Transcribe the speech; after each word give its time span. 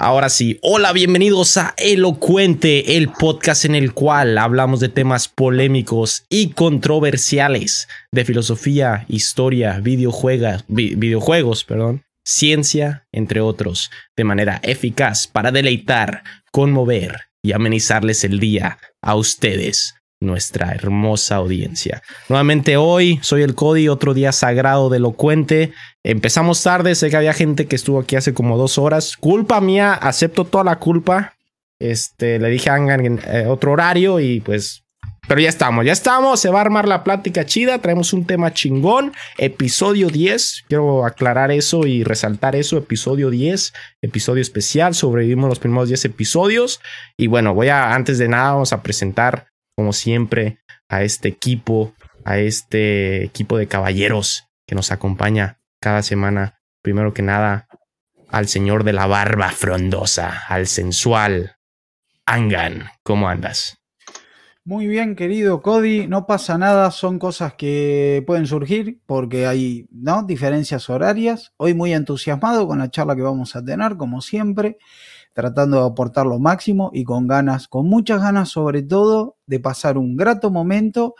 Ahora 0.00 0.28
sí, 0.28 0.60
hola, 0.62 0.92
bienvenidos 0.92 1.56
a 1.56 1.74
Elocuente, 1.76 2.96
el 2.96 3.08
podcast 3.08 3.64
en 3.64 3.74
el 3.74 3.94
cual 3.94 4.38
hablamos 4.38 4.78
de 4.78 4.88
temas 4.88 5.26
polémicos 5.26 6.24
y 6.28 6.50
controversiales 6.50 7.88
de 8.12 8.24
filosofía, 8.24 9.06
historia, 9.08 9.80
videojuegos, 9.80 10.64
videojuegos, 10.68 11.64
perdón, 11.64 12.04
ciencia, 12.24 13.08
entre 13.10 13.40
otros, 13.40 13.90
de 14.16 14.22
manera 14.22 14.60
eficaz 14.62 15.26
para 15.26 15.50
deleitar, 15.50 16.22
conmover 16.52 17.22
y 17.42 17.50
amenizarles 17.50 18.22
el 18.22 18.38
día 18.38 18.78
a 19.02 19.16
ustedes, 19.16 19.96
nuestra 20.20 20.72
hermosa 20.72 21.36
audiencia. 21.36 22.02
Nuevamente 22.28 22.76
hoy 22.76 23.18
soy 23.22 23.42
el 23.42 23.54
Cody, 23.54 23.88
otro 23.88 24.14
día 24.14 24.32
sagrado 24.32 24.88
de 24.88 24.96
elocuente. 24.96 25.72
Empezamos 26.02 26.62
tarde, 26.62 26.94
sé 26.94 27.10
que 27.10 27.16
había 27.16 27.32
gente 27.32 27.66
que 27.66 27.76
estuvo 27.76 28.00
aquí 28.00 28.16
hace 28.16 28.34
como 28.34 28.58
dos 28.58 28.78
horas. 28.78 29.16
Culpa 29.16 29.60
mía, 29.60 29.94
acepto 29.94 30.44
toda 30.44 30.64
la 30.64 30.78
culpa. 30.78 31.34
Este, 31.80 32.38
le 32.38 32.50
dije 32.50 32.70
a 32.70 32.74
Angan 32.74 33.20
eh, 33.26 33.46
otro 33.46 33.72
horario 33.72 34.20
y 34.20 34.40
pues... 34.40 34.82
Pero 35.26 35.42
ya 35.42 35.50
estamos, 35.50 35.84
ya 35.84 35.92
estamos, 35.92 36.40
se 36.40 36.48
va 36.48 36.56
a 36.58 36.62
armar 36.62 36.88
la 36.88 37.04
plática 37.04 37.44
chida, 37.44 37.80
traemos 37.80 38.14
un 38.14 38.24
tema 38.24 38.54
chingón, 38.54 39.12
episodio 39.36 40.08
10, 40.08 40.64
quiero 40.68 41.04
aclarar 41.04 41.50
eso 41.50 41.86
y 41.86 42.02
resaltar 42.02 42.56
eso, 42.56 42.78
episodio 42.78 43.28
10, 43.28 43.74
episodio 44.00 44.40
especial, 44.40 44.94
sobrevivimos 44.94 45.50
los 45.50 45.58
primeros 45.58 45.88
10 45.88 46.06
episodios 46.06 46.80
y 47.18 47.26
bueno, 47.26 47.52
voy 47.52 47.68
a, 47.68 47.94
antes 47.94 48.16
de 48.16 48.28
nada, 48.28 48.52
vamos 48.52 48.72
a 48.72 48.82
presentar 48.82 49.48
como 49.78 49.92
siempre, 49.92 50.58
a 50.88 51.04
este 51.04 51.28
equipo, 51.28 51.94
a 52.24 52.38
este 52.38 53.22
equipo 53.22 53.58
de 53.58 53.68
caballeros 53.68 54.48
que 54.66 54.74
nos 54.74 54.90
acompaña 54.90 55.60
cada 55.80 56.02
semana. 56.02 56.58
Primero 56.82 57.14
que 57.14 57.22
nada, 57.22 57.68
al 58.28 58.48
señor 58.48 58.82
de 58.82 58.92
la 58.92 59.06
barba 59.06 59.50
frondosa, 59.50 60.46
al 60.48 60.66
sensual 60.66 61.58
Angan. 62.26 62.88
¿Cómo 63.04 63.28
andas? 63.28 63.78
Muy 64.64 64.88
bien, 64.88 65.14
querido 65.14 65.62
Cody, 65.62 66.08
no 66.08 66.26
pasa 66.26 66.58
nada, 66.58 66.90
son 66.90 67.20
cosas 67.20 67.54
que 67.54 68.24
pueden 68.26 68.48
surgir 68.48 69.00
porque 69.06 69.46
hay 69.46 69.86
¿no? 69.92 70.24
diferencias 70.24 70.90
horarias. 70.90 71.52
Hoy 71.56 71.74
muy 71.74 71.92
entusiasmado 71.94 72.66
con 72.66 72.80
la 72.80 72.90
charla 72.90 73.14
que 73.14 73.22
vamos 73.22 73.54
a 73.54 73.64
tener, 73.64 73.96
como 73.96 74.22
siempre 74.22 74.78
tratando 75.38 75.78
de 75.78 75.86
aportar 75.86 76.26
lo 76.26 76.40
máximo 76.40 76.90
y 76.92 77.04
con 77.04 77.28
ganas, 77.28 77.68
con 77.68 77.86
muchas 77.86 78.20
ganas 78.20 78.48
sobre 78.48 78.82
todo 78.82 79.36
de 79.46 79.60
pasar 79.60 79.96
un 79.96 80.16
grato 80.16 80.50
momento 80.50 81.14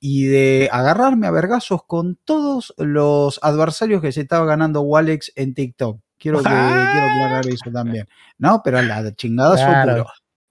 y 0.00 0.24
de 0.24 0.70
agarrarme 0.72 1.26
a 1.26 1.32
vergazos 1.32 1.84
con 1.84 2.16
todos 2.24 2.72
los 2.78 3.38
adversarios 3.42 4.00
que 4.00 4.10
se 4.10 4.22
estaba 4.22 4.46
ganando 4.46 4.80
Walex 4.80 5.32
en 5.36 5.52
TikTok. 5.52 6.00
Quiero, 6.16 6.38
que, 6.38 6.44
quiero 6.44 6.56
aclarar 6.56 7.46
eso 7.46 7.70
también. 7.70 8.08
¿No? 8.38 8.62
Pero 8.64 8.80
la 8.80 9.14
chingada 9.14 9.54
claro. 9.84 10.06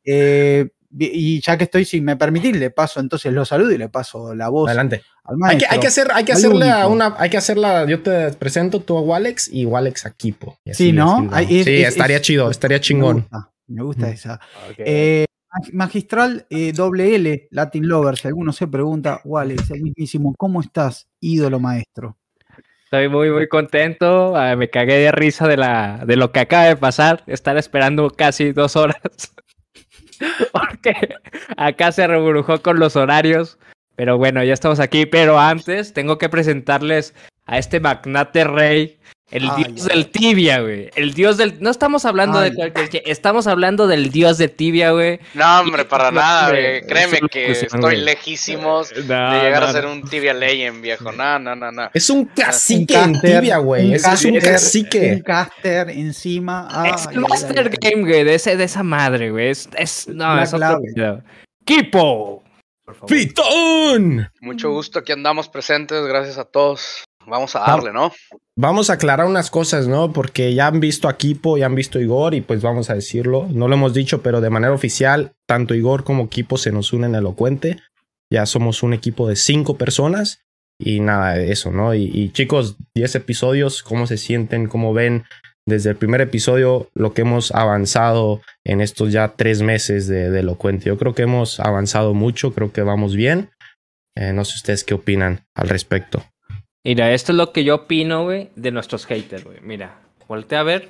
Eh, 0.06 0.70
y 1.00 1.42
ya 1.42 1.58
que 1.58 1.66
estoy, 1.66 1.86
si 1.86 2.02
me 2.02 2.16
permitís, 2.16 2.56
le 2.56 2.70
paso 2.70 3.00
entonces 3.00 3.31
los 3.34 3.48
saludo 3.48 3.72
y 3.72 3.78
le 3.78 3.90
paso 3.90 4.34
la 4.34 4.50
voz. 4.50 4.67
Adelante. 4.70 5.04
hay, 5.44 5.58
que, 5.58 5.66
hay 5.70 5.80
que, 5.80 5.88
hacer, 5.88 6.08
hay 6.14 6.23
que 6.23 6.34
hacerle 6.34 6.70
a 6.70 6.88
una, 6.88 7.16
hay 7.17 7.30
que 7.30 7.38
hacerla, 7.38 7.86
yo 7.86 8.02
te 8.02 8.31
presento 8.34 8.81
tú 8.81 8.98
a 8.98 9.02
Walex 9.02 9.50
y 9.52 9.66
Walex 9.66 10.06
a 10.06 10.12
Kipo. 10.12 10.59
sí, 10.72 10.92
¿no? 10.92 11.30
sí, 11.48 11.84
estaría 11.84 12.22
chido, 12.22 12.50
estaría 12.50 12.80
chingón. 12.80 13.28
Me 13.67 13.84
gusta, 13.84 14.09
esa. 14.09 14.39
Eh, 14.78 15.26
magistral 15.73 16.45
eh, 16.50 16.72
doble 16.73 17.16
L, 17.16 17.48
Latin 17.52 17.88
Lover, 17.88 18.17
si 18.17 18.28
alguno 18.28 18.54
se 18.54 18.67
pregunta, 18.67 19.22
Walex, 19.23 19.72
el 19.72 19.82
mismísimo, 19.82 20.34
¿cómo 20.38 20.61
estás, 20.61 21.08
ídolo 21.20 21.59
maestro? 21.59 22.17
Estoy 22.86 23.09
muy, 23.09 23.30
muy 23.30 23.50
contento. 23.50 24.34
Ah, 24.38 24.56
me 24.56 24.70
cagué 24.70 25.00
de 25.00 25.11
risa 25.11 25.45
de, 25.45 25.58
la, 25.58 26.06
de 26.08 26.16
lo 26.16 26.32
que 26.32 26.39
acaba 26.39 26.64
de 26.64 26.78
pasar. 26.78 27.22
Estar 27.28 27.58
esperando 27.58 28.09
casi 28.09 28.54
dos 28.54 28.78
horas 28.78 29.02
porque 30.52 30.94
acá 31.58 31.92
se 31.92 32.08
reburujó 32.08 32.62
con 32.62 32.80
los 32.80 32.96
horarios. 32.96 33.58
Pero 33.96 34.18
bueno, 34.18 34.44
ya 34.44 34.54
estamos 34.54 34.80
aquí. 34.80 35.06
Pero 35.06 35.39
antes 35.39 35.94
tengo 35.94 36.17
que 36.17 36.30
presentarles 36.30 37.14
a 37.45 37.58
este 37.58 37.80
magnate 37.80 38.44
rey, 38.44 39.00
el 39.30 39.49
dios 39.58 39.86
del 39.86 40.10
tibia, 40.10 40.61
güey. 40.61 40.89
El 40.95 41.14
dios 41.14 41.36
del. 41.36 41.61
No 41.61 41.70
estamos 41.70 42.05
hablando 42.05 42.39
de 42.39 42.54
cualquier. 42.54 43.04
Estamos 43.05 43.45
hablando 43.45 43.86
del 43.86 44.10
dios 44.10 44.38
de 44.38 44.48
tibia, 44.48 44.92
güey. 44.92 45.20
No, 45.33 45.60
hombre, 45.60 45.83
para 45.83 46.11
nada, 46.11 46.49
güey. 46.49 46.82
Créeme 46.83 47.20
que 47.30 47.52
estoy 47.52 47.98
lejísimos 47.98 48.89
de 48.89 49.02
llegar 49.04 49.64
a 49.64 49.71
ser 49.73 49.86
un 49.86 50.02
tibia 50.04 50.33
legend, 50.33 50.82
viejo. 50.82 51.11
No, 51.11 51.39
no, 51.39 51.55
no, 51.55 51.71
no. 51.71 51.89
Es 51.93 52.10
un 52.10 52.26
cacique 52.26 52.98
en 52.98 53.20
tibia, 53.20 53.58
güey. 53.58 53.93
Es, 53.93 54.05
un 54.23 54.39
cacique. 54.39 55.16
Un 55.16 55.21
caster 55.21 55.89
encima. 55.89 56.70
es 56.95 57.08
el 57.08 57.20
Master 57.20 57.70
Game, 57.82 58.04
güey, 58.04 58.23
de, 58.23 58.36
ese, 58.36 58.55
de 58.55 58.64
esa 58.64 58.83
madre, 58.83 59.32
güey. 59.32 59.49
Es, 59.49 59.67
es, 59.77 60.08
no, 60.08 60.42
es 60.42 60.54
otro 60.54 60.80
¡Kipo! 61.66 62.43
¡Pitón! 63.05 64.30
Mucho 64.39 64.71
gusto, 64.71 64.99
aquí 64.99 65.11
andamos 65.11 65.49
presentes, 65.49 66.05
gracias 66.05 66.37
a 66.37 66.45
todos. 66.45 67.04
Vamos 67.27 67.55
a 67.58 67.60
darle, 67.60 67.92
¿no? 67.92 68.11
Vamos 68.55 68.89
a 68.89 68.93
aclarar 68.93 69.27
unas 69.27 69.52
cosas, 69.52 69.88
¿no? 69.88 70.14
Porque 70.14 70.54
ya 70.54 70.67
han 70.67 70.80
visto 70.80 71.10
a 71.10 71.17
Kipo, 71.17 71.58
ya 71.58 71.65
han 71.65 71.76
visto 71.76 71.99
a 71.99 72.02
Igor 72.02 72.33
y 72.33 72.42
pues 72.42 72.61
vamos 72.61 72.89
a 72.89 72.95
decirlo. 72.95 73.48
No 73.52 73.67
lo 73.67 73.76
hemos 73.76 73.93
dicho, 73.93 74.21
pero 74.21 74.39
de 74.39 74.49
manera 74.49 74.73
oficial, 74.73 75.33
tanto 75.45 75.76
Igor 75.76 76.05
como 76.05 76.30
Kipo 76.30 76.58
se 76.58 76.71
nos 76.71 76.93
unen 76.93 77.16
a 77.16 77.17
Elocuente. 77.17 77.77
Ya 78.32 78.45
somos 78.45 78.82
un 78.82 78.93
equipo 78.93 79.27
de 79.27 79.36
cinco 79.36 79.77
personas 79.77 80.42
y 80.80 81.02
nada 81.02 81.33
de 81.33 81.52
eso, 81.52 81.71
¿no? 81.71 81.93
Y, 81.93 82.32
chicos, 82.32 82.77
10 82.95 83.16
episodios, 83.16 83.83
¿cómo 83.83 84.08
se 84.08 84.17
sienten? 84.17 84.67
¿Cómo 84.67 84.93
ven 84.93 85.26
desde 85.66 85.89
el 85.89 85.98
primer 85.98 86.21
episodio 86.21 86.89
lo 86.93 87.14
que 87.14 87.21
hemos 87.21 87.52
avanzado 87.52 88.42
en 88.64 88.80
estos 88.80 89.11
ya 89.11 89.33
tres 89.36 89.61
meses 89.61 90.08
de, 90.08 90.27
Elocuente? 90.39 90.86
Yo 90.86 90.98
creo 90.98 91.14
que 91.14 91.23
hemos 91.23 91.60
avanzado 91.60 92.14
mucho, 92.14 92.54
creo 92.54 92.71
que 92.71 92.83
vamos 92.83 93.16
bien. 93.16 93.49
Eh, 94.16 94.33
no 94.33 94.45
sé 94.45 94.55
ustedes 94.55 94.83
qué 94.83 94.93
opinan 94.93 95.45
al 95.55 95.70
respecto. 95.70 96.23
Mira, 96.87 97.11
esto 97.11 97.33
es 97.33 97.37
lo 97.37 97.52
que 97.52 97.65
yo 97.65 97.75
opino, 97.75 98.23
güey, 98.23 98.49
de 98.55 98.71
nuestros 98.71 99.05
haters, 99.08 99.43
güey. 99.43 99.58
Mira, 99.61 99.99
voltea 100.25 100.61
a 100.61 100.64
ver. 100.64 100.89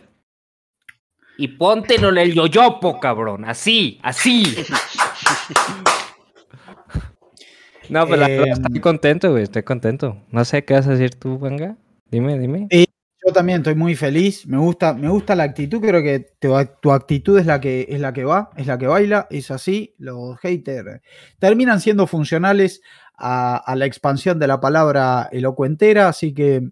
Y 1.40 1.48
póntelo 1.48 2.10
el 2.10 2.36
yoyopo, 2.36 3.00
cabrón. 3.00 3.46
Así, 3.46 4.00
así. 4.04 4.44
no, 7.90 8.08
pero 8.08 8.28
eh, 8.28 8.44
estoy 8.48 8.80
contento, 8.80 9.32
güey. 9.32 9.42
Estoy 9.42 9.64
contento. 9.64 10.24
No 10.30 10.46
sé 10.46 10.64
qué 10.66 10.76
vas 10.76 10.86
a 10.86 10.92
decir 10.92 11.16
tú, 11.16 11.40
venga. 11.40 11.78
Dime, 12.12 12.38
dime. 12.38 12.68
yo 12.70 13.34
también 13.34 13.62
estoy 13.62 13.74
muy 13.74 13.96
feliz. 13.96 14.46
Me 14.46 14.60
gusta, 14.60 14.94
me 14.94 15.10
gusta 15.10 15.36
la 15.36 15.46
actitud. 15.46 15.82
Creo 15.82 16.04
que 16.04 16.28
tu, 16.40 16.92
actitud 16.92 17.40
es 17.40 17.48
la 17.48 17.60
que, 17.60 17.88
es 17.90 18.00
la 18.00 18.14
que 18.14 18.24
va, 18.24 18.52
es 18.56 18.68
la 18.68 18.78
que 18.78 18.86
baila. 18.86 19.26
Es 19.32 19.50
así. 19.50 19.96
Los 19.98 20.38
haters 20.42 21.02
terminan 21.40 21.82
siendo 21.82 22.06
funcionales 22.06 22.84
a, 23.18 23.74
la 23.76 23.86
expansión 23.86 24.40
de 24.40 24.48
la 24.48 24.60
palabra 24.60 25.30
elocuentera, 25.32 26.08
así 26.08 26.34
que 26.34 26.70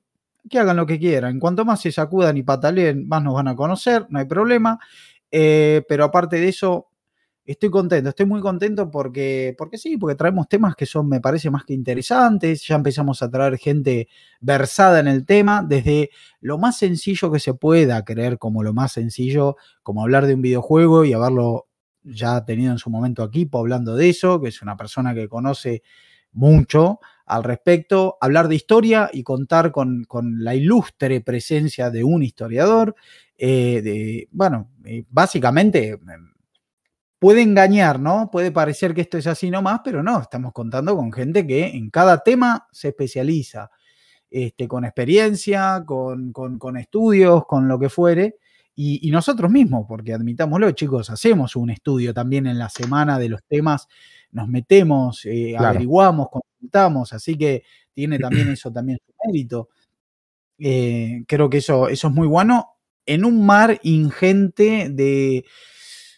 que 0.47 0.59
hagan 0.59 0.77
lo 0.77 0.85
que 0.85 0.99
quieran. 0.99 1.39
Cuanto 1.39 1.65
más 1.65 1.81
se 1.81 1.91
sacudan 1.91 2.37
y 2.37 2.43
pataleen, 2.43 3.07
más 3.07 3.23
nos 3.23 3.33
van 3.33 3.47
a 3.47 3.55
conocer, 3.55 4.05
no 4.09 4.19
hay 4.19 4.25
problema. 4.25 4.79
Eh, 5.31 5.83
pero 5.89 6.03
aparte 6.03 6.35
de 6.39 6.47
eso, 6.49 6.87
estoy 7.45 7.69
contento, 7.69 8.09
estoy 8.09 8.25
muy 8.25 8.41
contento 8.41 8.89
porque, 8.89 9.53
porque 9.57 9.77
sí, 9.77 9.97
porque 9.97 10.15
traemos 10.15 10.47
temas 10.47 10.75
que 10.75 10.85
son, 10.85 11.07
me 11.07 11.21
parece, 11.21 11.49
más 11.49 11.63
que 11.63 11.73
interesantes. 11.73 12.65
Ya 12.67 12.75
empezamos 12.75 13.21
a 13.21 13.29
traer 13.29 13.57
gente 13.57 14.07
versada 14.39 14.99
en 14.99 15.07
el 15.07 15.25
tema, 15.25 15.63
desde 15.63 16.09
lo 16.41 16.57
más 16.57 16.77
sencillo 16.77 17.31
que 17.31 17.39
se 17.39 17.53
pueda 17.53 18.03
creer 18.03 18.37
como 18.37 18.63
lo 18.63 18.73
más 18.73 18.91
sencillo, 18.93 19.57
como 19.83 20.03
hablar 20.03 20.25
de 20.25 20.35
un 20.35 20.41
videojuego 20.41 21.05
y 21.05 21.13
haberlo 21.13 21.67
ya 22.03 22.45
tenido 22.45 22.71
en 22.71 22.77
su 22.77 22.89
momento 22.89 23.23
aquí, 23.23 23.49
hablando 23.51 23.95
de 23.95 24.09
eso, 24.09 24.39
que 24.41 24.49
es 24.49 24.61
una 24.61 24.77
persona 24.77 25.15
que 25.15 25.27
conoce 25.27 25.81
mucho 26.35 26.99
al 27.25 27.43
respecto, 27.43 28.17
hablar 28.21 28.47
de 28.47 28.55
historia 28.55 29.09
y 29.11 29.23
contar 29.23 29.71
con, 29.71 30.05
la 30.37 30.55
ilustre 30.55 31.21
presencia 31.21 31.89
de 31.89 32.03
un 32.03 32.21
historiador. 32.21 32.95
Eh, 33.37 33.81
de, 33.83 34.29
bueno, 34.31 34.69
eh, 34.85 35.03
básicamente 35.09 35.89
em, 35.89 36.33
puede 37.19 37.41
engañar, 37.41 37.99
¿no? 37.99 38.29
Puede 38.31 38.51
parecer 38.51 38.93
que 38.93 39.01
esto 39.01 39.17
es 39.17 39.27
así 39.27 39.49
nomás, 39.49 39.81
pero 39.83 40.03
no, 40.03 40.21
estamos 40.21 40.53
contando 40.53 40.95
con 40.95 41.11
gente 41.11 41.45
que 41.45 41.65
en 41.65 41.89
cada 41.89 42.19
tema 42.19 42.67
se 42.71 42.89
especializa, 42.89 43.71
este, 44.29 44.67
con 44.67 44.85
experiencia, 44.85 45.83
con, 45.85 46.31
con, 46.31 46.77
estudios, 46.77 47.45
con 47.45 47.67
lo 47.67 47.79
que 47.79 47.89
fuere. 47.89 48.37
Y, 48.75 49.07
y, 49.07 49.11
nosotros 49.11 49.49
mismos, 49.49 49.85
porque 49.87 50.13
admitámoslo, 50.13 50.69
chicos, 50.71 51.09
hacemos 51.09 51.55
un 51.55 51.69
estudio 51.69 52.13
también 52.13 52.45
en 52.45 52.59
la 52.59 52.69
semana 52.69 53.17
de 53.17 53.29
los 53.29 53.41
temas 53.45 53.87
nos 54.35 54.49
metemos, 54.49 55.25
eh, 55.25 55.55
averiguamos, 55.57 56.27
consultamos, 56.29 57.13
así 57.13 57.37
que 57.37 57.63
tiene 57.93 58.19
también 58.19 58.49
eso 58.49 58.71
también 58.71 58.99
su 59.05 59.13
mérito. 59.25 59.69
Eh, 60.59 61.23
creo 61.27 61.49
que 61.49 61.57
eso, 61.57 61.87
eso 61.87 62.07
es 62.07 62.13
muy 62.13 62.27
bueno 62.27 62.69
en 63.05 63.23
un 63.23 63.45
mar 63.45 63.79
ingente 63.83 64.89
de, 64.89 65.45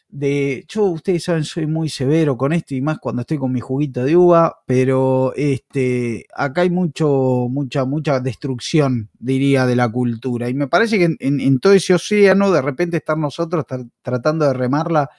de, 0.09 0.65
yo, 0.67 0.85
ustedes 0.85 1.25
saben, 1.25 1.43
soy 1.43 1.67
muy 1.67 1.89
severo 1.89 2.37
con 2.37 2.53
esto 2.53 2.73
y 2.73 2.81
más 2.81 2.97
cuando 2.97 3.21
estoy 3.21 3.37
con 3.37 3.51
mi 3.51 3.59
juguito 3.59 4.03
de 4.03 4.15
uva, 4.15 4.63
pero 4.65 5.33
este, 5.35 6.25
acá 6.33 6.61
hay 6.61 6.69
mucho, 6.69 7.47
mucha, 7.49 7.85
mucha 7.85 8.19
destrucción, 8.19 9.09
diría, 9.19 9.65
de 9.65 9.75
la 9.75 9.89
cultura. 9.89 10.49
Y 10.49 10.53
me 10.53 10.67
parece 10.67 10.97
que 10.97 11.15
en, 11.19 11.59
todo 11.59 11.73
ese 11.73 11.93
océano, 11.93 12.51
de 12.51 12.61
repente 12.61 12.97
estar 12.97 13.17
nosotros 13.17 13.65
tratando 14.01 14.45
de 14.45 14.53
remarla 14.53 15.09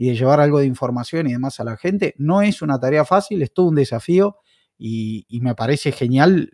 y 0.00 0.10
de 0.10 0.14
llevar 0.14 0.38
algo 0.38 0.60
de 0.60 0.66
información 0.66 1.26
y 1.26 1.32
demás 1.32 1.58
a 1.58 1.64
la 1.64 1.76
gente, 1.76 2.14
no 2.18 2.40
es 2.40 2.62
una 2.62 2.78
tarea 2.78 3.04
fácil, 3.04 3.42
es 3.42 3.52
todo 3.52 3.66
un 3.66 3.74
desafío 3.74 4.36
y, 4.78 5.26
me 5.42 5.56
parece 5.56 5.90
genial, 5.90 6.52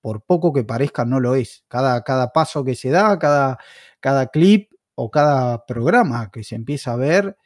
por 0.00 0.22
poco 0.22 0.50
que 0.54 0.64
parezca, 0.64 1.04
no 1.04 1.20
lo 1.20 1.34
es. 1.34 1.62
Cada, 1.68 2.02
cada 2.04 2.32
paso 2.32 2.64
que 2.64 2.74
se 2.74 2.88
da, 2.88 3.18
cada, 3.18 3.58
cada 4.00 4.28
clip 4.28 4.72
o 4.94 5.10
cada 5.10 5.66
programa 5.66 6.30
que 6.30 6.42
se 6.42 6.54
empieza 6.54 6.94
a 6.94 6.96
ver, 6.96 7.36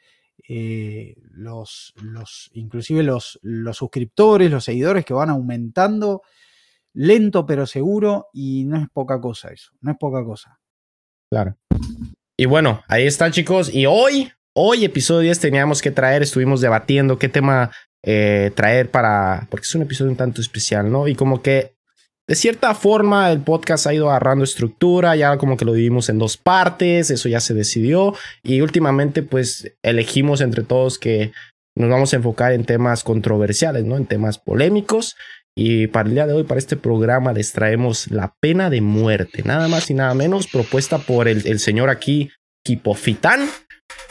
eh, 0.47 1.15
los, 1.31 1.93
los, 2.01 2.49
inclusive 2.53 3.03
los, 3.03 3.37
los 3.41 3.75
suscriptores, 3.75 4.49
los 4.49 4.63
seguidores 4.63 5.03
que 5.03 5.13
van 5.13 5.31
aumentando, 5.31 6.21
lento 6.93 7.45
pero 7.45 7.65
seguro, 7.65 8.29
y 8.31 8.63
no 8.63 8.77
es 8.77 8.87
poca 8.87 9.19
cosa 9.19 9.49
eso, 9.49 9.73
no 9.81 9.91
es 9.91 9.97
poca 9.97 10.23
cosa. 10.23 10.61
Claro. 11.29 11.57
Y 12.37 12.45
bueno, 12.45 12.83
ahí 12.87 13.05
está 13.05 13.29
chicos, 13.31 13.73
y 13.73 13.85
hoy, 13.85 14.31
hoy 14.55 14.85
episodio 14.85 15.21
10 15.21 15.39
teníamos 15.39 15.81
que 15.81 15.91
traer, 15.91 16.23
estuvimos 16.23 16.61
debatiendo 16.61 17.19
qué 17.19 17.29
tema 17.29 17.71
eh, 18.03 18.51
traer 18.55 18.89
para, 18.89 19.47
porque 19.49 19.65
es 19.65 19.75
un 19.75 19.81
episodio 19.81 20.11
un 20.11 20.17
tanto 20.17 20.41
especial, 20.41 20.91
¿no? 20.91 21.07
Y 21.07 21.15
como 21.15 21.41
que 21.41 21.75
de 22.27 22.35
cierta 22.35 22.73
forma, 22.73 23.31
el 23.31 23.41
podcast 23.41 23.85
ha 23.85 23.93
ido 23.93 24.09
agarrando 24.09 24.43
estructura, 24.43 25.15
ya 25.15 25.37
como 25.37 25.57
que 25.57 25.65
lo 25.65 25.73
dividimos 25.73 26.09
en 26.09 26.17
dos 26.17 26.37
partes, 26.37 27.11
eso 27.11 27.29
ya 27.29 27.39
se 27.39 27.53
decidió 27.53 28.15
y 28.41 28.61
últimamente 28.61 29.21
pues 29.21 29.71
elegimos 29.83 30.41
entre 30.41 30.63
todos 30.63 30.97
que 30.97 31.33
nos 31.77 31.89
vamos 31.89 32.13
a 32.13 32.15
enfocar 32.15 32.53
en 32.53 32.65
temas 32.65 33.03
controversiales, 33.03 33.85
¿no? 33.85 33.95
En 33.97 34.07
temas 34.07 34.39
polémicos 34.39 35.15
y 35.57 35.87
para 35.87 36.09
el 36.09 36.15
día 36.15 36.27
de 36.27 36.33
hoy, 36.33 36.43
para 36.43 36.59
este 36.59 36.75
programa, 36.75 37.31
les 37.31 37.53
traemos 37.53 38.11
la 38.11 38.35
pena 38.41 38.69
de 38.69 38.81
muerte, 38.81 39.43
nada 39.45 39.67
más 39.69 39.89
y 39.89 39.93
nada 39.93 40.13
menos, 40.13 40.47
propuesta 40.47 40.97
por 40.97 41.29
el, 41.29 41.59
señor 41.59 41.89
aquí, 41.89 42.31
Kipofitán. 42.65 43.47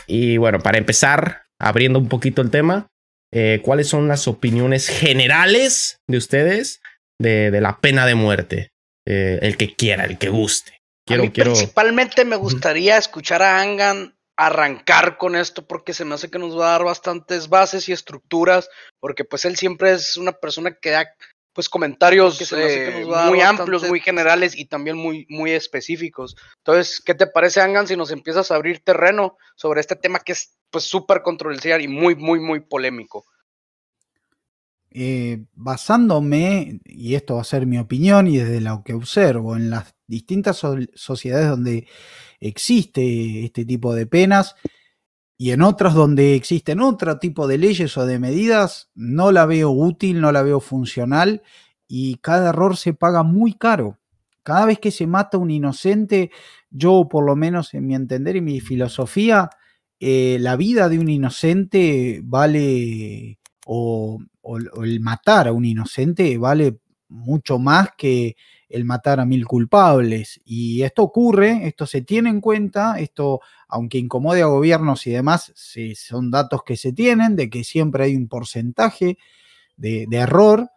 Y 0.07 0.37
bueno, 0.37 0.61
para 0.61 0.79
empezar, 0.79 1.47
abriendo 1.61 1.99
un 1.99 2.09
poquito 2.09 2.43
el 2.43 2.51
tema, 2.51 2.89
eh, 3.33 3.61
¿cuáles 3.63 3.89
son 3.89 4.09
las 4.09 4.29
opiniones 4.29 4.89
generales 4.89 5.99
de 6.09 6.19
ustedes 6.19 6.81
de, 7.19 7.61
la 7.61 7.81
pena 7.81 8.07
de 8.07 8.15
muerte. 8.15 8.73
Eh, 9.07 9.39
el 9.43 9.57
que 9.57 9.75
quiera, 9.75 10.05
el 10.05 10.19
que 10.19 10.29
guste. 10.29 10.81
Quiero, 11.07 11.31
quiero... 11.33 11.53
Principalmente 11.53 12.25
me 12.25 12.37
gustaría 12.37 12.97
escuchar 12.97 13.43
a 13.43 13.61
Angan 13.61 14.15
arrancar 14.37 15.17
con 15.17 15.37
esto 15.37 15.65
porque 15.65 15.95
se 15.95 16.05
me 16.05 16.15
hace 16.15 16.29
que 16.29 16.41
nos 16.41 16.59
va 16.59 16.69
a 16.69 16.73
dar 16.73 16.85
bastantes 16.85 17.49
bases 17.49 17.89
y 17.89 17.93
estructuras 17.93 18.69
porque 18.99 19.25
pues 19.25 19.45
él 19.45 19.55
siempre 19.55 19.93
es 19.93 20.17
una 20.17 20.33
persona 20.33 20.77
que 20.81 20.91
da 20.91 21.07
pues 21.55 21.69
comentarios 21.69 22.53
eh, 22.53 23.07
muy 23.29 23.41
amplios, 23.41 23.89
muy 23.89 24.01
generales 24.01 24.57
y 24.57 24.67
también 24.67 24.97
muy, 24.97 25.25
muy 25.31 25.53
específicos. 25.53 26.37
Entonces, 26.59 27.01
¿qué 27.01 27.15
te 27.15 27.29
parece, 27.29 27.61
Angan, 27.61 27.87
si 27.87 27.97
nos 27.97 28.11
empiezas 28.11 28.51
a 28.51 28.57
abrir 28.57 28.81
terreno 28.81 29.39
sobre 29.55 29.81
este 29.81 29.95
tema 29.95 30.19
que 30.19 30.33
es 30.33 30.59
pues 30.71 30.85
súper 30.85 31.23
controversial 31.23 31.81
y 31.81 31.89
muy, 31.89 32.17
muy, 32.17 32.41
muy 32.41 32.61
polémico? 32.61 33.25
Eh, 34.91 35.45
basándome, 35.55 36.81
y 36.85 37.15
esto 37.15 37.37
va 37.37 37.43
a 37.43 37.45
ser 37.45 37.67
mi 37.67 37.79
opinión 37.79 38.27
y 38.27 38.39
desde 38.39 38.61
lo 38.61 38.83
que 38.85 38.95
observo 38.95 39.57
en 39.57 39.71
las 39.71 39.95
distintas 40.07 40.61
sociedades 40.95 41.49
donde 41.49 41.87
existe 42.41 43.45
este 43.45 43.65
tipo 43.65 43.95
de 43.95 44.07
penas 44.07 44.57
y 45.37 45.51
en 45.51 45.63
otras 45.63 45.95
donde 45.95 46.35
existen 46.35 46.81
otro 46.81 47.19
tipo 47.19 47.47
de 47.47 47.59
leyes 47.59 47.97
o 47.97 48.07
de 48.07 48.19
medidas, 48.19 48.91
no 48.95 49.33
la 49.33 49.47
veo 49.47 49.71
útil, 49.71 50.21
no 50.21 50.31
la 50.33 50.43
veo 50.43 50.61
funcional 50.61 51.43
y 51.89 52.17
cada 52.17 52.51
error 52.51 52.77
se 52.77 52.95
paga 52.95 53.23
muy 53.23 53.55
caro. 53.55 53.99
Cada 54.43 54.67
vez 54.67 54.79
que 54.79 54.91
se 54.91 55.07
mata 55.07 55.39
un 55.39 55.51
inocente, 55.51 56.31
yo 56.71 57.09
por 57.09 57.25
lo 57.25 57.35
menos 57.35 57.75
en 57.75 57.87
mi 57.87 57.95
entender 57.95 58.37
y 58.37 58.43
mi 58.43 58.61
filosofía, 58.61 59.51
eh, 60.01 60.39
la 60.41 60.57
vida 60.57 60.89
de 60.89 60.99
un 60.99 61.09
inocente 61.09 62.21
vale 62.23 63.39
o, 63.67 64.21
el 64.83 65.01
matar 65.01 65.49
a 65.49 65.53
un 65.53 65.65
inocente 65.65 66.37
vale 66.37 66.79
mucho 67.09 67.59
más 67.59 67.91
que 67.97 68.37
el 68.75 68.85
matar 68.85 69.21
a 69.21 69.25
mil 69.25 69.47
culpables. 69.47 70.41
Y 70.45 70.83
esto 70.83 71.05
ocurre, 71.05 71.67
esto 71.69 71.87
se 71.87 72.03
tiene 72.03 72.29
en 72.29 72.41
cuenta, 72.41 72.99
esto, 72.99 73.41
aunque 73.69 73.99
incomode 73.99 74.43
a 74.43 74.47
gobiernos 74.47 75.07
y 75.07 75.13
demás, 75.13 75.53
son 75.95 76.33
datos 76.33 76.63
que 76.65 76.77
se 76.77 76.93
tienen, 76.93 77.37
de 77.37 77.49
que 77.49 77.63
siempre 77.63 78.05
hay 78.05 78.17
un 78.17 78.27
porcentaje 78.27 79.17
de, 79.77 80.09
error. 80.11 80.71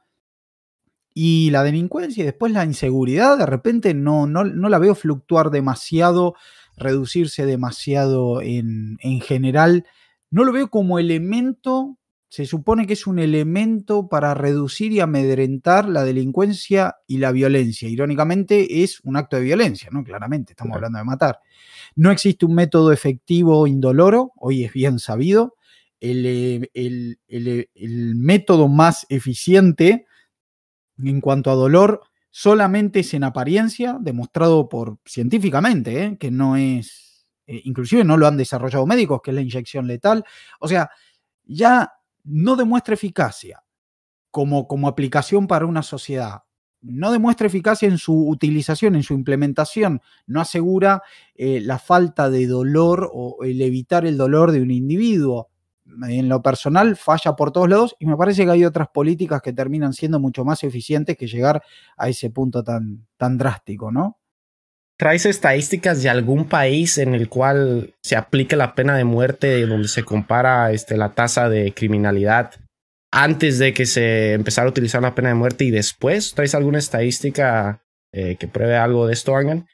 Y 1.15 1.49
la 1.49 1.63
delincuencia 1.63 2.21
y 2.21 2.25
después 2.25 2.51
la 2.51 2.65
inseguridad, 2.65 3.39
de 3.39 3.47
repente 3.47 3.95
no, 3.95 4.27
no, 4.27 4.44
no 4.44 4.69
la 4.69 4.77
veo 4.77 4.94
fluctuar 4.94 5.49
demasiado, 5.49 6.35
reducirse 6.75 7.47
demasiado 7.47 8.44
en, 8.44 8.99
en 9.01 9.21
general. 9.21 9.88
No 10.29 10.44
lo 10.44 10.51
veo 10.51 10.69
como 10.69 10.99
elemento 10.99 11.97
se 12.29 12.45
supone 12.45 12.85
que 12.85 12.94
es 12.94 13.07
un 13.07 13.19
elemento 13.19 14.09
para 14.09 14.33
reducir 14.33 14.91
y 14.91 15.00
amedrentar 15.00 15.88
la 15.88 16.03
delincuencia 16.03 16.97
y 17.07 17.19
la 17.19 17.31
violencia. 17.31 17.88
Irónicamente, 17.88 18.83
es 18.83 19.00
un 19.01 19.15
acto 19.15 19.38
de 19.38 19.44
violencia, 19.44 19.89
¿no? 19.91 20.03
Claramente, 20.03 20.51
estamos 20.53 20.75
hablando 20.75 21.00
de 21.00 21.06
matar. 21.06 21.39
No 21.95 22.12
existe 22.12 22.45
un 22.45 22.56
método 22.56 22.91
efectivo 22.91 23.65
indoloro, 23.65 24.33
hoy 24.35 24.65
es 24.65 24.74
bien 24.74 25.00
sabido. 25.00 25.56
El, 26.00 26.25
eh, 26.25 27.18
el, 27.27 28.15
método 28.15 28.68
más 28.68 29.07
eficiente 29.09 30.06
en 31.01 31.21
cuanto 31.21 31.50
a 31.50 31.56
dolor 31.56 32.01
solamente 32.30 33.00
es 33.00 33.13
en 33.15 33.23
apariencia, 33.23 33.97
demostrado 34.00 34.69
por 34.69 35.00
científicamente, 35.06 36.03
¿eh? 36.03 36.18
que 36.19 36.30
no 36.30 36.56
es, 36.56 37.25
eh, 37.47 37.62
inclusive 37.63 38.03
no 38.03 38.18
lo 38.18 38.27
han 38.27 38.38
desarrollado 38.38 38.85
médicos, 38.85 39.21
que 39.23 39.31
es 39.31 39.35
la 39.35 39.41
inyección 39.41 39.88
letal. 39.88 40.23
O 40.59 40.68
sea, 40.68 40.91
ya 41.45 41.96
no 42.27 42.56
demuestra 42.56 42.94
eficacia 42.94 43.63
como, 44.31 44.68
como 44.68 44.88
aplicación 44.88 45.47
para 45.47 45.65
una 45.65 45.81
sociedad, 45.81 46.41
no 46.81 47.12
demuestra 47.12 47.47
eficacia 47.47 47.88
en 47.88 47.97
su 47.97 48.27
utilización, 48.27 48.95
en 48.95 49.03
su 49.03 49.13
implementación, 49.13 50.01
no 50.25 50.41
asegura 50.41 51.01
eh, 51.35 51.59
la 51.62 51.79
falta 51.79 52.29
de 52.29 52.47
dolor 52.47 53.09
o 53.12 53.44
el 53.44 53.62
evitar 53.62 54.06
el 54.06 54.18
dolor 54.18 54.51
de 54.51 54.62
un 54.62 54.71
individuo. 54.71 55.50
En 56.07 56.27
lo 56.27 56.41
personal 56.41 56.97
falla 56.97 57.35
por 57.35 57.51
todos 57.51 57.69
lados 57.69 57.95
y 58.00 58.06
me 58.06 58.18
parece 58.18 58.44
que 58.45 58.51
hay 58.51 58.65
otras 58.65 58.89
políticas 58.89 59.41
que 59.41 59.53
terminan 59.53 59.94
siendo 59.94 60.19
mucho 60.19 60.44
más 60.44 60.63
eficientes 60.63 61.18
que 61.18 61.27
llegar 61.27 61.63
a 61.95 62.09
ese 62.09 62.30
punto 62.30 62.63
tan, 62.63 63.07
tan 63.15 63.38
drástico, 63.38 63.91
¿no? 63.91 64.18
¿Traes 64.97 65.27
estadísticas 65.27 66.01
de 66.01 66.09
algún 66.09 66.45
país 66.45 66.97
en 66.97 67.13
el 67.13 67.29
cual 67.29 67.94
se 68.01 68.15
aplique 68.15 68.55
la 68.55 68.73
pena 68.73 68.97
de 68.97 69.03
muerte, 69.03 69.63
donde 69.67 69.88
se 69.89 70.03
compara 70.03 70.71
este, 70.71 70.97
la 70.97 71.13
tasa 71.13 71.49
de 71.49 71.71
criminalidad 71.71 72.56
antes 73.11 73.59
de 73.59 73.75
que 73.75 73.85
se 73.85 74.33
empezara 74.33 74.68
a 74.68 74.71
utilizar 74.71 75.04
la 75.04 75.13
pena 75.13 75.30
de 75.30 75.35
muerte 75.35 75.66
y 75.66 75.71
después? 75.71 76.33
¿Traes 76.33 76.56
alguna 76.56 76.80
estadística 76.80 77.83
eh, 78.11 78.37
que 78.39 78.47
pruebe 78.47 78.75
algo 78.75 79.06
de 79.06 79.13
esto, 79.13 79.35
Angan? 79.35 79.68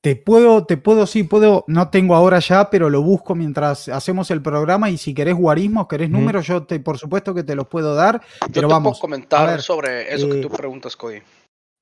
Te 0.00 0.14
puedo, 0.14 0.64
te 0.64 0.76
puedo, 0.76 1.08
sí, 1.08 1.24
puedo, 1.24 1.64
no 1.66 1.90
tengo 1.90 2.14
ahora 2.14 2.38
ya, 2.38 2.70
pero 2.70 2.88
lo 2.88 3.02
busco 3.02 3.34
mientras 3.34 3.88
hacemos 3.88 4.30
el 4.30 4.42
programa 4.42 4.90
y 4.90 4.98
si 4.98 5.12
querés 5.12 5.34
guarismos, 5.34 5.88
querés 5.88 6.08
números, 6.08 6.46
yo 6.46 6.62
te, 6.62 6.78
por 6.78 6.98
supuesto 6.98 7.34
que 7.34 7.42
te 7.42 7.56
los 7.56 7.66
puedo 7.66 7.96
dar. 7.96 8.20
Yo 8.42 8.46
pero 8.52 8.68
te 8.68 8.74
vamos, 8.74 9.00
puedo 9.00 9.00
comentar 9.00 9.60
sobre 9.60 10.14
eso 10.14 10.28
que 10.30 10.36
tú 10.36 10.46
eh, 10.46 10.56
preguntas, 10.56 10.94
Cody. 10.94 11.20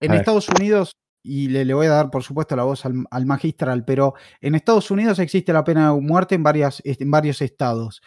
En 0.01 0.15
Estados 0.15 0.49
Unidos 0.49 0.95
y 1.27 1.49
le, 1.49 1.73
voy 1.73 1.87
a 1.87 1.91
dar, 1.91 2.11
por 2.11 2.23
supuesto, 2.23 2.55
la 2.55 2.65
voz 2.65 2.85
al, 2.85 3.27
magistral, 3.27 3.85
pero 3.87 4.15
en 4.43 4.55
Estados 4.55 4.91
Unidos 4.91 5.19
existe 5.19 5.55
la 5.55 5.65
pena 5.65 5.91
de 5.93 6.01
muerte 6.01 6.35
en, 6.35 6.43
varias, 6.43 6.83
en 6.85 7.11
varios 7.11 7.41
estados. 7.41 8.03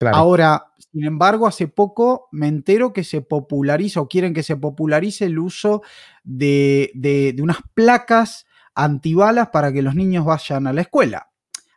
Ahora, 0.00 0.72
sin 0.78 1.04
embargo, 1.04 1.46
hace 1.46 1.68
poco 1.68 2.28
me 2.32 2.48
entero 2.48 2.92
que 2.92 3.04
se 3.04 3.20
populariza 3.20 4.00
o 4.00 4.08
quieren 4.08 4.34
que 4.34 4.42
se 4.42 4.56
popularice 4.56 5.26
el 5.26 5.38
uso 5.38 5.82
de, 6.22 6.90
de, 6.94 7.36
unas 7.42 7.58
placas 7.74 8.46
antibalas 8.74 9.48
para 9.48 9.72
que 9.72 9.82
los 9.82 9.94
niños 9.94 10.24
vayan 10.24 10.66
a 10.66 10.72
la 10.72 10.80
escuela. 10.80 11.30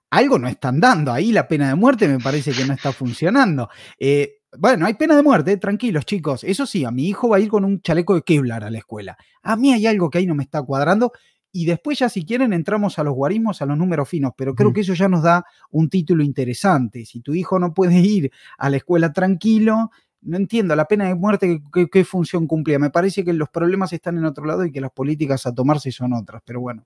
Algo 0.10 0.40
no 0.40 0.48
están 0.48 0.80
dando. 0.80 1.12
Ahí 1.12 1.32
la 1.34 1.48
pena 1.48 1.68
de 1.68 1.76
muerte 1.76 2.08
me 2.08 2.20
parece 2.20 2.54
que 2.54 2.66
no 2.66 2.74
está 2.74 2.94
funcionando. 2.94 3.70
Eh, 4.00 4.37
bueno, 4.58 4.86
hay 4.86 4.94
pena 4.94 5.16
de 5.16 5.24
muerte, 5.24 5.58
tranquilos 5.58 6.06
chicos. 6.06 6.44
Eso 6.44 6.66
sí, 6.66 6.86
a 6.86 6.92
mi 6.92 7.08
hijo 7.08 7.30
va 7.30 7.38
a 7.38 7.40
ir 7.40 7.50
con 7.50 7.66
un 7.66 7.82
chaleco 7.82 8.16
de 8.16 8.22
Kevlar 8.22 8.64
a 8.64 8.70
la 8.70 8.78
escuela. 8.78 9.18
A 9.42 9.56
mí 9.56 9.74
hay 9.74 9.86
algo 9.86 10.10
que 10.10 10.20
ahí 10.20 10.26
no 10.26 10.36
me 10.36 10.44
está 10.44 10.62
cuadrando. 10.62 11.12
Y 11.52 11.66
después 11.66 12.00
ya 12.00 12.10
si 12.10 12.26
quieren 12.26 12.54
entramos 12.54 13.00
a 13.00 13.04
los 13.04 13.14
guarismos, 13.14 13.62
a 13.62 13.66
los 13.66 13.78
números 13.78 14.08
finos, 14.08 14.34
pero 14.38 14.54
creo 14.54 14.74
que 14.74 14.82
eso 14.82 14.94
ya 14.94 15.08
nos 15.08 15.24
da 15.24 15.46
un 15.72 15.90
título 15.90 16.24
interesante. 16.24 17.06
Si 17.06 17.22
tu 17.22 17.34
hijo 17.34 17.58
no 17.58 17.74
puede 17.74 18.00
ir 18.00 18.32
a 18.58 18.70
la 18.70 18.78
escuela 18.78 19.12
tranquilo, 19.12 19.92
no 20.22 20.38
entiendo, 20.38 20.76
la 20.76 20.86
pena 20.86 21.08
de 21.08 21.16
muerte, 21.16 21.62
¿qué, 21.74 21.88
qué 21.88 22.04
función 22.04 22.48
cumplía? 22.48 22.80
Me 22.80 22.90
parece 22.90 23.24
que 23.24 23.34
los 23.34 23.50
problemas 23.50 23.92
están 23.94 24.18
en 24.18 24.26
otro 24.26 24.46
lado 24.46 24.66
y 24.66 24.72
que 24.72 24.82
las 24.82 24.92
políticas 24.92 25.46
a 25.46 25.56
tomarse 25.56 25.92
son 25.92 26.14
otras. 26.14 26.42
Pero 26.46 26.60
bueno, 26.62 26.86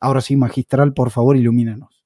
ahora 0.00 0.20
sí, 0.20 0.36
magistral, 0.36 0.92
por 0.92 1.10
favor, 1.10 1.36
ilumínanos. 1.36 2.04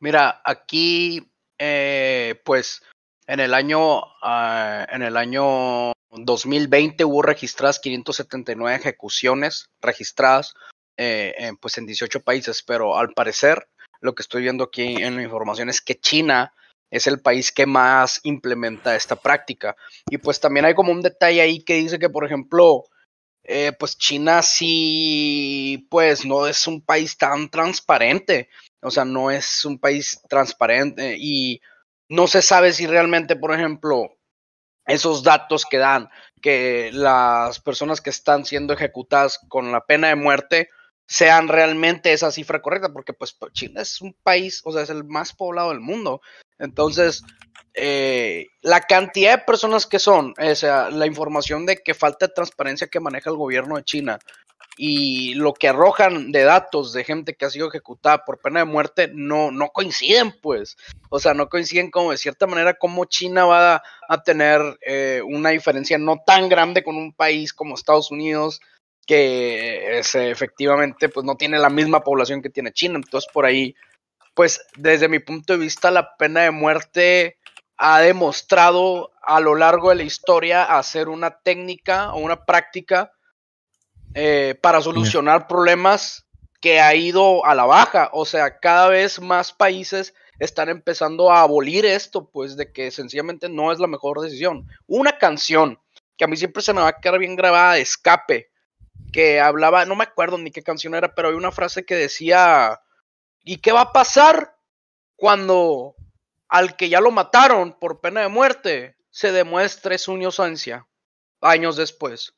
Mira, 0.00 0.40
aquí 0.44 1.28
eh, 1.58 2.40
pues 2.44 2.82
en 3.28 3.40
el 3.40 3.54
año, 3.54 4.02
ah, 4.22 4.86
en 4.90 5.02
el 5.02 5.16
año 5.16 5.92
2020 6.10 7.04
hubo 7.04 7.22
registradas 7.22 7.78
579 7.78 8.74
ejecuciones 8.74 9.68
registradas 9.80 10.54
eh, 10.96 11.34
en, 11.36 11.56
pues 11.58 11.76
en 11.76 11.86
18 11.86 12.20
países, 12.22 12.62
pero 12.62 12.96
al 12.96 13.10
parecer 13.10 13.68
lo 14.00 14.14
que 14.14 14.22
estoy 14.22 14.42
viendo 14.42 14.64
aquí 14.64 14.96
en 15.02 15.16
la 15.16 15.22
información 15.22 15.68
es 15.68 15.82
que 15.82 16.00
China 16.00 16.54
es 16.90 17.06
el 17.06 17.20
país 17.20 17.52
que 17.52 17.66
más 17.66 18.20
implementa 18.22 18.96
esta 18.96 19.16
práctica. 19.16 19.76
Y 20.08 20.16
pues 20.16 20.40
también 20.40 20.64
hay 20.64 20.74
como 20.74 20.90
un 20.90 21.02
detalle 21.02 21.42
ahí 21.42 21.62
que 21.62 21.74
dice 21.74 21.98
que, 21.98 22.08
por 22.08 22.24
ejemplo, 22.24 22.84
eh, 23.44 23.72
pues 23.78 23.98
China 23.98 24.40
sí, 24.40 25.86
pues 25.90 26.24
no 26.24 26.46
es 26.46 26.66
un 26.66 26.80
país 26.80 27.18
tan 27.18 27.50
transparente, 27.50 28.48
o 28.80 28.90
sea, 28.90 29.04
no 29.04 29.30
es 29.30 29.66
un 29.66 29.78
país 29.78 30.18
transparente 30.30 31.16
y 31.18 31.60
no 32.08 32.26
se 32.26 32.42
sabe 32.42 32.72
si 32.72 32.86
realmente, 32.86 33.36
por 33.36 33.52
ejemplo, 33.52 34.16
esos 34.86 35.22
datos 35.22 35.66
que 35.66 35.78
dan 35.78 36.08
que 36.40 36.90
las 36.92 37.60
personas 37.60 38.00
que 38.00 38.10
están 38.10 38.44
siendo 38.44 38.72
ejecutadas 38.72 39.38
con 39.48 39.70
la 39.72 39.84
pena 39.84 40.08
de 40.08 40.14
muerte 40.14 40.70
sean 41.06 41.48
realmente 41.48 42.12
esa 42.12 42.30
cifra 42.30 42.60
correcta, 42.60 42.92
porque 42.92 43.12
pues 43.12 43.36
China 43.52 43.80
es 43.80 44.00
un 44.00 44.14
país, 44.22 44.60
o 44.64 44.72
sea, 44.72 44.82
es 44.82 44.90
el 44.90 45.04
más 45.04 45.32
poblado 45.32 45.70
del 45.70 45.80
mundo. 45.80 46.20
Entonces, 46.58 47.22
eh, 47.74 48.46
la 48.60 48.82
cantidad 48.82 49.38
de 49.38 49.44
personas 49.44 49.86
que 49.86 49.98
son, 49.98 50.34
o 50.38 50.54
sea, 50.54 50.90
la 50.90 51.06
información 51.06 51.64
de 51.64 51.78
que 51.78 51.94
falta 51.94 52.26
de 52.26 52.34
transparencia 52.34 52.88
que 52.88 53.00
maneja 53.00 53.30
el 53.30 53.36
gobierno 53.36 53.76
de 53.76 53.84
China 53.84 54.18
y 54.80 55.34
lo 55.34 55.54
que 55.54 55.68
arrojan 55.68 56.30
de 56.30 56.44
datos 56.44 56.92
de 56.92 57.02
gente 57.02 57.34
que 57.34 57.44
ha 57.44 57.50
sido 57.50 57.66
ejecutada 57.66 58.24
por 58.24 58.38
pena 58.38 58.60
de 58.60 58.64
muerte 58.64 59.10
no, 59.12 59.50
no 59.50 59.70
coinciden, 59.70 60.32
pues. 60.40 60.76
O 61.10 61.18
sea, 61.18 61.34
no 61.34 61.48
coinciden 61.48 61.90
como 61.90 62.12
de 62.12 62.16
cierta 62.16 62.46
manera 62.46 62.74
como 62.74 63.04
China 63.04 63.44
va 63.44 63.82
a, 64.08 64.22
tener 64.22 64.60
eh, 64.86 65.20
una 65.26 65.50
diferencia 65.50 65.98
no 65.98 66.22
tan 66.24 66.48
grande 66.48 66.84
con 66.84 66.96
un 66.96 67.12
país 67.12 67.52
como 67.52 67.74
Estados 67.74 68.12
Unidos, 68.12 68.60
que 69.04 69.98
es, 69.98 70.14
efectivamente 70.14 71.08
pues 71.08 71.26
no 71.26 71.36
tiene 71.36 71.58
la 71.58 71.70
misma 71.70 72.04
población 72.04 72.40
que 72.40 72.50
tiene 72.50 72.72
China. 72.72 72.96
Entonces, 72.96 73.28
por 73.32 73.46
ahí, 73.46 73.74
pues 74.34 74.64
desde 74.76 75.08
mi 75.08 75.18
punto 75.18 75.54
de 75.54 75.58
vista, 75.58 75.90
la 75.90 76.16
pena 76.16 76.42
de 76.42 76.52
muerte 76.52 77.38
ha 77.78 78.00
demostrado 78.00 79.10
a 79.22 79.40
lo 79.40 79.56
largo 79.56 79.90
de 79.90 79.96
la 79.96 80.02
historia 80.04 80.62
hacer 80.62 81.08
una 81.08 81.40
técnica 81.40 82.12
o 82.12 82.18
una 82.18 82.44
práctica 82.44 83.12
eh, 84.14 84.58
para 84.60 84.80
solucionar 84.80 85.46
problemas 85.46 86.26
que 86.60 86.80
ha 86.80 86.94
ido 86.94 87.44
a 87.44 87.54
la 87.54 87.64
baja. 87.64 88.10
O 88.12 88.24
sea, 88.24 88.58
cada 88.58 88.88
vez 88.88 89.20
más 89.20 89.52
países 89.52 90.14
están 90.38 90.68
empezando 90.68 91.30
a 91.30 91.42
abolir 91.42 91.84
esto, 91.84 92.28
pues 92.30 92.56
de 92.56 92.72
que 92.72 92.90
sencillamente 92.90 93.48
no 93.48 93.72
es 93.72 93.78
la 93.78 93.86
mejor 93.86 94.20
decisión. 94.20 94.68
Una 94.86 95.18
canción 95.18 95.78
que 96.16 96.24
a 96.24 96.28
mí 96.28 96.36
siempre 96.36 96.62
se 96.62 96.72
me 96.72 96.80
va 96.80 96.88
a 96.88 97.00
quedar 97.00 97.18
bien 97.18 97.36
grabada 97.36 97.74
de 97.74 97.80
escape, 97.80 98.50
que 99.12 99.40
hablaba, 99.40 99.84
no 99.84 99.94
me 99.94 100.04
acuerdo 100.04 100.38
ni 100.38 100.50
qué 100.50 100.62
canción 100.62 100.94
era, 100.94 101.14
pero 101.14 101.28
hay 101.28 101.34
una 101.34 101.52
frase 101.52 101.84
que 101.84 101.94
decía, 101.94 102.80
¿y 103.44 103.58
qué 103.58 103.72
va 103.72 103.82
a 103.82 103.92
pasar 103.92 104.56
cuando 105.16 105.94
al 106.48 106.76
que 106.76 106.88
ya 106.88 107.00
lo 107.00 107.10
mataron 107.10 107.78
por 107.78 108.00
pena 108.00 108.22
de 108.22 108.28
muerte 108.28 108.96
se 109.10 109.32
demuestre 109.32 109.98
su 109.98 110.12
inocencia 110.14 110.86
años 111.40 111.76
después? 111.76 112.34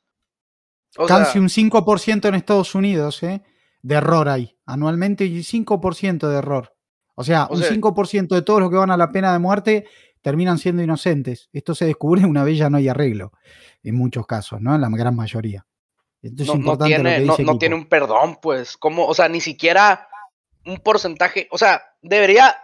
Casi 1.07 1.39
un 1.39 1.47
5% 1.47 2.27
en 2.27 2.35
Estados 2.35 2.75
Unidos, 2.75 3.23
¿eh? 3.23 3.41
De 3.81 3.95
error 3.95 4.29
hay. 4.29 4.57
Anualmente 4.65 5.25
y 5.25 5.39
5% 5.39 6.27
de 6.27 6.37
error. 6.37 6.75
O 7.15 7.23
sea, 7.23 7.47
un 7.49 7.61
5% 7.61 8.27
de 8.27 8.41
todos 8.41 8.59
los 8.59 8.69
que 8.69 8.77
van 8.77 8.91
a 8.91 8.97
la 8.97 9.11
pena 9.11 9.33
de 9.33 9.39
muerte 9.39 9.85
terminan 10.21 10.57
siendo 10.57 10.81
inocentes. 10.83 11.49
Esto 11.53 11.75
se 11.75 11.85
descubre 11.85 12.25
una 12.25 12.43
vez 12.43 12.57
ya 12.57 12.69
no 12.69 12.77
hay 12.77 12.87
arreglo. 12.87 13.31
En 13.83 13.95
muchos 13.95 14.27
casos, 14.27 14.61
¿no? 14.61 14.75
En 14.75 14.81
la 14.81 14.89
gran 14.89 15.15
mayoría. 15.15 15.65
Esto 16.21 16.55
no, 16.55 16.77
tiene, 16.77 17.21
no, 17.21 17.57
tiene 17.57 17.75
un 17.75 17.85
perdón, 17.87 18.37
pues. 18.41 18.77
como 18.77 19.07
O 19.07 19.13
sea, 19.13 19.27
ni 19.27 19.41
siquiera 19.41 20.07
un 20.65 20.77
porcentaje. 20.77 21.47
O 21.51 21.57
sea, 21.57 21.81
debería. 22.01 22.55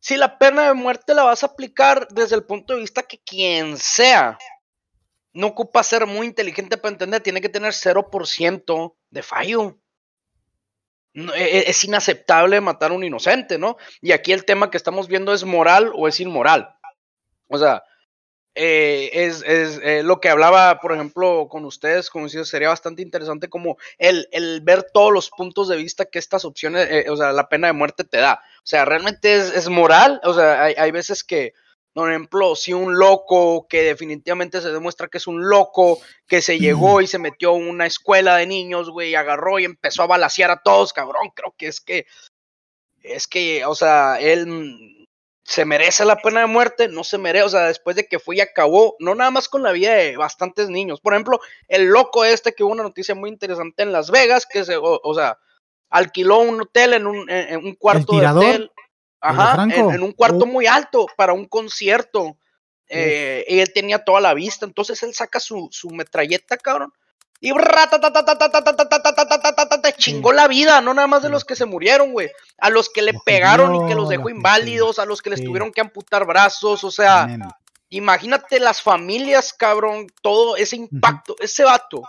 Si 0.00 0.16
la 0.16 0.38
pena 0.38 0.68
de 0.68 0.74
muerte 0.74 1.14
la 1.14 1.24
vas 1.24 1.42
a 1.42 1.46
aplicar 1.46 2.08
desde 2.08 2.36
el 2.36 2.44
punto 2.44 2.74
de 2.74 2.80
vista 2.80 3.02
que 3.02 3.18
quien 3.18 3.76
sea 3.76 4.38
no 5.38 5.46
ocupa 5.46 5.84
ser 5.84 6.04
muy 6.04 6.26
inteligente 6.26 6.76
para 6.76 6.90
entender, 6.90 7.22
tiene 7.22 7.40
que 7.40 7.48
tener 7.48 7.72
0% 7.72 8.96
de 9.10 9.22
fallo. 9.22 9.78
E, 11.14 11.58
e, 11.58 11.70
es 11.70 11.84
inaceptable 11.84 12.60
matar 12.60 12.90
a 12.90 12.94
un 12.94 13.04
inocente, 13.04 13.56
¿no? 13.56 13.76
Y 14.00 14.10
aquí 14.10 14.32
el 14.32 14.44
tema 14.44 14.68
que 14.68 14.76
estamos 14.76 15.06
viendo 15.06 15.32
es 15.32 15.44
moral 15.44 15.92
o 15.94 16.08
es 16.08 16.18
inmoral. 16.18 16.74
O 17.46 17.56
sea, 17.56 17.84
eh, 18.56 19.10
es, 19.12 19.44
eh, 19.46 20.02
lo 20.02 20.20
que 20.20 20.28
hablaba, 20.28 20.80
por 20.80 20.92
ejemplo, 20.92 21.46
con 21.48 21.64
ustedes, 21.64 22.10
como 22.10 22.24
decía, 22.24 22.44
sería 22.44 22.70
bastante 22.70 23.02
interesante 23.02 23.48
como 23.48 23.78
el, 23.98 24.26
ver 24.62 24.88
todos 24.92 25.12
los 25.12 25.30
puntos 25.30 25.68
de 25.68 25.76
vista 25.76 26.06
que 26.06 26.18
estas 26.18 26.44
opciones, 26.44 26.88
eh, 26.90 27.10
o 27.10 27.16
sea, 27.16 27.30
la 27.30 27.48
pena 27.48 27.68
de 27.68 27.74
muerte 27.74 28.02
te 28.02 28.18
da. 28.18 28.42
O 28.64 28.66
sea, 28.66 28.84
realmente 28.84 29.36
es, 29.36 29.68
moral, 29.68 30.20
o 30.24 30.34
sea, 30.34 30.64
hay 30.64 30.90
veces 30.90 31.22
que, 31.22 31.54
por 31.98 32.10
ejemplo, 32.10 32.54
si 32.54 32.72
un 32.72 32.96
loco 32.96 33.66
que 33.68 33.82
definitivamente 33.82 34.60
se 34.60 34.70
demuestra 34.70 35.08
que 35.08 35.18
es 35.18 35.26
un 35.26 35.48
loco, 35.48 35.98
que 36.28 36.42
se 36.42 36.60
llegó 36.60 37.00
y 37.00 37.08
se 37.08 37.18
metió 37.18 37.56
en 37.56 37.68
una 37.68 37.86
escuela 37.86 38.36
de 38.36 38.46
niños, 38.46 38.88
güey, 38.88 39.16
agarró 39.16 39.58
y 39.58 39.64
empezó 39.64 40.04
a 40.04 40.06
balasear 40.06 40.52
a 40.52 40.62
todos, 40.62 40.92
cabrón, 40.92 41.32
creo 41.34 41.56
que 41.58 41.66
es 41.66 41.80
que, 41.80 42.06
es 43.02 43.26
que, 43.26 43.64
o 43.64 43.74
sea, 43.74 44.20
él 44.20 45.08
se 45.42 45.64
merece 45.64 46.04
la 46.04 46.18
pena 46.18 46.42
de 46.42 46.46
muerte, 46.46 46.86
no 46.86 47.02
se 47.02 47.18
merece, 47.18 47.46
o 47.46 47.48
sea, 47.48 47.62
después 47.64 47.96
de 47.96 48.06
que 48.06 48.20
fue 48.20 48.36
y 48.36 48.42
acabó, 48.42 48.94
no 49.00 49.16
nada 49.16 49.32
más 49.32 49.48
con 49.48 49.64
la 49.64 49.72
vida 49.72 49.92
de 49.94 50.16
bastantes 50.16 50.68
niños. 50.70 51.00
Por 51.00 51.14
ejemplo, 51.14 51.40
el 51.66 51.86
loco 51.86 52.24
este 52.24 52.52
que 52.52 52.62
hubo 52.62 52.70
una 52.70 52.84
noticia 52.84 53.16
muy 53.16 53.28
interesante 53.28 53.82
en 53.82 53.90
Las 53.90 54.12
Vegas, 54.12 54.46
que 54.46 54.64
se, 54.64 54.76
o, 54.80 55.14
sea, 55.16 55.36
alquiló 55.90 56.38
un 56.38 56.60
hotel 56.60 56.94
en 56.94 57.08
un, 57.08 57.28
en 57.28 57.58
un 57.66 57.74
cuarto 57.74 58.20
de 58.20 58.26
hotel. 58.28 58.70
Ajá, 59.20 59.66
en, 59.70 60.02
un 60.02 60.12
cuarto 60.12 60.46
muy 60.46 60.66
alto 60.66 61.06
para 61.16 61.32
un 61.32 61.46
concierto. 61.46 62.36
Eh, 62.90 63.44
y 63.48 63.58
él 63.58 63.72
tenía 63.72 64.04
toda 64.04 64.20
la 64.20 64.34
vista. 64.34 64.64
Entonces 64.64 65.02
él 65.02 65.14
saca 65.14 65.40
su, 65.40 65.68
su 65.70 65.90
metralleta, 65.90 66.56
cabrón. 66.56 66.92
Y 67.40 67.52
chingó 69.96 70.32
la 70.32 70.48
vida, 70.48 70.80
no 70.80 70.92
nada 70.92 71.06
más 71.06 71.22
de 71.22 71.28
los 71.28 71.44
que 71.44 71.54
se 71.54 71.66
murieron, 71.66 72.12
güey. 72.12 72.30
A 72.58 72.68
los 72.68 72.88
que 72.88 73.02
le 73.02 73.14
pegaron 73.24 73.76
y 73.76 73.88
que 73.88 73.94
los 73.94 74.08
dejó 74.08 74.28
inválidos, 74.28 74.98
a 74.98 75.04
los 75.04 75.22
que 75.22 75.30
les 75.30 75.44
tuvieron 75.44 75.72
que 75.72 75.80
amputar 75.80 76.26
brazos, 76.26 76.82
o 76.82 76.90
sea, 76.90 77.28
imagínate 77.90 78.58
las 78.58 78.82
familias, 78.82 79.52
cabrón, 79.52 80.08
todo 80.20 80.56
ese 80.56 80.76
impacto, 80.76 81.36
ese 81.38 81.62
vato. 81.62 82.02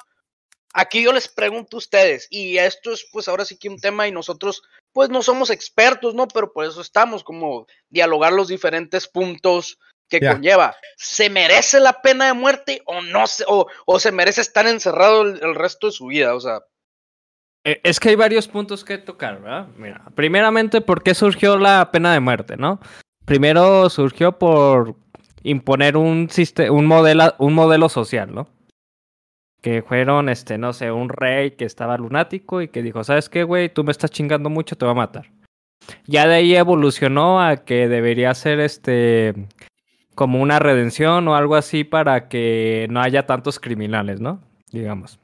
Aquí 0.74 1.04
yo 1.04 1.13
les 1.13 1.28
pregunto 1.28 1.78
a 1.78 1.80
ustedes, 1.80 2.28
y 2.32 2.58
esto 2.58 2.92
es 2.94 3.06
pues 3.12 3.28
ahora 3.28 3.46
sí 3.46 3.58
que 3.58 3.70
un 3.70 3.80
tema 3.80 4.08
y 4.08 4.12
nosotros 4.12 4.63
pues 5.00 5.10
no 5.10 5.22
somos 5.22 5.50
expertos, 5.50 6.13
¿no? 6.13 6.27
Pero 6.27 6.51
por 6.51 6.65
eso 6.65 6.82
estamos, 6.82 7.24
como 7.24 7.68
dialogar 7.89 8.34
los 8.34 8.50
diferentes 8.50 9.08
puntos 9.08 9.79
que 10.10 10.20
conlleva. 10.20 10.75
¿Se 10.98 11.29
merece 11.29 11.79
la 11.79 12.01
pena 12.01 12.25
de 12.25 12.34
muerte 12.34 12.82
o 12.84 13.00
no 13.00 13.25
se, 13.25 13.46
o, 13.48 13.70
se 13.98 14.12
merece 14.12 14.41
estar 14.41 14.68
encerrado 14.68 15.22
el, 15.22 15.56
resto 15.56 15.88
de 15.88 15.94
su 15.94 16.08
vida? 16.08 16.36
O 16.36 16.41
sea. 16.41 16.63
Eh, 17.63 17.79
es 17.86 17.98
que 18.01 18.10
hay 18.10 18.15
varios 18.15 18.50
puntos 18.50 18.84
que 18.84 18.98
tocar, 18.98 19.41
¿verdad? 19.41 19.68
Mira, 19.77 20.03
primeramente, 20.15 20.82
¿por 20.82 21.01
qué 21.01 21.15
surgió 21.15 21.58
la 21.58 21.91
pena 21.94 22.12
de 22.12 22.20
muerte, 22.20 22.58
no? 22.58 22.82
Primero 23.24 23.89
surgió 23.89 24.38
por 24.38 24.98
imponer 25.44 25.96
un, 25.96 26.29
un, 26.72 26.86
modelo, 26.86 27.36
un 27.38 27.53
modelo 27.53 27.88
social, 27.88 28.36
¿no? 28.36 28.50
Que 29.62 29.82
fueron, 29.82 30.30
este, 30.30 30.58
no 30.58 30.74
sé, 30.74 30.92
un 30.92 31.10
rey 31.10 31.51
que 31.51 31.66
estaba 31.66 31.98
lunático 31.98 32.62
y 32.62 32.70
que 32.70 32.82
dijo, 32.82 33.04
¿sabes 33.04 33.30
qué, 33.30 33.44
güey? 33.44 33.70
Tú 33.70 33.84
me 33.84 33.92
estás 33.92 34.12
chingando 34.12 34.50
mucho, 34.50 34.78
te 34.78 34.86
voy 34.86 34.94
a 34.94 34.96
matar. 34.96 35.32
Ya 36.06 36.28
de 36.28 36.36
ahí 36.36 36.56
evolucionó 36.56 37.42
a 37.42 37.58
que 37.58 37.88
debería 37.88 38.34
ser, 38.34 38.60
este, 38.60 39.34
como 40.16 40.42
una 40.42 40.60
redención 40.60 41.28
o 41.28 41.36
algo 41.36 41.56
así 41.56 41.84
para 41.84 42.28
que 42.30 42.88
no 42.89 43.01
haya 43.01 43.25
tantos 43.25 43.60
criminales, 43.60 44.20
¿no? 44.20 44.42
Digamos. 44.72 45.20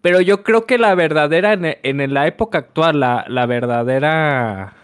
Pero 0.00 0.20
yo 0.20 0.42
creo 0.42 0.64
que 0.66 0.78
la 0.78 0.94
verdadera, 0.94 1.52
en, 1.52 2.14
la 2.14 2.26
época 2.26 2.58
actual, 2.58 3.00
la, 3.00 3.24
la 3.28 3.46
verdadera... 3.46 4.74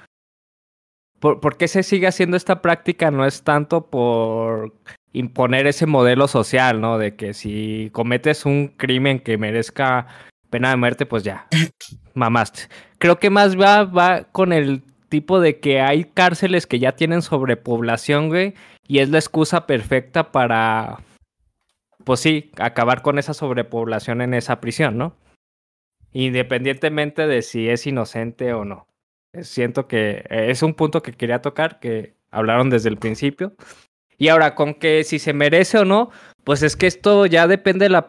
¿Por, 1.21 1.40
¿Por 1.40 1.56
qué 1.56 1.68
se 1.68 1.83
sigue 1.83 2.06
haciendo 2.06 2.37
esta 2.37 2.61
práctica? 2.61 3.11
No 3.11 3.25
es 3.25 3.42
tanto 3.44 3.87
por 3.87 4.75
imponer 5.14 5.66
ese 5.66 5.87
modelo 5.87 6.28
social, 6.28 6.80
¿no? 6.80 6.99
De 6.99 7.16
que 7.16 7.33
si 7.33 7.88
cometes 7.92 8.44
un 8.44 8.68
crimen 8.68 9.21
que 9.21 9.38
merezca 9.38 10.09
pena 10.50 10.71
de 10.71 10.76
muerte, 10.76 11.06
pues 11.06 11.23
ya, 11.23 11.47
mamaste. 12.14 12.62
Creo 12.99 13.18
que 13.18 13.30
más 13.30 13.59
va, 13.59 13.85
va 13.85 14.25
con 14.25 14.52
el 14.52 14.83
tipo 15.09 15.40
de 15.40 15.61
que 15.61 15.80
hay 15.80 16.04
cárceles 16.04 16.66
que 16.66 16.80
ya 16.80 16.97
tienen 16.97 17.23
sobrepoblación, 17.23 18.28
güey, 18.28 18.54
y 18.87 18.99
es 18.99 19.09
la 19.09 19.18
excusa 19.18 19.66
perfecta 19.66 20.33
para, 20.33 20.99
pues 22.04 22.21
sí, 22.21 22.50
acabar 22.59 23.02
con 23.02 23.18
esa 23.18 23.35
sobrepoblación 23.35 24.21
en 24.21 24.35
esa 24.35 24.61
prisión, 24.61 24.99
¿no? 24.99 25.16
Independientemente 26.12 27.26
de 27.28 27.42
si 27.42 27.68
es 27.68 27.87
inocente 27.87 28.52
o 28.52 28.64
no. 28.64 28.88
Siento 29.42 29.87
que 29.87 30.25
es 30.28 30.62
un 30.62 30.75
punto 30.75 31.02
que 31.02 31.12
quería 31.12 31.40
tocar, 31.40 31.78
que 31.78 32.14
hablaron 32.30 32.71
desde 32.71 32.88
el 32.88 32.99
principio. 32.99 33.54
Y 34.18 34.28
ahora, 34.28 34.54
con 34.54 34.75
que 34.75 35.04
si 35.04 35.18
se 35.18 35.33
merece 35.33 35.78
o 35.78 35.85
no, 35.85 36.11
pues 36.44 36.62
es 36.62 36.76
que 36.76 36.87
esto 36.87 37.26
ya 37.26 37.47
depende 37.47 37.87
de 37.87 37.90
la, 37.90 38.06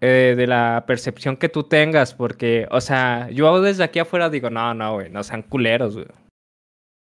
eh, 0.00 0.34
de 0.36 0.46
la 0.46 0.84
percepción 0.86 1.36
que 1.36 1.48
tú 1.48 1.64
tengas, 1.64 2.14
porque, 2.14 2.66
o 2.70 2.80
sea, 2.80 3.28
yo 3.30 3.60
desde 3.60 3.84
aquí 3.84 3.98
afuera 3.98 4.30
digo, 4.30 4.50
no, 4.50 4.74
no, 4.74 4.94
güey, 4.94 5.10
no 5.10 5.22
sean 5.22 5.42
culeros, 5.42 5.94
güey. 5.94 6.06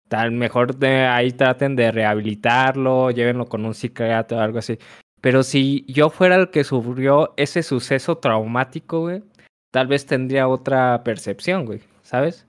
Tal, 0.09 0.33
mejor 0.33 0.77
de 0.77 1.07
ahí 1.07 1.33
traten 1.33 1.75
de 1.77 1.91
rehabilitarlo, 1.91 3.11
llévenlo 3.11 3.47
con 3.47 3.65
un 3.65 3.75
psiquiatra 3.75 4.39
o 4.39 4.41
algo 4.41 4.59
así. 4.59 4.79
Pero 5.21 5.43
si 5.43 5.85
yo 5.89 6.11
fuera 6.11 6.35
el 6.37 6.51
que 6.51 6.65
sufrió 6.65 7.33
ese 7.37 7.63
suceso 7.63 8.19
traumático, 8.19 9.01
güey, 9.03 9.23
tal 9.71 9.87
vez 9.87 10.05
tendría 10.05 10.49
otra 10.49 11.03
percepción, 11.05 11.65
güey, 11.65 11.81
¿sabes? 12.03 12.47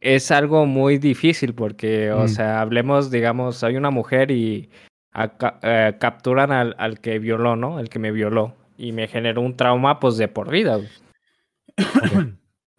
Es 0.00 0.30
algo 0.30 0.66
muy 0.66 0.98
difícil 0.98 1.54
porque, 1.54 2.12
o 2.12 2.24
Mm. 2.24 2.28
sea, 2.28 2.60
hablemos, 2.60 3.10
digamos, 3.10 3.64
hay 3.64 3.76
una 3.76 3.90
mujer 3.90 4.30
y 4.30 4.68
acá- 5.16 5.58
eh, 5.62 5.96
capturan 5.98 6.52
al, 6.52 6.74
al 6.78 7.00
que 7.00 7.18
violó, 7.18 7.56
¿no? 7.56 7.80
El 7.80 7.88
que 7.88 7.98
me 7.98 8.12
violó. 8.12 8.54
Y 8.78 8.92
me 8.92 9.08
generó 9.08 9.40
un 9.40 9.56
trauma, 9.56 9.98
pues, 10.00 10.16
de 10.18 10.28
por 10.28 10.50
vida. 10.50 10.78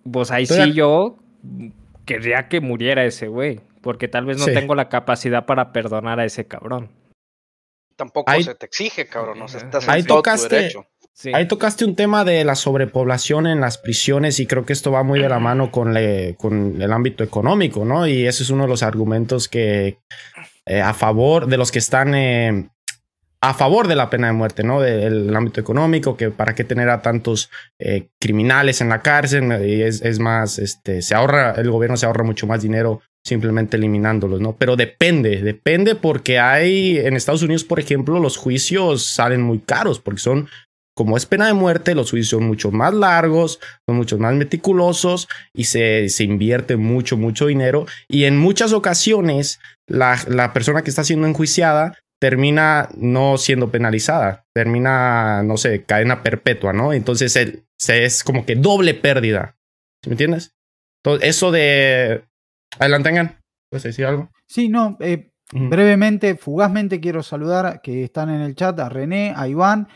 Pues 0.10 0.32
ahí 0.32 0.44
Estoy 0.44 0.72
sí 0.72 0.74
yo 0.74 1.18
querría 2.06 2.48
que 2.48 2.62
muriera 2.62 3.04
ese 3.06 3.28
güey. 3.28 3.60
Porque 3.82 4.08
tal 4.08 4.26
vez 4.26 4.38
no 4.38 4.46
Sí. 4.46 4.54
tengo 4.54 4.76
la 4.76 4.90
capacidad 4.90 5.46
para 5.46 5.72
perdonar 5.72 6.20
a 6.20 6.26
ese 6.26 6.46
cabrón. 6.48 6.90
Tampoco 7.96 8.32
Ahí- 8.32 8.44
se 8.44 8.54
te 8.56 8.66
exige, 8.66 9.08
cabrón. 9.08 9.42
O 9.42 9.48
sea, 9.48 9.62
estás 9.62 9.88
Ahí 9.90 10.02
en 10.02 10.08
todo 10.08 10.18
tu 10.22 10.30
tocaste- 10.30 10.50
derecho. 10.56 10.86
Sí. 11.14 11.32
Ahí 11.34 11.48
tocaste 11.48 11.84
un 11.84 11.96
tema 11.96 12.24
de 12.24 12.44
la 12.44 12.54
sobrepoblación 12.56 13.48
en 13.48 13.60
las 13.60 13.80
prisiones 13.80 14.40
y 14.40 14.46
creo 14.46 14.66
que 14.66 14.74
esto 14.74 14.92
va 14.92 15.02
muy 15.04 15.20
de 15.20 15.30
la 15.30 15.40
mano 15.40 15.72
con, 15.72 15.94
le- 15.94 16.36
con 16.36 16.80
el 16.80 16.92
ámbito 16.94 17.24
económico, 17.24 17.86
¿no? 17.86 18.06
Y 18.08 18.28
ese 18.28 18.44
es 18.44 18.52
uno 18.52 18.64
de 18.64 18.70
los 18.70 18.84
argumentos 18.84 19.48
que 19.48 19.98
eh, 20.68 20.82
a 20.82 20.94
favor 20.94 21.48
de 21.48 21.58
los 21.58 21.72
que 21.72 21.80
están 21.80 22.14
eh, 22.16 22.70
a 23.42 23.54
favor 23.54 23.88
de 23.88 23.96
la 23.96 24.10
pena 24.10 24.28
de 24.28 24.34
muerte, 24.34 24.64
¿no? 24.64 24.82
Del 24.82 25.36
ámbito 25.36 25.62
económico, 25.62 26.18
que 26.18 26.32
para 26.32 26.56
qué 26.56 26.64
tener 26.64 26.90
a 26.90 27.02
tantos 27.02 27.50
eh, 27.80 28.10
criminales 28.20 28.82
en 28.82 28.90
la 28.90 29.02
cárcel 29.02 29.66
y 29.66 29.84
es, 29.84 30.02
es 30.02 30.20
más, 30.20 30.58
este, 30.58 31.02
se 31.02 31.16
ahorra, 31.16 31.52
el 31.52 31.70
gobierno 31.70 31.98
se 31.98 32.08
ahorra 32.08 32.24
mucho 32.24 32.48
más 32.48 32.62
dinero 32.62 33.02
simplemente 33.24 33.78
eliminándolos, 33.78 34.40
¿no? 34.40 34.56
Pero 34.56 34.76
depende, 34.76 35.42
depende 35.42 35.96
porque 35.96 36.40
hay 36.40 36.98
en 36.98 37.16
Estados 37.16 37.44
Unidos, 37.44 37.64
por 37.64 37.80
ejemplo, 37.80 38.20
los 38.20 38.38
juicios 38.38 39.06
salen 39.06 39.42
muy 39.42 39.60
caros 39.60 40.00
porque 40.00 40.22
son 40.22 40.48
como 40.98 41.16
es 41.16 41.26
pena 41.26 41.48
de 41.48 41.54
muerte, 41.54 41.96
los 41.96 42.12
juicios 42.12 42.30
son 42.30 42.44
mucho 42.48 42.72
más 42.72 42.94
largos, 42.94 43.60
son 43.88 43.96
mucho 43.96 44.18
más 44.18 44.34
meticulosos 44.34 45.30
y 45.54 45.64
se, 45.66 46.10
se 46.10 46.24
invierte 46.26 46.76
mucho, 46.76 47.16
mucho 47.16 47.46
dinero. 47.48 47.86
Y 48.10 48.26
en 48.26 48.38
muchas 48.38 48.74
ocasiones, 48.74 49.60
la, 49.88 50.20
la 50.28 50.52
persona 50.52 50.82
que 50.82 50.90
está 50.90 51.04
siendo 51.06 51.28
enjuiciada 51.28 51.96
termina 52.20 52.90
no 52.98 53.38
siendo 53.38 53.70
penalizada, 53.72 54.44
termina, 54.54 55.44
no 55.44 55.56
sé, 55.58 55.84
cadena 55.84 56.24
perpetua, 56.24 56.74
¿no? 56.74 56.92
Entonces 56.92 57.36
el- 57.36 57.64
se, 57.80 58.04
es 58.06 58.24
como 58.24 58.46
que 58.46 58.56
doble 58.56 58.94
pérdida. 58.96 59.56
¿Sí 60.04 60.10
me 60.10 60.14
entiendes? 60.16 60.52
Entonces, 61.04 61.30
eso 61.30 61.52
de. 61.52 62.24
Adelante, 62.80 63.10
Angan. 63.10 63.38
¿Puedes 63.70 63.84
decir 63.84 64.06
algo? 64.06 64.30
Sí, 64.48 64.68
no, 64.68 64.98
eh, 65.00 65.30
Ujú. 65.54 65.70
brevemente, 65.70 66.36
fugazmente 66.36 67.00
quiero 67.00 67.22
saludar 67.22 67.82
que 67.84 68.04
están 68.04 68.30
en 68.30 68.42
el 68.42 68.56
chat 68.56 68.80
a 68.80 68.90
René, 68.90 69.34
a 69.36 69.48
Iván, 69.48 69.88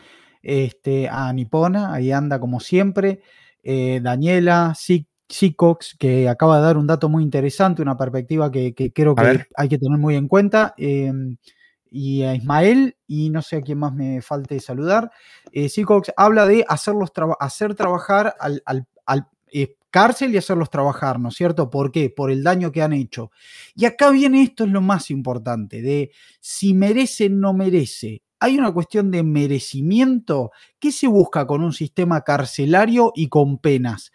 este, 0.42 1.08
a 1.08 1.32
Nipona, 1.32 1.92
ahí 1.94 2.12
anda 2.12 2.38
como 2.40 2.60
siempre, 2.60 3.20
eh, 3.62 4.00
Daniela, 4.02 4.74
Si- 4.76 5.06
Sicox, 5.28 5.96
que 5.98 6.28
acaba 6.28 6.56
de 6.58 6.62
dar 6.64 6.76
un 6.76 6.86
dato 6.86 7.08
muy 7.08 7.22
interesante, 7.22 7.80
una 7.80 7.96
perspectiva 7.96 8.50
que, 8.50 8.74
que 8.74 8.92
creo 8.92 9.14
que 9.14 9.22
hay 9.56 9.68
que 9.68 9.78
tener 9.78 9.98
muy 9.98 10.16
en 10.16 10.28
cuenta. 10.28 10.74
eh, 10.76 11.12
y 11.94 12.22
a 12.22 12.34
Ismael, 12.34 12.96
y 13.06 13.28
no 13.28 13.42
sé 13.42 13.56
a 13.56 13.60
quién 13.60 13.78
más 13.78 13.92
me 13.94 14.22
falte 14.22 14.58
saludar. 14.60 15.10
Eh, 15.52 15.68
Sicox 15.68 16.10
habla 16.16 16.46
de 16.46 16.64
hacerlos 16.66 17.12
traba- 17.12 17.36
hacer 17.38 17.74
trabajar 17.74 18.34
al, 18.40 18.62
al- 18.64 18.86
al, 19.04 19.26
eh, 19.52 19.76
cárcel 19.90 20.32
y 20.32 20.38
hacerlos 20.38 20.70
trabajar, 20.70 21.20
¿no 21.20 21.28
es 21.28 21.34
cierto? 21.34 21.68
¿Por 21.68 21.92
qué? 21.92 22.08
Por 22.08 22.30
el 22.30 22.42
daño 22.42 22.72
que 22.72 22.80
han 22.80 22.94
hecho. 22.94 23.30
Y 23.74 23.84
acá 23.84 24.10
viene 24.10 24.42
esto 24.42 24.64
es 24.64 24.70
lo 24.70 24.80
más 24.80 25.10
importante, 25.10 25.82
de 25.82 26.10
si 26.40 26.72
merece 26.72 27.28
no 27.28 27.52
merece. 27.52 28.22
Hay 28.42 28.58
una 28.58 28.72
cuestión 28.72 29.12
de 29.12 29.22
merecimiento. 29.22 30.50
¿Qué 30.80 30.90
se 30.90 31.06
busca 31.06 31.46
con 31.46 31.62
un 31.62 31.72
sistema 31.72 32.22
carcelario 32.22 33.12
y 33.14 33.28
con 33.28 33.58
penas? 33.58 34.10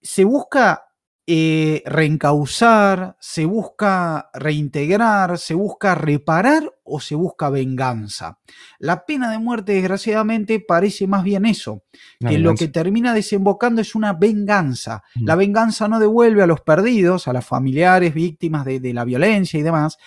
Se 0.00 0.22
busca 0.22 0.84
eh, 1.26 1.82
reencauzar, 1.84 3.16
se 3.18 3.46
busca 3.46 4.30
reintegrar, 4.34 5.36
se 5.36 5.54
busca 5.54 5.96
reparar 5.96 6.72
o 6.84 7.00
se 7.00 7.16
busca 7.16 7.50
venganza. 7.50 8.38
La 8.78 9.04
pena 9.04 9.32
de 9.32 9.40
muerte, 9.40 9.72
desgraciadamente, 9.72 10.60
parece 10.60 11.08
más 11.08 11.24
bien 11.24 11.44
eso, 11.44 11.82
La 12.20 12.30
que 12.30 12.38
lo 12.38 12.54
que 12.54 12.68
termina 12.68 13.14
desembocando 13.14 13.80
es 13.80 13.96
una 13.96 14.12
venganza. 14.12 15.02
Ujú. 15.16 15.26
La 15.26 15.34
venganza 15.34 15.88
no 15.88 15.98
devuelve 15.98 16.44
a 16.44 16.46
los 16.46 16.60
perdidos, 16.60 17.26
a 17.26 17.32
las 17.32 17.44
familiares 17.44 18.14
víctimas 18.14 18.64
de, 18.64 18.78
de 18.78 18.94
la 18.94 19.04
violencia 19.04 19.58
y 19.58 19.64
demás. 19.64 19.98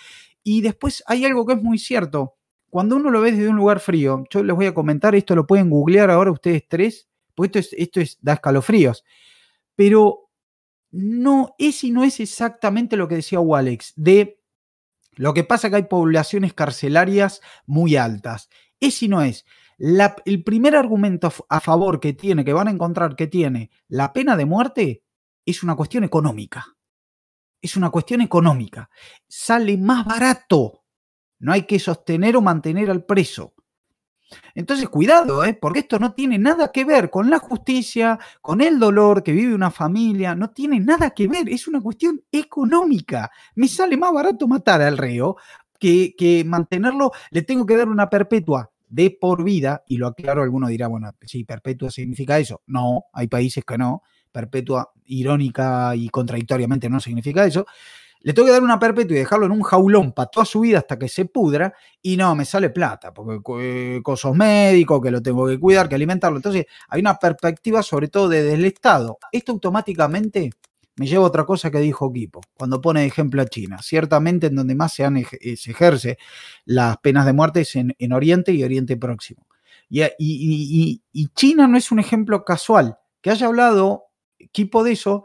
Y 0.42 0.62
después 0.62 1.04
hay 1.06 1.26
algo 1.26 1.44
que 1.44 1.52
es 1.52 1.62
muy 1.62 1.76
cierto. 1.76 2.38
Cuando 2.74 2.96
uno 2.96 3.08
lo 3.08 3.20
ve 3.20 3.30
desde 3.30 3.50
un 3.50 3.54
lugar 3.54 3.78
frío, 3.78 4.24
yo 4.30 4.42
les 4.42 4.56
voy 4.56 4.66
a 4.66 4.74
comentar, 4.74 5.14
esto 5.14 5.36
lo 5.36 5.46
pueden 5.46 5.70
googlear 5.70 6.10
ahora 6.10 6.32
ustedes 6.32 6.64
tres, 6.68 7.08
porque 7.36 7.60
esto 7.60 7.76
es, 7.76 7.80
esto 7.80 8.00
es 8.00 8.18
da 8.20 8.32
escalofríos. 8.32 9.04
Pero 9.76 10.28
no 10.90 11.54
es 11.56 11.84
y 11.84 11.92
no 11.92 12.02
es 12.02 12.18
exactamente 12.18 12.96
lo 12.96 13.06
que 13.06 13.14
decía 13.14 13.38
Walex, 13.38 13.92
de 13.94 14.42
lo 15.12 15.34
que 15.34 15.44
pasa 15.44 15.70
que 15.70 15.76
hay 15.76 15.82
poblaciones 15.84 16.52
carcelarias 16.52 17.42
muy 17.64 17.94
altas. 17.94 18.48
Es 18.80 19.00
y 19.04 19.08
no 19.08 19.22
es. 19.22 19.44
El 20.24 20.42
primer 20.42 20.74
argumento 20.74 21.32
a 21.48 21.60
favor 21.60 22.00
que 22.00 22.12
tiene, 22.12 22.44
que 22.44 22.54
van 22.54 22.66
a 22.66 22.72
encontrar 22.72 23.14
que 23.14 23.28
tiene 23.28 23.70
la 23.86 24.12
pena 24.12 24.36
de 24.36 24.46
muerte, 24.46 25.04
es 25.46 25.62
una 25.62 25.76
cuestión 25.76 26.02
económica. 26.02 26.66
Es 27.62 27.76
una 27.76 27.90
cuestión 27.90 28.20
económica. 28.20 28.90
Sale 29.28 29.78
más 29.78 30.04
barato. 30.04 30.83
No 31.38 31.52
hay 31.52 31.62
que 31.62 31.78
sostener 31.78 32.36
o 32.36 32.40
mantener 32.40 32.90
al 32.90 33.04
preso. 33.04 33.54
Entonces, 34.54 34.88
cuidado, 34.88 35.44
¿eh? 35.44 35.54
porque 35.54 35.80
esto 35.80 35.98
no 35.98 36.12
tiene 36.14 36.38
nada 36.38 36.72
que 36.72 36.84
ver 36.84 37.10
con 37.10 37.30
la 37.30 37.38
justicia, 37.38 38.18
con 38.40 38.60
el 38.60 38.78
dolor 38.78 39.22
que 39.22 39.32
vive 39.32 39.54
una 39.54 39.70
familia, 39.70 40.34
no 40.34 40.50
tiene 40.50 40.80
nada 40.80 41.10
que 41.10 41.28
ver, 41.28 41.48
es 41.48 41.68
una 41.68 41.80
cuestión 41.80 42.22
económica. 42.32 43.30
Me 43.54 43.68
sale 43.68 43.96
más 43.96 44.12
barato 44.12 44.48
matar 44.48 44.82
al 44.82 44.98
reo 44.98 45.36
que, 45.78 46.14
que 46.16 46.44
mantenerlo, 46.44 47.12
le 47.30 47.42
tengo 47.42 47.66
que 47.66 47.76
dar 47.76 47.88
una 47.88 48.08
perpetua 48.08 48.70
de 48.88 49.10
por 49.10 49.42
vida, 49.42 49.82
y 49.88 49.96
lo 49.96 50.06
aclaro, 50.06 50.42
alguno 50.42 50.68
dirá, 50.68 50.86
bueno, 50.86 51.10
sí, 51.22 51.44
perpetua 51.44 51.90
significa 51.90 52.38
eso. 52.38 52.62
No, 52.66 53.06
hay 53.12 53.26
países 53.26 53.64
que 53.64 53.76
no, 53.76 54.02
perpetua 54.30 54.92
irónica 55.06 55.96
y 55.96 56.08
contradictoriamente 56.10 56.88
no 56.88 57.00
significa 57.00 57.44
eso. 57.44 57.66
Le 58.24 58.32
tengo 58.32 58.46
que 58.46 58.52
dar 58.52 58.62
una 58.62 58.78
perpetua 58.78 59.14
y 59.16 59.18
dejarlo 59.20 59.46
en 59.46 59.52
un 59.52 59.62
jaulón 59.62 60.12
para 60.12 60.30
toda 60.30 60.46
su 60.46 60.60
vida 60.60 60.78
hasta 60.78 60.98
que 60.98 61.08
se 61.08 61.26
pudra 61.26 61.74
y 62.02 62.16
no, 62.16 62.34
me 62.34 62.44
sale 62.46 62.70
plata, 62.70 63.12
porque 63.14 63.38
eh, 63.60 64.00
cosas 64.02 64.34
médicos, 64.34 65.00
que 65.02 65.10
lo 65.10 65.22
tengo 65.22 65.46
que 65.46 65.60
cuidar, 65.60 65.88
que 65.88 65.94
alimentarlo. 65.94 66.38
Entonces, 66.38 66.64
hay 66.88 67.00
una 67.02 67.16
perspectiva 67.16 67.82
sobre 67.82 68.08
todo 68.08 68.28
desde 68.30 68.54
el 68.54 68.64
Estado. 68.64 69.18
Esto 69.30 69.52
automáticamente 69.52 70.50
me 70.96 71.06
lleva 71.06 71.24
a 71.24 71.26
otra 71.28 71.44
cosa 71.44 71.70
que 71.70 71.80
dijo 71.80 72.10
Kipo, 72.12 72.40
cuando 72.56 72.80
pone 72.80 73.00
de 73.02 73.06
ejemplo 73.06 73.42
a 73.42 73.46
China. 73.46 73.78
Ciertamente 73.82 74.46
en 74.46 74.54
donde 74.54 74.74
más 74.74 74.94
se, 74.94 75.04
han, 75.04 75.18
eh, 75.18 75.56
se 75.56 75.72
ejerce 75.72 76.16
las 76.64 76.96
penas 76.98 77.26
de 77.26 77.32
muerte 77.34 77.60
es 77.60 77.76
en, 77.76 77.94
en 77.98 78.12
Oriente 78.12 78.52
y 78.52 78.64
Oriente 78.64 78.96
Próximo. 78.96 79.46
Y- 79.90 80.02
y- 80.18 81.02
y 81.12 81.28
China 81.34 81.66
no 81.68 81.76
es 81.76 81.92
un 81.92 81.98
ejemplo 81.98 82.42
casual. 82.44 82.96
Que 83.20 83.30
haya 83.30 83.46
hablado 83.48 84.04
Kipo 84.52 84.82
de 84.82 84.92
eso, 84.92 85.24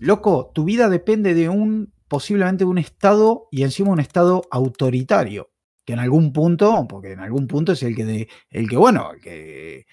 loco, 0.00 0.50
tu 0.54 0.64
vida 0.64 0.88
depende 0.88 1.34
de 1.34 1.48
un, 1.48 1.91
posiblemente 2.12 2.62
un 2.66 2.76
Estado 2.76 3.48
y 3.50 3.62
encima 3.62 3.90
un 3.90 3.98
Estado 3.98 4.42
autoritario, 4.50 5.50
que 5.82 5.94
en 5.94 5.98
algún 5.98 6.30
punto, 6.30 6.86
porque 6.86 7.12
en 7.12 7.20
algún 7.20 7.46
punto 7.46 7.72
es 7.72 7.82
el 7.84 7.96
que, 7.96 8.28
el 8.50 8.68
que 8.68 8.76
bueno, 8.76 9.12
que 9.22 9.86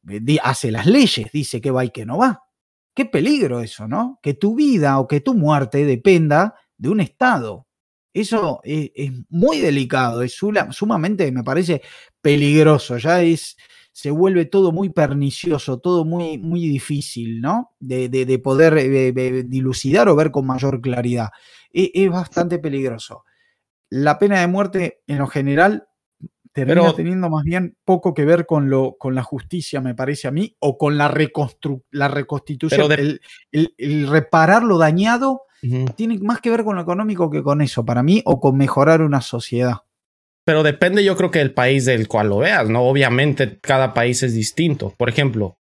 di- 0.00 0.38
hace 0.40 0.70
las 0.70 0.86
leyes, 0.86 1.26
dice 1.32 1.60
que 1.60 1.72
va 1.72 1.84
y 1.84 1.90
que 1.90 2.06
no 2.06 2.18
va. 2.18 2.40
Qué 2.94 3.04
peligro 3.04 3.58
eso, 3.58 3.88
¿no? 3.88 4.20
Que 4.22 4.34
tu 4.34 4.54
vida 4.54 5.00
o 5.00 5.08
que 5.08 5.20
tu 5.20 5.34
muerte 5.34 5.84
dependa 5.84 6.54
de 6.78 6.88
un 6.88 7.00
Estado. 7.00 7.66
Eso 8.14 8.60
es, 8.62 8.92
es 8.94 9.10
muy 9.28 9.58
delicado, 9.58 10.22
es 10.22 10.40
sumamente, 10.70 11.32
me 11.32 11.42
parece, 11.42 11.82
peligroso. 12.22 12.96
Ya 12.98 13.22
es, 13.22 13.56
se 13.96 14.10
vuelve 14.10 14.44
todo 14.44 14.72
muy 14.72 14.90
pernicioso, 14.90 15.78
todo 15.78 16.04
muy, 16.04 16.36
muy 16.36 16.60
difícil, 16.68 17.40
¿no? 17.40 17.70
De, 17.80 18.10
de- 18.10 18.26
de 18.26 18.38
poder 18.38 18.76
eh, 18.76 19.42
dilucidar 19.46 20.06
o 20.10 20.14
ver 20.14 20.30
con 20.30 20.44
mayor 20.46 20.82
claridad. 20.82 21.30
E- 21.72 21.92
Es, 21.94 22.10
bastante 22.10 22.58
peligroso. 22.58 23.24
La 23.88 24.18
pena 24.18 24.38
de 24.42 24.48
muerte, 24.48 25.00
en 25.06 25.16
lo 25.16 25.26
general, 25.28 25.88
termina 26.52 26.82
Pero- 26.82 26.94
teniendo 26.94 27.30
más 27.30 27.42
bien 27.44 27.78
poco 27.86 28.12
que 28.12 28.26
ver 28.26 28.44
con, 28.44 28.68
lo, 28.68 28.96
con 28.98 29.14
la 29.14 29.22
justicia, 29.22 29.80
me 29.80 29.94
parece 29.94 30.28
a 30.28 30.30
mí, 30.30 30.54
o 30.58 30.76
con 30.76 30.98
la, 30.98 31.10
reconstru- 31.10 31.82
la 31.90 32.08
reconstitución. 32.08 32.80
El, 33.00 33.20
el- 33.50 33.74
el 33.78 34.08
reparar 34.08 34.62
lo 34.62 34.76
dañado 34.76 35.44
tiene 35.96 36.18
más 36.18 36.42
que 36.42 36.50
ver 36.50 36.64
con 36.64 36.76
lo 36.76 36.82
económico 36.82 37.30
que 37.30 37.42
con 37.42 37.62
eso, 37.62 37.82
para 37.82 38.02
mí, 38.02 38.20
o 38.26 38.40
con 38.40 38.58
mejorar 38.58 39.00
una 39.00 39.22
sociedad. 39.22 39.76
Pero 40.46 40.62
depende, 40.62 41.02
yo 41.02 41.16
creo 41.16 41.32
que 41.32 41.40
del 41.40 41.50
país 41.50 41.84
del 41.84 42.06
cual 42.06 42.28
lo 42.28 42.38
veas, 42.38 42.68
¿no? 42.68 42.82
Obviamente, 42.82 43.58
cada 43.60 43.92
país 43.92 44.22
es 44.22 44.32
distinto. 44.32 44.94
Por 44.96 45.08
ejemplo, 45.08 45.58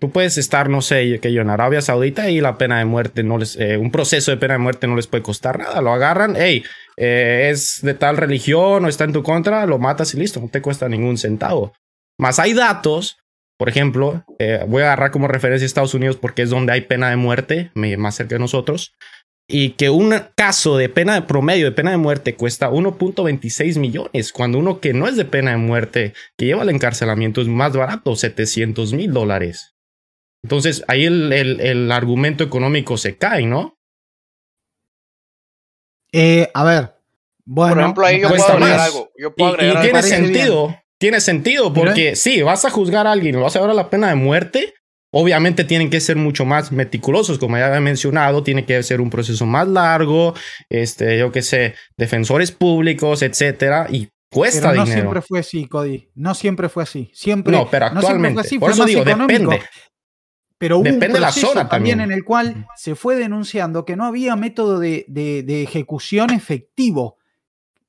tú 0.00 0.10
puedes 0.10 0.38
estar, 0.38 0.68
no 0.68 0.82
sé, 0.82 1.20
que 1.20 1.32
yo 1.32 1.42
en 1.42 1.50
Arabia 1.50 1.80
Saudita 1.80 2.28
y 2.28 2.40
la 2.40 2.58
pena 2.58 2.78
de 2.78 2.84
muerte 2.84 3.22
no 3.22 3.38
les, 3.38 3.54
eh, 3.54 3.76
un 3.76 3.92
proceso 3.92 4.32
de 4.32 4.36
pena 4.36 4.54
de 4.54 4.58
muerte 4.58 4.88
no 4.88 4.96
les 4.96 5.06
puede 5.06 5.22
costar 5.22 5.60
nada. 5.60 5.80
Lo 5.80 5.92
agarran, 5.92 6.34
hey, 6.36 6.64
eh, 6.96 7.50
es 7.52 7.78
de 7.82 7.94
tal 7.94 8.16
religión 8.16 8.84
o 8.84 8.88
está 8.88 9.04
en 9.04 9.12
tu 9.12 9.22
contra, 9.22 9.66
lo 9.66 9.78
matas 9.78 10.12
y 10.14 10.18
listo, 10.18 10.40
no 10.40 10.48
te 10.48 10.60
cuesta 10.60 10.88
ningún 10.88 11.16
centavo. 11.16 11.72
Más 12.18 12.40
hay 12.40 12.54
datos, 12.54 13.18
por 13.56 13.68
ejemplo, 13.68 14.24
eh, 14.40 14.64
voy 14.66 14.82
a 14.82 14.86
agarrar 14.86 15.12
como 15.12 15.28
referencia 15.28 15.64
a 15.64 15.66
Estados 15.66 15.94
Unidos 15.94 16.16
porque 16.16 16.42
es 16.42 16.50
donde 16.50 16.72
hay 16.72 16.80
pena 16.80 17.08
de 17.08 17.16
muerte, 17.16 17.70
más 17.74 18.16
cerca 18.16 18.34
de 18.34 18.40
nosotros. 18.40 18.94
Y 19.46 19.70
que 19.70 19.90
un 19.90 20.14
caso 20.34 20.76
de 20.78 20.88
pena 20.88 21.14
de 21.14 21.22
promedio 21.22 21.66
de 21.66 21.72
pena 21.72 21.90
de 21.90 21.98
muerte 21.98 22.34
cuesta 22.34 22.70
1.26 22.70 23.78
millones, 23.78 24.32
cuando 24.32 24.58
uno 24.58 24.80
que 24.80 24.94
no 24.94 25.06
es 25.06 25.16
de 25.16 25.26
pena 25.26 25.50
de 25.50 25.58
muerte, 25.58 26.14
que 26.38 26.46
lleva 26.46 26.62
el 26.62 26.70
encarcelamiento, 26.70 27.42
es 27.42 27.48
más 27.48 27.76
barato, 27.76 28.16
700 28.16 28.94
mil 28.94 29.12
dólares. 29.12 29.74
Entonces 30.42 30.82
ahí 30.88 31.04
el, 31.04 31.32
el- 31.32 31.60
el 31.60 31.92
argumento 31.92 32.42
económico 32.44 32.96
se 32.96 33.16
cae, 33.18 33.44
¿no? 33.46 33.76
Eh, 36.12 36.50
a 36.54 36.64
ver, 36.64 36.94
bueno. 37.44 37.74
Por 37.74 37.82
ejemplo, 37.82 38.06
ahí 38.06 38.20
yo 38.20 38.28
cuesta 38.28 38.52
puedo 38.52 38.58
agregar 38.64 38.78
más. 38.78 38.86
algo. 38.88 39.12
Yo 39.18 39.28
Y, 39.28 39.32
puedo 39.32 39.50
y 39.50 39.54
agregar 39.54 39.76
algo. 39.78 39.82
tiene 39.90 40.02
sentido, 40.02 40.76
tiene 40.98 41.20
sentido, 41.20 41.72
porque 41.74 42.16
sí, 42.16 42.42
vas 42.42 42.64
a 42.64 42.70
juzgar 42.70 43.06
a 43.06 43.12
alguien, 43.12 43.34
lo 43.36 43.42
vas 43.42 43.56
a 43.56 43.60
dar 43.60 43.70
a 43.70 43.74
la 43.74 43.90
pena 43.90 44.08
de 44.08 44.14
muerte. 44.14 44.74
Obviamente 45.16 45.62
tienen 45.64 45.90
que 45.90 46.00
ser 46.00 46.16
mucho 46.16 46.44
más 46.44 46.72
meticulosos, 46.72 47.38
como 47.38 47.56
ya 47.56 47.66
había 47.68 47.80
mencionado, 47.80 48.42
tiene 48.42 48.64
que 48.64 48.82
ser 48.82 49.00
un 49.00 49.10
proceso 49.10 49.46
más 49.46 49.68
largo, 49.68 50.34
este, 50.68 51.16
yo 51.18 51.30
qué 51.30 51.40
sé, 51.42 51.74
defensores 51.96 52.50
públicos, 52.50 53.22
etcétera, 53.22 53.86
y 53.90 54.08
cuesta 54.28 54.70
Pero 54.70 54.80
no 54.80 54.84
dinero. 54.84 55.00
siempre 55.02 55.22
fue 55.22 55.38
así, 55.38 55.66
Cody. 55.66 56.08
No 56.16 56.34
siempre 56.34 56.68
fue 56.68 56.82
así. 56.82 57.10
Siempre. 57.14 57.52
No, 57.56 57.70
pero 57.70 57.90
no 57.90 58.00
actualmente. 58.00 58.40
así, 58.40 58.58
por 58.58 58.72
eso 58.72 58.84
digo, 58.84 59.02
económico. 59.02 59.50
depende. 59.52 59.62
Pero 60.58 60.76
hubo 60.78 60.84
Depende 60.84 61.14
de 61.14 61.20
la 61.20 61.30
zona 61.32 61.68
también, 61.68 61.98
también. 61.98 62.00
en 62.00 62.12
el 62.12 62.24
cual 62.24 62.66
se 62.76 62.94
fue 62.96 63.16
denunciando 63.16 63.84
que 63.84 63.96
no 63.96 64.04
había 64.06 64.34
método 64.34 64.78
de, 64.80 65.04
de- 65.08 65.42
de 65.44 65.62
ejecución 65.62 66.30
efectivo. 66.30 67.18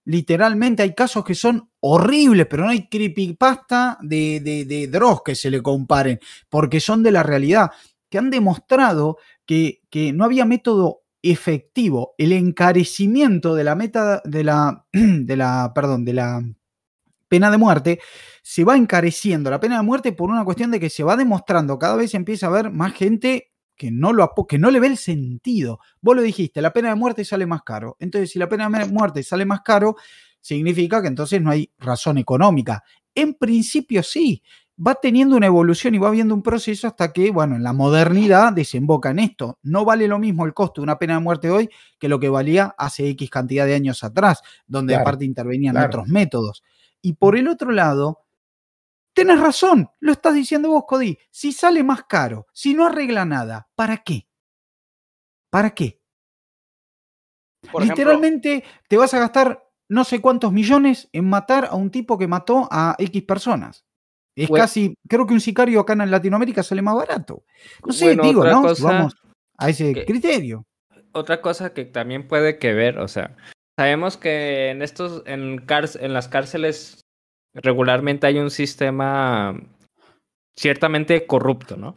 Literalmente 0.06 0.84
hay 0.84 0.94
casos 0.94 1.26
que 1.26 1.36
son 1.36 1.70
horribles, 1.80 2.48
pero 2.48 2.63
no 2.63 2.70
hay 2.70 2.88
creepypasta 2.88 3.98
de, 4.02 4.39
de, 4.39 4.65
de 4.65 5.00
que 5.26 5.36
se 5.36 5.50
le 5.50 5.62
comparen, 5.62 6.20
porque 6.50 6.80
son 6.80 7.04
de 7.04 7.12
la 7.12 7.24
realidad, 7.24 7.72
que 8.10 8.20
han 8.20 8.30
demostrado 8.30 9.18
que, 9.46 9.82
que 9.89 10.13
no 10.13 10.24
había 10.24 10.46
método 10.46 11.02
efectivo. 11.24 12.13
El 12.18 12.34
encarecimiento 12.34 13.56
de 13.56 13.63
la 13.63 13.76
meta 13.76 14.22
de 14.26 14.44
la, 14.44 14.86
de 14.94 15.36
la, 15.36 15.72
perdón, 15.74 16.06
de 16.06 16.13
la 16.13 16.44
pena 17.28 17.50
de 17.50 17.58
muerte 17.58 18.00
se 18.44 18.63
va 18.63 18.78
encareciendo 18.78 19.50
la 19.50 19.60
pena 19.60 19.78
de 19.78 19.84
muerte 19.84 20.12
por 20.12 20.30
una 20.30 20.46
cuestión 20.46 20.70
de 20.70 20.80
que 20.80 20.91
se 20.91 21.04
va 21.04 21.15
demostrando, 21.15 21.80
cada 21.80 21.96
vez 21.96 22.13
empieza 22.13 22.46
a 22.46 22.50
haber 22.50 22.70
más 22.70 22.94
gente 22.94 23.55
que 23.75 23.91
no, 23.91 24.13
lo, 24.13 24.33
que 24.47 24.57
no 24.57 24.71
le 24.71 24.79
ve 24.79 24.88
el 24.88 24.97
sentido. 24.97 25.79
Vos 26.01 26.15
lo 26.15 26.21
dijiste, 26.21 26.61
la 26.61 26.73
pena 26.73 26.89
de 26.89 26.95
muerte 26.95 27.25
sale 27.25 27.45
más 27.45 27.63
caro. 27.63 27.97
Entonces, 27.99 28.31
si 28.31 28.39
la 28.39 28.49
pena 28.49 28.69
de 28.69 28.85
muerte 28.85 29.23
sale 29.23 29.45
más 29.45 29.61
caro, 29.61 29.95
significa 30.39 31.01
que 31.01 31.07
entonces 31.07 31.41
no 31.41 31.51
hay 31.51 31.71
razón 31.77 32.17
económica. 32.17 32.83
En 33.13 33.33
principio 33.33 34.03
sí, 34.03 34.43
va 34.85 34.95
teniendo 34.95 35.35
una 35.38 35.45
evolución 35.47 35.95
y 35.95 35.97
va 35.97 36.09
viendo 36.09 36.33
un 36.33 36.43
proceso 36.43 36.88
hasta 36.88 37.13
que, 37.13 37.31
bueno, 37.31 37.55
en 37.55 37.63
la 37.63 37.73
modernidad 37.73 38.53
desemboca 38.53 39.09
en 39.09 39.19
esto. 39.19 39.57
No 39.63 39.85
vale 39.85 40.07
lo 40.07 40.19
mismo 40.19 40.45
el 40.45 40.53
costo 40.53 40.81
de 40.81 40.83
una 40.83 40.97
pena 40.97 41.15
de 41.15 41.21
muerte 41.21 41.49
hoy 41.49 41.69
que 41.97 42.09
lo 42.09 42.19
que 42.19 42.29
valía 42.29 42.75
hace 42.77 43.07
X 43.09 43.29
cantidad 43.29 43.65
de 43.65 43.75
años 43.75 44.03
atrás, 44.03 44.41
donde 44.67 44.93
Claro, 44.93 45.03
aparte 45.03 45.25
intervenían 45.25 45.75
claro. 45.75 45.88
otros 45.88 46.07
métodos. 46.07 46.63
Y 47.01 47.13
por 47.13 47.38
el 47.38 47.47
otro 47.47 47.71
lado, 47.71 48.24
tenés 49.15 49.39
razón, 49.39 49.89
lo 49.99 50.12
estás 50.12 50.36
diciendo 50.36 50.69
vos, 50.69 50.84
Cody. 50.88 51.17
Si 51.32 51.51
sale 51.51 51.84
más 51.84 52.04
caro, 52.04 52.45
si 52.54 52.73
no 52.75 52.86
arregla 52.86 53.25
nada, 53.25 53.67
¿para 53.75 53.97
qué? 54.04 54.28
¿Para 55.49 55.71
qué? 55.73 56.01
Por 57.71 57.82
ejemplo, 57.82 58.04
Literalmente 58.04 58.63
te 58.88 58.97
vas 58.97 59.13
a 59.13 59.19
gastar 59.19 59.63
no 59.89 60.04
sé 60.04 60.19
cuántos 60.21 60.51
millones 60.51 61.10
en 61.13 61.28
matar 61.30 61.65
a 61.65 61.75
un 61.75 61.89
tipo 61.91 62.17
que 62.17 62.28
mató 62.28 62.67
a 62.71 62.95
X 62.99 63.23
personas. 63.23 63.86
Es 64.36 64.49
Bueno. 64.49 64.63
casi, 64.63 64.95
creo 65.08 65.25
que 65.25 65.34
un 65.34 65.39
sicario 65.41 65.80
acá 65.80 65.93
en 65.93 66.12
Latinoamérica 66.12 66.62
sale 66.62 66.82
más 66.82 66.95
barato. 66.95 67.43
No 67.86 67.93
sé, 67.93 68.06
Bueno, 68.08 68.23
digo, 68.23 68.43
¿no? 68.43 68.62
cosa 68.63 68.84
Vamos 68.91 69.13
a 69.58 69.69
ese 69.69 69.93
que- 69.93 70.06
criterio. 70.06 70.65
Otra 71.13 71.41
cosa 71.41 71.73
que 71.73 71.86
también 71.86 72.28
puede 72.28 72.60
que 72.60 72.73
ver, 72.73 72.99
o 72.99 73.08
sea, 73.08 73.38
sabemos 73.80 74.17
que 74.17 74.69
en 74.71 74.82
estos, 74.82 75.23
en 75.25 75.65
las 76.13 76.28
cárceles 76.28 77.05
regularmente 77.56 78.28
hay 78.28 78.38
un 78.38 78.52
sistema 78.52 79.60
ciertamente 80.56 81.26
corrupto, 81.26 81.78
¿no? 81.78 81.96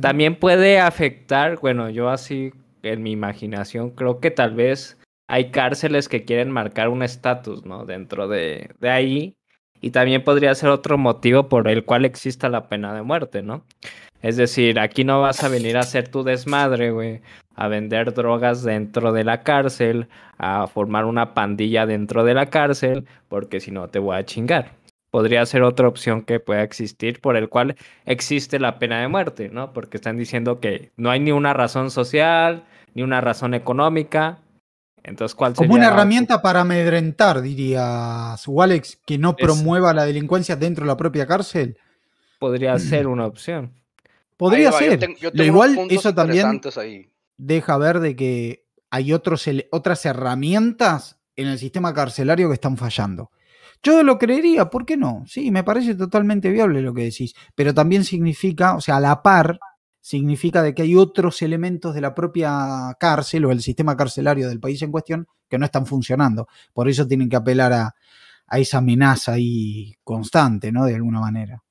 También 0.00 0.36
puede 0.36 0.78
afectar, 0.78 1.58
bueno, 1.58 1.90
yo 1.90 2.10
así 2.10 2.52
en 2.82 3.02
mi 3.02 3.10
imaginación 3.10 3.90
creo 3.90 4.20
que 4.20 4.30
tal 4.30 4.54
vez 4.54 4.98
hay 5.28 5.50
cárceles 5.50 6.08
que 6.08 6.24
quieren 6.24 6.50
marcar 6.50 6.88
un 6.88 7.02
estatus, 7.02 7.64
¿no? 7.64 7.84
Dentro 7.86 8.28
de, 8.28 8.70
de 8.80 8.90
ahí. 8.90 9.36
Y 9.80 9.90
también 9.90 10.22
podría 10.22 10.54
ser 10.54 10.68
otro 10.68 10.98
motivo 10.98 11.48
por 11.48 11.66
el 11.68 11.84
cual 11.84 12.04
exista 12.04 12.48
la 12.48 12.68
pena 12.68 12.94
de 12.94 13.02
muerte, 13.02 13.42
¿no? 13.42 13.64
Es 14.22 14.36
decir, 14.36 14.78
aquí 14.78 15.04
no 15.04 15.20
vas 15.20 15.42
a 15.44 15.48
venir 15.48 15.76
a 15.76 15.80
hacer 15.80 16.08
tu 16.08 16.22
desmadre, 16.22 16.90
güey, 16.90 17.20
a 17.54 17.68
vender 17.68 18.12
drogas 18.12 18.62
dentro 18.62 19.12
de 19.12 19.24
la 19.24 19.42
cárcel, 19.42 20.08
a 20.38 20.66
formar 20.66 21.06
una 21.06 21.32
pandilla 21.34 21.86
dentro 21.86 22.24
de 22.24 22.34
la 22.34 22.46
cárcel, 22.46 23.06
porque 23.28 23.60
si 23.60 23.70
no 23.70 23.88
te 23.88 23.98
voy 23.98 24.16
a 24.16 24.24
chingar. 24.24 24.72
Podría 25.10 25.44
ser 25.46 25.62
otra 25.62 25.88
opción 25.88 26.22
que 26.22 26.38
pueda 26.38 26.62
existir 26.62 27.20
por 27.20 27.36
el 27.36 27.48
cual 27.48 27.76
existe 28.04 28.60
la 28.60 28.78
pena 28.78 29.00
de 29.00 29.08
muerte, 29.08 29.48
¿no? 29.48 29.72
Porque 29.72 29.96
están 29.96 30.16
diciendo 30.16 30.60
que 30.60 30.92
no 30.96 31.10
hay 31.10 31.18
ni 31.18 31.32
una 31.32 31.52
razón 31.52 31.90
social, 31.90 32.64
ni 32.94 33.02
una 33.02 33.20
razón 33.20 33.54
económica. 33.54 34.38
Entonces, 35.02 35.34
¿cuál 35.34 35.54
Como 35.54 35.64
sería 35.64 35.76
una 35.78 35.88
la- 35.88 35.94
herramienta 35.94 36.42
para 36.42 36.60
amedrentar, 36.60 37.40
dirías, 37.40 38.46
Walex, 38.46 39.00
que 39.04 39.18
no 39.18 39.30
Es- 39.36 39.44
promueva 39.44 39.92
la 39.94 40.04
delincuencia 40.04 40.54
dentro 40.56 40.84
de 40.84 40.88
la 40.88 40.96
propia 40.96 41.26
cárcel. 41.26 41.76
Podría 42.38 42.78
ser 42.78 43.06
una 43.08 43.26
opción. 43.26 43.72
Podría 44.40 44.70
yo 44.70 44.78
ser. 44.78 44.98
tengo- 44.98 45.18
yo 45.18 45.30
tengo 45.30 45.44
igual, 45.44 45.76
eso 45.90 46.14
también 46.14 46.60
ahí. 46.78 47.10
deja 47.36 47.76
ver 47.78 48.00
de 48.00 48.16
que 48.16 48.66
hay 48.90 49.12
otros, 49.12 49.48
otras 49.70 50.04
herramientas 50.04 51.18
en 51.36 51.46
el 51.48 51.58
sistema 51.58 51.94
carcelario 51.94 52.48
que 52.48 52.54
están 52.54 52.76
fallando. 52.76 53.30
Yo 53.82 54.02
lo 54.02 54.18
creería, 54.18 54.68
¿por 54.68 54.84
qué 54.84 54.96
no? 54.96 55.22
Sí, 55.26 55.50
me 55.50 55.64
parece 55.64 55.94
totalmente 55.94 56.50
viable 56.50 56.82
lo 56.82 56.92
que 56.92 57.04
decís, 57.04 57.34
pero 57.54 57.72
también 57.72 58.04
significa, 58.04 58.74
o 58.76 58.80
sea, 58.80 58.96
a 58.96 59.00
la 59.00 59.22
par, 59.22 59.58
significa 60.02 60.62
de 60.62 60.74
que 60.74 60.82
hay 60.82 60.96
otros 60.96 61.40
elementos 61.42 61.94
de 61.94 62.00
la 62.00 62.14
propia 62.14 62.94
cárcel 62.98 63.44
o 63.44 63.52
el 63.52 63.62
sistema 63.62 63.96
carcelario 63.96 64.48
del 64.48 64.60
país 64.60 64.82
en 64.82 64.90
cuestión 64.90 65.26
que 65.48 65.58
no 65.58 65.64
están 65.64 65.86
funcionando. 65.86 66.46
Por 66.72 66.88
eso 66.88 67.06
tienen 67.06 67.28
que 67.28 67.36
apelar 67.36 67.72
a, 67.72 67.94
a 68.46 68.58
esa 68.58 68.78
amenaza 68.78 69.32
ahí 69.32 69.94
constante, 70.04 70.72
¿no? 70.72 70.84
De 70.84 70.94
alguna 70.96 71.20
manera. 71.20 71.62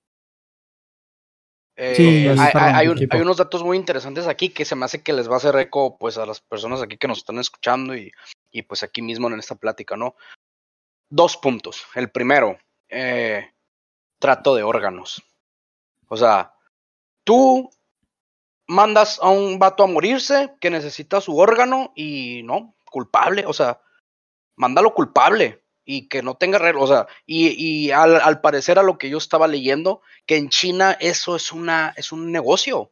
Eh, 1.81 1.95
Sí, 1.95 2.27
hay, 2.27 2.35
perdón, 2.51 2.61
hay- 2.63 2.73
hay 2.73 2.87
un- 2.89 2.97
equipo. 2.97 3.15
hay 3.15 3.21
unos 3.21 3.37
datos 3.37 3.63
muy 3.63 3.77
interesantes 3.77 4.27
aquí 4.27 4.49
que 4.49 4.65
se 4.65 4.75
me 4.75 4.83
hace 4.83 5.01
que 5.01 5.13
les 5.13 5.29
va 5.29 5.35
a 5.35 5.37
hacer 5.37 5.55
eco 5.55 5.97
pues 5.97 6.17
a 6.17 6.25
las 6.25 6.41
personas 6.41 6.81
aquí 6.81 6.97
que 6.97 7.07
nos 7.07 7.19
están 7.19 7.39
escuchando 7.39 7.95
y, 7.95 8.11
y, 8.51 8.63
pues 8.63 8.83
aquí 8.83 9.01
mismo 9.01 9.27
en 9.29 9.39
esta 9.39 9.55
plática, 9.55 9.95
¿no? 9.95 10.15
Dos 11.09 11.37
puntos. 11.37 11.85
El 11.95 12.09
primero, 12.11 12.57
eh, 12.89 13.53
trato 14.19 14.55
de 14.55 14.63
órganos. 14.63 15.23
O 16.09 16.17
sea, 16.17 16.53
tú 17.23 17.69
mandas 18.67 19.17
a 19.21 19.29
un 19.29 19.57
vato 19.57 19.83
a 19.83 19.87
morirse 19.87 20.53
que 20.59 20.69
necesita 20.69 21.21
su 21.21 21.37
órgano 21.37 21.93
y 21.95 22.41
no, 22.43 22.75
culpable, 22.91 23.45
o 23.45 23.53
sea, 23.53 23.79
mándalo 24.57 24.93
culpable 24.93 25.63
y 25.91 26.07
que 26.07 26.21
no 26.21 26.35
tenga 26.35 26.59
regla, 26.59 26.83
o 26.83 26.87
sea, 26.87 27.07
y, 27.25 27.89
al, 27.89 28.41
parecer 28.41 28.77
a 28.77 28.83
lo 28.83 28.99
que 28.99 29.09
yo 29.09 29.17
estaba 29.17 29.47
leyendo, 29.47 30.03
que 30.27 30.37
en 30.37 30.49
China 30.49 30.95
eso 30.99 31.35
es 31.35 31.51
una, 31.51 31.95
es 31.97 32.11
un 32.11 32.31
negocio. 32.31 32.91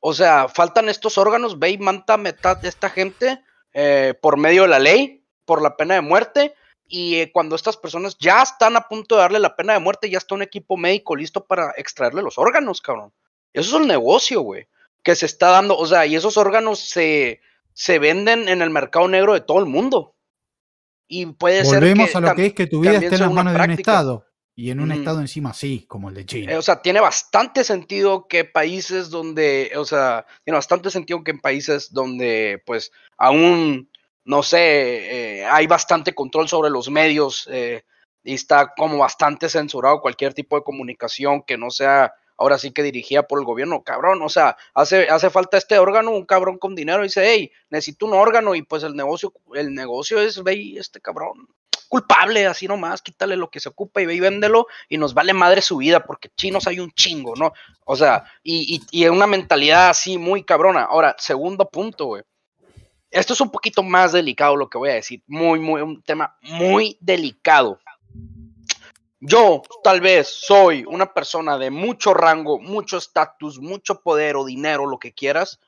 O 0.00 0.14
sea, 0.14 0.48
faltan 0.48 0.88
estos 0.88 1.18
órganos, 1.18 1.58
ve 1.58 1.68
y 1.68 1.76
manta 1.76 2.16
metad 2.16 2.56
de 2.56 2.70
esta 2.70 2.88
gente 2.88 3.44
eh, 3.74 4.14
por 4.22 4.38
medio 4.38 4.62
de 4.62 4.68
la 4.68 4.78
ley, 4.78 5.22
por 5.44 5.60
la 5.60 5.76
pena 5.76 5.92
de 5.92 6.00
muerte, 6.00 6.54
y 6.86 7.16
eh, 7.16 7.30
cuando 7.30 7.56
estas 7.56 7.76
personas 7.76 8.16
ya 8.18 8.40
están 8.40 8.74
a 8.76 8.88
punto 8.88 9.16
de 9.16 9.20
darle 9.20 9.38
la 9.38 9.54
pena 9.54 9.74
de 9.74 9.80
muerte, 9.80 10.08
ya 10.08 10.16
está 10.16 10.34
un 10.34 10.40
equipo 10.40 10.78
médico 10.78 11.14
listo 11.14 11.44
para 11.44 11.74
extraerle 11.76 12.22
los 12.22 12.38
órganos, 12.38 12.80
cabrón. 12.80 13.12
Eso 13.52 13.76
es 13.76 13.82
el 13.82 13.86
negocio, 13.86 14.40
güey, 14.40 14.66
que 15.02 15.14
se 15.14 15.26
está 15.26 15.50
dando, 15.50 15.76
o 15.76 15.86
sea, 15.86 16.06
y 16.06 16.16
esos 16.16 16.38
órganos 16.38 16.78
se, 16.78 17.42
se 17.74 17.98
venden 17.98 18.48
en 18.48 18.62
el 18.62 18.70
mercado 18.70 19.08
negro 19.08 19.34
de 19.34 19.42
todo 19.42 19.58
el 19.58 19.66
mundo. 19.66 20.14
Y 21.14 21.26
puede 21.26 21.62
ser 21.66 21.80
Volvemos 21.80 22.10
que 22.10 22.16
a 22.16 22.20
lo 22.22 22.34
que 22.34 22.46
es 22.46 22.54
que 22.54 22.66
tu 22.66 22.80
vida 22.80 22.92
esté 22.94 23.16
en 23.16 23.20
las 23.20 23.32
manos 23.32 23.52
de 23.52 23.60
un. 23.60 23.70
Estado. 23.72 24.26
Y 24.54 24.70
en 24.70 24.80
un 24.80 24.88
Mm. 24.88 24.92
estado 24.92 25.20
encima 25.20 25.52
sí, 25.52 25.84
como 25.86 26.08
el 26.08 26.14
de 26.14 26.22
Eh, 26.22 26.26
China. 26.26 26.58
o 26.58 26.62
sea, 26.62 26.80
tiene 26.80 27.00
bastante 27.00 27.64
sentido 27.64 28.26
que 28.28 28.46
países 28.46 29.10
donde, 29.10 29.72
o 29.76 29.84
sea, 29.84 30.24
tiene 30.42 30.56
bastante 30.56 30.90
sentido 30.90 31.22
que 31.22 31.32
en 31.32 31.40
países 31.40 31.92
donde, 31.92 32.62
pues, 32.64 32.92
aún, 33.18 33.90
no 34.24 34.42
sé, 34.42 35.40
eh, 35.40 35.44
hay 35.44 35.66
bastante 35.66 36.14
control 36.14 36.48
sobre 36.48 36.70
los 36.70 36.88
medios 36.90 37.46
eh, 37.52 37.84
y 38.24 38.32
está 38.32 38.72
como 38.74 38.96
bastante 38.96 39.50
censurado 39.50 40.00
cualquier 40.00 40.32
tipo 40.32 40.56
de 40.56 40.62
comunicación 40.64 41.42
que 41.42 41.58
no 41.58 41.70
sea 41.70 42.14
ahora 42.36 42.58
sí 42.58 42.72
que 42.72 42.82
dirigida 42.82 43.22
por 43.24 43.38
el 43.38 43.44
gobierno, 43.44 43.82
cabrón, 43.82 44.22
o 44.22 44.28
sea, 44.28 44.56
hace, 44.74 45.08
hace 45.08 45.30
falta 45.30 45.56
este 45.56 45.78
órgano, 45.78 46.10
un 46.10 46.24
cabrón 46.24 46.58
con 46.58 46.74
dinero 46.74 47.02
dice, 47.02 47.22
hey, 47.24 47.52
necesito 47.70 48.06
un 48.06 48.14
órgano 48.14 48.54
y 48.54 48.62
pues 48.62 48.82
el 48.82 48.94
negocio, 48.94 49.32
el 49.54 49.74
negocio 49.74 50.20
es, 50.20 50.42
ve, 50.42 50.74
este 50.76 51.00
cabrón, 51.00 51.48
culpable, 51.92 52.46
así 52.46 52.66
nomás, 52.66 53.02
quítale 53.02 53.36
lo 53.36 53.50
que 53.50 53.60
se 53.60 53.68
ocupa 53.68 54.00
y 54.00 54.06
ve 54.06 54.18
véndelo 54.18 54.66
y 54.88 54.96
nos 54.96 55.12
vale 55.12 55.34
madre 55.34 55.60
su 55.60 55.76
vida 55.76 56.00
porque 56.00 56.30
chinos 56.34 56.66
hay 56.66 56.80
un 56.80 56.90
chingo, 56.92 57.34
¿no? 57.36 57.52
O 57.84 57.96
sea, 57.96 58.24
y, 58.42 58.76
y, 58.90 59.02
y 59.02 59.06
una 59.08 59.26
mentalidad 59.26 59.90
así 59.90 60.16
muy 60.16 60.42
cabrona. 60.42 60.84
Ahora, 60.84 61.14
segundo 61.18 61.68
punto, 61.68 62.06
güey. 62.06 62.22
Esto 63.10 63.34
es 63.34 63.42
un 63.42 63.50
poquito 63.50 63.82
más 63.82 64.12
delicado 64.12 64.56
lo 64.56 64.70
que 64.70 64.78
voy 64.78 64.88
a 64.88 64.94
decir, 64.94 65.22
muy, 65.26 65.60
muy, 65.60 65.82
un 65.82 66.02
tema 66.02 66.34
muy 66.40 66.96
delicado. 66.98 67.78
Yo 69.24 69.62
tal 69.84 70.00
vez 70.00 70.26
soy 70.26 70.84
una 70.84 71.14
persona 71.14 71.56
de 71.56 71.70
mucho 71.70 72.12
rango, 72.12 72.58
mucho 72.58 72.96
estatus, 72.96 73.60
mucho 73.60 74.02
poder 74.02 74.34
o 74.34 74.44
dinero, 74.44 74.84
lo 74.86 74.98
que 74.98 75.14
quieras, 75.14 75.60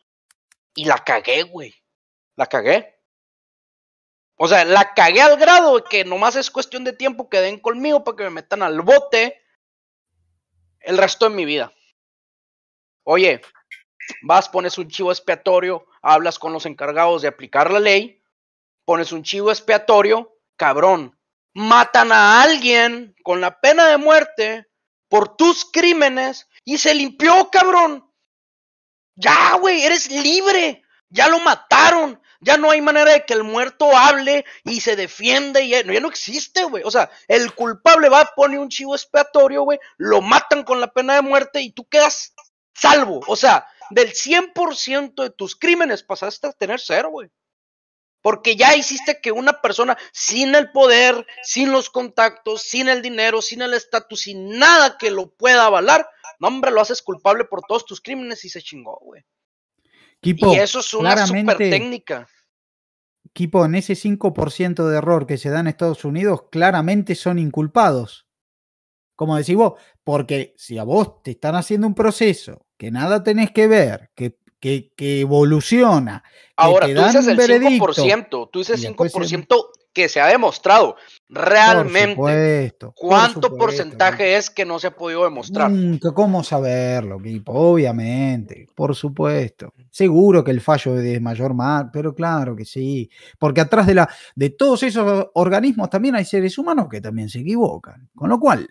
y 0.75 0.87
la 0.87 0.99
cagué, 1.05 1.45
güey. 1.45 1.73
La 2.35 2.47
cagué. 2.47 2.99
O 4.35 4.49
sea, 4.49 4.65
la 4.65 4.93
cagué 4.93 5.23
al 5.23 5.39
grado 5.39 5.77
de 5.77 5.85
que 5.89 6.05
nomás 6.05 6.35
es 6.35 6.51
cuestión 6.51 6.83
de 6.83 6.95
tiempo 6.95 7.29
que 7.29 7.41
den 7.41 7.61
conmigo 7.61 8.03
para 8.03 8.17
que 8.17 8.25
me 8.25 8.31
metan 8.31 8.65
al 8.65 8.81
bote 8.81 9.41
el 10.81 10.99
resto 10.99 11.29
de 11.29 11.37
mi 11.37 11.45
vida. 11.45 11.73
Oye, 13.05 13.41
vas, 14.23 14.49
pones 14.49 14.79
un 14.79 14.89
chivo 14.89 15.13
expiatorio, 15.13 15.87
hablas 16.03 16.41
con 16.41 16.53
los 16.53 16.67
encargados 16.67 17.23
de 17.23 17.29
aplicar 17.29 17.71
la 17.71 17.79
ley, 17.79 18.21
pones 18.85 19.13
un 19.13 19.23
chivo 19.23 19.53
expiatorio, 19.53 20.37
cabrón, 20.57 21.17
matan 21.55 22.13
a 22.13 22.43
alguien 22.43 23.15
con 23.23 23.41
la 23.41 23.61
pena 23.61 23.87
de 23.87 23.97
muerte 23.97 24.67
por 25.09 25.37
tus 25.37 25.65
crímenes 25.65 26.49
y 26.65 26.79
se 26.79 26.95
limpió, 26.95 27.49
cabrón. 27.51 28.11
Ya, 29.17 29.57
güey, 29.61 29.83
eres 29.83 30.11
libre. 30.11 30.83
Ya 31.09 31.29
lo 31.29 31.39
mataron. 31.39 32.21
Ya 32.41 32.57
no 32.59 32.71
hay 32.71 32.81
manera 32.81 33.13
de 33.13 33.25
que 33.25 33.33
el 33.33 33.45
muerto 33.45 33.97
hable 33.97 34.45
y 34.65 34.81
se 34.81 34.97
defienda. 34.97 35.61
Y 35.61 35.69
ya, 35.69 35.83
ya 35.83 36.01
no 36.01 36.09
existe, 36.09 36.65
güey. 36.65 36.83
O 36.85 36.91
sea, 36.91 37.11
el 37.29 37.55
culpable 37.55 38.09
va, 38.09 38.33
pone 38.35 38.59
un 38.59 38.69
chivo 38.69 38.95
expiatorio, 38.95 39.63
güey. 39.63 39.79
Lo 39.97 40.21
matan 40.21 40.65
con 40.65 40.81
la 40.81 40.93
pena 40.93 41.15
de 41.15 41.23
muerte 41.23 41.61
y 41.61 41.71
tú 41.71 41.87
quedas 41.89 42.35
salvo. 42.75 43.21
O 43.29 43.37
sea, 43.37 43.67
del 43.91 44.13
100% 44.13 45.23
de 45.23 45.31
tus 45.31 45.55
crímenes 45.57 46.03
pasaste 46.03 46.49
a 46.49 46.53
tener 46.53 46.81
cero, 46.81 47.11
güey. 47.11 47.31
Porque 48.25 48.57
ya 48.57 48.75
hiciste 48.75 49.21
que 49.21 49.33
una 49.33 49.61
persona 49.61 49.99
sin 50.11 50.55
el 50.55 50.73
poder, 50.73 51.27
sin 51.43 51.71
los 51.71 51.91
contactos, 51.91 52.63
sin 52.63 52.89
el 52.89 53.03
dinero, 53.03 53.43
sin 53.43 53.61
el 53.61 53.75
estatus, 53.75 54.23
sin 54.23 54.59
nada 54.59 54.97
que 54.97 55.11
lo 55.11 55.35
pueda 55.35 55.67
avalar, 55.67 56.09
no, 56.41 56.49
hombre, 56.49 56.71
lo 56.71 56.81
haces 56.81 57.03
culpable 57.03 57.45
por 57.45 57.61
todos 57.69 57.85
tus 57.85 58.01
crímenes 58.01 58.43
y 58.47 58.49
se 58.49 58.63
chingó, 58.63 58.99
güey. 59.03 59.23
Kipo, 60.21 60.55
Y 60.55 60.57
eso 60.57 60.81
es 60.81 60.95
una 60.95 61.27
super 61.27 61.59
técnica. 61.59 62.27
Kipo, 63.35 63.63
en 63.67 63.75
ese 63.75 63.93
5% 63.93 64.89
de 64.89 64.97
error 64.97 65.27
que 65.27 65.37
se 65.37 65.51
da 65.51 65.61
en 65.61 65.67
Estados 65.67 66.07
Unidos, 66.07 66.45
claramente 66.51 67.17
son 67.17 67.39
inculpados. 67.39 68.27
Como 69.17 69.37
decís 69.37 69.55
vos, 69.55 69.75
porque 70.03 70.55
si 70.57 70.79
a 70.79 70.85
vos 70.85 71.23
te 71.23 71.33
están 71.33 71.57
haciendo 71.57 71.87
un 71.87 71.95
proceso 71.95 72.65
que 72.79 72.91
nada 72.91 73.23
tenés 73.23 73.51
que 73.51 73.67
ver, 73.67 74.11
que, 74.15 74.39
que, 74.65 74.91
que 74.97 75.21
evoluciona, 75.21 76.25
Ahora, 76.57 76.87
tú 76.87 76.95
dices 76.95 77.27
el 77.27 77.37
veredicto. 77.37 77.93
5%, 77.93 78.49
tú 78.51 78.61
dices 78.61 78.83
y 78.83 78.87
después 78.87 79.13
se- 79.13 79.19
5% 79.19 79.67
que 79.93 80.09
se 80.09 80.23
ha 80.23 80.27
demostrado. 80.29 80.97
Realmente, 81.29 82.17
por 82.17 82.31
supuesto, 82.31 82.87
por 82.87 82.95
¿cuánto 82.95 83.35
supuesto, 83.35 83.59
porcentaje 83.59 84.37
es 84.37 84.49
que 84.49 84.65
no 84.65 84.79
se 84.79 84.87
ha 84.87 84.97
podido 84.97 85.25
demostrar? 85.25 85.71
¿cómo 86.15 86.43
saberlo? 86.43 87.19
Obviamente, 87.45 88.67
por 88.75 88.95
supuesto. 88.97 89.75
Seguro 89.91 90.43
que 90.43 90.53
el 90.53 90.63
fallo 90.63 90.99
es 90.99 91.21
mayor 91.21 91.53
más, 91.53 91.85
pero 91.93 92.15
claro 92.15 92.57
que 92.57 92.65
sí. 92.65 93.11
Porque 93.39 93.61
atrás 93.61 93.87
de, 93.87 93.97
la, 93.97 94.09
de 94.35 94.49
todos 94.49 94.83
esos 94.83 95.27
organismos 95.35 95.91
también 95.91 96.15
hay 96.15 96.25
seres 96.25 96.57
humanos 96.57 96.89
que 96.91 97.03
también 97.03 97.29
se 97.29 97.41
equivocan. 97.41 98.09
Con 98.15 98.31
lo 98.31 98.41
cual, 98.41 98.67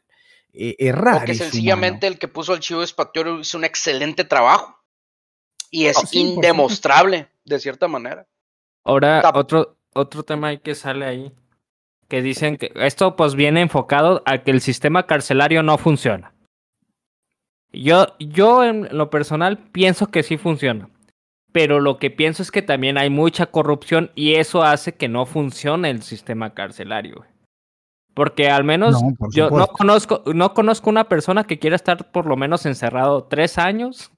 eh, 0.51 0.75
errar 0.79 1.17
Porque 1.17 1.33
es 1.33 1.37
sencillamente 1.37 2.07
el 2.07 2.17
que 2.17 2.27
puso 2.27 2.55
el 2.55 2.61
chivo 2.61 2.81
expiatorio 2.81 3.39
hizo 3.39 3.59
un 3.59 3.63
excelente 3.63 4.23
trabajo. 4.23 4.82
Y 5.73 5.87
es 5.87 5.97
sí, 5.97 6.05
por 6.05 6.15
indemostrable, 6.35 7.29
de 7.45 7.59
cierta 7.59 7.87
manera. 7.87 8.27
Ahora, 8.83 9.23
Tap. 9.23 9.35
otro, 9.35 9.75
otro 9.95 10.21
tema 10.21 10.49
ahí 10.49 10.59
que 10.59 10.75
sale 10.75 11.03
ahí, 11.03 11.33
que 12.07 12.21
dicen 12.21 12.57
que 12.57 12.71
esto 12.75 13.15
pues 13.15 13.33
viene 13.33 13.61
enfocado 13.61 14.21
a 14.27 14.43
que 14.43 14.51
el 14.51 14.61
sistema 14.61 15.07
carcelario 15.07 15.63
no 15.63 15.79
funciona. 15.79 16.35
Yo, 17.71 18.05
yo 18.19 18.63
en 18.63 18.87
lo 18.95 19.09
personal 19.09 19.57
pienso 19.57 20.11
que 20.11 20.21
sí 20.21 20.37
funciona, 20.37 20.89
pero 21.51 21.79
lo 21.79 21.97
que 21.97 22.11
pienso 22.11 22.43
es 22.43 22.51
que 22.51 22.61
también 22.61 22.99
hay 22.99 23.09
mucha 23.09 23.47
corrupción 23.47 24.11
y 24.13 24.35
eso 24.35 24.61
hace 24.61 24.93
que 24.93 25.09
no 25.09 25.25
funcione 25.25 25.89
el 25.89 26.03
sistema 26.03 26.53
carcelario. 26.53 27.25
Porque 28.13 28.51
al 28.51 28.63
menos 28.63 29.01
No, 29.01 29.15
por 29.17 29.33
yo 29.33 29.49
no 29.49 29.65
conozco, 29.65 30.21
no 30.35 30.53
conozco 30.53 30.91
una 30.91 31.05
persona 31.05 31.45
que 31.45 31.57
quiera 31.57 31.75
estar 31.75 32.11
por 32.11 32.27
lo 32.27 32.37
menos 32.37 32.67
encerrado 32.67 33.23
tres 33.23 33.57
años 33.57 34.11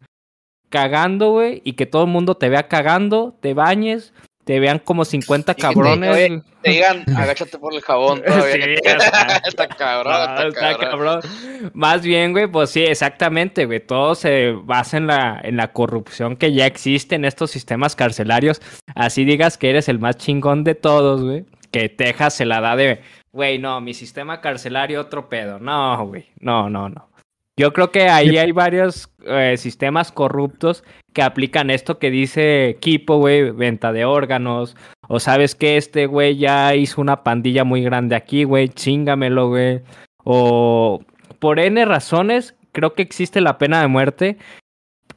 cagando, 0.75 1.31
güey, 1.31 1.61
y 1.63 1.73
que 1.73 1.85
todo 1.85 2.03
el 2.03 2.09
mundo 2.09 2.35
te 2.35 2.49
vea 2.49 2.67
cagando, 2.67 3.35
te 3.41 3.53
bañes, 3.53 4.13
te 4.43 4.59
vean 4.59 4.77
como 4.79 5.05
50 5.05 5.53
Y 5.53 5.55
que 5.55 5.61
te- 5.61 5.67
cabrones. 5.67 6.09
güey. 6.09 6.41
Te 6.61 6.71
digan, 6.71 7.03
agáchate 7.15 7.57
por 7.59 7.73
el 7.73 7.81
jabón 7.81 8.21
todavía. 8.23 8.53
Sí, 8.53 8.59
que- 8.83 8.89
está- 8.91 9.41
está 9.47 9.67
cabrón, 9.67 10.13
está 10.13 10.47
está 10.47 10.77
cabrón. 10.77 11.21
cabrón. 11.21 11.71
Más 11.73 12.01
bien, 12.03 12.31
güey, 12.33 12.47
pues 12.47 12.69
sí, 12.71 12.83
exactamente, 12.83 13.65
güey. 13.65 13.79
Todo 13.79 14.13
se 14.15 14.51
basa 14.51 14.97
en 14.97 15.07
la, 15.07 15.39
en 15.43 15.57
la 15.57 15.71
corrupción 15.71 16.35
que 16.35 16.53
ya 16.53 16.65
existe 16.65 17.15
en 17.15 17.25
estos 17.25 17.51
sistemas 17.51 17.95
carcelarios. 17.95 18.61
Así 18.95 19.25
digas 19.25 19.57
que 19.57 19.69
eres 19.69 19.87
el 19.89 19.99
más 19.99 20.17
chingón 20.17 20.63
de 20.63 20.75
todos, 20.75 21.23
güey. 21.23 21.45
Que 21.71 21.89
Texas 21.89 22.33
se 22.35 22.45
la 22.45 22.61
da 22.61 22.75
de, 22.75 23.01
güey, 23.31 23.57
no, 23.59 23.81
mi 23.81 23.93
sistema 23.93 24.41
carcelario 24.41 25.01
otro 25.01 25.27
pedo. 25.29 25.59
No, 25.59 26.05
güey, 26.07 26.27
no, 26.39 26.69
no, 26.69 26.87
no. 26.89 27.09
Yo 27.57 27.71
creo 27.71 27.91
que 27.91 28.09
ahí 28.09 28.37
hay 28.37 28.51
varios 28.51 29.09
eh, 29.25 29.55
sistemas 29.57 30.11
corruptos 30.11 30.83
que 31.13 31.21
aplican 31.21 31.69
esto 31.69 31.99
que 31.99 32.11
dice 32.11 32.77
Kipo, 32.81 33.17
güey, 33.17 33.51
venta 33.51 33.93
de 33.93 34.03
órganos. 34.03 34.75
O 35.07 35.21
sabes 35.21 35.55
que 35.55 35.77
este 35.77 36.05
güey 36.05 36.35
ya 36.37 36.75
hizo 36.75 36.99
una 36.99 37.23
pandilla 37.23 37.63
muy 37.63 37.81
grande 37.81 38.15
aquí, 38.15 38.43
güey, 38.43 38.67
chingamelo, 38.67 39.47
güey. 39.47 39.81
O 40.25 41.01
por 41.39 41.59
N 41.59 41.85
razones, 41.85 42.55
creo 42.73 42.93
que 42.93 43.03
existe 43.03 43.39
la 43.39 43.57
pena 43.57 43.79
de 43.79 43.87
muerte. 43.87 44.37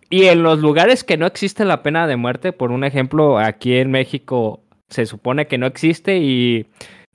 Y 0.08 0.26
en 0.26 0.44
los 0.44 0.60
lugares 0.60 1.02
que 1.02 1.16
no 1.16 1.26
existe 1.26 1.64
la 1.64 1.82
pena 1.82 2.06
de 2.06 2.16
muerte, 2.16 2.52
por 2.52 2.70
un 2.70 2.84
ejemplo, 2.84 3.38
aquí 3.38 3.76
en 3.76 3.90
México 3.90 4.62
se 4.88 5.06
supone 5.06 5.48
que 5.48 5.58
no 5.58 5.66
existe 5.66 6.18
y 6.18 6.66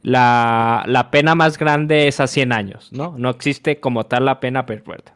la, 0.04 0.84
la 0.86 1.10
pena 1.10 1.34
más 1.34 1.58
grande 1.58 2.08
es 2.08 2.20
a 2.20 2.28
100 2.28 2.52
años, 2.52 2.92
¿no? 2.92 3.16
No 3.18 3.30
existe 3.30 3.80
como 3.80 4.06
tal 4.06 4.26
la 4.26 4.40
pena 4.40 4.66
perpetua. 4.66 5.16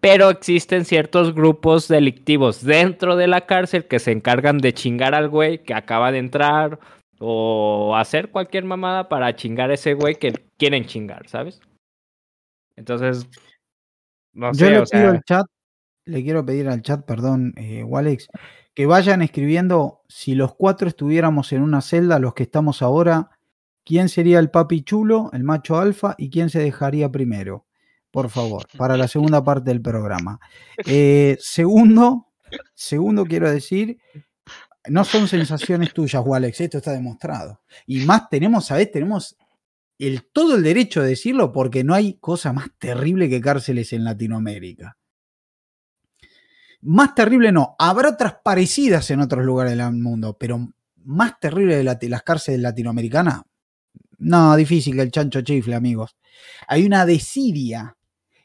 Pero 0.00 0.30
existen 0.30 0.84
ciertos 0.84 1.34
grupos 1.34 1.88
delictivos 1.88 2.62
dentro 2.62 3.16
de 3.16 3.28
la 3.28 3.46
cárcel 3.46 3.86
que 3.86 3.98
se 3.98 4.12
encargan 4.12 4.58
de 4.58 4.74
chingar 4.74 5.14
al 5.14 5.28
güey 5.28 5.62
que 5.62 5.74
acaba 5.74 6.12
de 6.12 6.18
entrar 6.18 6.78
o 7.18 7.96
hacer 7.96 8.30
cualquier 8.30 8.64
mamada 8.64 9.08
para 9.08 9.34
chingar 9.34 9.70
a 9.70 9.74
ese 9.74 9.94
güey 9.94 10.16
que 10.16 10.32
quieren 10.58 10.84
chingar, 10.84 11.28
¿sabes? 11.28 11.60
Entonces, 12.76 13.28
no 14.34 14.52
Yo 14.52 14.66
sé, 14.66 14.70
le 14.70 14.78
o 14.80 14.84
pido 14.84 15.08
al 15.08 15.22
chat, 15.22 15.46
le 16.04 16.22
quiero 16.22 16.44
pedir 16.44 16.68
al 16.68 16.82
chat, 16.82 17.06
perdón, 17.06 17.54
eh, 17.56 17.82
Walex, 17.82 18.28
que 18.74 18.86
vayan 18.86 19.22
escribiendo 19.22 20.02
si 20.08 20.34
los 20.34 20.54
cuatro 20.54 20.88
estuviéramos 20.88 21.52
en 21.52 21.62
una 21.62 21.80
celda, 21.80 22.18
los 22.18 22.34
que 22.34 22.42
estamos 22.42 22.82
ahora, 22.82 23.30
quién 23.86 24.08
sería 24.10 24.40
el 24.40 24.50
papi 24.50 24.82
chulo, 24.82 25.30
el 25.32 25.44
macho 25.44 25.78
alfa 25.78 26.14
y 26.18 26.28
quién 26.28 26.50
se 26.50 26.58
dejaría 26.58 27.10
primero. 27.10 27.64
Por 28.10 28.28
favor, 28.28 28.66
para 28.76 28.96
la 28.96 29.08
segunda 29.08 29.42
parte 29.44 29.70
del 29.70 29.80
programa. 29.80 30.40
Eh, 30.84 31.38
segundo, 31.40 32.26
segundo 32.74 33.24
quiero 33.24 33.50
decir, 33.50 33.98
no 34.88 35.04
son 35.04 35.28
sensaciones 35.28 35.94
tuyas, 35.94 36.22
Walex, 36.24 36.60
esto 36.60 36.78
está 36.78 36.92
demostrado. 36.92 37.62
Y 37.86 38.04
más 38.04 38.28
tenemos, 38.28 38.66
¿sabes? 38.66 38.90
Tenemos 38.90 39.36
el, 39.98 40.24
todo 40.32 40.56
el 40.56 40.62
derecho 40.62 41.02
de 41.02 41.10
decirlo 41.10 41.52
porque 41.52 41.84
no 41.84 41.94
hay 41.94 42.18
cosa 42.18 42.52
más 42.52 42.68
terrible 42.78 43.28
que 43.28 43.40
cárceles 43.40 43.92
en 43.92 44.04
Latinoamérica. 44.04 44.96
Más 46.82 47.14
terrible 47.14 47.52
no, 47.52 47.74
habrá 47.78 48.10
otras 48.10 48.36
parecidas 48.44 49.10
en 49.10 49.20
otros 49.20 49.44
lugares 49.44 49.76
del 49.76 49.92
mundo, 49.92 50.36
pero 50.38 50.72
más 51.04 51.38
terrible 51.40 51.76
de 51.76 51.84
la- 51.84 51.98
las 52.02 52.22
cárceles 52.22 52.60
latinoamericanas, 52.60 53.42
No, 54.18 54.56
difícil 54.56 54.96
que 54.96 55.02
el 55.02 55.10
chancho 55.10 55.42
chifle, 55.42 55.74
amigos. 55.74 56.16
Hay 56.68 56.84
una 56.84 57.06
desidia. 57.06 57.96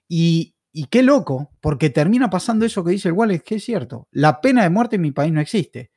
Y, 0.08 0.56
y 0.74 0.86
qué 0.86 1.04
loco, 1.04 1.52
porque 1.62 1.90
termina 1.90 2.30
pasando 2.30 2.66
eso 2.66 2.84
que 2.84 2.92
dice 2.92 3.10
el 3.10 3.14
Wallace, 3.14 3.44
que 3.44 3.56
es 3.56 3.64
cierto. 3.64 4.08
La 4.12 4.42
pena 4.42 4.64
de 4.64 4.70
muerte 4.70 4.98
en 4.98 5.04
mi 5.04 5.12
país 5.12 5.32
no 5.32 5.42
existe. 5.42 5.92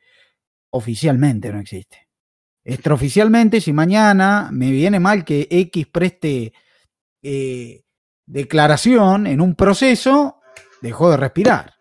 Oficialmente 0.70 1.52
no 1.52 1.60
existe. 1.60 2.08
Extraoficialmente, 2.64 3.60
si 3.60 3.72
mañana 3.72 4.48
me 4.52 4.70
viene 4.70 4.98
mal 4.98 5.24
que 5.24 5.46
X 5.50 5.86
preste 5.86 6.52
eh, 7.22 7.82
declaración 8.26 9.26
en 9.26 9.40
un 9.40 9.54
proceso, 9.54 10.40
dejó 10.80 11.10
de 11.10 11.16
respirar. 11.18 11.74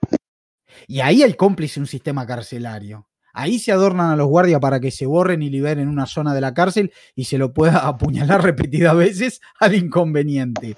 Y 0.88 1.00
ahí 1.00 1.24
hay 1.24 1.36
cómplice 1.36 1.80
un 1.80 1.88
sistema 1.88 2.26
carcelario. 2.26 3.08
Ahí 3.34 3.58
se 3.58 3.72
adornan 3.72 4.12
a 4.12 4.16
los 4.16 4.28
guardias 4.28 4.60
para 4.60 4.80
que 4.80 4.92
se 4.92 5.08
borren 5.08 5.42
y 5.42 5.50
liberen 5.50 5.90
una 5.90 6.06
zona 6.06 6.36
de 6.36 6.42
la 6.42 6.54
cárcel 6.54 6.94
y 7.16 7.26
se 7.26 7.40
lo 7.40 7.52
pueda 7.52 7.80
apuñalar 7.88 8.44
repetidas 8.44 8.96
veces 8.96 9.42
al 9.60 9.74
inconveniente. 9.74 10.78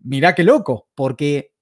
Mirá 0.00 0.34
qué 0.34 0.44
loco, 0.44 0.88
porque 0.94 1.52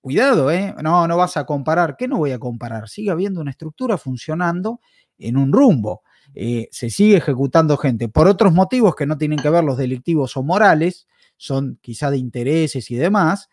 cuidado, 0.00 0.50
¿eh? 0.50 0.74
No, 0.82 1.06
no 1.08 1.16
vas 1.16 1.36
a 1.36 1.44
comparar. 1.44 1.96
¿Qué 1.96 2.08
no 2.08 2.18
voy 2.18 2.30
a 2.30 2.38
comparar? 2.38 2.88
Sigue 2.88 3.10
habiendo 3.10 3.40
una 3.40 3.50
estructura 3.50 3.98
funcionando 3.98 4.80
en 5.18 5.36
un 5.36 5.52
rumbo. 5.52 6.02
Eh, 6.34 6.68
se 6.70 6.88
sigue 6.88 7.16
ejecutando 7.16 7.76
gente 7.76 8.08
por 8.08 8.28
otros 8.28 8.52
motivos 8.52 8.94
que 8.94 9.06
no 9.06 9.18
tienen 9.18 9.38
que 9.38 9.50
ver 9.50 9.64
los 9.64 9.76
delictivos 9.76 10.36
o 10.36 10.42
morales, 10.42 11.06
son 11.36 11.78
quizá 11.82 12.10
de 12.10 12.18
intereses 12.18 12.90
y 12.90 12.94
demás, 12.94 13.48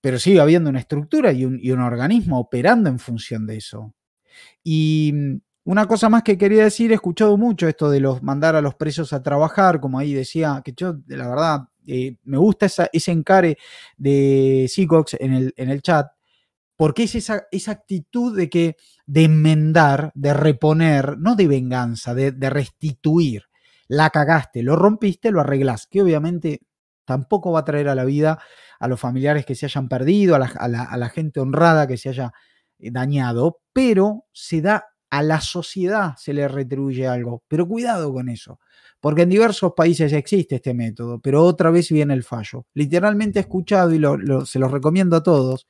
pero 0.00 0.18
sigue 0.18 0.40
habiendo 0.40 0.70
una 0.70 0.80
estructura 0.80 1.32
y 1.32 1.44
un, 1.44 1.58
y 1.60 1.70
un 1.70 1.80
organismo 1.80 2.38
operando 2.38 2.90
en 2.90 2.98
función 2.98 3.46
de 3.46 3.56
eso. 3.56 3.94
Y 4.62 5.40
una 5.64 5.86
cosa 5.86 6.08
más 6.08 6.22
que 6.22 6.36
quería 6.36 6.64
decir, 6.64 6.90
he 6.90 6.94
escuchado 6.94 7.36
mucho 7.36 7.68
esto 7.68 7.88
de 7.90 8.00
los 8.00 8.22
mandar 8.22 8.56
a 8.56 8.60
los 8.60 8.74
presos 8.74 9.12
a 9.12 9.22
trabajar, 9.22 9.80
como 9.80 9.98
ahí 9.98 10.12
decía, 10.12 10.60
que 10.64 10.72
yo, 10.76 10.96
la 11.06 11.28
verdad, 11.28 11.60
eh, 11.86 12.16
me 12.24 12.38
gusta 12.38 12.66
esa, 12.66 12.88
ese 12.92 13.12
encare 13.12 13.58
de 13.96 14.66
Seacox 14.68 15.14
en 15.20 15.32
el, 15.32 15.54
en 15.56 15.70
el 15.70 15.82
chat, 15.82 16.08
porque 16.76 17.04
es 17.04 17.14
esa, 17.14 17.44
esa 17.52 17.72
actitud 17.72 18.36
de 18.36 18.50
que 18.50 18.76
de 19.06 19.24
enmendar, 19.24 20.10
de 20.14 20.34
reponer, 20.34 21.16
no 21.18 21.36
de 21.36 21.46
venganza, 21.46 22.14
de, 22.14 22.32
restituir. 22.50 23.44
La 23.88 24.10
cagaste, 24.10 24.62
lo 24.62 24.74
rompiste, 24.74 25.30
lo 25.30 25.40
arreglás, 25.40 25.86
que 25.86 26.02
obviamente 26.02 26.62
tampoco 27.04 27.52
va 27.52 27.60
a 27.60 27.64
traer 27.64 27.88
a 27.88 27.94
la 27.94 28.04
vida 28.04 28.40
a 28.80 28.88
los 28.88 28.98
familiares 28.98 29.44
que 29.46 29.54
se 29.54 29.66
hayan 29.66 29.88
perdido, 29.88 30.34
a 30.34 30.38
la, 30.40 30.46
a 30.46 30.66
la, 30.66 30.82
a 30.82 30.96
la 30.96 31.08
gente 31.08 31.40
honrada 31.40 31.86
que 31.86 31.96
se 31.96 32.08
haya 32.08 32.32
eh, 32.78 32.90
dañado, 32.90 33.60
pero 33.72 34.24
se 34.32 34.60
da 34.62 34.91
a 35.12 35.22
la 35.22 35.42
sociedad, 35.42 36.16
se 36.16 36.32
le 36.32 36.48
retribuye 36.48 37.06
algo. 37.06 37.42
Pero 37.46 37.68
cuidado 37.68 38.10
con 38.14 38.30
eso, 38.30 38.58
porque 38.98 39.22
en 39.22 39.28
diversos 39.28 39.74
países 39.76 40.10
existe 40.14 40.54
este 40.54 40.72
método, 40.72 41.20
pero 41.20 41.44
otra 41.44 41.70
vez 41.70 41.90
viene 41.90 42.14
el 42.14 42.22
fallo. 42.22 42.64
Literalmente 42.72 43.38
he 43.38 43.42
escuchado 43.42 43.92
y 43.92 43.98
lo, 43.98 44.16
lo, 44.16 44.46
se 44.46 44.58
los 44.58 44.72
recomiendo 44.72 45.14
a 45.16 45.22
todos. 45.22 45.68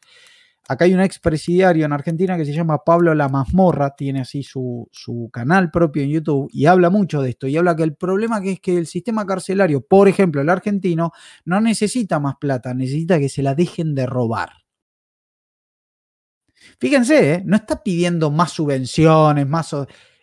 Acá 0.68 0.84
hay 0.84 0.94
un 0.94 1.00
expresidiario 1.00 1.84
en 1.84 1.92
Argentina 1.92 2.36
que 2.36 2.44
se 2.44 2.52
llama 2.52 2.84
Pablo 2.84 3.16
La 3.16 3.28
Mazmorra, 3.28 3.96
tiene 3.96 4.20
así 4.20 4.44
su, 4.44 4.88
su, 4.92 5.28
canal 5.32 5.72
propio 5.72 6.04
en 6.04 6.10
YouTube 6.10 6.48
y 6.52 6.66
habla 6.66 6.88
mucho 6.88 7.20
de 7.20 7.30
esto. 7.30 7.48
Y 7.48 7.56
habla 7.56 7.74
que 7.74 7.82
el 7.82 7.96
problema 7.96 8.40
que 8.40 8.52
es 8.52 8.60
que 8.60 8.78
el 8.78 8.86
sistema 8.86 9.26
carcelario, 9.26 9.80
por 9.84 10.06
ejemplo, 10.06 10.40
el 10.40 10.50
argentino, 10.50 11.10
no 11.44 11.60
necesita 11.60 12.20
más 12.20 12.36
plata, 12.36 12.74
necesita 12.74 13.18
que 13.18 13.28
se 13.28 13.42
la 13.42 13.56
dejen 13.56 13.96
de 13.96 14.06
robar. 14.06 14.61
Fíjense, 16.78 17.34
¿eh? 17.34 17.42
no 17.44 17.56
está 17.56 17.82
pidiendo 17.82 18.30
más 18.30 18.52
subvenciones, 18.52 19.46
más. 19.46 19.74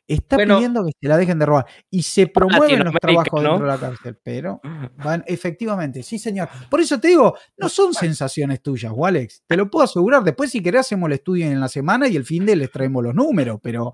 Está 0.10 0.38
bueno, 0.38 0.56
pidiendo 0.58 0.84
que 0.84 0.92
se 1.00 1.08
la 1.08 1.18
dejen 1.18 1.38
de 1.38 1.46
robar. 1.46 1.68
Y 1.92 2.02
se 2.02 2.26
promueven 2.26 2.84
los 2.84 2.96
trabajos 2.96 3.44
¿no? 3.44 3.50
dentro 3.50 3.66
de 3.68 3.72
la 3.72 3.80
cárcel. 3.80 4.18
Pero 4.24 4.60
van, 4.98 5.24
efectivamente, 5.28 6.02
sí, 6.02 6.18
señor. 6.18 6.50
Por 6.68 6.82
eso 6.82 7.00
te 7.00 7.10
digo, 7.10 7.38
no 7.58 7.70
son 7.70 7.94
sensaciones 7.94 8.62
tuyas, 8.64 8.92
Walex. 8.96 9.44
Te 9.46 9.56
lo 9.56 9.70
puedo 9.70 9.86
asegurar. 9.86 10.24
Después, 10.24 10.50
si 10.50 10.64
querés, 10.64 10.82
hacemos 10.82 11.08
el 11.08 11.14
estudio 11.14 11.46
en 11.46 11.60
la 11.60 11.68
semana 11.68 12.08
y 12.08 12.16
el 12.16 12.26
fin 12.26 12.44
de 12.46 12.56
les 12.56 12.72
traemos 12.72 13.04
los 13.04 13.14
números. 13.14 13.60
Pero 13.62 13.94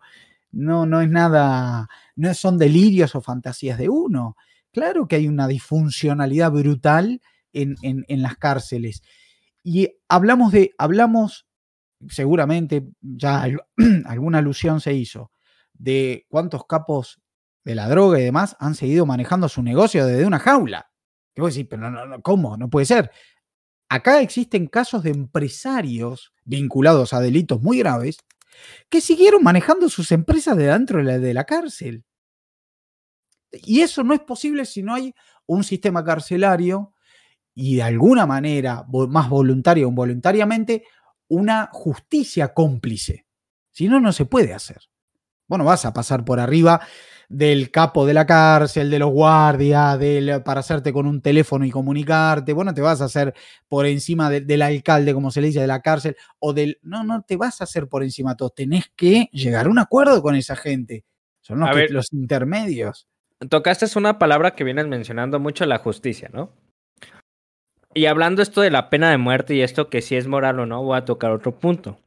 no, 0.52 0.86
no 0.86 1.02
es 1.02 1.10
nada. 1.10 1.90
No 2.16 2.34
son 2.34 2.58
delirios 2.58 3.14
o 3.16 3.22
fantasías 3.22 3.78
de 3.78 3.90
uno. 3.90 4.38
Claro 4.72 5.10
que 5.10 5.18
hay 5.18 5.28
una 5.28 5.50
disfuncionalidad 5.50 6.50
brutal 6.50 7.22
en, 7.52 7.76
en, 7.82 8.06
en 8.08 8.22
las 8.22 8.38
cárceles. 8.38 9.04
Y 9.64 9.90
hablamos 10.08 10.54
de. 10.54 10.74
Hablamos 10.78 11.46
seguramente 12.10 12.88
ya 13.02 13.46
alguna 14.06 14.40
alusión 14.40 14.82
se 14.82 14.94
hizo 14.94 15.32
de 15.74 16.26
cuántos 16.30 16.66
capos 16.66 17.22
de 17.64 17.76
la 17.76 17.90
droga 17.90 18.20
y 18.20 18.24
demás 18.24 18.56
han 18.60 18.76
seguido 18.76 19.06
manejando 19.06 19.50
su 19.50 19.64
negocio 19.64 20.06
desde 20.06 20.26
una 20.26 20.40
jaula. 20.40 20.92
¿Qué 21.34 21.42
voy 21.42 21.50
a 21.50 21.52
decir? 21.52 21.68
Pero 21.68 21.90
no, 21.90 22.06
no, 22.06 22.22
¿cómo? 22.22 22.58
No 22.58 22.70
puede 22.70 22.86
ser. 22.86 23.12
Acá 23.90 24.22
existen 24.22 24.68
casos 24.68 25.04
de 25.04 25.12
empresarios 25.12 26.34
vinculados 26.44 27.14
a 27.14 27.20
delitos 27.20 27.62
muy 27.62 27.80
graves 27.80 28.18
que 28.90 29.02
siguieron 29.02 29.44
manejando 29.44 29.90
sus 29.90 30.12
empresas 30.12 30.56
de 30.58 30.68
dentro 30.68 31.00
de 31.00 31.04
la, 31.04 31.20
de 31.20 31.34
la 31.34 31.44
cárcel. 31.44 32.06
Y 33.52 33.82
eso 33.82 34.04
no 34.04 34.14
es 34.14 34.22
posible 34.22 34.66
si 34.66 34.82
no 34.84 34.94
hay 34.94 35.14
un 35.46 35.64
sistema 35.64 36.04
carcelario 36.04 36.94
y 37.54 37.78
de 37.78 37.84
alguna 37.84 38.26
manera, 38.26 38.86
más 39.10 39.30
voluntaria 39.30 39.86
o 39.86 39.90
involuntariamente, 39.90 40.84
una 41.28 41.70
justicia 41.72 42.54
cómplice. 42.54 43.26
Si 43.72 43.88
no, 43.88 44.00
no 44.00 44.14
se 44.14 44.26
puede 44.26 44.54
hacer. 44.54 44.82
Bueno, 45.48 45.66
vas 45.66 45.86
a 45.86 45.94
pasar 45.94 46.26
por 46.26 46.40
arriba 46.40 46.82
del 47.30 47.72
capo 47.72 48.06
de 48.06 48.14
la 48.14 48.26
cárcel, 48.26 48.90
de 48.90 49.00
los 49.00 49.12
guardias, 49.12 50.00
del, 50.00 50.44
para 50.44 50.60
hacerte 50.60 50.94
con 50.94 51.08
un 51.08 51.22
teléfono 51.22 51.66
y 51.66 51.72
comunicarte. 51.72 52.54
Bueno, 52.54 52.74
te 52.74 52.82
vas 52.82 53.02
a 53.02 53.06
hacer 53.06 53.34
por 53.68 53.86
encima 53.86 54.30
de, 54.30 54.42
del 54.42 54.62
alcalde, 54.62 55.14
como 55.14 55.32
se 55.32 55.42
le 55.42 55.48
dice, 55.48 55.62
de 55.62 55.68
la 55.68 55.82
cárcel, 55.82 56.16
o 56.40 56.54
del. 56.54 56.80
No, 56.82 57.04
no 57.04 57.24
te 57.24 57.36
vas 57.38 57.62
a 57.62 57.66
hacer 57.66 57.88
por 57.88 58.04
encima 58.04 58.32
de 58.32 58.36
todos. 58.38 58.56
Tenés 58.56 58.92
que 58.96 59.30
llegar 59.32 59.68
a 59.68 59.70
un 59.70 59.80
acuerdo 59.80 60.22
con 60.22 60.36
esa 60.36 60.56
gente. 60.56 61.06
Son 61.42 61.60
los, 61.60 61.70
que, 61.70 61.76
ver, 61.76 61.92
los 61.92 62.12
intermedios. 62.14 63.08
Tocaste 63.50 63.86
una 63.98 64.18
palabra 64.18 64.56
que 64.56 64.64
vienes 64.64 64.88
mencionando 64.88 65.40
mucho, 65.40 65.66
la 65.66 65.78
justicia, 65.78 66.30
¿no? 66.34 66.54
Y 67.96 68.06
hablando 68.06 68.44
esto 68.44 68.62
de 68.62 68.70
la 68.70 68.92
pena 68.92 69.10
de 69.10 69.18
muerte 69.18 69.56
y 69.56 69.62
esto 69.62 69.90
que 69.90 70.04
si 70.04 70.16
es 70.16 70.28
moral 70.28 70.60
o 70.60 70.68
no, 70.68 70.84
voy 70.84 70.98
a 70.98 71.06
tocar 71.06 71.32
otro 71.32 71.54
punto. 71.54 71.98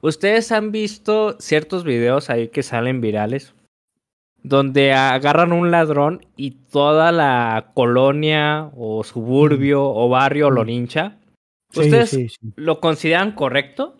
Ustedes 0.00 0.50
han 0.50 0.72
visto 0.72 1.36
ciertos 1.38 1.84
videos 1.84 2.28
ahí 2.28 2.48
que 2.48 2.64
salen 2.64 3.00
virales 3.00 3.54
donde 4.44 4.92
agarran 4.92 5.52
un 5.52 5.70
ladrón 5.70 6.24
y 6.36 6.52
toda 6.52 7.10
la 7.10 7.72
colonia 7.74 8.70
o 8.76 9.02
suburbio 9.02 9.80
mm. 9.80 9.96
o 9.96 10.08
barrio 10.08 10.50
lo 10.50 10.62
lincha. 10.62 11.16
¿Ustedes 11.74 12.10
sí, 12.10 12.28
sí, 12.28 12.36
sí. 12.40 12.52
lo 12.54 12.78
consideran 12.78 13.32
correcto? 13.32 13.96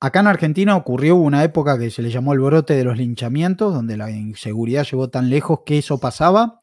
Acá 0.00 0.20
en 0.20 0.26
Argentina 0.26 0.76
ocurrió 0.76 1.14
una 1.14 1.44
época 1.44 1.78
que 1.78 1.88
se 1.90 2.02
le 2.02 2.10
llamó 2.10 2.34
el 2.34 2.40
brote 2.40 2.74
de 2.74 2.84
los 2.84 2.98
linchamientos, 2.98 3.72
donde 3.72 3.96
la 3.96 4.10
inseguridad 4.10 4.84
llegó 4.84 5.08
tan 5.08 5.30
lejos 5.30 5.60
que 5.64 5.78
eso 5.78 5.98
pasaba. 5.98 6.60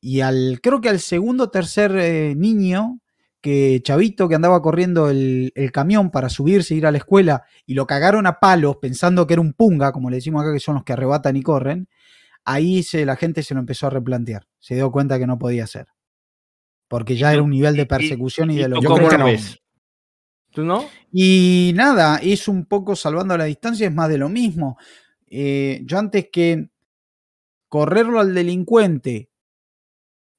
Y 0.00 0.20
al, 0.20 0.60
creo 0.62 0.80
que 0.80 0.88
al 0.88 1.00
segundo 1.00 1.44
o 1.44 1.50
tercer 1.50 1.96
eh, 1.96 2.34
niño 2.36 3.00
que 3.40 3.80
Chavito 3.82 4.28
que 4.28 4.34
andaba 4.34 4.60
corriendo 4.60 5.10
el, 5.10 5.52
el, 5.54 5.70
camión 5.70 6.10
para 6.10 6.28
subirse 6.28 6.74
e 6.74 6.78
ir 6.78 6.86
a 6.86 6.90
la 6.90 6.98
escuela 6.98 7.44
y 7.66 7.74
lo 7.74 7.86
cagaron 7.86 8.26
a 8.26 8.40
palos 8.40 8.76
pensando 8.76 9.26
que 9.26 9.34
era 9.34 9.40
un 9.40 9.52
punga, 9.52 9.92
como 9.92 10.10
le 10.10 10.16
decimos 10.16 10.42
acá 10.42 10.52
que 10.52 10.60
son 10.60 10.74
los 10.74 10.84
que 10.84 10.92
arrebatan 10.92 11.36
y 11.36 11.42
corren, 11.42 11.88
ahí 12.44 12.82
se, 12.82 13.04
la 13.04 13.16
gente 13.16 13.42
se 13.42 13.54
lo 13.54 13.60
empezó 13.60 13.86
a 13.86 13.90
replantear, 13.90 14.46
se 14.58 14.74
dio 14.74 14.90
cuenta 14.90 15.18
que 15.18 15.26
no 15.26 15.38
podía 15.38 15.66
ser. 15.66 15.86
Porque 16.88 17.16
ya 17.16 17.32
era 17.32 17.42
un 17.42 17.50
nivel 17.50 17.76
de 17.76 17.86
persecución 17.86 18.50
y, 18.50 18.54
y, 18.54 18.58
y 18.58 18.62
de 18.62 18.68
lo 18.70 18.80
que 18.80 19.18
no 19.18 19.24
ves? 19.26 19.60
¿Tú 20.50 20.64
no? 20.64 20.86
Y 21.12 21.72
nada, 21.76 22.18
es 22.22 22.48
un 22.48 22.64
poco 22.64 22.96
salvando 22.96 23.36
la 23.36 23.44
distancia, 23.44 23.86
es 23.86 23.94
más 23.94 24.08
de 24.08 24.18
lo 24.18 24.30
mismo. 24.30 24.78
Eh, 25.26 25.82
yo 25.84 25.98
antes 25.98 26.28
que 26.32 26.70
correrlo 27.68 28.18
al 28.18 28.34
delincuente 28.34 29.27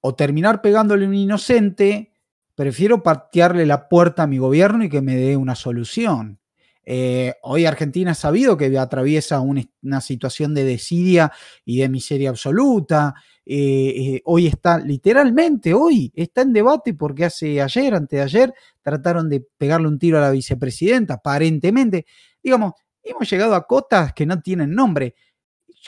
o 0.01 0.15
terminar 0.15 0.61
pegándole 0.61 1.07
un 1.07 1.13
inocente, 1.13 2.13
prefiero 2.55 3.03
patearle 3.03 3.65
la 3.65 3.87
puerta 3.89 4.23
a 4.23 4.27
mi 4.27 4.37
gobierno 4.37 4.83
y 4.83 4.89
que 4.89 5.01
me 5.01 5.15
dé 5.15 5.37
una 5.37 5.55
solución. 5.55 6.39
Eh, 6.91 7.35
hoy 7.43 7.65
Argentina 7.65 8.11
ha 8.11 8.15
sabido 8.15 8.57
que 8.57 8.75
atraviesa 8.77 9.41
un, 9.41 9.69
una 9.83 10.01
situación 10.01 10.55
de 10.55 10.63
desidia 10.63 11.31
y 11.63 11.77
de 11.77 11.87
miseria 11.87 12.31
absoluta. 12.31 13.13
Eh, 13.45 13.93
eh, 13.95 14.21
hoy 14.25 14.47
está, 14.47 14.79
literalmente, 14.79 15.73
hoy 15.73 16.11
está 16.15 16.41
en 16.41 16.51
debate 16.51 16.95
porque 16.95 17.25
hace 17.25 17.61
ayer, 17.61 17.93
antes 17.93 18.17
de 18.17 18.23
ayer, 18.23 18.53
trataron 18.81 19.29
de 19.29 19.45
pegarle 19.57 19.87
un 19.87 19.99
tiro 19.99 20.17
a 20.17 20.21
la 20.21 20.31
vicepresidenta, 20.31 21.15
aparentemente. 21.15 22.07
Digamos, 22.41 22.73
hemos 23.03 23.29
llegado 23.29 23.53
a 23.53 23.67
cotas 23.67 24.13
que 24.13 24.25
no 24.25 24.41
tienen 24.41 24.73
nombre. 24.73 25.13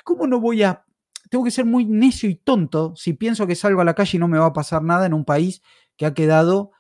¿Cómo 0.04 0.28
no 0.28 0.40
voy 0.40 0.62
a... 0.64 0.86
Tengo 1.32 1.46
que 1.46 1.52
ser 1.52 1.64
muy 1.64 1.86
necio 1.86 2.30
y 2.30 2.36
tonto 2.36 2.94
si 2.98 3.14
pienso 3.14 3.48
que 3.48 3.56
salgo 3.56 3.80
a 3.80 3.86
la 3.86 3.96
calle 3.96 4.18
y 4.18 4.20
no 4.20 4.28
me 4.28 4.38
va 4.38 4.48
a 4.48 4.54
pasar 4.54 4.84
nada 4.84 5.06
en 5.06 5.14
un 5.14 5.24
país 5.24 5.62
que 5.96 6.06
ha 6.06 6.14
quedado 6.14 6.72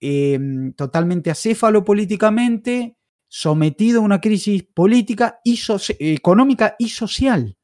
eh, 0.00 0.36
totalmente 0.74 1.30
acéfalo 1.30 1.84
políticamente, 1.84 2.96
sometido 3.28 4.00
a 4.00 4.04
una 4.04 4.20
crisis 4.20 4.64
política 4.64 5.38
y 5.44 5.60
económica 6.00 6.74
y 6.76 6.88
social. 6.88 7.56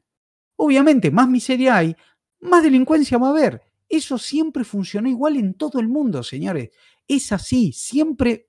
Obviamente, 0.55 1.11
más 1.11 1.29
miseria 1.29 1.79
hay, 1.79 1.97
más 2.39 2.63
delincuencia 2.63 3.19
va 3.19 3.27
a 3.27 3.31
haber. 3.31 3.63
Eso 3.89 4.17
siempre 4.17 4.63
funcionó 4.63 5.09
igual 5.09 5.35
en 5.35 5.55
todo 5.55 5.81
el 5.81 5.89
mundo, 5.89 6.23
señores. 6.23 6.71
Es 7.09 7.33
así, 7.33 7.73
siempre 7.73 8.47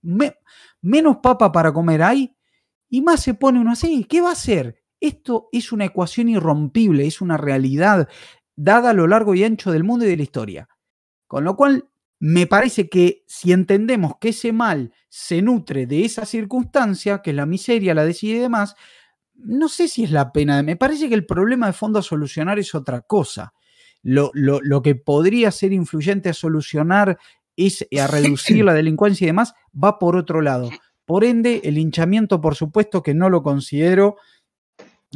menos 0.81 1.17
papa 1.17 1.51
para 1.51 1.73
comer 1.73 2.03
hay 2.03 2.35
y 2.91 3.01
más 3.01 3.23
se 3.23 3.33
pone 3.33 3.59
uno 3.59 3.71
así. 3.71 4.03
¿Qué 4.03 4.21
va 4.21 4.29
a 4.29 4.33
hacer? 4.33 4.83
Esto 4.99 5.49
es 5.51 5.71
una 5.71 5.85
ecuación 5.85 6.29
irrompible, 6.29 7.05
es 7.05 7.21
una 7.21 7.37
realidad 7.37 8.07
dada 8.55 8.89
a 8.89 8.93
lo 8.93 9.07
largo 9.07 9.35
y 9.35 9.43
ancho 9.43 9.71
del 9.71 9.83
mundo 9.83 10.05
y 10.05 10.09
de 10.09 10.17
la 10.17 10.23
historia. 10.23 10.69
Con 11.27 11.43
lo 11.43 11.55
cual, 11.55 11.87
me 12.19 12.47
parece 12.47 12.89
que 12.89 13.23
si 13.27 13.51
entendemos 13.51 14.13
que 14.19 14.29
ese 14.29 14.51
mal 14.51 14.91
se 15.07 15.41
nutre 15.41 15.85
de 15.85 16.03
esa 16.03 16.25
circunstancia, 16.25 17.21
que 17.21 17.29
es 17.29 17.35
la 17.35 17.45
miseria, 17.45 17.93
la 17.93 18.05
decide 18.05 18.37
y 18.37 18.39
demás, 18.39 18.75
no 19.35 19.69
sé 19.69 19.87
si 19.87 20.03
es 20.03 20.11
la 20.11 20.31
pena. 20.31 20.63
Me 20.63 20.75
parece 20.75 21.09
que 21.09 21.15
el 21.15 21.25
problema 21.25 21.67
de 21.67 21.73
fondo 21.73 21.99
a 21.99 22.03
solucionar 22.03 22.57
es 22.57 22.73
otra 22.73 23.01
cosa. 23.01 23.53
Lo, 24.01 24.31
lo 24.33 24.81
que 24.81 24.95
podría 24.95 25.51
ser 25.51 25.73
influyente 25.73 26.29
a 26.29 26.33
solucionar 26.33 27.19
es 27.55 27.87
a 27.99 28.07
reducir 28.07 28.63
la 28.63 28.73
delincuencia 28.73 29.25
y 29.25 29.27
demás, 29.27 29.53
va 29.73 29.99
por 29.99 30.15
otro 30.15 30.41
lado. 30.41 30.69
Por 31.05 31.23
ende, 31.23 31.61
el 31.63 31.77
hinchamiento, 31.77 32.39
por 32.39 32.55
supuesto 32.55 33.03
que 33.03 33.13
no 33.13 33.29
lo 33.29 33.43
considero 33.43 34.17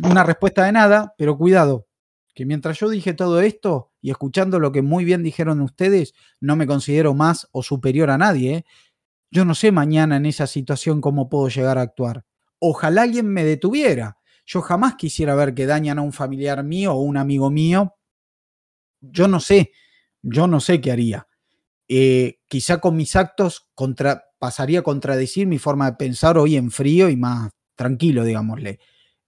una 0.03 0.23
respuesta 0.23 0.65
de 0.65 0.71
nada, 0.71 1.13
pero 1.17 1.37
cuidado, 1.37 1.87
que 2.33 2.45
mientras 2.45 2.79
yo 2.79 2.89
dije 2.89 3.13
todo 3.13 3.41
esto 3.41 3.91
y 4.01 4.11
escuchando 4.11 4.59
lo 4.59 4.71
que 4.71 4.81
muy 4.81 5.05
bien 5.05 5.23
dijeron 5.23 5.61
ustedes, 5.61 6.13
no 6.39 6.55
me 6.55 6.67
considero 6.67 7.13
más 7.13 7.47
o 7.51 7.61
superior 7.63 8.09
a 8.09 8.17
nadie. 8.17 8.55
¿eh? 8.55 8.65
Yo 9.29 9.45
no 9.45 9.55
sé 9.55 9.71
mañana 9.71 10.17
en 10.17 10.25
esa 10.25 10.47
situación 10.47 11.01
cómo 11.01 11.29
puedo 11.29 11.49
llegar 11.49 11.77
a 11.77 11.81
actuar. 11.81 12.25
Ojalá 12.59 13.03
alguien 13.03 13.27
me 13.27 13.43
detuviera. 13.43 14.17
Yo 14.45 14.61
jamás 14.61 14.95
quisiera 14.95 15.35
ver 15.35 15.53
que 15.53 15.65
dañan 15.65 15.99
a 15.99 16.01
un 16.01 16.13
familiar 16.13 16.63
mío 16.63 16.93
o 16.93 17.01
un 17.01 17.17
amigo 17.17 17.49
mío. 17.49 17.95
Yo 19.01 19.27
no 19.27 19.39
sé, 19.39 19.71
yo 20.21 20.47
no 20.47 20.59
sé 20.59 20.81
qué 20.81 20.91
haría. 20.91 21.27
Eh, 21.87 22.39
quizá 22.47 22.79
con 22.79 22.95
mis 22.95 23.15
actos 23.15 23.69
pasaría 24.39 24.79
a 24.79 24.83
contradecir 24.83 25.47
mi 25.47 25.57
forma 25.57 25.91
de 25.91 25.97
pensar 25.97 26.37
hoy 26.37 26.55
en 26.55 26.71
frío 26.71 27.09
y 27.09 27.17
más 27.17 27.51
tranquilo, 27.75 28.23
digámosle. 28.23 28.79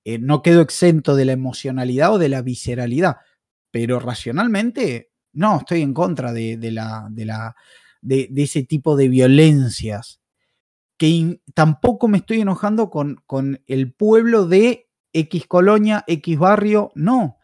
Eh, 0.05 0.19
no 0.19 0.41
quedo 0.41 0.61
exento 0.61 1.15
de 1.15 1.25
la 1.25 1.31
emocionalidad 1.31 2.13
o 2.13 2.17
de 2.17 2.29
la 2.29 2.41
visceralidad, 2.41 3.17
pero 3.71 3.99
racionalmente 3.99 5.11
no, 5.33 5.57
estoy 5.57 5.81
en 5.81 5.93
contra 5.93 6.31
de, 6.31 6.57
la, 6.71 7.07
de, 7.09 7.25
la, 7.25 7.55
de, 8.01 8.29
ese 8.35 8.63
tipo 8.63 8.95
de 8.95 9.09
violencias. 9.09 10.21
Que 10.97 11.41
tampoco 11.55 12.07
me 12.07 12.19
estoy 12.19 12.41
enojando 12.41 12.89
con, 12.89 13.23
con 13.25 13.61
el 13.65 13.93
pueblo 13.93 14.45
de 14.45 14.89
X 15.11 15.47
colonia, 15.47 16.03
X 16.07 16.37
barrio, 16.37 16.91
no. 16.95 17.37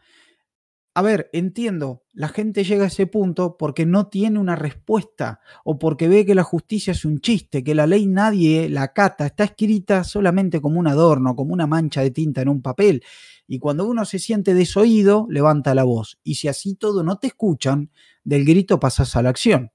A 0.92 1.02
ver, 1.02 1.30
entiendo, 1.32 2.02
la 2.12 2.26
gente 2.26 2.64
llega 2.64 2.84
a 2.84 2.88
ese 2.88 3.06
punto 3.06 3.56
porque 3.56 3.86
no 3.86 4.08
tiene 4.08 4.40
una 4.40 4.56
respuesta 4.56 5.40
o 5.64 5.78
porque 5.78 6.08
ve 6.08 6.26
que 6.26 6.34
la 6.34 6.42
justicia 6.42 6.90
es 6.90 7.04
un 7.04 7.20
chiste, 7.20 7.62
que 7.62 7.76
la 7.76 7.86
ley 7.86 8.06
nadie 8.06 8.68
la 8.68 8.92
cata, 8.92 9.26
está 9.26 9.44
escrita 9.44 10.02
solamente 10.02 10.60
como 10.60 10.80
un 10.80 10.88
adorno, 10.88 11.36
como 11.36 11.54
una 11.54 11.68
mancha 11.68 12.00
de 12.00 12.10
tinta 12.10 12.42
en 12.42 12.48
un 12.48 12.60
papel. 12.60 13.04
Y 13.46 13.60
cuando 13.60 13.86
uno 13.86 14.04
se 14.04 14.18
siente 14.18 14.52
desoído, 14.52 15.26
levanta 15.28 15.76
la 15.76 15.84
voz. 15.84 16.18
Y 16.24 16.36
si 16.36 16.48
así 16.48 16.74
todo 16.74 17.04
no 17.04 17.18
te 17.18 17.28
escuchan, 17.28 17.90
del 18.24 18.44
grito 18.44 18.80
pasas 18.80 19.14
a 19.14 19.22
la 19.22 19.30
acción. 19.30 19.70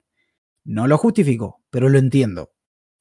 No 0.66 0.88
lo 0.88 0.98
justifico, 0.98 1.64
pero 1.70 1.88
lo 1.88 1.98
entiendo. 1.98 2.54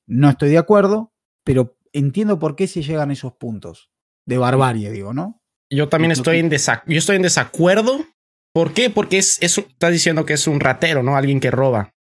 No 0.07 0.31
estoy 0.31 0.51
de 0.51 0.59
acuerdo, 0.59 1.13
pero 1.43 1.79
entiendo 1.93 2.39
por 2.39 2.55
qué 2.55 2.69
se 2.69 2.83
llegan 2.83 3.11
a 3.11 3.15
esos 3.15 3.33
puntos. 3.35 3.91
De 4.25 4.39
barbarie, 4.39 4.91
digo, 4.91 5.13
¿no? 5.13 5.44
Yo 5.71 5.89
también 5.89 6.13
estoy 6.13 6.39
en, 6.39 6.51
yo 6.51 6.99
estoy 6.99 7.17
en 7.17 7.23
desacuerdo. 7.23 8.05
¿Por 8.53 8.73
qué? 8.73 8.91
Porque 8.91 9.19
es, 9.19 9.43
estás 9.43 9.93
diciendo 9.93 10.25
que 10.25 10.35
es 10.35 10.47
un 10.47 10.61
ratero, 10.61 11.03
¿no? 11.03 11.17
Alguien 11.17 11.41
que 11.41 11.51
roba. 11.51 11.95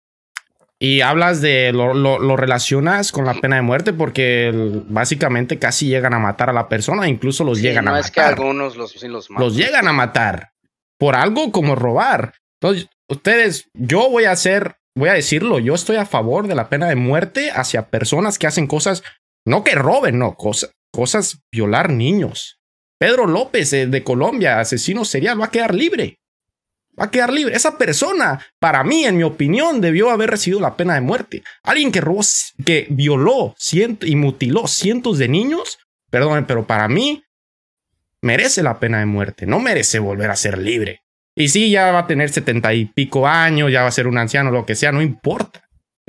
Y 0.82 1.02
hablas 1.02 1.42
de, 1.42 1.72
lo, 1.72 1.92
lo, 1.92 2.36
relacionas 2.38 3.12
con 3.12 3.26
la 3.26 3.34
pena 3.34 3.56
de 3.56 3.62
muerte 3.62 3.92
porque 3.92 4.50
básicamente 4.88 5.58
casi 5.58 5.88
llegan 5.88 6.14
a 6.14 6.18
matar 6.18 6.48
a 6.48 6.54
la 6.54 6.70
persona, 6.70 7.06
incluso 7.06 7.44
los 7.44 7.60
llegan 7.60 7.86
a 7.86 7.92
matar. 7.92 8.00
No 8.00 8.06
es 8.06 8.10
que 8.10 8.20
algunos 8.20 8.76
los, 8.76 9.02
los 9.02 9.28
Los 9.28 9.56
llegan 9.56 9.86
a 9.88 9.92
matar 9.92 10.52
por 10.98 11.16
algo 11.16 11.52
como 11.52 11.74
robar. 11.74 12.32
Entonces, 12.62 12.88
ustedes, 13.10 13.68
yo 13.74 14.08
voy 14.08 14.24
a 14.24 14.32
hacer, 14.32 14.76
voy 14.96 15.10
a 15.10 15.14
decirlo, 15.14 15.58
yo 15.58 15.74
estoy 15.74 15.96
a 15.96 16.06
favor 16.06 16.48
de 16.48 16.54
la 16.54 16.70
pena 16.70 16.88
de 16.88 16.96
muerte 16.96 17.50
hacia 17.50 17.88
personas 17.88 18.38
que 18.38 18.46
hacen 18.46 18.66
cosas, 18.66 19.02
no 19.46 19.64
que 19.64 19.74
roben, 19.74 20.18
no, 20.18 20.34
cosas, 20.34 20.72
cosas 20.92 21.42
violar 21.52 21.90
niños. 21.90 22.59
Pedro 23.00 23.26
López 23.26 23.72
eh, 23.72 23.86
de 23.86 24.04
Colombia, 24.04 24.60
asesino 24.60 25.06
serial, 25.06 25.40
va 25.40 25.46
a 25.46 25.50
quedar 25.50 25.74
libre. 25.74 26.20
Va 27.00 27.06
a 27.06 27.10
quedar 27.10 27.32
libre. 27.32 27.56
Esa 27.56 27.78
persona, 27.78 28.44
para 28.58 28.84
mí, 28.84 29.06
en 29.06 29.16
mi 29.16 29.22
opinión, 29.22 29.80
debió 29.80 30.10
haber 30.10 30.28
recibido 30.28 30.60
la 30.60 30.76
pena 30.76 30.94
de 30.94 31.00
muerte. 31.00 31.42
Alguien 31.62 31.92
que 31.92 32.02
robó, 32.02 32.20
que 32.66 32.86
violó 32.90 33.54
y 34.02 34.16
mutiló 34.16 34.66
cientos 34.66 35.16
de 35.16 35.28
niños, 35.28 35.78
perdón, 36.10 36.44
pero 36.46 36.66
para 36.66 36.88
mí, 36.88 37.24
merece 38.20 38.62
la 38.62 38.78
pena 38.78 38.98
de 38.98 39.06
muerte. 39.06 39.46
No 39.46 39.60
merece 39.60 39.98
volver 39.98 40.30
a 40.30 40.36
ser 40.36 40.58
libre. 40.58 41.00
Y 41.34 41.48
sí, 41.48 41.70
ya 41.70 41.92
va 41.92 42.00
a 42.00 42.06
tener 42.06 42.28
setenta 42.28 42.74
y 42.74 42.84
pico 42.84 43.26
años, 43.26 43.72
ya 43.72 43.80
va 43.80 43.88
a 43.88 43.92
ser 43.92 44.08
un 44.08 44.18
anciano, 44.18 44.50
lo 44.50 44.66
que 44.66 44.74
sea, 44.74 44.92
no 44.92 45.00
importa. 45.00 45.59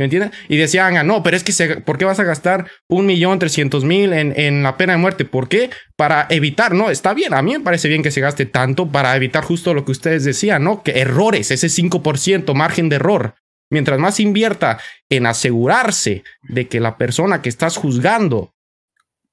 ¿Me 0.01 0.05
entiendes? 0.05 0.31
Y 0.49 0.57
decían, 0.57 0.97
ah, 0.97 1.03
no, 1.03 1.21
pero 1.21 1.37
es 1.37 1.43
que, 1.43 1.75
¿por 1.81 1.99
qué 1.99 2.05
vas 2.05 2.19
a 2.19 2.23
gastar 2.23 2.67
un 2.89 3.05
millón 3.05 3.37
trescientos 3.37 3.83
mil 3.83 4.13
en, 4.13 4.33
en 4.35 4.63
la 4.63 4.75
pena 4.75 4.93
de 4.93 4.97
muerte? 4.97 5.25
¿Por 5.25 5.47
qué? 5.47 5.69
Para 5.95 6.25
evitar, 6.31 6.73
no, 6.73 6.89
está 6.89 7.13
bien, 7.13 7.35
a 7.35 7.43
mí 7.43 7.53
me 7.53 7.59
parece 7.59 7.87
bien 7.87 8.01
que 8.01 8.09
se 8.09 8.19
gaste 8.19 8.47
tanto 8.47 8.87
para 8.87 9.15
evitar 9.15 9.43
justo 9.43 9.75
lo 9.75 9.85
que 9.85 9.91
ustedes 9.91 10.23
decían, 10.23 10.63
¿no? 10.63 10.81
Que 10.81 11.01
errores, 11.01 11.51
ese 11.51 11.67
5% 11.67 12.55
margen 12.55 12.89
de 12.89 12.95
error. 12.95 13.35
Mientras 13.69 13.99
más 13.99 14.19
invierta 14.19 14.79
en 15.07 15.27
asegurarse 15.27 16.23
de 16.41 16.67
que 16.67 16.79
la 16.79 16.97
persona 16.97 17.43
que 17.43 17.49
estás 17.49 17.77
juzgando 17.77 18.55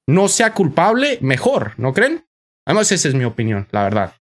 no 0.05 0.27
sea 0.27 0.53
culpable, 0.53 1.17
mejor, 1.21 1.73
¿no 1.77 1.93
creen? 1.93 2.27
Además, 2.67 2.91
esa 2.91 3.07
es 3.07 3.15
mi 3.15 3.23
opinión, 3.23 3.67
la 3.71 3.85
verdad. 3.85 4.13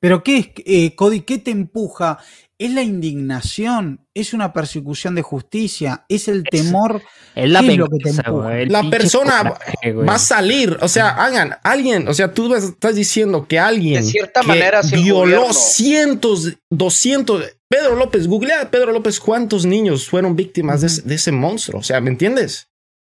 Pero 0.00 0.24
¿qué 0.24 0.38
es, 0.38 0.48
eh, 0.66 0.96
Cody, 0.96 1.20
qué 1.20 1.38
te 1.38 1.52
empuja 1.52 2.18
es 2.60 2.70
la 2.72 2.82
indignación, 2.82 4.06
es 4.12 4.34
una 4.34 4.52
persecución 4.52 5.14
de 5.14 5.22
justicia, 5.22 6.04
es 6.10 6.28
el 6.28 6.44
temor. 6.44 7.02
Es, 7.34 7.48
la, 7.48 7.62
lo 7.62 7.88
que 7.88 7.98
te 7.98 8.66
la 8.66 8.90
persona 8.90 9.54
va 10.06 10.14
a 10.14 10.18
salir, 10.18 10.76
o 10.82 10.88
sea, 10.88 11.08
hagan, 11.08 11.56
alguien, 11.62 12.06
o 12.06 12.12
sea, 12.12 12.34
tú 12.34 12.54
estás 12.54 12.96
diciendo 12.96 13.48
que 13.48 13.58
alguien 13.58 14.02
de 14.04 14.10
cierta 14.10 14.42
manera 14.42 14.82
violó 14.82 15.54
cientos, 15.54 16.52
doscientos. 16.68 17.44
Pedro 17.66 17.96
López, 17.96 18.26
googlea 18.26 18.70
Pedro 18.70 18.92
López 18.92 19.20
cuántos 19.20 19.64
niños 19.64 20.06
fueron 20.06 20.36
víctimas 20.36 20.82
de, 20.82 21.14
ese 21.14 21.32
monstruo, 21.32 21.80
o 21.80 21.82
sea, 21.82 22.02
¿me 22.02 22.10
entiendes? 22.10 22.68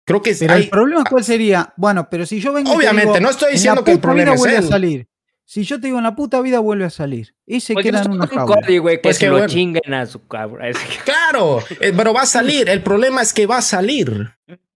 Creo 0.06 0.22
que 0.22 0.36
pero 0.36 0.54
el 0.54 0.70
problema 0.70 1.04
cuál 1.10 1.24
sería, 1.24 1.74
bueno, 1.78 2.08
pero 2.12 2.28
si 2.28 2.40
yo 2.40 2.54
vengo 2.54 2.74
Obviamente, 2.74 3.20
no 3.20 3.32
estoy 3.32 3.54
diciendo 3.54 3.84
que 3.84 3.94
el 3.94 4.00
problema 4.00 4.36
es 4.36 4.46
él. 4.46 4.68
salir. 4.68 5.08
Si 5.52 5.64
yo 5.64 5.82
te 5.82 5.88
digo 5.88 5.98
en 5.98 6.06
la 6.06 6.16
puta 6.16 6.40
vida 6.40 6.62
vuelve 6.62 6.86
a 6.86 6.90
salir. 6.90 7.36
Ese 7.46 7.76
queda 7.76 8.04
en 8.04 8.12
una 8.12 8.26
jaula. 8.26 8.66
que 8.66 9.00
pues 9.04 9.20
que 9.20 9.28
lo 9.28 9.46
chinguen 9.48 9.94
a 9.94 10.06
su 10.06 10.26
cabra. 10.26 10.72
Claro, 11.04 11.60
eh, 11.82 11.92
pero 11.94 12.14
va 12.14 12.22
a 12.22 12.26
salir. 12.26 12.70
El 12.70 12.82
problema 12.82 13.22
es 13.22 13.34
que 13.34 13.46
va 13.48 13.58
a 13.58 13.62
salir. 13.62 14.30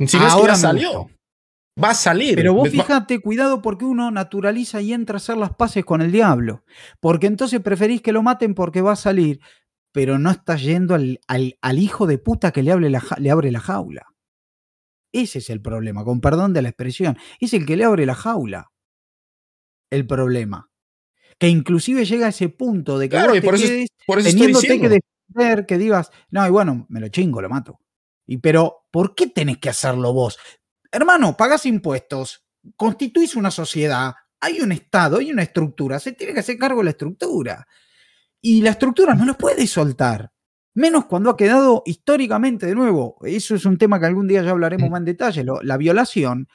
Si 0.05 0.17
no 0.17 0.27
es 0.27 0.35
que 0.35 0.47
ya 0.47 0.55
salió. 0.55 1.09
Va 1.81 1.91
a 1.91 1.93
salir. 1.93 2.35
Pero 2.35 2.53
vos 2.53 2.67
fíjate, 2.67 3.21
cuidado 3.21 3.61
porque 3.61 3.85
uno 3.85 4.11
naturaliza 4.11 4.81
y 4.81 4.91
entra 4.91 5.15
a 5.15 5.17
hacer 5.19 5.37
las 5.37 5.55
paces 5.55 5.85
con 5.85 6.01
el 6.01 6.11
diablo. 6.11 6.65
Porque 6.99 7.27
entonces 7.27 7.61
preferís 7.61 8.01
que 8.01 8.11
lo 8.11 8.21
maten 8.21 8.53
porque 8.53 8.81
va 8.81 8.91
a 8.91 8.97
salir, 8.97 9.39
pero 9.93 10.19
no 10.19 10.29
estás 10.29 10.61
yendo 10.61 10.93
al, 10.93 11.21
al, 11.29 11.79
hijo 11.79 12.05
de 12.05 12.17
puta 12.17 12.51
que 12.51 12.63
le, 12.63 12.73
abre 12.73 12.89
la, 12.89 13.01
le 13.17 13.31
abre 13.31 13.49
la 13.49 13.61
jaula. 13.61 14.07
Ese 15.13 15.39
es 15.39 15.49
el 15.49 15.61
problema, 15.61 16.03
con 16.03 16.19
perdón 16.19 16.51
de 16.51 16.63
la 16.63 16.67
expresión. 16.67 17.17
Es 17.39 17.53
el 17.53 17.65
que 17.65 17.77
le 17.77 17.85
abre 17.85 18.05
la 18.05 18.15
jaula 18.15 18.73
el 19.95 20.05
problema. 20.07 20.69
Que 21.37 21.49
inclusive 21.49 22.05
llega 22.05 22.27
a 22.27 22.29
ese 22.29 22.49
punto 22.49 22.97
de 22.97 23.09
que 23.09 23.17
claro, 23.17 23.33
por 23.41 23.55
eso, 23.55 23.67
por 24.05 24.19
eso 24.19 24.29
teniéndote 24.29 24.79
que 24.79 24.89
defender, 24.89 25.65
que 25.65 25.77
digas, 25.77 26.11
no, 26.29 26.45
y 26.45 26.49
bueno, 26.49 26.85
me 26.89 26.99
lo 26.99 27.09
chingo, 27.09 27.41
lo 27.41 27.49
mato. 27.49 27.79
Y 28.25 28.37
pero, 28.37 28.85
¿por 28.91 29.15
qué 29.15 29.27
tenés 29.27 29.57
que 29.57 29.69
hacerlo 29.69 30.13
vos? 30.13 30.37
Hermano, 30.91 31.35
pagas 31.35 31.65
impuestos, 31.65 32.45
constituís 32.75 33.35
una 33.35 33.51
sociedad, 33.51 34.13
hay 34.39 34.61
un 34.61 34.71
Estado, 34.71 35.17
hay 35.17 35.31
una 35.31 35.43
estructura, 35.43 35.99
se 35.99 36.13
tiene 36.13 36.33
que 36.33 36.39
hacer 36.39 36.57
cargo 36.57 36.79
de 36.79 36.85
la 36.85 36.89
estructura. 36.91 37.67
Y 38.41 38.61
la 38.61 38.71
estructura 38.71 39.15
no 39.15 39.25
lo 39.25 39.37
puede 39.37 39.65
soltar. 39.67 40.31
Menos 40.75 41.05
cuando 41.05 41.29
ha 41.29 41.37
quedado 41.37 41.83
históricamente, 41.85 42.65
de 42.65 42.75
nuevo, 42.75 43.17
eso 43.23 43.55
es 43.55 43.65
un 43.65 43.77
tema 43.77 43.99
que 43.99 44.05
algún 44.07 44.27
día 44.27 44.43
ya 44.43 44.51
hablaremos 44.51 44.89
mm. 44.89 44.91
más 44.91 44.99
en 44.99 45.05
detalle, 45.05 45.45
la 45.63 45.77
violación. 45.77 46.47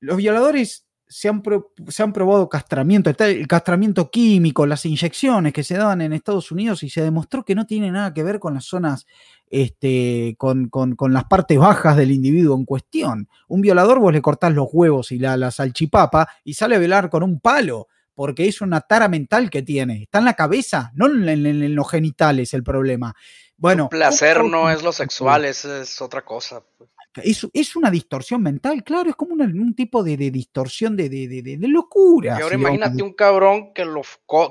Los 0.00 0.16
violadores 0.16 0.86
se 1.12 1.28
han, 1.28 1.42
se 1.88 2.02
han 2.02 2.12
probado 2.12 2.48
castramiento, 2.48 3.10
está 3.10 3.28
el 3.28 3.46
castramiento 3.46 4.10
químico, 4.10 4.66
las 4.66 4.84
inyecciones 4.86 5.52
que 5.52 5.62
se 5.62 5.76
daban 5.76 6.00
en 6.00 6.12
Estados 6.12 6.50
Unidos 6.50 6.82
y 6.82 6.90
se 6.90 7.02
demostró 7.02 7.44
que 7.44 7.54
no 7.54 7.66
tiene 7.66 7.90
nada 7.90 8.14
que 8.14 8.22
ver 8.22 8.38
con 8.38 8.54
las 8.54 8.64
zonas, 8.64 9.06
este, 9.50 10.34
con, 10.38 10.70
las 11.10 11.24
partes 11.24 11.58
bajas 11.58 11.96
del 11.96 12.10
individuo 12.10 12.56
en 12.56 12.64
cuestión. 12.64 13.28
Un 13.48 13.60
violador 13.60 13.98
vos 14.00 14.12
le 14.12 14.22
cortás 14.22 14.52
los 14.54 14.68
huevos 14.72 15.12
y 15.12 15.18
la, 15.18 15.36
la 15.36 15.50
salchipapa 15.50 16.28
y 16.42 16.54
sale 16.54 16.76
a 16.76 16.78
velar 16.78 17.10
con 17.10 17.22
un 17.22 17.38
palo. 17.40 17.88
porque 18.14 18.46
es 18.46 18.60
una 18.60 18.80
tara 18.82 19.08
mental 19.08 19.48
que 19.50 19.62
tiene. 19.62 20.02
Está 20.02 20.18
en 20.18 20.26
la 20.26 20.34
cabeza, 20.34 20.92
no 20.94 21.06
en, 21.06 21.26
en- 21.28 21.46
en 21.46 21.74
los 21.74 21.90
genitales 21.90 22.52
el 22.54 22.62
problema. 22.62 23.14
Bueno, 23.56 23.88
placer 23.88 24.38
¿cómo- 24.38 24.48
no 24.50 24.70
es 24.70 24.82
lo 24.82 24.92
sexual, 25.02 25.44
es, 25.46 25.64
es 25.64 26.00
otra 26.02 26.22
cosa. 26.22 26.62
pues. 26.76 26.90
Es, 27.22 27.46
es 27.52 27.76
una 27.76 27.90
distorsión 27.90 28.42
mental, 28.42 28.82
claro, 28.84 29.10
es 29.10 29.16
como 29.16 29.34
una- 29.34 29.44
un 29.44 29.74
tipo 29.74 30.02
de, 30.02 30.16
de 30.16 30.30
distorsión 30.30 30.96
de, 30.96 31.08
de, 31.08 31.28
de- 31.28 31.68
locura. 31.68 32.36
Y 32.38 32.42
ahora 32.42 32.54
si 32.56 32.60
imagínate 32.60 33.02
un 33.02 33.12
cabrón 33.12 33.72
que 33.74 33.84
lo, 33.84 34.02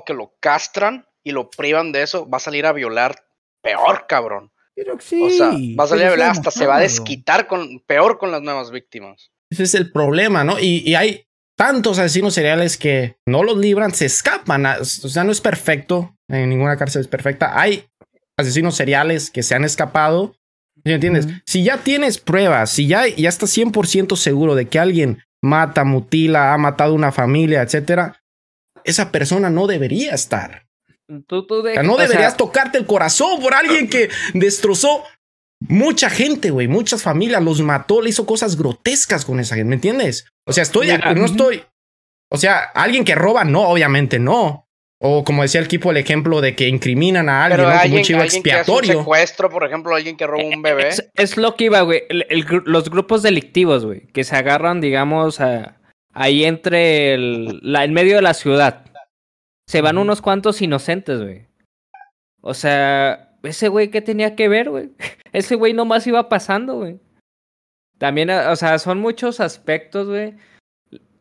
que 0.06 0.14
lo 0.14 0.34
castran 0.40 1.06
y 1.24 1.32
lo 1.32 1.50
privan 1.50 1.92
de 1.92 2.02
eso, 2.02 2.28
va 2.28 2.36
a 2.36 2.40
salir 2.40 2.66
a 2.66 2.72
violar 2.72 3.16
peor, 3.62 4.06
cabrón. 4.08 4.50
Pero 4.74 4.96
sí, 5.00 5.22
o 5.22 5.30
sea, 5.30 5.50
va 5.78 5.84
a 5.84 5.86
salir 5.86 6.04
a 6.06 6.08
violar, 6.10 6.30
hasta 6.30 6.50
se 6.50 6.66
va 6.66 6.76
a 6.76 6.80
desquitar 6.80 7.46
con 7.46 7.80
peor 7.80 8.18
con 8.18 8.30
las 8.30 8.42
nuevas 8.42 8.70
víctimas. 8.70 9.30
Ese 9.50 9.64
es 9.64 9.74
el 9.74 9.92
problema, 9.92 10.44
¿no? 10.44 10.58
Y, 10.58 10.82
y 10.88 10.94
hay 10.94 11.26
tantos 11.56 11.98
asesinos 11.98 12.32
seriales 12.34 12.78
que 12.78 13.16
no 13.26 13.42
los 13.42 13.58
libran, 13.58 13.92
se 13.92 14.06
escapan. 14.06 14.64
a- 14.66 14.78
O 14.80 14.84
sea, 14.84 15.24
no 15.24 15.32
es 15.32 15.40
perfecto. 15.40 16.16
En 16.28 16.48
ninguna 16.48 16.76
cárcel 16.78 17.02
es 17.02 17.08
perfecta. 17.08 17.60
Hay 17.60 17.84
asesinos 18.38 18.74
seriales 18.76 19.30
que 19.30 19.42
se 19.42 19.54
han 19.54 19.64
escapado. 19.64 20.34
¿Sí 20.84 20.88
me 20.90 20.94
entiendes? 20.94 21.28
Si 21.46 21.62
ya 21.62 21.78
tienes 21.78 22.18
pruebas, 22.18 22.70
si 22.70 22.86
ya, 22.86 23.06
ya 23.06 23.28
estás 23.28 23.56
100% 23.56 24.16
seguro 24.16 24.54
de 24.54 24.66
que 24.66 24.78
alguien 24.78 25.22
mata, 25.40 25.84
mutila, 25.84 26.54
ha 26.54 26.58
matado 26.58 26.94
una 26.94 27.12
familia, 27.12 27.62
etcétera, 27.62 28.22
esa 28.84 29.12
persona 29.12 29.50
no 29.50 29.66
debería 29.66 30.14
estar. 30.14 30.66
Tú, 31.26 31.46
tú 31.46 31.60
O 31.60 31.62
sea, 31.64 31.82
no 31.82 31.94
o 31.94 31.96
sea, 31.96 32.06
deberías 32.06 32.36
tocarte 32.36 32.78
el 32.78 32.86
corazón 32.86 33.40
por 33.40 33.54
alguien 33.54 33.88
que 33.88 34.08
destrozó 34.34 35.04
mucha 35.60 36.10
gente, 36.10 36.50
güey, 36.50 36.68
muchas 36.68 37.02
familias, 37.02 37.42
los 37.42 37.60
mató, 37.60 38.00
le 38.00 38.10
hizo 38.10 38.26
cosas 38.26 38.56
grotescas 38.56 39.24
con 39.24 39.38
esa 39.38 39.54
gente, 39.54 39.68
¿me 39.68 39.74
entiendes? 39.76 40.26
O 40.46 40.52
sea, 40.52 40.62
estoy, 40.62 40.86
Mira, 40.86 41.14
no 41.14 41.26
estoy, 41.26 41.62
o 42.32 42.38
sea, 42.38 42.60
alguien 42.74 43.04
que 43.04 43.14
roba, 43.14 43.44
no, 43.44 43.68
obviamente 43.68 44.18
no. 44.18 44.66
O 45.04 45.24
como 45.24 45.42
decía 45.42 45.58
el 45.60 45.66
equipo, 45.66 45.90
el 45.90 45.96
ejemplo 45.96 46.40
de 46.40 46.54
que 46.54 46.68
incriminan 46.68 47.28
a 47.28 47.44
alguien, 47.46 47.60
Pero 47.66 47.74
¿no? 47.74 47.82
como 47.82 47.94
un 47.96 48.02
chivo 48.02 48.20
alguien 48.20 48.42
que 48.42 48.52
hace 48.52 48.70
un 48.70 48.76
expiatorio. 48.78 49.00
secuestro, 49.00 49.50
por 49.50 49.64
ejemplo, 49.64 49.94
alguien 49.96 50.16
que 50.16 50.26
roba 50.28 50.44
un 50.44 50.62
bebé. 50.62 50.88
Es, 50.88 51.10
es 51.14 51.36
lo 51.36 51.56
que 51.56 51.64
iba, 51.64 51.80
güey. 51.80 52.04
El- 52.08 52.26
el 52.30 52.46
los 52.66 52.88
grupos 52.88 53.22
delictivos, 53.24 53.84
güey, 53.84 54.06
que 54.12 54.22
se 54.22 54.36
agarran, 54.36 54.80
digamos, 54.80 55.40
a- 55.40 55.76
ahí 56.12 56.44
entre 56.44 57.14
el, 57.14 57.58
la, 57.62 57.82
en 57.82 57.92
medio 57.92 58.14
de 58.14 58.22
la 58.22 58.32
ciudad. 58.34 58.84
Se 59.66 59.80
van 59.80 59.98
unos 59.98 60.22
cuantos 60.22 60.62
inocentes, 60.62 61.20
güey. 61.20 61.46
O 62.40 62.54
sea, 62.54 63.34
ese 63.42 63.66
güey, 63.68 63.88
¿qué 63.90 64.02
tenía 64.02 64.36
que 64.36 64.48
ver, 64.48 64.70
güey? 64.70 64.90
Ese 65.32 65.54
güey 65.56 65.72
nomás 65.72 66.06
iba 66.06 66.28
pasando, 66.28 66.74
güey. 66.76 67.00
También, 67.98 68.28
eh, 68.30 68.46
o 68.48 68.54
sea, 68.56 68.78
son 68.78 68.98
muchos 68.98 69.40
aspectos, 69.40 70.06
güey. 70.08 70.34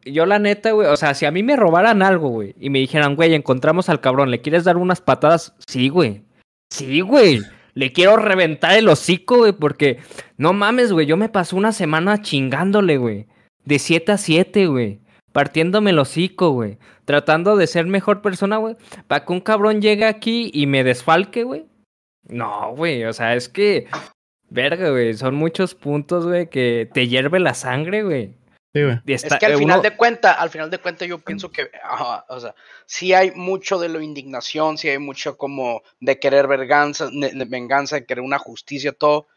Yo 0.05 0.25
la 0.25 0.39
neta, 0.39 0.71
güey, 0.71 0.87
o 0.87 0.97
sea, 0.97 1.13
si 1.13 1.25
a 1.25 1.31
mí 1.31 1.43
me 1.43 1.55
robaran 1.55 2.01
algo, 2.01 2.29
güey, 2.29 2.55
y 2.59 2.69
me 2.69 2.79
dijeran, 2.79 3.15
güey, 3.15 3.33
encontramos 3.33 3.89
al 3.89 4.01
cabrón, 4.01 4.31
¿le 4.31 4.41
quieres 4.41 4.63
dar 4.63 4.77
unas 4.77 5.01
patadas? 5.01 5.55
Sí, 5.67 5.89
güey. 5.89 6.23
Sí, 6.71 7.01
güey. 7.01 7.41
Le 7.73 7.93
quiero 7.93 8.17
reventar 8.17 8.77
el 8.77 8.89
hocico, 8.89 9.37
güey, 9.37 9.53
porque 9.53 9.99
no 10.37 10.53
mames, 10.53 10.91
güey, 10.91 11.05
yo 11.05 11.17
me 11.17 11.29
pasé 11.29 11.55
una 11.55 11.71
semana 11.71 12.21
chingándole, 12.21 12.97
güey. 12.97 13.27
De 13.63 13.79
7 13.79 14.11
a 14.11 14.17
7, 14.17 14.67
güey. 14.67 14.99
Partiéndome 15.31 15.91
el 15.91 15.99
hocico, 15.99 16.49
güey. 16.49 16.77
Tratando 17.05 17.55
de 17.55 17.67
ser 17.67 17.85
mejor 17.85 18.21
persona, 18.21 18.57
güey. 18.57 18.75
Para 19.07 19.23
que 19.23 19.31
un 19.31 19.39
cabrón 19.39 19.81
llegue 19.81 20.05
aquí 20.05 20.49
y 20.53 20.65
me 20.65 20.83
desfalque, 20.83 21.43
güey. 21.43 21.65
No, 22.27 22.73
güey, 22.75 23.05
o 23.05 23.13
sea, 23.13 23.35
es 23.35 23.47
que... 23.47 23.87
Verga, 24.49 24.89
güey, 24.89 25.13
son 25.13 25.35
muchos 25.35 25.75
puntos, 25.75 26.25
güey, 26.25 26.49
que 26.49 26.89
te 26.93 27.07
hierve 27.07 27.39
la 27.39 27.53
sangre, 27.53 28.03
güey. 28.03 28.33
Sí, 28.73 28.81
güey. 28.83 28.99
Es 29.05 29.23
que 29.23 29.45
al 29.45 29.51
eh, 29.53 29.57
final 29.57 29.79
uno- 29.79 29.81
de 29.81 29.97
cuenta, 29.97 30.31
al 30.33 30.49
final 30.49 30.69
de 30.69 30.77
cuenta 30.77 31.05
yo 31.05 31.19
pienso 31.19 31.51
que, 31.51 31.69
ajá, 31.83 32.25
o 32.29 32.39
sea, 32.39 32.55
sí 32.85 33.13
hay 33.13 33.31
mucho 33.31 33.77
de 33.79 33.89
la 33.89 34.01
indignación, 34.01 34.77
sí 34.77 34.87
hay 34.87 34.97
mucho 34.97 35.37
como 35.37 35.81
de 35.99 36.19
querer 36.19 36.47
venganza, 36.47 37.09
de, 37.11 37.31
de 37.31 37.45
venganza, 37.45 37.97
de 37.97 38.05
querer 38.05 38.23
una 38.23 38.39
justicia, 38.39 38.93
todo, 38.93 39.27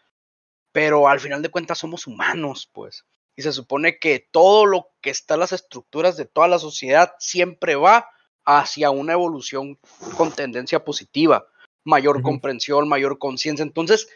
pero 0.70 1.08
al 1.08 1.18
final 1.18 1.42
de 1.42 1.48
cuentas 1.48 1.78
somos 1.78 2.06
humanos, 2.06 2.70
pues, 2.72 3.04
y 3.34 3.42
se 3.42 3.52
supone 3.52 3.98
que 3.98 4.20
todo 4.30 4.66
lo 4.66 4.90
que 5.00 5.10
está 5.10 5.34
en 5.34 5.40
las 5.40 5.52
estructuras 5.52 6.16
de 6.16 6.26
toda 6.26 6.46
la 6.46 6.60
sociedad 6.60 7.14
siempre 7.18 7.74
va 7.74 8.08
hacia 8.44 8.90
una 8.90 9.14
evolución 9.14 9.78
con 10.16 10.30
tendencia 10.30 10.84
positiva, 10.84 11.48
mayor 11.82 12.22
comprensión, 12.22 12.88
mayor 12.88 13.18
conciencia, 13.18 13.64
entonces 13.64 14.08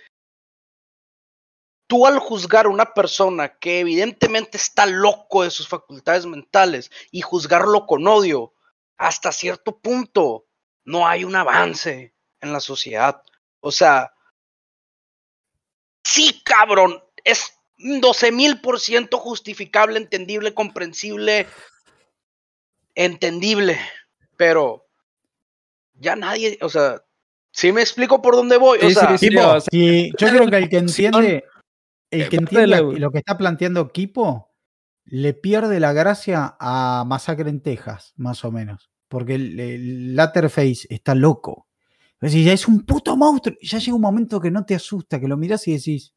tú 1.89 2.07
al 2.07 2.19
juzgar 2.21 2.67
a 2.67 2.69
una 2.69 2.95
persona 2.95 3.59
que 3.59 3.81
evidentemente 3.81 4.57
está 4.57 4.87
loco 4.87 5.43
de 5.43 5.51
sus 5.51 5.67
facultades 5.67 6.27
mentales 6.27 6.93
y 7.11 7.23
juzgarlo 7.23 7.87
con 7.87 8.07
odio, 8.07 8.55
hasta 8.97 9.33
cierto 9.33 9.79
punto 9.79 10.47
no 10.85 11.09
hay 11.09 11.25
un 11.25 11.35
avance 11.35 12.15
en 12.41 12.53
la 12.53 12.61
sociedad. 12.61 13.23
O 13.61 13.73
sea, 13.73 14.13
sí, 16.05 16.43
cabrón, 16.45 17.03
es 17.25 17.59
12 17.79 18.33
mil 18.33 18.61
por 18.61 18.81
ciento 18.81 19.19
justificable, 19.19 19.99
entendible, 19.99 20.53
comprensible, 20.53 21.47
entendible, 22.95 23.79
pero 24.37 24.87
ya 25.95 26.17
nadie, 26.17 26.59
o 26.61 26.69
sea, 26.69 27.03
sí 27.51 27.73
me 27.73 27.81
explico 27.81 28.21
por 28.21 28.35
dónde 28.35 28.57
voy, 28.57 28.79
o 28.79 28.89
Sí, 28.89 28.95
sea, 28.95 29.17
sí, 29.17 29.29
tipo, 29.29 29.41
yo 29.41 30.29
creo 30.29 30.51
que 30.51 30.57
el 30.57 30.69
que 30.69 30.79
entiende, 30.79 31.45
el 32.11 32.29
que 32.29 32.37
entiende 32.37 32.67
la- 32.67 32.81
lo 32.81 33.11
que 33.11 33.19
está 33.19 33.37
planteando 33.39 33.89
Kipo, 33.93 34.51
le 35.05 35.33
pierde 35.35 35.81
la 35.81 35.93
gracia 35.93 36.57
a 36.61 37.05
Masacre 37.07 37.49
en 37.51 37.63
Texas, 37.63 38.13
más 38.17 38.45
o 38.45 38.53
menos. 38.53 38.91
Porque 39.09 39.37
el, 39.37 39.59
el 39.59 40.15
Latterface 40.17 40.87
está 40.91 41.15
loco. 41.15 41.67
Es 42.21 42.33
decir, 42.33 42.45
ya 42.47 42.53
es 42.53 42.69
un 42.69 42.85
puto 42.85 43.17
monstruo. 43.17 43.57
Ya 43.63 43.79
llega 43.79 43.95
un 43.95 44.03
momento 44.03 44.41
que 44.41 44.51
no 44.51 44.65
te 44.67 44.75
asusta, 44.75 45.19
que 45.19 45.29
lo 45.29 45.37
mirás 45.39 45.67
y 45.69 45.73
decís, 45.73 46.15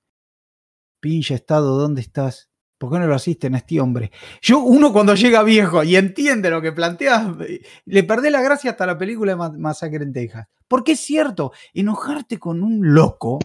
pinche 0.99 1.35
estado, 1.35 1.77
¿dónde 1.77 2.01
estás? 2.01 2.49
¿Por 2.77 2.91
qué 2.91 2.99
no 2.99 3.07
lo 3.07 3.15
asisten 3.15 3.53
a 3.53 3.59
este 3.59 3.79
hombre? 3.79 4.11
Yo, 4.41 4.59
uno 4.59 4.91
cuando 4.91 5.13
llega 5.13 5.43
viejo 5.43 5.83
y 5.83 5.95
entiende 5.95 6.49
lo 6.49 6.61
que 6.61 6.71
planteas, 6.71 7.27
eh, 7.47 7.61
le 7.85 8.03
perdé 8.03 8.31
la 8.31 8.41
gracia 8.41 8.71
hasta 8.71 8.87
la 8.87 8.97
película 8.97 9.33
de 9.33 9.35
Ma- 9.37 9.53
Masacre 9.57 10.03
en 10.03 10.11
Texas. 10.13 10.47
Porque 10.67 10.93
es 10.93 10.99
cierto, 10.99 11.51
enojarte 11.73 12.39
con 12.39 12.63
un 12.63 12.93
loco 12.93 13.39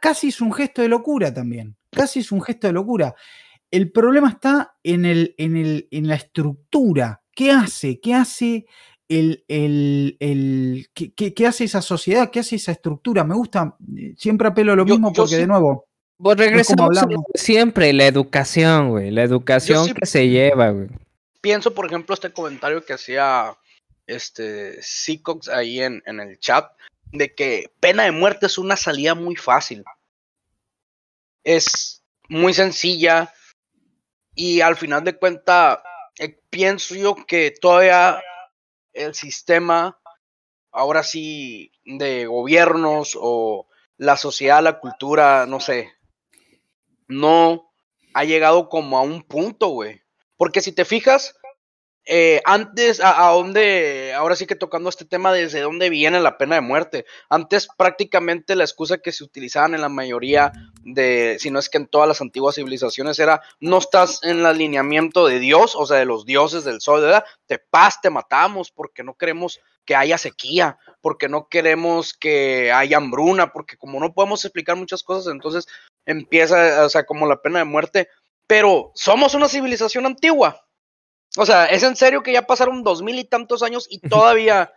casi 0.00 0.28
es 0.28 0.40
un 0.40 0.52
gesto 0.52 0.82
de 0.82 0.88
locura 0.88 1.32
también. 1.32 1.76
Casi 1.90 2.20
es 2.20 2.32
un 2.32 2.42
gesto 2.42 2.66
de 2.66 2.72
locura. 2.72 3.14
El 3.70 3.90
problema 3.90 4.28
está 4.30 4.76
en, 4.82 5.04
el, 5.04 5.34
en, 5.38 5.56
el, 5.56 5.88
en 5.90 6.06
la 6.08 6.14
estructura. 6.16 7.22
¿Qué 7.34 7.50
hace? 7.50 7.98
¿Qué 8.00 8.14
hace 8.14 8.66
el, 9.08 9.44
el, 9.48 10.16
el- 10.20 10.88
qué, 10.94 11.12
qué- 11.12 11.34
qué 11.34 11.46
hace 11.46 11.64
esa 11.64 11.82
sociedad? 11.82 12.30
¿Qué 12.30 12.40
hace 12.40 12.56
esa 12.56 12.72
estructura? 12.72 13.24
Me 13.24 13.34
gusta, 13.34 13.76
siempre 14.16 14.48
apelo 14.48 14.72
a 14.72 14.76
lo 14.76 14.86
Yo- 14.86 14.94
mismo 14.94 15.12
yo 15.12 15.22
porque 15.22 15.36
de 15.36 15.46
nuevo, 15.46 15.86
Pues 16.16 16.36
regresamos 16.38 16.96
siempre, 17.34 17.92
la 17.92 18.06
educación, 18.06 18.90
güey. 18.90 19.10
La 19.10 19.22
educación 19.24 19.92
que 19.94 20.06
se 20.06 20.28
lleva, 20.28 20.70
güey. 20.70 20.88
pienso, 21.40 21.74
por 21.74 21.86
ejemplo, 21.86 22.14
este 22.14 22.30
comentario 22.32 22.84
que 22.84 22.92
hacía 22.92 23.56
este 24.06 24.80
Seacox 24.82 25.48
ahí 25.48 25.80
en, 25.80 26.02
en 26.06 26.20
el 26.20 26.38
chat, 26.38 26.66
de 27.14 27.34
que 27.34 27.72
pena 27.80 28.04
de 28.04 28.10
muerte 28.12 28.46
es 28.46 28.58
una 28.58 28.76
salida 28.76 29.14
muy 29.14 29.36
fácil. 29.36 29.84
Es 31.44 32.04
muy 32.28 32.52
sencilla 32.54 33.32
y 34.34 34.60
al 34.60 34.76
final 34.76 35.04
de 35.04 35.16
cuentas 35.16 35.78
pienso 36.50 36.94
yo 36.94 37.14
que 37.26 37.50
todavía 37.50 38.22
el 38.92 39.14
sistema, 39.14 39.98
ahora 40.70 41.02
sí, 41.02 41.72
de 41.84 42.26
gobiernos 42.26 43.16
o 43.20 43.66
la 43.96 44.16
sociedad, 44.16 44.62
la 44.62 44.78
cultura, 44.78 45.46
no 45.46 45.60
sé, 45.60 45.92
no 47.08 47.72
ha 48.14 48.24
llegado 48.24 48.68
como 48.68 48.98
a 48.98 49.02
un 49.02 49.22
punto, 49.22 49.68
güey. 49.68 50.02
Porque 50.36 50.60
si 50.60 50.72
te 50.72 50.84
fijas, 50.84 51.36
eh, 52.06 52.42
antes, 52.44 53.00
a, 53.00 53.26
a 53.26 53.32
dónde, 53.32 54.12
ahora 54.14 54.36
sí 54.36 54.46
que 54.46 54.56
tocando 54.56 54.90
este 54.90 55.04
tema, 55.04 55.32
desde 55.32 55.60
dónde 55.60 55.88
viene 55.88 56.20
la 56.20 56.36
pena 56.36 56.56
de 56.56 56.60
muerte. 56.60 57.06
Antes 57.30 57.68
prácticamente 57.76 58.56
la 58.56 58.64
excusa 58.64 58.98
que 58.98 59.12
se 59.12 59.24
utilizaban 59.24 59.74
en 59.74 59.80
la 59.80 59.88
mayoría 59.88 60.52
de, 60.82 61.36
si 61.40 61.50
no 61.50 61.58
es 61.58 61.68
que 61.68 61.78
en 61.78 61.86
todas 61.86 62.06
las 62.08 62.20
antiguas 62.20 62.56
civilizaciones 62.56 63.18
era, 63.18 63.40
no 63.60 63.78
estás 63.78 64.22
en 64.22 64.40
el 64.40 64.46
alineamiento 64.46 65.26
de 65.26 65.38
Dios, 65.38 65.74
o 65.76 65.86
sea, 65.86 65.96
de 65.98 66.04
los 66.04 66.26
dioses 66.26 66.64
del 66.64 66.80
sol, 66.80 67.00
¿verdad? 67.00 67.24
Te 67.46 67.58
paz, 67.58 68.00
te 68.00 68.10
matamos 68.10 68.70
porque 68.70 69.02
no 69.02 69.14
queremos 69.14 69.60
que 69.84 69.96
haya 69.96 70.18
sequía, 70.18 70.78
porque 71.00 71.28
no 71.28 71.48
queremos 71.48 72.14
que 72.14 72.72
haya 72.72 72.96
hambruna, 72.96 73.52
porque 73.52 73.76
como 73.76 74.00
no 74.00 74.12
podemos 74.12 74.44
explicar 74.44 74.76
muchas 74.76 75.02
cosas, 75.02 75.32
entonces 75.32 75.66
empieza, 76.06 76.84
o 76.84 76.88
sea, 76.88 77.04
como 77.04 77.26
la 77.26 77.40
pena 77.40 77.60
de 77.60 77.64
muerte. 77.64 78.08
Pero 78.46 78.92
somos 78.94 79.34
una 79.34 79.48
civilización 79.48 80.04
antigua. 80.04 80.63
O 81.36 81.44
sea, 81.46 81.66
es 81.66 81.82
en 81.82 81.96
serio 81.96 82.22
que 82.22 82.32
ya 82.32 82.42
pasaron 82.46 82.82
dos 82.82 83.02
mil 83.02 83.18
y 83.18 83.24
tantos 83.24 83.62
años 83.62 83.86
y 83.90 83.98
todavía 83.98 84.72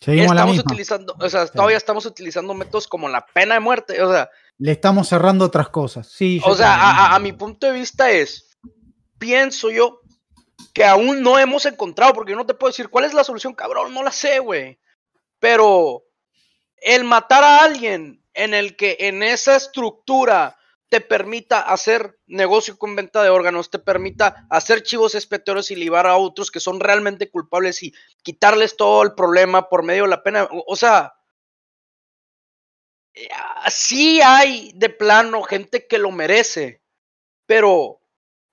seguimos 0.00 0.34
la 0.34 0.40
estamos 0.42 0.56
misma. 0.56 0.70
utilizando, 0.72 1.16
o 1.18 1.28
sea, 1.28 1.46
todavía 1.46 1.76
estamos 1.76 2.06
utilizando 2.06 2.54
métodos 2.54 2.88
como 2.88 3.08
la 3.08 3.24
pena 3.26 3.54
de 3.54 3.60
muerte. 3.60 4.02
O 4.02 4.12
sea, 4.12 4.28
Le 4.58 4.72
estamos 4.72 5.08
cerrando 5.08 5.44
otras 5.44 5.68
cosas. 5.68 6.08
Sí, 6.08 6.40
o 6.44 6.54
sea, 6.54 6.68
también. 6.70 6.88
a, 6.90 7.06
a- 7.06 7.14
a 7.14 7.18
mi 7.20 7.32
punto 7.32 7.66
de 7.66 7.72
vista 7.72 8.10
es, 8.10 8.58
pienso 9.18 9.70
yo 9.70 10.00
que 10.72 10.84
aún 10.84 11.22
no 11.22 11.38
hemos 11.38 11.64
encontrado, 11.66 12.12
porque 12.12 12.32
yo 12.32 12.36
no 12.38 12.46
te 12.46 12.54
puedo 12.54 12.70
decir 12.70 12.88
cuál 12.88 13.04
es 13.04 13.14
la 13.14 13.24
solución, 13.24 13.54
cabrón, 13.54 13.94
no 13.94 14.02
la 14.02 14.10
sé, 14.12 14.38
güey. 14.40 14.78
Pero 15.38 16.02
el 16.78 17.04
matar 17.04 17.44
a 17.44 17.62
alguien 17.62 18.22
en 18.34 18.54
el 18.54 18.76
que 18.76 18.96
en 19.00 19.22
esa 19.22 19.56
estructura 19.56 20.56
te 20.88 21.00
permita 21.00 21.60
hacer 21.60 22.18
negocio 22.26 22.78
con 22.78 22.94
venta 22.94 23.22
de 23.22 23.30
órganos, 23.30 23.70
te 23.70 23.78
permita 23.78 24.46
hacer 24.50 24.82
chivos 24.82 25.14
expiatorios 25.14 25.70
y 25.70 25.76
libar 25.76 26.06
a 26.06 26.16
otros 26.16 26.50
que 26.50 26.60
son 26.60 26.78
realmente 26.78 27.30
culpables 27.30 27.82
y 27.82 27.92
quitarles 28.22 28.76
todo 28.76 29.02
el 29.02 29.14
problema 29.14 29.68
por 29.68 29.82
medio 29.82 30.04
de 30.04 30.10
la 30.10 30.22
pena. 30.22 30.48
O, 30.50 30.76
sea, 30.76 31.14
eh, 33.14 33.28
sí 33.68 34.20
hay 34.22 34.72
de 34.74 34.88
plano 34.88 35.42
gente 35.42 35.88
que 35.88 35.98
lo 35.98 36.12
merece, 36.12 36.82
pero 37.46 38.00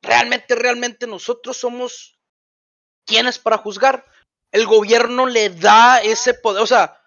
realmente, 0.02 0.56
realmente 0.56 1.06
nosotros 1.06 1.56
somos 1.58 2.20
quienes 3.06 3.38
para 3.38 3.60
juzgar. 3.60 4.06
El 4.52 4.66
gobierno 4.66 5.28
le 5.28 5.50
da 5.50 6.02
ese 6.02 6.34
poder, 6.34 6.64
o 6.64 6.68
sea, 6.68 7.00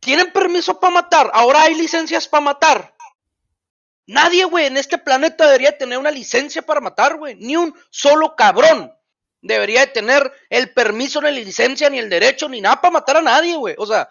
tienen 0.00 0.32
permiso 0.32 0.80
para 0.80 0.94
matar, 0.94 1.30
ahora 1.34 1.62
hay 1.62 1.74
licencias 1.74 2.26
para 2.26 2.44
matar. 2.44 2.97
Nadie, 4.08 4.46
güey, 4.46 4.64
en 4.64 4.78
este 4.78 4.96
planeta 4.96 5.44
debería 5.46 5.76
tener 5.76 5.98
una 5.98 6.10
licencia 6.10 6.62
para 6.62 6.80
matar, 6.80 7.18
güey. 7.18 7.34
Ni 7.34 7.56
un 7.56 7.74
solo 7.90 8.34
cabrón 8.36 8.90
debería 9.42 9.92
tener 9.92 10.32
el 10.48 10.72
permiso, 10.72 11.20
ni 11.20 11.26
la 11.26 11.32
licencia, 11.32 11.90
ni 11.90 11.98
el 11.98 12.08
derecho, 12.08 12.48
ni 12.48 12.62
nada 12.62 12.80
para 12.80 12.92
matar 12.92 13.18
a 13.18 13.22
nadie, 13.22 13.54
güey. 13.54 13.74
O 13.76 13.84
sea, 13.84 14.10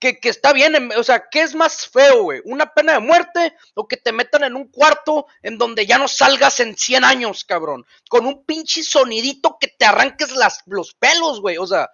que, 0.00 0.18
está 0.22 0.54
bien, 0.54 0.90
o 0.96 1.04
sea, 1.04 1.28
¿qué 1.30 1.42
es 1.42 1.54
más 1.54 1.86
feo, 1.86 2.22
güey? 2.22 2.40
¿Una 2.46 2.72
pena 2.72 2.94
de 2.94 3.00
muerte 3.00 3.54
o 3.74 3.86
que 3.86 3.98
te 3.98 4.12
metan 4.12 4.44
en 4.44 4.56
un 4.56 4.68
cuarto 4.68 5.26
en 5.42 5.58
donde 5.58 5.84
ya 5.84 5.98
no 5.98 6.08
salgas 6.08 6.60
en 6.60 6.74
100 6.74 7.04
años, 7.04 7.44
cabrón? 7.44 7.84
Con 8.08 8.24
un 8.24 8.46
pinche 8.46 8.82
sonidito 8.82 9.58
que 9.60 9.68
te 9.68 9.84
arranques 9.84 10.32
las, 10.32 10.62
los 10.64 10.94
pelos, 10.94 11.42
güey. 11.42 11.58
O 11.58 11.66
sea, 11.66 11.90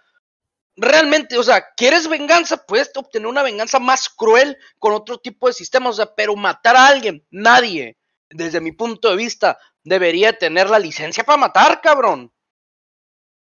realmente, 0.77 1.39
o 1.39 1.43
sea, 1.43 1.65
¿quieres 1.77 2.09
venganza? 2.09 2.65
Puedes 2.67 2.91
obtener 2.95 3.27
una 3.27 3.43
venganza 3.43 3.79
más 3.79 4.09
cruel 4.09 4.57
con 4.79 4.93
otro 4.93 5.19
tipo 5.19 5.47
de 5.47 5.53
sistemas, 5.53 5.91
o 5.91 5.97
sea, 5.97 6.15
pero 6.15 6.37
matar 6.37 6.77
a 6.77 6.87
alguien, 6.87 7.27
nadie, 7.31 7.99
desde 8.29 8.61
mi 8.61 8.73
punto 8.73 9.11
de 9.11 9.17
vista, 9.17 9.59
debería 9.83 10.37
tener 10.37 10.71
la 10.71 10.79
licencia 10.79 11.25
para 11.25 11.39
matar, 11.39 11.81
cabrón. 11.81 12.33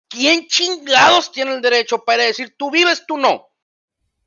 ¿Quién 0.09 0.47
chingados 0.47 1.31
tiene 1.31 1.53
el 1.53 1.61
derecho 1.61 2.03
para 2.03 2.23
decir 2.23 2.55
tú 2.57 2.71
vives, 2.71 3.05
tú 3.07 3.17
no? 3.17 3.49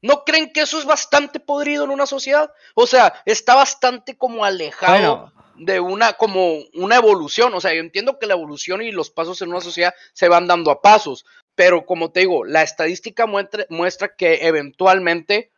¿No 0.00 0.24
creen 0.24 0.52
que 0.52 0.62
eso 0.62 0.78
es 0.78 0.84
bastante 0.84 1.40
podrido 1.40 1.84
en 1.84 1.90
una 1.90 2.06
sociedad? 2.06 2.52
O 2.74 2.86
sea, 2.86 3.22
está 3.24 3.54
bastante 3.54 4.16
como 4.16 4.44
alejado 4.44 5.32
de 5.56 5.80
una, 5.80 6.14
como 6.14 6.58
una 6.74 6.96
evolución. 6.96 7.54
O 7.54 7.60
sea, 7.60 7.72
yo 7.72 7.80
entiendo 7.80 8.18
que 8.18 8.26
la 8.26 8.34
evolución 8.34 8.82
y 8.82 8.90
los 8.90 9.10
pasos 9.10 9.40
en 9.42 9.50
una 9.50 9.60
sociedad 9.60 9.94
se 10.12 10.28
van 10.28 10.46
dando 10.46 10.70
a 10.70 10.82
pasos, 10.82 11.24
pero 11.54 11.84
como 11.84 12.10
te 12.10 12.20
digo, 12.20 12.44
la 12.44 12.62
estadística 12.62 13.26
muestra, 13.26 13.66
muestra 13.68 14.14
que 14.16 14.46
eventualmente 14.46 15.50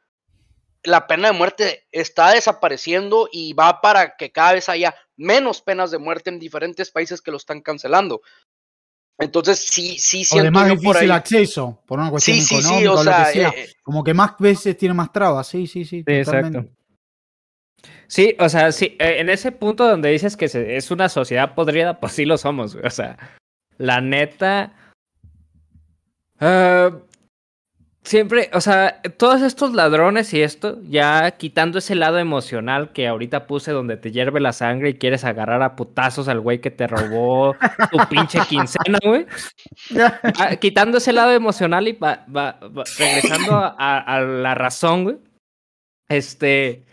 la 0.83 1.07
pena 1.07 1.29
de 1.29 1.39
muerte 1.39 1.87
está 1.93 2.33
desapareciendo 2.33 3.29
y 3.33 3.55
va 3.55 3.81
para 3.81 4.17
que 4.17 4.31
cada 4.31 4.53
vez 4.53 4.69
haya 4.69 4.95
menos 5.17 5.63
penas 5.63 5.91
de 5.91 5.99
muerte 5.99 6.31
en 6.31 6.39
diferentes 6.39 6.91
países 6.91 7.23
que 7.23 7.31
lo 7.31 7.39
están 7.39 7.63
cancelando. 7.63 8.21
Entonces 9.19 9.61
sí, 9.61 9.97
sí 9.99 10.25
siento 10.25 10.43
o 10.43 10.45
de 10.45 10.51
más 10.51 10.81
difícil 10.81 11.11
acceso, 11.13 11.83
por 11.87 12.01
una 12.01 12.11
cuestión 12.11 12.37
sí, 12.39 12.43
sí, 12.43 12.63
sí, 12.63 12.87
o, 12.87 13.03
sea, 13.03 13.33
eh, 13.33 13.73
como 13.83 14.03
que 14.03 14.13
más 14.13 14.33
veces 14.39 14.77
tiene 14.77 14.93
más 14.93 15.13
trabas, 15.13 15.47
sí, 15.47 15.67
sí, 15.67 15.85
sí. 15.85 16.03
Exacto. 16.05 16.67
Sí, 18.09 18.37
o 18.39 18.49
sea, 18.49 18.73
sí, 18.73 18.97
eh, 18.99 19.17
en 19.19 19.31
ese 19.31 19.53
punto 19.53 19.87
donde 19.87 20.11
dices 20.11 20.37
que 20.37 20.47
es 20.47 20.91
una 20.91 21.09
sociedad 21.09 21.55
podrida, 21.55 22.01
pues 22.01 22.13
sí 22.13 22.25
lo 22.25 22.37
somos, 22.37 22.75
o 22.75 22.91
sea, 22.91 23.17
la 23.79 24.01
neta, 24.01 24.75
Uh, 26.45 27.01
siempre, 28.03 28.51
o 28.53 28.61
sea, 28.61 29.01
todos 29.17 29.41
estos 29.41 29.73
ladrones 29.73 30.35
y 30.35 30.43
esto, 30.43 30.79
ya 30.83 31.31
quitando 31.39 31.79
ese 31.79 31.95
lado 31.95 32.19
emocional 32.19 32.93
que 32.93 33.09
ahorita 33.09 33.47
puse 33.47 33.73
donde 33.73 33.97
te 33.97 34.13
hierve 34.13 34.41
la 34.41 34.53
sangre 34.53 34.91
y 34.91 34.95
quieres 34.95 35.25
agarrar 35.25 35.63
a 35.63 35.75
putazos 35.75 36.29
al 36.29 36.41
güey 36.41 36.61
que 36.61 36.71
te 36.71 36.87
robó 36.87 37.57
tu 37.91 37.99
pinche 38.11 38.41
quincena, 38.49 38.99
güey. 39.03 39.27
Ah, 40.39 40.57
quitando 40.57 40.99
ese 40.99 41.15
lado 41.15 41.33
emocional 41.33 41.89
y 41.89 41.93
va, 41.93 42.27
regresando 42.99 43.55
a, 43.55 43.99
a, 43.99 44.21
la 44.21 44.55
razón, 44.55 45.05
güey. 45.05 45.17
Este, 46.09 46.85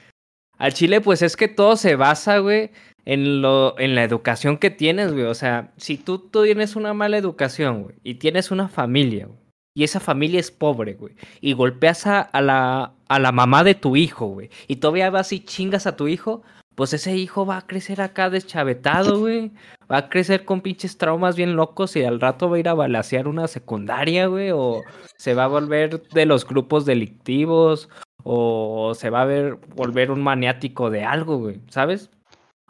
al 0.58 0.74
Chile, 0.74 1.02
pues 1.02 1.22
es 1.22 1.36
que 1.36 1.50
todo 1.50 1.76
se 1.76 1.96
basa, 1.98 2.38
güey, 2.38 2.72
en, 3.06 3.42
lo, 3.42 3.78
en 3.80 3.96
la 3.96 4.04
educación 4.04 4.58
que 4.58 4.70
tienes, 4.70 5.12
güey. 5.12 5.26
O 5.26 5.34
sea, 5.34 5.72
si 5.78 5.98
tú, 5.98 6.20
tú 6.20 6.44
tienes 6.44 6.76
una 6.76 6.94
mala 6.94 7.18
educación, 7.18 7.84
güey, 7.84 7.96
y 8.04 8.16
tienes 8.16 8.52
una 8.52 8.70
familia, 8.70 9.26
güey, 9.26 9.41
y 9.74 9.84
esa 9.84 10.00
familia 10.00 10.40
es 10.40 10.52
pobre, 10.52 10.94
güey, 10.94 11.16
y 11.40 11.54
golpeas 11.54 12.08
a, 12.08 12.30
la, 12.42 12.94
a 13.08 13.20
la 13.20 13.32
mamá 13.32 13.64
de 13.64 13.76
tu 13.76 13.96
hijo, 13.96 14.28
güey, 14.28 14.50
y 14.68 14.78
todavía 14.78 15.10
vas 15.10 15.32
y 15.34 15.40
chingas 15.40 15.88
a 15.88 15.96
tu 15.96 16.08
hijo, 16.08 16.44
pues 16.76 16.94
ese 16.94 17.16
hijo 17.16 17.46
va 17.46 17.58
a 17.58 17.68
crecer 17.68 18.02
acá 18.02 18.30
deschavetado, 18.30 19.20
güey. 19.20 19.52
Va 19.92 19.98
a 19.98 20.10
crecer 20.10 20.46
con 20.46 20.62
pinches 20.62 20.98
traumas 20.98 21.36
bien 21.36 21.56
locos 21.56 21.96
y 21.96 22.04
al 22.04 22.20
rato 22.22 22.50
va 22.50 22.56
a 22.56 22.60
ir 22.60 22.70
a 22.70 22.74
balasear 22.74 23.28
una 23.28 23.48
secundaria, 23.48 24.28
güey. 24.28 24.52
O 24.52 24.82
se 25.18 25.34
va 25.34 25.44
a 25.44 25.48
volver 25.48 26.02
de 26.10 26.26
los 26.26 26.48
grupos 26.48 26.86
delictivos. 26.86 27.90
O 28.24 28.94
se 28.96 29.10
va 29.10 29.24
a 29.24 29.26
ver, 29.26 29.58
volver 29.76 30.12
un 30.12 30.22
maniático 30.24 30.90
de 30.90 31.04
algo, 31.04 31.40
güey. 31.40 31.60
¿Sabes? 31.68 32.10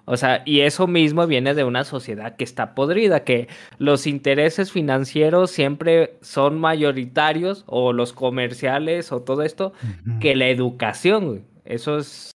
O 0.06 0.18
sea, 0.18 0.42
y 0.46 0.62
eso 0.62 0.88
mismo 0.88 1.28
viene 1.28 1.54
de 1.54 1.64
una 1.64 1.84
sociedad 1.84 2.36
que 2.36 2.44
está 2.44 2.76
podrida, 2.76 3.24
que 3.24 3.48
los 3.78 4.08
intereses 4.08 4.72
financieros 4.72 5.52
siempre 5.52 6.18
son 6.22 6.60
mayoritarios, 6.60 7.64
o 7.68 7.94
los 7.94 8.14
comerciales, 8.14 9.12
o 9.12 9.22
todo 9.22 9.44
esto, 9.44 9.74
que 10.20 10.36
la 10.36 10.48
educación, 10.48 11.28
güey. 11.28 11.42
Eso 11.66 11.98
es. 11.98 12.32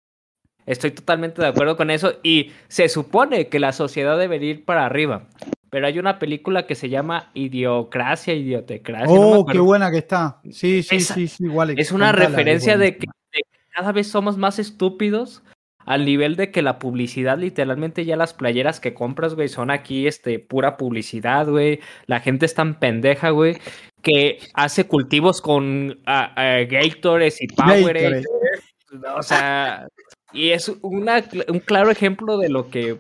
Estoy 0.66 0.92
totalmente 0.92 1.42
de 1.42 1.48
acuerdo 1.48 1.76
con 1.76 1.90
eso. 1.90 2.14
Y 2.24 2.52
se 2.68 2.90
supone 2.90 3.48
que 3.48 3.60
la 3.60 3.74
sociedad 3.74 4.18
debería 4.18 4.52
ir 4.52 4.66
para 4.66 4.86
arriba. 4.86 5.28
Pero 5.70 5.88
hay 5.88 5.98
una 5.98 6.20
película 6.20 6.68
que 6.68 6.76
se 6.76 6.88
llama 6.90 7.32
Idiocracia, 7.34 8.34
Idiotecracia. 8.36 9.08
Oh, 9.10 9.46
qué 9.46 9.58
buena 9.58 9.90
que 9.90 9.98
está. 9.98 10.40
Sí, 10.52 10.84
sí, 10.84 11.00
sí, 11.00 11.28
sí, 11.28 11.46
igual. 11.46 11.78
Es 11.80 11.92
una 11.92 12.12
referencia 12.12 12.78
de 12.78 12.98
que 12.98 13.08
cada 13.72 13.92
vez 13.92 14.08
somos 14.08 14.38
más 14.38 14.60
estúpidos 14.60 15.42
al 15.86 16.06
nivel 16.06 16.36
de 16.36 16.52
que 16.52 16.62
la 16.62 16.80
publicidad, 16.80 17.38
literalmente 17.38 18.06
ya 18.06 18.16
las 18.16 18.34
playeras 18.34 18.80
que 18.80 18.94
compras, 18.94 19.36
güey, 19.36 19.48
son 19.48 19.72
aquí, 19.72 20.08
este, 20.08 20.40
pura 20.40 20.78
publicidad, 20.78 21.48
güey. 21.48 21.80
La 22.06 22.20
gente 22.20 22.46
es 22.46 22.54
tan 22.54 22.80
pendeja, 22.80 23.32
güey, 23.32 23.58
que 24.02 24.40
hace 24.54 24.88
cultivos 24.88 25.42
con 25.42 25.92
uh, 25.92 26.68
Gators 26.70 27.42
y 27.42 27.48
Powerade. 27.48 28.24
O 29.18 29.24
sea, 29.24 29.88
y 30.34 30.52
es 30.52 30.72
una, 30.82 31.24
un 31.48 31.60
claro 31.60 31.90
ejemplo 31.92 32.38
de 32.38 32.50
lo 32.50 32.70
que 32.70 32.98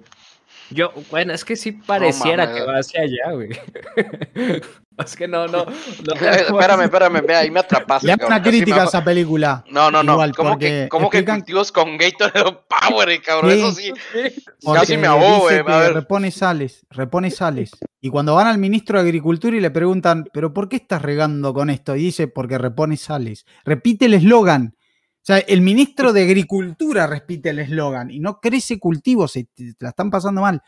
yo, 0.73 0.91
bueno, 1.09 1.33
es 1.33 1.45
que 1.45 1.55
sí 1.55 1.71
pareciera 1.71 2.53
que 2.53 2.61
va 2.61 2.79
hacia 2.79 3.01
allá, 3.01 3.31
güey. 3.33 3.49
es 5.05 5.15
que 5.15 5.27
no, 5.27 5.47
no. 5.47 5.65
espérame, 6.03 6.83
espérame, 6.83 7.21
ve, 7.25 7.35
ahí 7.35 7.51
me 7.51 7.59
atrapaste. 7.59 8.07
Le 8.07 8.25
una 8.25 8.41
crítica 8.41 8.83
a 8.83 8.85
esa 8.85 9.03
película. 9.03 9.63
No, 9.69 9.91
no, 9.91 10.03
no. 10.03 10.17
¿Cómo 10.35 10.57
que, 10.57 10.87
cómo 10.89 11.09
que 11.09 11.23
cultivos 11.23 11.71
con 11.71 11.97
Gatorade 11.97 12.57
Power, 12.89 13.21
cabrón? 13.21 13.51
Eso 13.51 13.71
sí. 13.71 13.93
Casi 14.73 14.97
me 14.97 15.07
ahogo, 15.07 15.41
güey. 15.41 15.61
Repone 15.61 16.31
sales, 16.31 16.85
repone 16.89 17.31
sales. 17.31 17.71
Y 18.01 18.09
cuando 18.09 18.35
van 18.35 18.47
al 18.47 18.57
ministro 18.57 18.97
de 18.97 19.05
Agricultura 19.05 19.55
y 19.55 19.61
le 19.61 19.71
preguntan, 19.71 20.25
¿pero 20.33 20.53
por 20.53 20.69
qué 20.69 20.75
estás 20.77 21.01
regando 21.01 21.53
con 21.53 21.69
esto? 21.69 21.95
Y 21.95 22.03
dice, 22.03 22.27
porque 22.27 22.57
repone 22.57 22.97
sales. 22.97 23.45
Repite 23.63 24.05
el 24.05 24.15
eslogan. 24.15 24.75
O 25.23 25.25
sea, 25.25 25.37
el 25.37 25.61
ministro 25.61 26.11
de 26.11 26.23
Agricultura 26.23 27.07
repite 27.07 27.51
el 27.51 27.59
eslogan 27.59 28.11
y 28.11 28.19
no 28.19 28.41
crece 28.41 28.77
cultivo, 28.77 29.29
se 29.29 29.47
la 29.79 29.89
están 29.89 30.11
pasando 30.11 30.41
mal. 30.41 30.61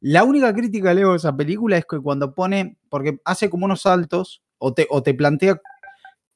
La 0.00 0.24
única 0.24 0.52
crítica 0.52 0.88
que 0.88 0.96
leo 0.96 1.12
de 1.12 1.18
esa 1.18 1.36
película 1.36 1.76
es 1.76 1.84
que 1.88 2.00
cuando 2.00 2.34
pone, 2.34 2.78
porque 2.88 3.20
hace 3.24 3.48
como 3.48 3.66
unos 3.66 3.82
saltos, 3.82 4.42
o 4.58 4.74
te, 4.74 4.88
o 4.90 5.04
te 5.04 5.14
plantea 5.14 5.60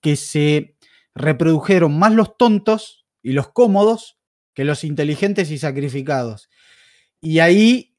que 0.00 0.14
se 0.14 0.76
reprodujeron 1.16 1.98
más 1.98 2.12
los 2.12 2.36
tontos 2.36 3.04
y 3.20 3.32
los 3.32 3.48
cómodos 3.50 4.16
que 4.54 4.64
los 4.64 4.84
inteligentes 4.84 5.50
y 5.50 5.58
sacrificados. 5.58 6.48
Y 7.20 7.40
ahí 7.40 7.96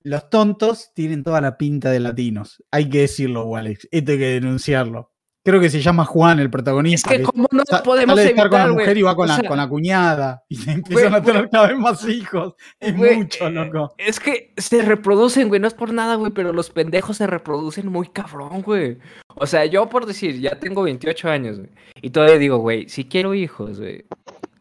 los 0.00 0.28
tontos 0.30 0.90
tienen 0.94 1.22
toda 1.22 1.40
la 1.40 1.56
pinta 1.56 1.92
de 1.92 2.00
latinos. 2.00 2.62
Hay 2.72 2.88
que 2.90 3.02
decirlo, 3.02 3.54
Alex. 3.54 3.86
Esto 3.92 4.12
hay 4.12 4.18
que 4.18 4.40
denunciarlo. 4.40 5.13
Creo 5.44 5.60
que 5.60 5.68
se 5.68 5.82
llama 5.82 6.06
Juan, 6.06 6.40
el 6.40 6.48
protagonista. 6.48 7.12
Es 7.12 7.18
que, 7.18 7.22
¿cómo 7.22 7.46
no 7.52 7.64
podemos 7.82 8.16
sale 8.16 8.30
estar 8.30 8.48
con 8.48 8.58
la 8.60 8.68
mujer 8.68 8.96
y 8.96 9.02
va 9.02 9.14
con, 9.14 9.28
la, 9.28 9.42
con 9.42 9.58
la 9.58 9.68
cuñada. 9.68 10.42
Y 10.48 10.70
empiezan 10.70 11.14
a 11.14 11.22
tener 11.22 11.50
cada 11.50 11.68
vez 11.68 11.76
más 11.76 12.08
hijos. 12.08 12.54
Es 12.80 12.94
mucho, 12.94 13.50
loco. 13.50 13.94
Es 13.98 14.18
que 14.18 14.54
se 14.56 14.80
reproducen, 14.80 15.48
güey. 15.48 15.60
No 15.60 15.68
es 15.68 15.74
por 15.74 15.92
nada, 15.92 16.14
güey, 16.14 16.32
pero 16.32 16.54
los 16.54 16.70
pendejos 16.70 17.18
se 17.18 17.26
reproducen 17.26 17.92
muy 17.92 18.08
cabrón, 18.08 18.62
güey. 18.62 18.98
O 19.34 19.46
sea, 19.46 19.66
yo 19.66 19.86
por 19.90 20.06
decir, 20.06 20.40
ya 20.40 20.58
tengo 20.58 20.82
28 20.82 21.28
años, 21.28 21.58
güey. 21.58 21.70
Y 22.00 22.08
todavía 22.08 22.38
digo, 22.38 22.56
güey, 22.58 22.88
si 22.88 23.04
quiero 23.04 23.34
hijos, 23.34 23.80
güey. 23.80 24.06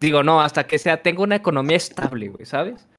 Digo, 0.02 0.22
no, 0.22 0.42
hasta 0.42 0.66
que 0.66 0.80
sea, 0.80 1.02
tengo 1.02 1.24
una 1.24 1.38
economía 1.38 1.78
estable, 1.78 2.28
güey, 2.28 2.46
¿sabes? 2.46 2.90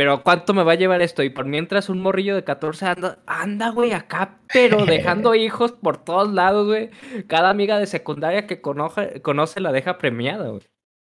Pero 0.00 0.22
¿cuánto 0.22 0.54
me 0.54 0.62
va 0.62 0.72
a 0.72 0.76
llevar 0.76 1.02
esto? 1.02 1.22
Y 1.22 1.28
por 1.28 1.44
mientras 1.44 1.90
un 1.90 2.00
morrillo 2.00 2.34
de 2.34 2.42
14 2.42 2.86
anda, 2.86 3.18
anda, 3.26 3.68
güey, 3.68 3.92
acá, 3.92 4.40
pero 4.50 4.86
dejando 4.86 5.34
hijos 5.34 5.72
por 5.72 6.02
todos 6.02 6.32
lados, 6.32 6.68
güey. 6.68 6.88
Cada 7.26 7.50
amiga 7.50 7.78
de 7.78 7.86
secundaria 7.86 8.46
que 8.46 8.62
conoce, 8.62 9.20
conoce 9.20 9.60
la 9.60 9.72
deja 9.72 9.98
premiada, 9.98 10.48
güey. 10.48 10.62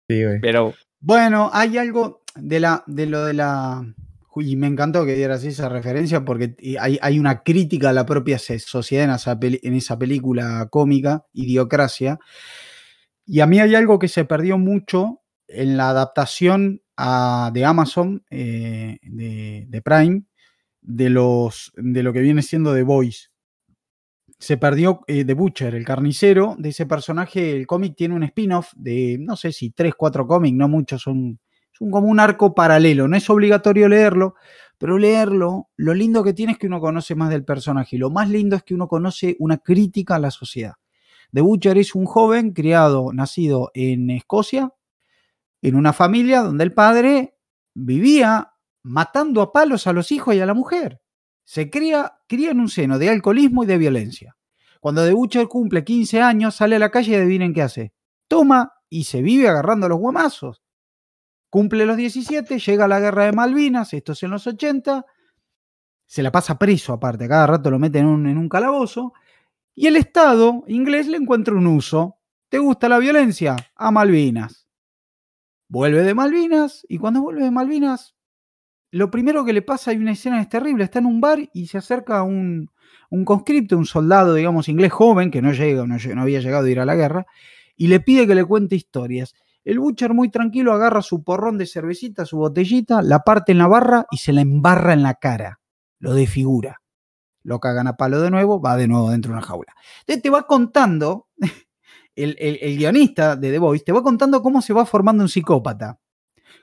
Sí, 0.09 0.23
güey. 0.23 0.39
Pero 0.41 0.73
Bueno, 0.99 1.51
hay 1.53 1.77
algo 1.77 2.23
de, 2.33 2.59
la, 2.59 2.83
de 2.87 3.05
lo 3.05 3.25
de 3.25 3.35
la... 3.35 3.85
Y 4.37 4.55
me 4.55 4.65
encantó 4.65 5.05
que 5.05 5.13
dieras 5.13 5.43
esa 5.43 5.69
referencia 5.69 6.25
porque 6.25 6.55
hay, 6.79 6.97
hay 6.99 7.19
una 7.19 7.43
crítica 7.43 7.91
a 7.91 7.93
la 7.93 8.07
propia 8.07 8.39
sociedad 8.39 9.05
en 9.05 9.11
esa, 9.11 9.39
peli- 9.39 9.59
en 9.61 9.75
esa 9.75 9.99
película 9.99 10.67
cómica, 10.71 11.27
Idiocracia. 11.33 12.17
Y 13.23 13.41
a 13.41 13.45
mí 13.45 13.59
hay 13.59 13.75
algo 13.75 13.99
que 13.99 14.07
se 14.07 14.25
perdió 14.25 14.57
mucho 14.57 15.21
en 15.47 15.77
la 15.77 15.89
adaptación 15.89 16.81
de 17.53 17.65
Amazon, 17.65 18.23
eh, 18.29 18.99
de, 19.01 19.81
Prime, 19.81 20.23
de, 20.81 21.09
los, 21.09 21.71
de 21.75 22.03
lo 22.03 22.11
que 22.11 22.19
viene 22.19 22.41
siendo 22.41 22.73
The 22.73 22.83
Voice. 22.83 23.29
Se 24.37 24.57
perdió 24.57 25.01
eh, 25.07 25.25
The 25.25 25.33
Butcher, 25.33 25.75
el 25.75 25.85
carnicero. 25.85 26.55
De 26.57 26.69
ese 26.69 26.85
personaje, 26.85 27.55
el 27.55 27.67
cómic 27.67 27.95
tiene 27.95 28.15
un 28.15 28.23
spin-off 28.23 28.71
de, 28.75 29.17
no 29.19 29.35
sé 29.35 29.51
si 29.51 29.71
tres, 29.71 29.95
cuatro 29.95 30.27
cómics, 30.27 30.55
no 30.55 30.67
muchos, 30.67 31.01
son, 31.01 31.39
como 31.77 32.07
un 32.07 32.19
arco 32.19 32.53
paralelo. 32.53 33.07
No 33.07 33.15
es 33.15 33.29
obligatorio 33.29 33.87
leerlo, 33.87 34.35
pero 34.77 34.97
leerlo, 34.97 35.69
lo 35.77 35.93
lindo 35.93 36.23
que 36.23 36.33
tiene 36.33 36.53
es 36.53 36.57
que 36.57 36.67
uno 36.67 36.79
conoce 36.79 37.15
más 37.15 37.29
del 37.29 37.45
personaje. 37.45 37.97
Lo 37.97 38.09
más 38.09 38.29
lindo 38.29 38.55
es 38.55 38.63
que 38.63 38.73
uno 38.73 38.87
conoce 38.87 39.35
una 39.39 39.57
crítica 39.57 40.15
a 40.15 40.19
la 40.19 40.31
sociedad. 40.31 40.73
The 41.31 41.41
Butcher 41.41 41.77
es 41.77 41.95
un 41.95 42.05
joven 42.05 42.51
criado, 42.51 43.13
nacido 43.13 43.71
en 43.73 44.09
Escocia, 44.09 44.73
en 45.61 45.75
una 45.75 45.93
familia 45.93 46.41
donde 46.41 46.63
el 46.63 46.73
padre 46.73 47.37
vivía 47.73 48.53
matando 48.83 49.41
a 49.41 49.51
palos 49.51 49.87
a 49.87 49.93
los 49.93 50.11
hijos 50.11 50.35
y 50.35 50.39
a 50.39 50.45
la 50.45 50.53
mujer. 50.53 51.01
Se 51.43 51.69
cría, 51.69 52.19
cría 52.27 52.51
en 52.51 52.59
un 52.59 52.69
seno 52.69 52.99
de 52.99 53.09
alcoholismo 53.09 53.63
y 53.63 53.67
de 53.67 53.77
violencia. 53.77 54.37
Cuando 54.79 55.05
The 55.05 55.13
Butcher 55.13 55.47
cumple 55.47 55.83
15 55.83 56.21
años, 56.21 56.55
sale 56.55 56.77
a 56.77 56.79
la 56.79 56.89
calle 56.89 57.11
y 57.11 57.15
adivinen 57.15 57.53
qué 57.53 57.61
hace. 57.61 57.93
Toma 58.27 58.73
y 58.89 59.03
se 59.03 59.21
vive 59.21 59.49
agarrando 59.49 59.85
a 59.85 59.89
los 59.89 59.99
guamazos. 59.99 60.63
Cumple 61.49 61.85
los 61.85 61.97
17, 61.97 62.59
llega 62.59 62.85
a 62.85 62.87
la 62.87 62.99
guerra 62.99 63.25
de 63.25 63.31
Malvinas, 63.31 63.93
esto 63.93 64.11
es 64.11 64.23
en 64.23 64.31
los 64.31 64.45
80, 64.45 65.05
se 66.05 66.23
la 66.23 66.31
pasa 66.31 66.59
preso 66.59 66.93
aparte, 66.93 67.27
cada 67.27 67.47
rato 67.47 67.71
lo 67.71 67.79
meten 67.79 68.01
en 68.01 68.07
un, 68.07 68.27
en 68.27 68.37
un 68.37 68.49
calabozo, 68.49 69.13
y 69.73 69.87
el 69.87 69.95
Estado 69.95 70.63
inglés 70.67 71.07
le 71.07 71.17
encuentra 71.17 71.53
un 71.53 71.67
uso. 71.67 72.17
¿Te 72.49 72.59
gusta 72.59 72.89
la 72.89 72.97
violencia? 72.97 73.55
A 73.75 73.91
Malvinas. 73.91 74.58
Vuelve 75.69 76.03
de 76.03 76.13
Malvinas, 76.13 76.85
y 76.89 76.97
cuando 76.97 77.21
vuelve 77.21 77.43
de 77.43 77.51
Malvinas, 77.51 78.15
lo 78.91 79.11
primero 79.11 79.45
que 79.45 79.53
le 79.53 79.61
pasa, 79.61 79.91
hay 79.91 79.97
una 79.97 80.13
escena 80.13 80.41
es 80.41 80.49
terrible, 80.49 80.83
está 80.83 80.99
en 80.99 81.05
un 81.05 81.21
bar 81.21 81.47
y 81.53 81.67
se 81.67 81.77
acerca 81.77 82.23
un, 82.23 82.71
un 83.11 83.23
conscripto, 83.23 83.77
un 83.77 83.85
soldado, 83.85 84.33
digamos, 84.33 84.67
inglés 84.67 84.91
joven, 84.91 85.29
que 85.29 85.43
no 85.43 85.53
llega, 85.53 85.85
no, 85.85 85.95
no 85.95 86.21
había 86.21 86.39
llegado 86.39 86.65
a 86.65 86.69
ir 86.69 86.79
a 86.79 86.85
la 86.85 86.95
guerra, 86.95 87.27
y 87.75 87.87
le 87.87 87.99
pide 87.99 88.27
que 88.27 88.35
le 88.35 88.45
cuente 88.45 88.75
historias. 88.75 89.35
El 89.63 89.79
Butcher 89.79 90.13
muy 90.13 90.29
tranquilo 90.29 90.73
agarra 90.73 91.01
su 91.01 91.23
porrón 91.23 91.57
de 91.57 91.67
cervecita, 91.67 92.25
su 92.25 92.37
botellita, 92.37 93.01
la 93.01 93.19
parte 93.19 93.51
en 93.51 93.59
la 93.59 93.67
barra 93.67 94.05
y 94.09 94.17
se 94.17 94.33
la 94.33 94.41
embarra 94.41 94.93
en 94.93 95.03
la 95.03 95.13
cara. 95.13 95.59
Lo 95.99 96.13
desfigura. 96.13 96.81
Lo 97.43 97.59
cagan 97.59 97.87
a 97.87 97.95
palo 97.95 98.19
de 98.21 98.31
nuevo, 98.31 98.59
va 98.59 98.75
de 98.75 98.87
nuevo 98.87 99.11
dentro 99.11 99.31
de 99.31 99.37
una 99.37 99.45
jaula. 99.45 99.73
Entonces 100.01 100.23
te 100.23 100.29
va 100.29 100.43
contando, 100.43 101.27
el, 102.23 102.35
el- 102.39 102.59
el 102.61 102.77
guionista 102.77 103.35
de 103.35 103.51
The 103.51 103.59
Voice, 103.59 103.83
te 103.85 103.91
va 103.91 104.03
contando 104.03 104.41
cómo 104.41 104.61
se 104.61 104.73
va 104.73 104.85
formando 104.85 105.23
un 105.23 105.29
psicópata. 105.29 105.99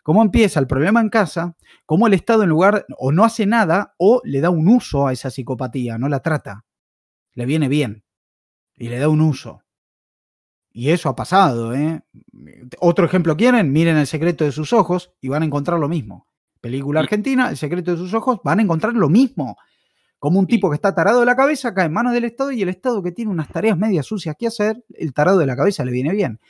Cómo 0.02 0.22
empieza 0.22 0.61
el 0.61 0.66
problema 0.68 1.00
en 1.00 1.09
casa, 1.09 1.57
cómo 1.84 2.07
el 2.07 2.14
Estado 2.14 2.42
en 2.44 2.48
lugar 2.48 2.86
o 2.98 3.11
no 3.12 3.24
hace 3.24 3.44
nada 3.46 3.94
o 3.98 4.20
le 4.24 4.40
da 4.40 4.50
un 4.50 4.68
uso 4.68 5.07
a 5.07 5.12
esa 5.12 5.30
psicopatía, 5.30 5.98
no 5.98 6.09
la 6.09 6.20
trata. 6.20 6.64
Le 7.34 7.44
viene 7.46 7.68
bien 7.68 8.04
y 8.76 8.88
le 8.88 8.98
da 8.98 9.09
un 9.09 9.20
uso. 9.20 9.62
Y 10.72 10.90
eso 10.90 11.09
ha 11.09 11.16
pasado, 11.16 11.74
¿eh? 11.74 12.02
Otro 12.80 13.07
ejemplo 13.07 13.36
quieren, 13.36 13.72
miren 13.72 13.96
El 13.96 14.07
secreto 14.07 14.44
de 14.44 14.52
sus 14.52 14.72
ojos 14.72 15.12
y 15.20 15.28
van 15.28 15.42
a 15.42 15.46
encontrar 15.46 15.78
lo 15.80 15.88
mismo. 15.88 16.28
Película 16.61 17.00
argentina, 17.00 17.48
El 17.48 17.57
secreto 17.57 17.92
de 17.92 17.96
sus 17.96 18.12
ojos, 18.14 18.40
van 18.44 18.59
a 18.59 18.62
encontrar 18.62 18.92
lo 18.94 19.09
mismo. 19.09 19.57
Como 20.19 20.39
un 20.39 20.47
tipo 20.47 20.71
que 20.71 20.77
está 20.77 20.95
tarado 20.95 21.21
de 21.21 21.27
la 21.27 21.37
cabeza 21.37 21.75
cae 21.75 21.87
en 21.87 21.93
manos 21.93 22.12
del 22.12 22.25
Estado 22.25 22.53
y 22.53 22.62
el 22.62 22.69
Estado 22.69 23.03
que 23.03 23.12
tiene 23.12 23.31
unas 23.31 23.49
tareas 23.49 23.77
medias 23.77 24.07
sucias 24.07 24.35
que 24.39 24.47
hacer, 24.47 24.83
el 24.95 25.12
tarado 25.12 25.39
de 25.39 25.47
la 25.47 25.57
cabeza 25.57 25.85
le 25.85 25.93
viene 25.93 26.12
bien. 26.12 26.41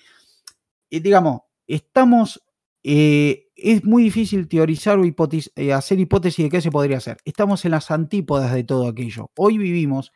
Y 0.89 1.01
digamos, 1.01 1.41
estamos, 1.67 2.45
eh, 2.83 3.49
es 3.57 3.85
muy 3.85 4.05
difícil 4.05 4.49
teorizar 4.49 4.99
o 4.99 5.05
eh, 5.05 5.73
hacer 5.73 5.99
hipótesis 5.99 6.45
de 6.45 6.51
qué 6.51 6.61
se 6.61 6.71
podría 6.71 6.99
hacer. 6.99 7.19
Estamos 7.25 7.65
en 7.65 7.73
las 7.73 7.91
antípodas 7.91 8.53
de 8.53 8.65
todo 8.65 8.87
aquello. 8.89 9.31
Hoy 9.37 9.59
vivimos, 9.59 10.13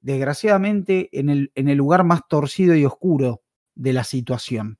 desgraciadamente, 0.00 1.08
en 1.12 1.28
el, 1.28 1.52
en 1.54 1.68
el 1.68 1.78
lugar 1.78 2.04
más 2.04 2.20
torcido 2.28 2.76
y 2.76 2.84
oscuro 2.84 3.42
de 3.74 3.92
la 3.92 4.04
situación. 4.04 4.78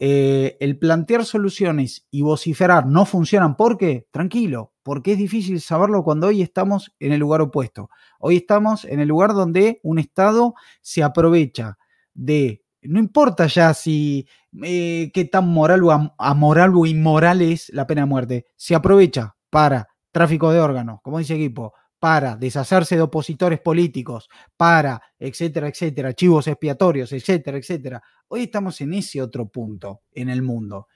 Eh, 0.00 0.56
el 0.60 0.78
plantear 0.78 1.24
soluciones 1.24 2.06
y 2.10 2.22
vociferar 2.22 2.86
no 2.86 3.04
funcionan. 3.04 3.56
¿Por 3.56 3.76
qué? 3.78 4.06
Tranquilo, 4.12 4.72
porque 4.84 5.12
es 5.12 5.18
difícil 5.18 5.60
saberlo 5.60 6.04
cuando 6.04 6.28
hoy 6.28 6.40
estamos 6.40 6.94
en 7.00 7.12
el 7.12 7.18
lugar 7.20 7.40
opuesto. 7.40 7.90
Hoy 8.20 8.36
estamos 8.36 8.84
en 8.84 9.00
el 9.00 9.08
lugar 9.08 9.34
donde 9.34 9.80
un 9.82 9.98
Estado 9.98 10.54
se 10.82 11.02
aprovecha 11.02 11.78
de, 12.14 12.62
no 12.82 13.00
importa 13.00 13.46
ya 13.48 13.74
si 13.74 14.28
eh, 14.62 15.10
qué 15.12 15.24
tan 15.24 15.48
moral 15.48 15.82
o 15.82 15.90
am- 15.90 16.12
amoral 16.16 16.72
o 16.76 16.86
inmoral 16.86 17.42
es 17.42 17.68
la 17.74 17.86
pena 17.86 18.02
de 18.02 18.06
muerte, 18.06 18.46
se 18.56 18.76
aprovecha 18.76 19.34
para 19.50 19.88
tráfico 20.12 20.52
de 20.52 20.60
órganos, 20.60 21.00
como 21.02 21.18
dice 21.18 21.34
equipo, 21.34 21.74
para 21.98 22.36
deshacerse 22.36 22.94
de 22.96 23.02
opositores 23.02 23.60
políticos, 23.60 24.28
para, 24.56 25.00
etcétera, 25.18 25.68
etcétera, 25.68 26.12
chivos 26.14 26.46
expiatorios, 26.46 27.12
etcétera, 27.12 27.58
etcétera. 27.58 28.02
Hoy 28.28 28.42
estamos 28.44 28.80
en 28.80 28.94
ese 28.94 29.20
otro 29.20 29.48
punto 29.48 30.02
en 30.12 30.28
el 30.28 30.42
mundo. 30.42 30.86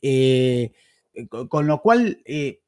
Eh, 0.00 0.72
con, 1.28 1.48
con 1.48 1.66
lo 1.66 1.80
cual, 1.80 2.20
eh, 2.24 2.60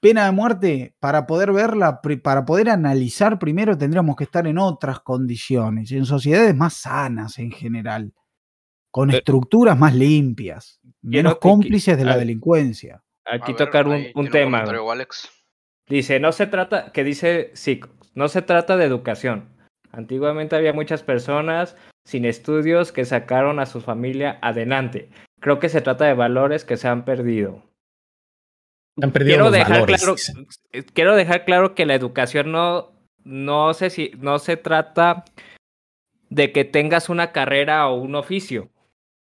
pena 0.00 0.24
de 0.26 0.32
muerte, 0.32 0.96
para 0.98 1.26
poder 1.26 1.52
verla, 1.52 2.00
para 2.22 2.44
poder 2.44 2.68
analizar 2.70 3.38
primero, 3.38 3.78
tendríamos 3.78 4.16
que 4.16 4.24
estar 4.24 4.46
en 4.46 4.58
otras 4.58 5.00
condiciones, 5.00 5.92
en 5.92 6.04
sociedades 6.04 6.54
más 6.56 6.74
sanas 6.74 7.38
en 7.38 7.52
general, 7.52 8.12
con 8.90 9.08
Pero- 9.08 9.18
estructuras 9.18 9.78
más 9.78 9.94
limpias, 9.94 10.80
menos 11.02 11.34
que- 11.34 11.40
cómplices 11.40 11.96
de 11.96 12.04
la 12.04 12.14
a 12.14 12.18
delincuencia. 12.18 13.04
aquí 13.24 13.52
A 13.52 13.54
ver, 13.54 13.66
tocar 13.66 13.86
un, 13.86 14.28
tema. 14.30 14.64
Alex. 14.90 15.28
Dice, 15.88 16.20
no 16.20 16.32
se 16.32 16.46
trata, 16.46 16.92
que 16.92 17.04
dice, 17.04 17.50
sí, 17.54 17.80
no 18.14 18.28
se 18.28 18.42
trata 18.42 18.76
de 18.76 18.84
educación. 18.84 19.48
Antiguamente 19.90 20.56
había 20.56 20.72
muchas 20.72 21.02
personas 21.02 21.76
sin 22.04 22.24
estudios 22.24 22.92
que 22.92 23.04
sacaron 23.04 23.58
a 23.58 23.66
su 23.66 23.80
familia 23.80 24.38
adelante. 24.42 25.08
Creo 25.40 25.58
que 25.58 25.68
se 25.68 25.80
trata 25.80 26.04
de 26.04 26.14
valores 26.14 26.64
que 26.64 26.76
se 26.76 26.88
han 26.88 27.04
perdido. 27.04 27.62
Han 29.00 29.12
perdido 29.12 29.36
Quiero 29.36 29.44
los 29.44 29.52
dejar, 29.52 29.72
valores. 29.72 30.02
claro, 30.02 30.16
eh, 30.72 30.82
quiero 30.92 31.16
dejar 31.16 31.44
claro 31.44 31.74
que 31.74 31.86
la 31.86 31.94
educación 31.94 32.50
no, 32.52 32.92
no 33.24 33.72
sé 33.74 33.90
si, 33.90 34.12
no 34.18 34.38
se 34.38 34.56
trata 34.56 35.24
de 36.28 36.52
que 36.52 36.64
tengas 36.64 37.08
una 37.08 37.32
carrera 37.32 37.86
o 37.88 37.94
un 37.94 38.14
oficio. 38.14 38.68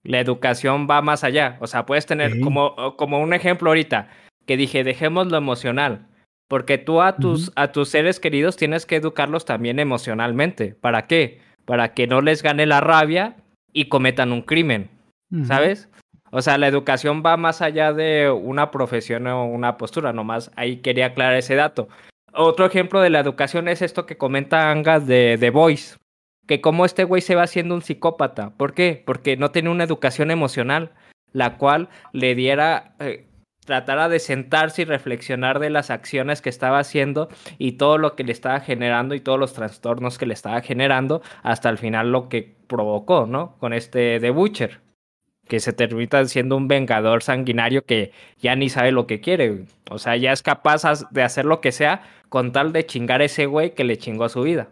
La 0.03 0.21
educación 0.21 0.89
va 0.91 1.03
más 1.03 1.25
allá. 1.25 1.57
O 1.61 1.67
sea, 1.67 1.87
puedes 1.87 2.07
tener 2.07 2.41
como, 2.41 2.97
como 2.97 3.21
un 3.21 3.33
ejemplo 3.33 3.71
ahorita, 3.71 4.09
que 4.47 4.57
dije, 4.57 4.85
dejemos 4.85 5.29
lo 5.29 5.37
emocional. 5.37 6.07
Porque 6.51 6.77
tú 6.77 7.01
a 7.01 7.17
tus, 7.17 7.51
a 7.55 7.73
tus 7.73 7.89
seres 7.89 8.21
queridos 8.21 8.57
tienes 8.57 8.85
que 8.85 8.97
educarlos 8.97 9.47
también 9.47 9.79
emocionalmente. 9.79 10.75
¿Para 10.75 11.07
qué? 11.07 11.41
Para 11.65 11.95
que 11.95 12.07
no 12.07 12.21
les 12.21 12.43
gane 12.43 12.67
la 12.67 12.83
rabia 12.83 13.37
y 13.73 13.87
cometan 13.87 14.33
un 14.33 14.43
crimen. 14.43 14.91
¿sabes? 15.45 15.89
O 16.31 16.43
sea, 16.43 16.59
la 16.59 16.69
educación 16.69 17.23
va 17.25 17.37
más 17.37 17.61
allá 17.61 17.93
de 17.93 18.31
una 18.31 18.71
profesión 18.71 19.27
o 19.27 19.45
una 19.47 19.77
postura, 19.77 20.13
nomás 20.13 20.51
ahí 20.57 20.79
quería 20.79 21.07
aclarar 21.07 21.37
ese 21.37 21.55
dato. 21.55 21.89
Otro 22.33 22.67
ejemplo 22.67 23.01
de 23.01 23.11
la 23.11 23.21
educación 23.21 23.67
es 23.69 23.83
esto 23.83 24.07
que 24.07 24.17
comenta 24.17 24.71
Angas 24.71 25.07
de 25.07 25.37
The 25.41 25.51
Voice, 25.51 25.97
que 26.47 26.61
como 26.61 26.85
este 26.85 27.05
güey 27.05 27.23
se 27.23 27.35
va 27.35 27.43
haciendo 27.43 27.75
un 27.75 27.83
psicópata. 27.83 28.51
¿Por 28.51 28.75
qué? 28.75 29.03
Porque 29.05 29.37
no 29.37 29.51
tiene 29.51 29.71
una 29.71 29.85
educación 29.85 30.31
emocional, 30.31 30.93
la 31.33 31.57
cual 31.57 31.89
le 32.13 32.37
diera, 32.37 32.95
eh, 33.01 33.27
tratara 33.71 34.09
de 34.09 34.19
sentarse 34.19 34.83
y 34.83 34.85
reflexionar 34.85 35.61
de 35.61 35.71
las 35.71 35.91
acciones 35.91 36.43
que 36.43 36.49
estaba 36.49 36.81
haciendo 36.81 37.29
y 37.57 37.73
todo 37.73 37.99
lo 37.99 38.17
que 38.17 38.25
le 38.25 38.33
estaba 38.33 38.59
generando 38.59 39.15
y 39.15 39.21
todos 39.21 39.39
los 39.39 39.53
trastornos 39.53 40.19
que 40.19 40.27
le 40.27 40.35
estaba 40.35 40.61
generando 40.61 41.23
hasta 41.45 41.69
el 41.69 41.79
final 41.79 42.11
lo 42.11 42.29
que 42.29 42.57
provocó, 42.67 43.27
¿no? 43.27 43.55
Con 43.61 43.73
este 43.73 44.19
The 44.19 44.31
Butcher 44.31 44.81
que 45.47 45.61
se 45.61 45.73
termina 45.73 46.25
siendo 46.25 46.57
un 46.57 46.67
vengador 46.67 47.23
sanguinario 47.23 47.85
que 47.85 48.11
ya 48.41 48.57
ni 48.57 48.69
sabe 48.69 48.91
lo 48.91 49.07
que 49.07 49.21
quiere. 49.21 49.67
O 49.89 49.99
sea, 49.99 50.17
ya 50.17 50.33
es 50.33 50.43
capaz 50.43 50.83
de 51.13 51.23
hacer 51.23 51.45
lo 51.45 51.61
que 51.61 51.71
sea 51.71 52.03
con 52.29 52.51
tal 52.51 52.73
de 52.73 52.87
chingar 52.87 53.21
a 53.21 53.27
ese 53.27 53.47
güey 53.47 53.77
que 53.77 53.85
le 53.85 53.99
chingó 53.99 54.29
su 54.29 54.43
vida. 54.43 54.67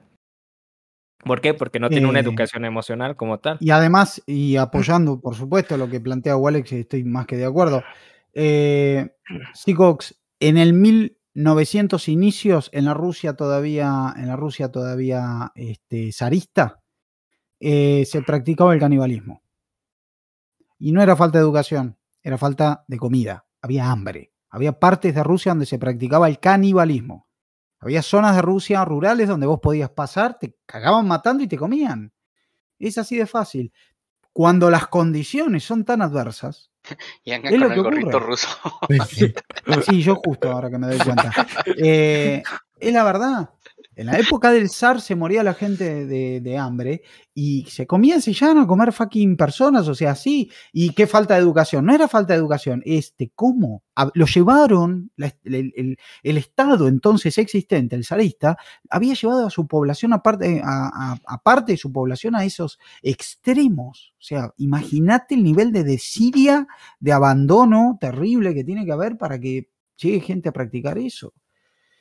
¿Por 1.24 1.40
qué? 1.40 1.54
Porque 1.54 1.78
no 1.78 1.88
tiene 1.88 2.08
una 2.08 2.18
Eh, 2.18 2.22
educación 2.22 2.64
emocional 2.64 3.14
como 3.14 3.38
tal. 3.38 3.58
Y 3.60 3.70
además, 3.70 4.20
y 4.26 4.56
apoyando, 4.56 5.20
por 5.20 5.36
supuesto, 5.36 5.76
lo 5.76 5.88
que 5.88 6.00
plantea 6.00 6.36
Walex, 6.36 6.72
estoy 6.72 7.04
más 7.04 7.26
que 7.26 7.36
de 7.36 7.44
acuerdo. 7.44 7.84
Eh, 8.32 9.10
Seacox, 9.54 10.20
en 10.40 10.56
el 10.58 10.72
1900 10.72 12.08
inicios, 12.08 12.70
en 12.72 12.84
la 12.84 12.94
Rusia 12.94 13.34
todavía, 13.34 14.14
en 14.16 14.26
la 14.28 14.36
Rusia 14.36 14.70
todavía 14.70 15.52
este, 15.54 16.12
zarista, 16.12 16.82
eh, 17.60 18.04
se 18.06 18.22
practicaba 18.22 18.74
el 18.74 18.80
canibalismo. 18.80 19.42
Y 20.78 20.92
no 20.92 21.02
era 21.02 21.16
falta 21.16 21.38
de 21.38 21.44
educación, 21.44 21.98
era 22.22 22.38
falta 22.38 22.84
de 22.86 22.98
comida, 22.98 23.46
había 23.60 23.90
hambre. 23.90 24.32
Había 24.50 24.78
partes 24.78 25.14
de 25.14 25.22
Rusia 25.22 25.52
donde 25.52 25.66
se 25.66 25.78
practicaba 25.78 26.28
el 26.28 26.40
canibalismo. 26.40 27.28
Había 27.80 28.02
zonas 28.02 28.34
de 28.34 28.42
Rusia 28.42 28.84
rurales 28.84 29.28
donde 29.28 29.46
vos 29.46 29.60
podías 29.60 29.90
pasar, 29.90 30.38
te 30.38 30.56
cagaban 30.66 31.06
matando 31.06 31.44
y 31.44 31.48
te 31.48 31.58
comían. 31.58 32.12
Es 32.78 32.98
así 32.98 33.16
de 33.16 33.26
fácil. 33.26 33.72
Cuando 34.32 34.70
las 34.70 34.88
condiciones 34.88 35.64
son 35.64 35.84
tan 35.84 36.02
adversas, 36.02 36.70
Y 37.24 37.32
lo 37.32 37.42
con 37.42 37.52
el 37.52 37.58
que 37.74 37.80
ocurre. 37.80 38.00
gorrito 38.02 38.20
ruso. 38.20 38.48
Sí, 39.86 40.02
yo 40.02 40.16
justo 40.16 40.50
ahora 40.50 40.70
que 40.70 40.78
me 40.78 40.86
doy 40.88 40.98
cuenta. 40.98 41.32
Eh, 41.76 42.42
es 42.80 42.92
la 42.92 43.04
verdad. 43.04 43.50
En 43.98 44.06
la 44.06 44.16
época 44.16 44.52
del 44.52 44.70
zar 44.70 45.00
se 45.00 45.16
moría 45.16 45.42
la 45.42 45.54
gente 45.54 46.06
de, 46.06 46.56
hambre 46.56 47.02
y 47.34 47.66
se 47.68 47.84
llegaban 47.84 48.58
a 48.58 48.66
comer 48.68 48.92
fucking 48.92 49.36
personas, 49.36 49.88
o 49.88 49.94
sea, 49.96 50.14
sí. 50.14 50.52
Y 50.72 50.90
qué 50.90 51.08
falta 51.08 51.34
de 51.34 51.40
educación. 51.40 51.84
No 51.84 51.92
era 51.92 52.06
falta 52.06 52.32
de 52.32 52.38
educación, 52.38 52.80
este, 52.84 53.32
¿cómo? 53.34 53.82
Lo 54.14 54.26
llevaron, 54.26 55.10
el, 55.16 55.98
Estado 56.22 56.86
entonces 56.86 57.38
existente, 57.38 57.96
el 57.96 58.04
zarista, 58.04 58.56
había 58.88 59.14
llevado 59.14 59.48
a 59.48 59.50
su 59.50 59.66
población, 59.66 60.12
aparte, 60.12 60.62
a, 60.64 60.86
a- 61.14 61.18
aparte 61.26 61.72
de 61.72 61.78
su 61.78 61.90
población, 61.90 62.36
a 62.36 62.44
esos 62.44 62.78
extremos. 63.02 64.14
O 64.14 64.22
sea, 64.22 64.54
imagínate 64.58 65.34
el 65.34 65.42
nivel 65.42 65.72
de 65.72 65.82
desidia 65.82 66.68
de 67.00 67.12
abandono 67.12 67.98
terrible 68.00 68.54
que 68.54 68.62
tiene 68.62 68.86
que 68.86 68.92
haber 68.92 69.18
para 69.18 69.40
que 69.40 69.70
llegue 69.96 70.20
gente 70.20 70.50
a 70.50 70.52
practicar 70.52 70.98
eso. 70.98 71.34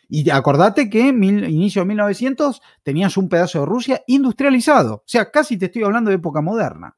Y 0.09 0.29
acordate 0.29 0.89
que 0.89 1.11
mil, 1.11 1.43
inicio 1.49 1.81
de 1.81 1.87
1900 1.87 2.61
tenías 2.83 3.17
un 3.17 3.29
pedazo 3.29 3.59
de 3.59 3.65
Rusia 3.65 4.03
industrializado. 4.07 4.95
O 4.95 5.03
sea, 5.05 5.31
casi 5.31 5.57
te 5.57 5.65
estoy 5.65 5.83
hablando 5.83 6.09
de 6.09 6.15
época 6.15 6.41
moderna. 6.41 6.95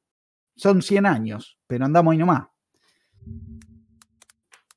Son 0.55 0.81
100 0.81 1.05
años, 1.05 1.57
pero 1.67 1.85
andamos 1.85 2.11
ahí 2.11 2.17
nomás. 2.17 2.47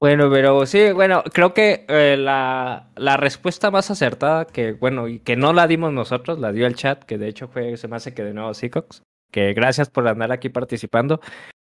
Bueno, 0.01 0.29
pero 0.33 0.67
sí, 0.67 0.91
bueno, 0.91 1.23
creo 1.33 1.55
que 1.55 1.85
eh, 1.89 2.17
la, 2.19 2.91
la 2.97 3.17
respuesta 3.17 3.71
más 3.71 3.89
acertada 3.91 4.47
que, 4.47 4.73
bueno, 4.73 5.07
y 5.07 5.21
que 5.21 5.37
no 5.37 5.53
la 5.53 5.69
dimos 5.69 5.93
nosotros, 5.93 6.41
la 6.41 6.51
dio 6.51 6.67
el 6.67 6.75
chat, 6.75 7.05
que 7.05 7.19
de 7.19 7.29
hecho 7.29 7.47
fue, 7.47 7.77
se 7.77 7.87
me 7.87 7.95
hace 7.95 8.13
que 8.13 8.25
de 8.25 8.35
nuevo 8.35 8.53
Seacox, 8.53 9.03
que 9.31 9.53
gracias 9.55 9.91
por 9.91 10.09
andar 10.09 10.33
aquí 10.33 10.49
participando, 10.49 11.21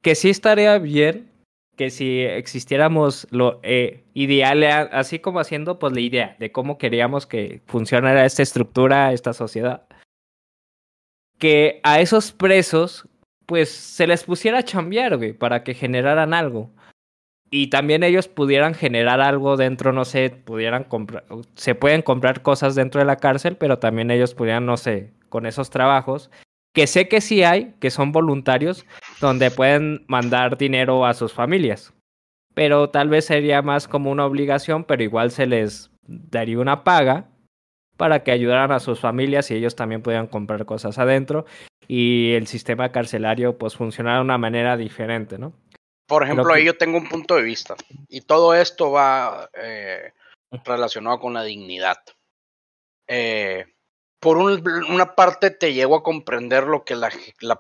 que 0.03 0.15
sí 0.15 0.31
estaría 0.31 0.79
bien 0.79 1.32
que 1.77 1.91
si 1.91 2.21
existiéramos 2.21 3.27
lo 3.31 3.61
eh, 3.63 4.05
ideal, 4.15 4.63
a- 4.65 4.83
así 4.83 5.19
como 5.19 5.41
haciendo 5.41 5.79
pues 5.79 5.93
la 5.93 6.01
idea 6.01 6.37
de 6.39 6.53
cómo 6.53 6.79
queríamos 6.79 7.27
que 7.27 7.63
funcionara 7.67 8.25
esta 8.27 8.43
estructura, 8.43 9.13
esta 9.13 9.33
sociedad, 9.33 9.83
que 11.39 11.81
a 11.83 12.01
esos 12.01 12.33
presos 12.33 13.09
pues 13.47 13.71
se 13.71 14.07
les 14.07 14.25
pusiera 14.25 14.59
a 14.59 14.63
chambear, 14.63 15.19
para 15.39 15.65
que 15.65 15.75
generaran 15.75 16.33
algo. 16.33 16.71
Y 17.51 17.67
también 17.69 18.03
ellos 18.03 18.29
pudieran 18.29 18.73
generar 18.73 19.21
algo 19.21 19.59
dentro, 19.59 19.93
no 19.93 20.07
sé, 20.07 20.31
pudieran 20.31 20.85
comprar, 20.85 21.25
se 21.55 21.75
pueden 21.75 22.01
comprar 22.01 22.41
cosas 22.41 22.75
dentro 22.75 23.01
de 23.01 23.05
la 23.05 23.17
cárcel, 23.17 23.57
pero 23.57 23.79
también 23.79 24.11
ellos 24.11 24.35
pudieran, 24.35 24.65
no 24.65 24.79
sé, 24.79 25.11
con 25.29 25.45
esos 25.45 25.69
trabajos, 25.69 26.31
que 26.73 26.87
sé 26.87 27.09
que 27.09 27.21
sí 27.21 27.43
hay, 27.43 27.75
que 27.81 27.91
son 27.91 28.13
voluntarios, 28.13 28.87
donde 29.21 29.51
pueden 29.51 30.05
mandar 30.09 30.57
dinero 30.57 31.05
a 31.07 31.15
sus 31.15 31.33
familias. 31.33 31.93
Pero 32.55 32.91
tal 32.91 33.09
vez 33.09 33.27
sería 33.27 33.63
más 33.63 33.89
como 33.89 34.11
una 34.11 34.27
obligación, 34.27 34.85
pero 34.85 35.03
igual 35.03 35.31
se 35.31 35.47
les 35.47 35.91
daría 36.07 36.59
una 36.59 36.85
paga 36.85 37.29
para 37.97 38.23
que 38.25 38.31
ayudaran 38.33 38.73
a 38.73 38.81
sus 38.81 39.01
familias 39.01 39.51
y 39.51 39.55
ellos 39.55 39.77
también 39.77 40.03
pudieran 40.03 40.27
comprar 40.27 40.65
cosas 40.65 40.99
adentro 40.99 41.45
y 41.89 42.33
el 42.33 42.47
sistema 42.47 42.91
carcelario 42.91 43.59
pues 43.59 43.77
funcionara 43.77 44.17
de 44.17 44.23
una 44.25 44.39
manera 44.39 44.77
diferente, 44.77 45.39
¿no? 45.39 45.53
Por 46.09 46.25
ejemplo, 46.25 46.49
que- 46.49 46.55
ahí 46.61 46.65
yo 46.67 46.77
tengo 46.77 46.99
un 46.99 47.09
punto 47.09 47.37
de 47.37 47.43
vista. 47.43 47.75
Y 48.09 48.23
todo 48.23 48.55
esto 48.55 48.91
va 48.91 49.49
eh, 49.55 50.13
relacionado 50.65 51.21
con 51.21 51.33
la 51.35 51.43
dignidad. 51.45 51.99
Eh, 53.07 53.67
por 54.23 54.37
un- 54.37 54.85
una 54.89 55.17
parte 55.17 55.51
te 55.51 55.75
llego 55.75 55.97
a 55.97 56.03
comprender 56.05 56.63
lo 56.69 56.85
que 56.85 56.95
la, 56.95 57.11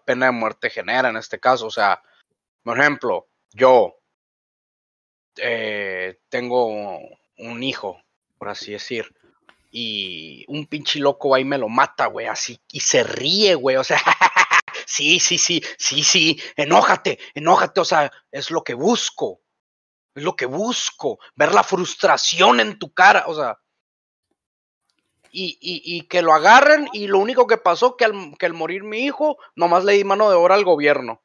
pena 0.05 0.27
de 0.27 0.33
muerte 0.33 0.71
genera 0.71 1.09
en 1.09 1.17
este 1.17 1.41
caso. 1.41 1.67
O 1.67 1.71
sea, 1.71 2.01
por 2.63 2.79
ejemplo, 2.79 3.27
yo 3.51 3.99
eh, 5.39 6.21
tengo 6.29 7.01
un 7.39 7.63
hijo, 7.65 8.01
por 8.39 8.49
así 8.49 8.71
decir, 8.71 9.13
y 9.73 10.45
un 10.47 10.67
pinche 10.67 11.01
loco 11.01 11.37
y 11.37 11.45
me 11.45 11.59
lo 11.59 11.69
mata, 11.69 12.07
güey, 12.07 12.29
así, 12.29 12.61
y 12.71 12.79
se 12.79 13.03
ríe, 13.03 13.57
güey, 13.57 13.75
o 13.75 13.83
sea, 13.83 13.99
sí, 14.87 15.19
sí, 15.19 15.39
sí, 15.39 15.65
sí, 15.79 16.05
sí, 16.05 16.41
enójate, 16.55 17.19
enójate, 17.35 17.81
o 17.81 17.85
sea, 17.85 18.13
es 18.31 18.53
lo 18.53 18.63
que 18.63 18.75
busco, 18.75 19.41
es 20.15 20.23
lo 20.23 20.37
que 20.37 20.47
busco, 20.47 21.19
ver 21.35 21.53
la 21.55 21.65
frustración 21.65 22.61
en 22.61 22.79
tu 22.79 22.93
cara, 22.93 23.25
o 23.27 23.35
sea, 23.35 23.59
y, 25.33 25.59
y, 25.61 25.97
y 25.97 26.03
que 26.03 26.23
lo 26.23 26.35
agarren 26.35 26.89
y 26.93 27.09
lo 27.09 27.19
único 27.19 27.47
que 27.47 27.57
pasó 27.57 27.97
que 27.97 28.05
al, 28.05 28.37
que 28.39 28.47
al 28.47 28.53
morir 28.53 28.85
mi 28.85 28.99
hijo, 29.01 29.39
nomás 29.57 29.85
le 29.85 29.95
di 29.95 30.05
mano 30.05 30.31
de 30.31 30.37
obra 30.37 30.55
al 30.55 30.65
gobierno. 30.65 31.23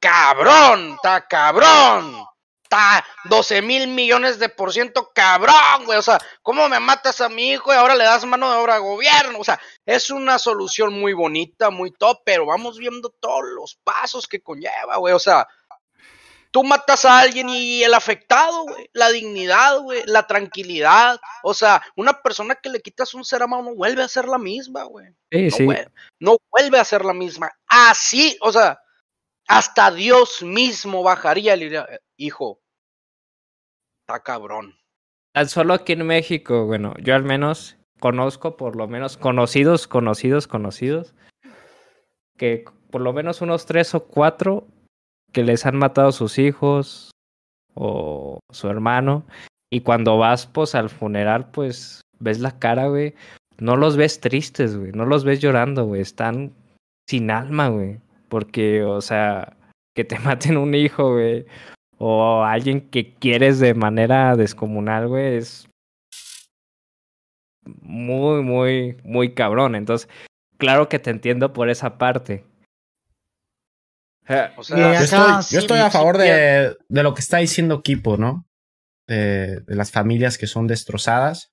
Cabrón, 0.00 0.94
está 0.94 1.26
cabrón. 1.28 2.26
Está 2.62 3.04
12 3.24 3.62
mil 3.62 3.88
millones 3.88 4.38
de 4.38 4.48
por 4.48 4.72
ciento 4.72 5.10
cabrón, 5.14 5.86
güey. 5.86 5.98
O 5.98 6.02
sea, 6.02 6.18
¿cómo 6.42 6.68
me 6.68 6.80
matas 6.80 7.20
a 7.20 7.28
mi 7.28 7.50
hijo 7.50 7.72
y 7.72 7.76
ahora 7.76 7.96
le 7.96 8.04
das 8.04 8.24
mano 8.24 8.50
de 8.50 8.58
obra 8.58 8.76
al 8.76 8.82
gobierno? 8.82 9.38
O 9.38 9.44
sea, 9.44 9.60
es 9.84 10.10
una 10.10 10.38
solución 10.38 10.92
muy 10.92 11.12
bonita, 11.12 11.70
muy 11.70 11.90
top, 11.90 12.22
pero 12.24 12.46
vamos 12.46 12.78
viendo 12.78 13.10
todos 13.10 13.42
los 13.54 13.76
pasos 13.82 14.26
que 14.26 14.42
conlleva, 14.42 14.96
güey. 14.98 15.14
O 15.14 15.18
sea, 15.18 15.46
tú 16.52 16.64
matas 16.64 17.04
a 17.04 17.20
alguien 17.20 17.48
y 17.48 17.82
el 17.82 17.94
afectado, 17.94 18.64
güey, 18.64 18.90
la 18.92 19.10
dignidad, 19.10 19.80
güey, 19.80 20.02
la 20.06 20.26
tranquilidad. 20.26 21.20
O 21.42 21.54
sea, 21.54 21.82
una 21.96 22.20
persona 22.22 22.54
que 22.56 22.68
le 22.70 22.80
quitas 22.80 23.14
un 23.14 23.24
ser 23.24 23.42
amado 23.42 23.62
no 23.62 23.74
vuelve 23.74 24.02
a 24.02 24.08
ser 24.08 24.26
la 24.26 24.38
misma, 24.38 24.84
güey. 24.84 25.06
Sí, 25.30 25.44
No, 25.44 25.50
sí. 25.56 25.64
vuel- 25.64 25.92
no 26.18 26.36
vuelve 26.50 26.78
a 26.78 26.84
ser 26.84 27.04
la 27.04 27.12
misma. 27.14 27.50
Así, 27.68 28.36
o 28.40 28.50
sea, 28.52 28.80
hasta 29.48 29.90
Dios 29.90 30.42
mismo 30.42 31.02
bajaría 31.02 31.56
y 31.56 31.60
diría, 31.60 31.86
hijo, 32.16 32.60
está 34.06 34.22
cabrón. 34.22 34.76
Tan 35.32 35.48
solo 35.48 35.74
aquí 35.74 35.92
en 35.92 36.06
México, 36.06 36.66
bueno, 36.66 36.94
yo 37.00 37.14
al 37.14 37.22
menos 37.22 37.76
conozco, 38.00 38.56
por 38.56 38.74
lo 38.76 38.88
menos 38.88 39.16
conocidos, 39.16 39.86
conocidos, 39.86 40.48
conocidos, 40.48 41.14
que 42.36 42.64
por 42.90 43.00
lo 43.02 43.12
menos 43.12 43.40
unos 43.40 43.66
tres 43.66 43.94
o 43.94 44.06
cuatro 44.06 44.66
que 45.32 45.44
les 45.44 45.66
han 45.66 45.76
matado 45.76 46.12
sus 46.12 46.38
hijos 46.38 47.10
o 47.74 48.40
su 48.50 48.68
hermano. 48.68 49.24
Y 49.70 49.80
cuando 49.82 50.18
vas, 50.18 50.46
pues, 50.46 50.74
al 50.74 50.90
funeral, 50.90 51.50
pues, 51.50 52.00
ves 52.18 52.40
la 52.40 52.58
cara, 52.58 52.88
güey. 52.88 53.14
No 53.58 53.76
los 53.76 53.96
ves 53.96 54.20
tristes, 54.20 54.76
güey. 54.76 54.92
No 54.92 55.06
los 55.06 55.24
ves 55.24 55.40
llorando, 55.40 55.84
güey. 55.84 56.00
Están 56.00 56.52
sin 57.08 57.30
alma, 57.30 57.68
güey. 57.68 57.98
Porque, 58.28 58.82
o 58.84 59.00
sea, 59.00 59.56
que 59.94 60.04
te 60.04 60.18
maten 60.20 60.56
un 60.56 60.74
hijo, 60.74 61.12
güey. 61.12 61.46
O 61.98 62.42
alguien 62.42 62.80
que 62.90 63.14
quieres 63.14 63.60
de 63.60 63.74
manera 63.74 64.36
descomunal, 64.36 65.08
güey. 65.08 65.36
Es 65.36 65.68
muy, 67.82 68.42
muy, 68.42 68.96
muy 69.04 69.34
cabrón. 69.34 69.74
Entonces, 69.74 70.08
claro 70.56 70.88
que 70.88 70.98
te 70.98 71.10
entiendo 71.10 71.52
por 71.52 71.68
esa 71.68 71.98
parte. 71.98 72.44
O 74.28 74.60
Y 74.60 74.64
sea, 74.64 74.94
Yo 74.98 75.04
estoy, 75.04 75.42
yo 75.50 75.58
estoy 75.58 75.78
a 75.80 75.90
favor 75.90 76.16
de, 76.18 76.76
de 76.88 77.02
lo 77.02 77.14
que 77.14 77.20
está 77.20 77.38
diciendo 77.38 77.82
Kipo, 77.82 78.16
¿no? 78.16 78.46
De, 79.08 79.60
de 79.60 79.74
las 79.74 79.90
familias 79.90 80.38
que 80.38 80.46
son 80.46 80.66
destrozadas. 80.66 81.50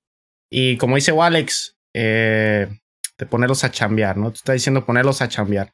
Y 0.52 0.78
como 0.78 0.96
dice 0.96 1.12
Alex, 1.20 1.76
eh, 1.96 2.68
de 3.18 3.26
ponerlos 3.26 3.64
a 3.64 3.72
chambear, 3.72 4.16
¿no? 4.18 4.30
Tú 4.30 4.36
estás 4.36 4.54
diciendo 4.54 4.86
ponerlos 4.86 5.22
a 5.22 5.28
chambear. 5.28 5.74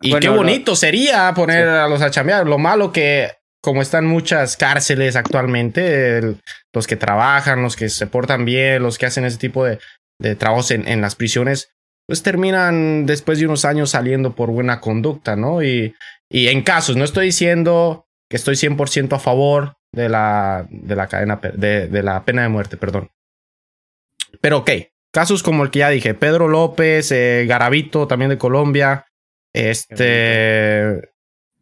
Y 0.00 0.10
Bueno, 0.10 0.20
qué 0.22 0.28
lo- 0.28 0.36
bonito 0.36 0.76
sería 0.76 1.32
poner 1.34 1.64
Sí. 1.64 1.70
a 1.70 1.88
los 1.88 2.00
a 2.00 2.10
chambear. 2.10 2.46
Lo 2.46 2.56
malo 2.58 2.92
que, 2.92 3.32
como 3.62 3.82
están 3.82 4.06
muchas 4.06 4.56
cárceles 4.56 5.14
actualmente, 5.16 6.18
el- 6.18 6.40
los 6.72 6.86
que 6.86 6.96
trabajan, 6.96 7.62
los 7.62 7.76
que 7.76 7.88
se 7.90 8.06
portan 8.06 8.44
bien, 8.46 8.82
los 8.82 8.96
que 8.96 9.06
hacen 9.06 9.24
ese 9.24 9.36
tipo 9.38 9.64
de, 9.64 9.78
de 10.20 10.36
trabajos 10.36 10.70
en, 10.70 10.88
en 10.88 11.00
las 11.02 11.16
prisiones, 11.16 11.70
pues 12.08 12.22
terminan 12.22 13.04
después 13.04 13.38
de 13.38 13.44
unos 13.44 13.66
años 13.66 13.90
saliendo 13.90 14.34
por 14.34 14.50
buena 14.50 14.80
conducta, 14.80 15.36
¿no? 15.36 15.62
Y, 15.62 15.94
y 16.30 16.48
en 16.48 16.62
casos, 16.62 16.96
no 16.96 17.04
estoy 17.04 17.26
diciendo 17.26 18.06
que 18.30 18.36
estoy 18.36 18.54
100% 18.54 19.14
a 19.14 19.18
favor 19.18 19.76
de 19.92 20.08
la, 20.08 20.66
de 20.70 20.96
la 20.96 21.06
cadena, 21.06 21.38
de, 21.54 21.86
de 21.86 22.02
la 22.02 22.24
pena 22.24 22.42
de 22.42 22.48
muerte, 22.48 22.78
perdón. 22.78 23.10
Pero 24.40 24.58
ok, 24.58 24.70
casos 25.12 25.42
como 25.42 25.64
el 25.64 25.70
que 25.70 25.80
ya 25.80 25.90
dije, 25.90 26.14
Pedro 26.14 26.48
López, 26.48 27.12
eh, 27.12 27.44
Garavito, 27.46 28.06
también 28.06 28.30
de 28.30 28.38
Colombia, 28.38 29.06
este, 29.54 31.10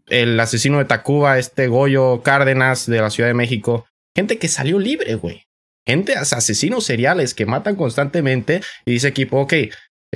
el 0.06 0.38
asesino 0.38 0.78
de 0.78 0.84
Tacuba, 0.84 1.38
este 1.38 1.66
Goyo 1.66 2.22
Cárdenas 2.22 2.86
de 2.86 3.00
la 3.00 3.10
Ciudad 3.10 3.28
de 3.28 3.34
México, 3.34 3.86
gente 4.14 4.38
que 4.38 4.46
salió 4.46 4.78
libre, 4.78 5.16
güey. 5.16 5.42
Gente, 5.88 6.16
asesinos 6.16 6.84
seriales 6.84 7.34
que 7.34 7.46
matan 7.46 7.76
constantemente 7.76 8.60
y 8.84 8.92
dice 8.92 9.08
equipo, 9.08 9.40
ok, 9.40 9.54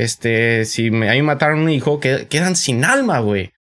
este, 0.02 0.64
si 0.64 0.90
me, 0.90 1.10
a 1.10 1.12
mí 1.14 1.22
mataron 1.22 1.60
un 1.60 1.70
hijo, 1.70 2.00
que, 2.00 2.26
quedan 2.28 2.56
sin 2.56 2.84
alma, 2.84 3.20
güey. 3.20 3.52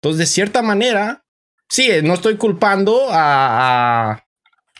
Entonces, 0.00 0.18
de 0.18 0.26
cierta 0.26 0.62
manera, 0.62 1.24
sí, 1.68 1.90
no 2.02 2.14
estoy 2.14 2.36
culpando 2.36 3.08
a, 3.10 4.24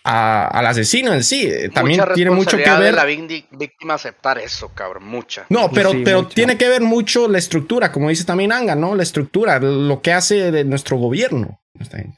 a, 0.05 0.48
al 0.48 0.66
asesino 0.66 1.12
en 1.12 1.22
sí. 1.22 1.50
También 1.72 2.03
tiene 2.14 2.30
mucho 2.30 2.57
que 2.57 2.70
ver. 2.70 2.94
la 2.94 3.05
víctima 3.05 3.94
aceptar 3.94 4.38
eso, 4.38 4.70
cabrón, 4.74 5.05
mucha. 5.05 5.46
No, 5.48 5.70
pero, 5.70 5.92
pero 6.05 6.26
tiene 6.26 6.57
que 6.57 6.68
ver 6.68 6.82
mucho 6.82 7.28
la 7.28 7.38
estructura, 7.38 7.92
como 7.92 8.09
dice 8.09 8.24
también 8.24 8.53
Anga, 8.53 8.74
¿no? 8.74 8.94
La 8.94 9.03
estructura, 9.03 9.59
lo 9.59 10.03
que 10.03 10.12
hace 10.12 10.50
de 10.50 10.64
nuestro 10.64 10.96
gobierno. 10.96 11.61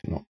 ¿no? 0.03 0.27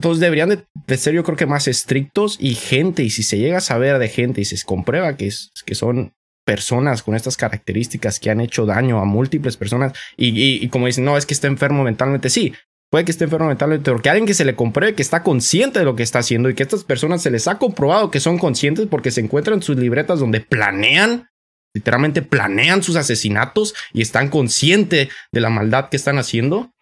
Entonces 0.00 0.20
deberían 0.20 0.64
de, 0.86 0.96
ser 0.96 1.14
yo 1.14 1.24
creo 1.24 1.36
que 1.36 1.46
más 1.46 1.66
estrictos 1.66 2.36
y 2.40 2.54
gente, 2.54 3.02
y 3.02 3.10
si 3.10 3.24
se 3.24 3.38
llega 3.38 3.58
a 3.58 3.62
saber 3.62 3.98
de 3.98 4.08
gente 4.08 4.40
y 4.40 4.44
se 4.44 4.64
comprueba 4.64 5.16
que, 5.16 5.26
es, 5.26 5.50
que 5.66 5.74
son 5.74 6.14
personas 6.48 7.02
con 7.02 7.14
estas 7.14 7.36
características 7.36 8.18
que 8.18 8.30
han 8.30 8.40
hecho 8.40 8.64
daño 8.64 9.00
a 9.00 9.04
múltiples 9.04 9.58
personas 9.58 9.92
y, 10.16 10.66
como 10.68 10.86
dicen, 10.86 11.04
no, 11.04 11.18
es 11.18 11.26
que 11.26 11.34
está 11.34 11.46
enfermo 11.46 11.82
mentalmente, 11.82 12.30
sí, 12.30 12.54
puede 12.90 13.04
que 13.04 13.10
esté 13.10 13.24
enfermo 13.24 13.48
mentalmente, 13.48 13.84
pero 13.84 14.00
que 14.00 14.08
alguien 14.08 14.26
que 14.26 14.32
se 14.32 14.46
le 14.46 14.54
compruebe 14.54 14.94
que 14.94 15.02
está 15.02 15.22
consciente 15.22 15.80
de 15.80 15.84
lo 15.84 15.94
que 15.94 16.02
está 16.02 16.20
haciendo 16.20 16.48
y 16.48 16.54
que 16.54 16.62
estas 16.62 16.84
personas 16.84 17.20
se 17.20 17.30
les 17.30 17.48
ha 17.48 17.58
comprobado 17.58 18.10
que 18.10 18.18
son 18.18 18.38
conscientes 18.38 18.86
porque 18.86 19.10
se 19.10 19.20
encuentran 19.20 19.60
sus 19.60 19.76
libretas 19.76 20.20
donde 20.20 20.40
planean, 20.40 21.28
literalmente 21.74 22.22
planean 22.22 22.82
sus 22.82 22.96
asesinatos 22.96 23.74
y 23.92 24.00
están 24.00 24.30
conscientes 24.30 25.10
de 25.30 25.40
la 25.42 25.50
maldad 25.50 25.90
que 25.90 25.98
están 25.98 26.16
haciendo, 26.16 26.72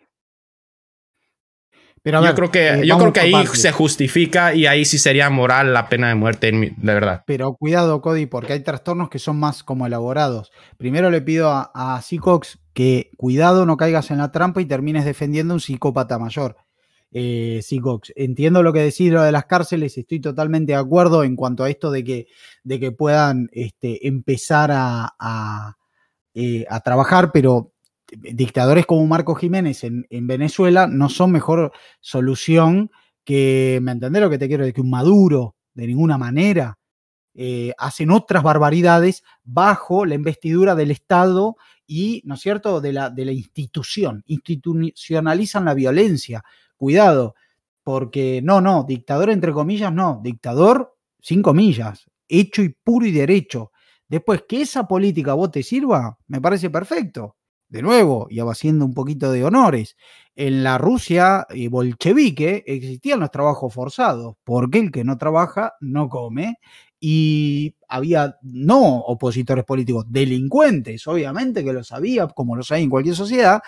yo 2.06 2.34
creo 2.34 2.50
que, 2.50 2.68
eh, 2.68 2.86
yo 2.86 2.98
creo 2.98 3.12
que 3.12 3.20
ahí 3.20 3.46
se 3.52 3.72
justifica 3.72 4.54
y 4.54 4.66
ahí 4.66 4.84
sí 4.84 4.98
sería 4.98 5.28
moral 5.28 5.72
la 5.72 5.88
pena 5.88 6.08
de 6.08 6.14
muerte, 6.14 6.52
de 6.52 6.94
verdad. 6.94 7.24
Pero 7.26 7.54
cuidado, 7.54 8.00
Cody, 8.00 8.26
porque 8.26 8.52
hay 8.52 8.60
trastornos 8.60 9.10
que 9.10 9.18
son 9.18 9.38
más 9.38 9.62
como 9.64 9.86
elaborados. 9.86 10.52
Primero 10.78 11.10
le 11.10 11.20
pido 11.20 11.50
a, 11.50 11.70
a 11.74 12.00
que 12.72 13.10
cuidado, 13.16 13.66
no 13.66 13.76
caigas 13.76 14.10
en 14.10 14.18
la 14.18 14.30
trampa 14.30 14.60
y 14.60 14.66
termines 14.66 15.04
defendiendo 15.04 15.54
a 15.54 15.56
un 15.56 15.60
psicópata 15.60 16.18
mayor. 16.18 16.56
Eh, 17.12 17.62
entiendo 18.14 18.62
lo 18.62 18.72
que 18.72 18.80
decís 18.80 19.10
lo 19.10 19.22
de 19.22 19.32
las 19.32 19.46
cárceles, 19.46 19.96
estoy 19.96 20.20
totalmente 20.20 20.72
de 20.72 20.78
acuerdo 20.78 21.24
en 21.24 21.34
cuanto 21.34 21.64
a 21.64 21.70
esto 21.70 21.90
de 21.90 22.04
que, 22.04 22.26
de 22.62 22.78
que 22.78 22.92
puedan 22.92 23.48
este, 23.52 24.06
empezar 24.06 24.70
a, 24.72 25.14
a, 25.18 25.76
eh, 26.34 26.66
a 26.68 26.80
trabajar, 26.80 27.30
pero 27.32 27.72
dictadores 28.12 28.86
como 28.86 29.06
Marco 29.06 29.34
Jiménez 29.34 29.84
en, 29.84 30.06
Venezuela 30.26 30.86
no 30.86 31.08
son 31.08 31.32
mejor 31.32 31.72
solución 32.00 32.90
que, 33.24 33.80
¿me 33.82 33.92
entendés 33.92 34.22
lo 34.22 34.30
que 34.30 34.38
te 34.38 34.48
quiero 34.48 34.64
decir? 34.64 34.74
Que 34.74 34.80
un 34.80 34.90
Maduro, 34.90 35.56
de 35.74 35.86
ninguna 35.86 36.16
manera. 36.16 36.78
Eh, 37.34 37.72
hacen 37.76 38.10
otras 38.10 38.42
barbaridades 38.42 39.22
bajo 39.44 40.06
la 40.06 40.14
investidura 40.14 40.74
del 40.74 40.90
Estado 40.90 41.56
y, 41.86 42.22
¿no 42.24 42.34
es 42.34 42.40
cierto?, 42.40 42.80
de 42.80 42.92
la, 42.92 43.10
de 43.10 43.24
la 43.24 43.32
institución. 43.32 44.22
Institucionalizan 44.26 45.64
la 45.64 45.74
violencia. 45.74 46.44
Cuidado, 46.76 47.34
porque 47.82 48.40
no, 48.42 48.60
no, 48.60 48.84
dictador 48.84 49.30
entre 49.30 49.52
comillas, 49.52 49.92
no, 49.92 50.20
dictador 50.22 50.96
sin 51.20 51.42
comillas, 51.42 52.06
hecho 52.28 52.62
y 52.62 52.70
puro 52.70 53.06
y 53.06 53.10
derecho. 53.10 53.72
Después, 54.08 54.44
que 54.48 54.62
esa 54.62 54.86
política 54.86 55.32
a 55.32 55.34
vos 55.34 55.50
te 55.50 55.62
sirva, 55.62 56.16
me 56.28 56.40
parece 56.40 56.70
perfecto 56.70 57.36
de 57.68 57.82
nuevo, 57.82 58.26
y 58.30 58.40
haciendo 58.40 58.84
un 58.84 58.94
poquito 58.94 59.32
de 59.32 59.44
honores, 59.44 59.96
en 60.34 60.62
la 60.62 60.78
Rusia 60.78 61.46
eh, 61.50 61.68
bolchevique 61.68 62.64
existían 62.66 63.20
los 63.20 63.30
trabajos 63.30 63.72
forzados, 63.72 64.36
porque 64.44 64.78
el 64.78 64.92
que 64.92 65.04
no 65.04 65.18
trabaja 65.18 65.74
no 65.80 66.08
come, 66.08 66.58
y 67.00 67.74
había 67.88 68.36
no 68.42 68.98
opositores 69.00 69.64
políticos, 69.64 70.06
delincuentes, 70.08 71.06
obviamente 71.06 71.64
que 71.64 71.72
lo 71.72 71.84
sabía, 71.84 72.26
como 72.28 72.56
los 72.56 72.70
hay 72.72 72.84
en 72.84 72.90
cualquier 72.90 73.16
sociedad, 73.16 73.60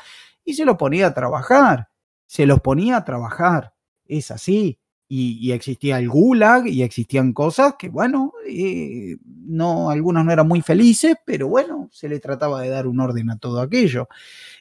y 0.44 0.54
se 0.54 0.64
los 0.64 0.76
ponía 0.76 1.08
a 1.08 1.14
trabajar, 1.14 1.88
se 2.26 2.46
los 2.46 2.60
ponía 2.60 2.98
a 2.98 3.04
trabajar, 3.04 3.74
es 4.06 4.30
así 4.30 4.78
y, 5.08 5.52
existía 5.52 5.98
el 5.98 6.08
gulag 6.08 6.66
y 6.66 6.82
existían 6.82 7.32
cosas 7.32 7.76
que, 7.78 7.88
bueno, 7.88 8.34
eh, 8.46 9.16
no, 9.24 9.88
algunas 9.90 10.24
no 10.24 10.32
eran 10.32 10.46
muy 10.46 10.60
felices, 10.60 11.16
pero 11.24 11.48
bueno, 11.48 11.88
se 11.90 12.08
le 12.10 12.20
trataba 12.20 12.60
de 12.60 12.68
dar 12.68 12.86
un 12.86 13.00
orden 13.00 13.30
a 13.30 13.38
todo 13.38 13.60
aquello. 13.60 14.08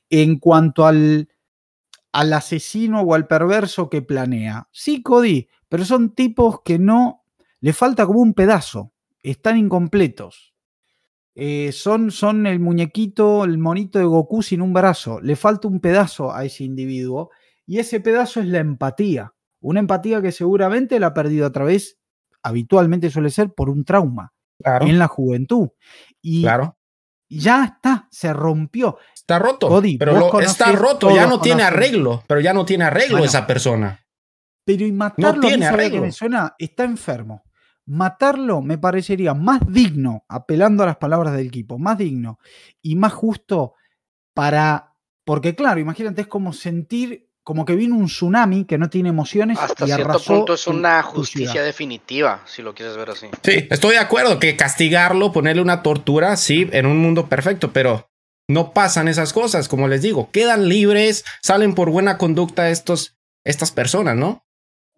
En 0.10 0.39
cuanto 0.39 0.86
al, 0.86 1.28
al 2.14 2.34
asesino 2.34 3.02
o 3.02 3.14
al 3.14 3.28
perverso 3.28 3.89
que 3.89 4.02
planea, 4.02 4.70
sí, 4.72 5.04
Cody, 5.04 5.50
pero 5.68 5.84
son 5.84 6.16
tipos 6.16 6.62
que 6.62 6.80
no, 6.80 7.26
le 7.60 7.74
falta 7.74 8.06
como 8.06 8.22
un 8.22 8.34
pedazo, 8.34 8.93
están 9.22 9.58
incompletos. 9.58 10.54
Eh, 11.36 11.72
son, 11.74 12.10
son 12.10 12.48
el 12.48 12.60
muñequito, 12.60 13.43
el 13.43 13.58
monito 13.58 14.00
de 14.00 14.06
Goku 14.06 14.41
sin 14.41 14.62
un 14.62 14.74
brazo, 14.74 15.20
le 15.20 15.36
falta 15.36 15.68
un 15.68 15.82
pedazo 15.82 16.34
a 16.34 16.45
ese 16.45 16.64
individuo 16.64 17.32
y 17.66 17.80
ese 17.80 18.00
pedazo 18.00 18.39
es 18.39 18.48
la 18.48 18.60
empatía 18.60 19.34
una 19.60 19.80
empatía 19.80 20.22
que 20.22 20.32
seguramente 20.32 20.99
la 20.99 21.08
ha 21.08 21.14
perdido 21.14 21.45
a 21.45 21.51
través, 21.51 21.99
habitualmente 22.43 23.10
suele 23.10 23.30
ser 23.30 23.53
por 23.53 23.70
un 23.70 23.84
trauma 23.84 24.34
en 24.64 24.99
la 24.99 25.08
juventud. 25.08 25.70
Y 26.22 26.43
claro. 26.43 26.78
ya 27.30 27.64
está, 27.66 28.08
se 28.12 28.34
rompió. 28.34 28.97
Está 29.14 29.39
roto. 29.39 29.82
pero 29.99 30.39
está 30.39 30.72
roto, 30.72 31.14
ya 31.14 31.28
no 31.28 31.39
tiene 31.39 31.64
arreglo, 31.64 32.24
pero 32.28 32.39
ya 32.39 32.53
no 32.53 32.66
tiene 32.66 32.86
arreglo 32.86 33.24
esa 33.24 33.45
persona. 33.45 34.03
Pero 34.66 34.86
y 34.86 34.91
matarlo 34.91 35.41
no 35.41 35.47
tiene 35.47 35.66
arreglo. 35.66 36.01
me 36.01 36.12
suena, 36.12 36.55
está 36.58 36.84
enfermo. 36.84 37.43
Matarlo 37.86 38.62
me 38.62 38.78
parecería 38.78 39.34
más 39.34 39.62
digno, 39.66 40.26
apelando 40.28 40.84
a 40.84 40.88
las 40.88 40.97
palabras 40.97 41.34
del 41.38 41.47
equipo, 41.47 41.78
más 41.78 41.97
digno 41.97 42.39
y 42.82 42.95
más 42.97 43.14
justo 43.14 43.76
para. 44.34 44.93
Porque, 45.24 45.55
claro, 45.55 45.80
imagínate, 45.80 46.22
es 46.22 46.28
como 46.28 46.51
sentir 46.51 47.26
como 47.48 47.64
que 47.64 47.78
vino 47.78 47.95
un 47.95 48.08
tsunami 48.08 48.66
que 48.66 48.78
no 48.78 48.89
tiene 48.89 49.08
emociones. 49.08 49.58
Hasta 49.58 49.86
cierto 49.86 50.20
punto 50.20 50.56
es 50.56 50.68
una 50.68 51.02
justicia 51.02 51.64
definitiva, 51.64 52.41
si 52.45 52.62
lo 52.62 52.76
quieres 52.76 52.98
ver 52.98 53.12
así. 53.12 53.28
Sí, 53.41 53.70
estoy 53.70 53.91
de 53.91 54.00
acuerdo 54.00 54.38
que 54.38 54.58
castigarlo, 54.58 55.32
ponerle 55.32 55.62
una 55.62 55.82
tortura, 55.82 56.36
sí, 56.36 56.68
en 56.74 56.86
un 56.86 56.98
mundo 56.98 57.30
perfecto, 57.30 57.72
pero 57.72 58.10
no 58.50 58.74
pasan 58.74 59.08
esas 59.08 59.32
cosas, 59.32 59.70
como 59.70 59.88
les 59.88 60.02
digo, 60.02 60.30
quedan 60.30 60.68
libres, 60.68 61.24
salen 61.41 61.74
por 61.74 61.89
buena 61.89 62.18
conducta 62.18 62.70
estos, 62.70 63.16
estas 63.45 63.72
personas, 63.72 64.18
¿no? 64.18 64.45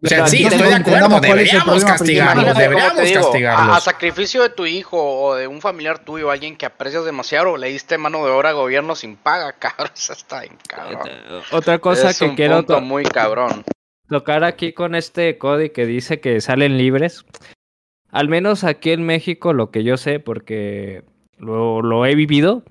O 0.02 0.08
sea, 0.08 0.28
sí, 0.28 0.46
estoy 0.46 0.70
de 0.70 0.76
acuerdo, 0.76 1.20
deberíamos 1.20 1.84
castigarlos, 1.84 2.58
deberíamos 2.58 3.12
castigarlos. 3.12 3.78
A, 3.78 3.82
sacrificio 3.82 4.42
de 4.44 4.50
tu 4.50 4.66
hijo 4.66 4.98
o 4.98 5.36
de 5.36 5.46
un 5.48 5.60
familiar 5.60 6.00
tuyo, 6.00 6.32
alguien 6.32 6.56
que 6.56 6.66
aprecias 6.66 7.04
demasiado, 7.04 7.58
le 7.58 7.68
diste 7.68 7.98
mano 7.98 8.24
de 8.26 8.32
obra 8.32 8.50
al 8.50 8.56
gobierno 8.56 8.96
sin 8.96 9.18
paga, 9.18 9.52
cabrón, 9.60 9.92
eso 9.94 10.14
está 10.14 10.42
bien 10.42 10.58
cabrón. 10.68 11.02
Eh, 11.06 11.42
otra 11.52 11.80
cosa 11.80 12.14
que 12.14 12.34
quiero 12.36 12.64
muy 12.82 13.04
cabrón. 13.04 13.66
tocar 14.08 14.46
aquí 14.46 14.72
con 14.72 14.96
este 14.96 15.38
Cody 15.38 15.72
que 15.72 15.86
dice 15.86 16.22
que 16.22 16.40
salen 16.40 16.78
libres. 16.78 17.26
Al 18.10 18.30
menos 18.30 18.64
aquí 18.64 18.92
en 18.92 19.04
México, 19.04 19.54
lo 19.54 19.70
que 19.70 19.84
yo 19.84 19.98
sé, 19.98 20.20
porque 20.20 21.04
lo, 21.38 21.82
lo 21.82 22.06
he 22.06 22.16
vivido, 22.16 22.64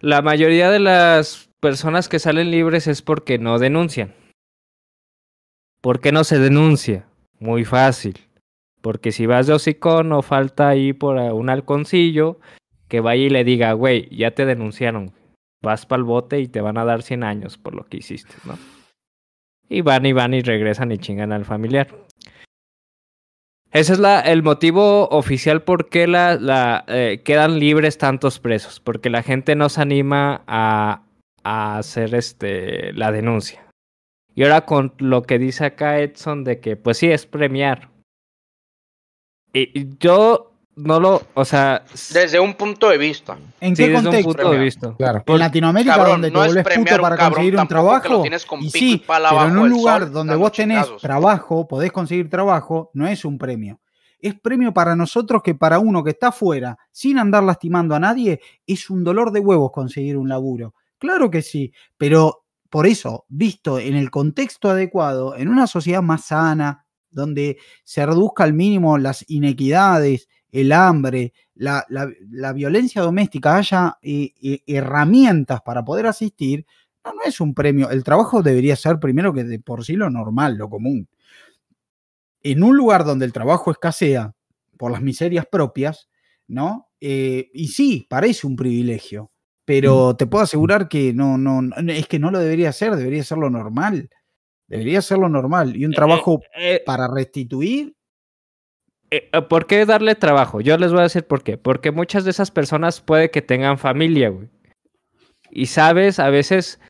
la 0.00 0.22
mayoría 0.22 0.70
de 0.70 0.80
las 0.80 1.50
personas 1.60 2.08
que 2.08 2.18
salen 2.18 2.50
libres 2.50 2.86
es 2.86 3.02
porque 3.02 3.38
no 3.38 3.58
denuncian. 3.58 4.14
¿Por 5.82 6.00
qué 6.00 6.12
no 6.12 6.22
se 6.22 6.38
denuncia? 6.38 7.06
Muy 7.40 7.64
fácil. 7.64 8.14
Porque 8.80 9.10
si 9.10 9.26
vas 9.26 9.48
de 9.48 9.52
hocicón 9.52 10.12
o 10.12 10.22
falta 10.22 10.68
ahí 10.68 10.92
por 10.92 11.16
un 11.16 11.50
halconcillo 11.50 12.38
que 12.88 13.00
vaya 13.00 13.24
y 13.24 13.30
le 13.30 13.42
diga, 13.42 13.72
güey, 13.72 14.08
ya 14.16 14.30
te 14.30 14.46
denunciaron. 14.46 15.12
Vas 15.60 15.84
para 15.84 15.98
el 15.98 16.04
bote 16.04 16.38
y 16.40 16.46
te 16.46 16.60
van 16.60 16.78
a 16.78 16.84
dar 16.84 17.02
100 17.02 17.24
años 17.24 17.58
por 17.58 17.74
lo 17.74 17.84
que 17.84 17.96
hiciste, 17.96 18.34
¿no? 18.44 18.56
Y 19.68 19.80
van 19.80 20.06
y 20.06 20.12
van 20.12 20.34
y 20.34 20.40
regresan 20.40 20.92
y 20.92 20.98
chingan 20.98 21.32
al 21.32 21.44
familiar. 21.44 21.88
Ese 23.72 23.94
es 23.94 24.00
el 24.24 24.42
motivo 24.44 25.08
oficial 25.08 25.62
por 25.62 25.88
qué 25.88 26.06
eh, 26.08 27.22
quedan 27.24 27.58
libres 27.58 27.98
tantos 27.98 28.38
presos. 28.38 28.78
Porque 28.78 29.10
la 29.10 29.22
gente 29.22 29.56
no 29.56 29.68
se 29.68 29.82
anima 29.82 30.44
a, 30.46 31.02
a 31.42 31.78
hacer 31.78 32.14
este, 32.14 32.92
la 32.92 33.10
denuncia. 33.10 33.71
Y 34.34 34.42
ahora 34.44 34.64
con 34.64 34.94
lo 34.98 35.22
que 35.22 35.38
dice 35.38 35.66
acá 35.66 35.98
Edson 35.98 36.44
de 36.44 36.60
que 36.60 36.76
pues 36.76 36.98
sí 36.98 37.10
es 37.10 37.26
premiar. 37.26 37.90
Y 39.52 39.98
yo 39.98 40.52
no 40.74 40.98
lo, 40.98 41.22
o 41.34 41.44
sea, 41.44 41.84
desde 42.12 42.40
un 42.40 42.54
punto 42.54 42.88
de 42.88 42.96
vista. 42.96 43.36
¿En 43.60 43.74
qué 43.74 43.92
contexto? 43.92 44.10
Desde 44.10 44.26
un 44.26 44.34
punto 44.34 44.50
de 44.50 44.58
vista. 44.58 44.94
Claro. 44.96 45.22
En 45.26 45.38
Latinoamérica 45.38 46.04
donde 46.04 46.30
te 46.30 46.36
vuelves 46.36 46.64
puto 46.64 47.00
para 47.00 47.16
conseguir 47.16 47.56
un 47.56 47.68
trabajo 47.68 48.24
y 48.60 48.70
sí, 48.70 49.04
pero 49.06 49.44
en 49.46 49.58
un 49.58 49.68
lugar 49.68 50.10
donde 50.10 50.34
vos 50.36 50.52
tenés 50.52 50.86
trabajo, 51.00 51.68
podés 51.68 51.92
conseguir 51.92 52.30
trabajo, 52.30 52.90
no 52.94 53.06
es 53.06 53.24
un 53.24 53.38
premio. 53.38 53.80
Es 54.18 54.38
premio 54.38 54.72
para 54.72 54.94
nosotros 54.94 55.42
que 55.42 55.56
para 55.56 55.80
uno 55.80 56.04
que 56.04 56.10
está 56.10 56.28
afuera, 56.28 56.78
sin 56.92 57.18
andar 57.18 57.42
lastimando 57.42 57.96
a 57.96 58.00
nadie, 58.00 58.40
es 58.66 58.88
un 58.88 59.02
dolor 59.02 59.32
de 59.32 59.40
huevos 59.40 59.72
conseguir 59.72 60.16
un 60.16 60.28
laburo. 60.28 60.74
Claro 60.96 61.28
que 61.28 61.42
sí, 61.42 61.72
pero 61.98 62.41
por 62.72 62.86
eso, 62.86 63.26
visto 63.28 63.78
en 63.78 63.96
el 63.96 64.10
contexto 64.10 64.70
adecuado, 64.70 65.36
en 65.36 65.48
una 65.48 65.66
sociedad 65.66 66.00
más 66.00 66.24
sana, 66.24 66.86
donde 67.10 67.58
se 67.84 68.06
reduzca 68.06 68.44
al 68.44 68.54
mínimo 68.54 68.96
las 68.96 69.26
inequidades, 69.28 70.26
el 70.50 70.72
hambre, 70.72 71.34
la, 71.54 71.84
violencia 72.54 73.02
doméstica, 73.02 73.56
haya 73.56 73.98
eh, 74.00 74.32
eh, 74.42 74.62
herramientas 74.66 75.60
para 75.60 75.84
poder 75.84 76.06
asistir, 76.06 76.64
no, 77.04 77.12
es 77.26 77.42
un 77.42 77.52
premio. 77.52 77.90
El 77.90 78.04
trabajo 78.04 78.42
debería 78.42 78.74
ser 78.74 78.98
primero 78.98 79.34
que 79.34 79.44
de 79.44 79.58
por 79.58 79.84
sí 79.84 79.94
lo 79.94 80.08
normal, 80.08 80.56
lo 80.56 80.70
común. 80.70 81.10
En 82.42 82.62
un 82.62 82.74
lugar 82.74 83.04
donde 83.04 83.26
el 83.26 83.34
trabajo 83.34 83.70
escasea 83.70 84.34
por 84.78 84.92
las 84.92 85.02
miserias 85.02 85.44
propias, 85.44 86.08
¿no? 86.46 86.88
Eh, 87.02 87.50
y 87.52 87.68
sí, 87.68 88.06
parece 88.08 88.46
un 88.46 88.56
privilegio, 88.56 89.30
pero 89.64 90.16
te 90.16 90.26
puedo 90.26 90.44
asegurar 90.44 90.88
que 90.88 91.12
no, 91.12 91.38
no, 91.38 91.74
es 91.88 92.06
que 92.08 92.18
no 92.18 92.30
lo 92.30 92.38
debería 92.38 92.72
ser, 92.72 92.96
debería 92.96 93.24
ser 93.24 93.38
lo 93.38 93.50
normal. 93.50 94.10
Debería 94.68 95.02
ser 95.02 95.18
lo 95.18 95.28
normal. 95.28 95.76
Y 95.76 95.84
un 95.84 95.92
trabajo 95.92 96.40
para 96.86 97.08
restituir 97.08 97.94
eh, 99.12 99.28
eh, 99.30 99.42
¿Por 99.42 99.66
qué 99.66 99.84
darle 99.84 100.14
trabajo? 100.14 100.62
Yo 100.62 100.78
les 100.78 100.90
voy 100.90 101.00
a 101.00 101.02
decir 101.02 101.26
por 101.26 101.42
qué. 101.42 101.58
Porque 101.58 101.90
muchas 101.90 102.24
de 102.24 102.30
esas 102.30 102.50
personas 102.50 103.02
puede 103.02 103.30
que 103.30 103.42
tengan 103.42 103.76
familia, 103.76 104.30
güey. 104.30 104.48
Y 105.50 105.66
sabes, 105.66 106.18
a 106.18 106.30
veces 106.30 106.80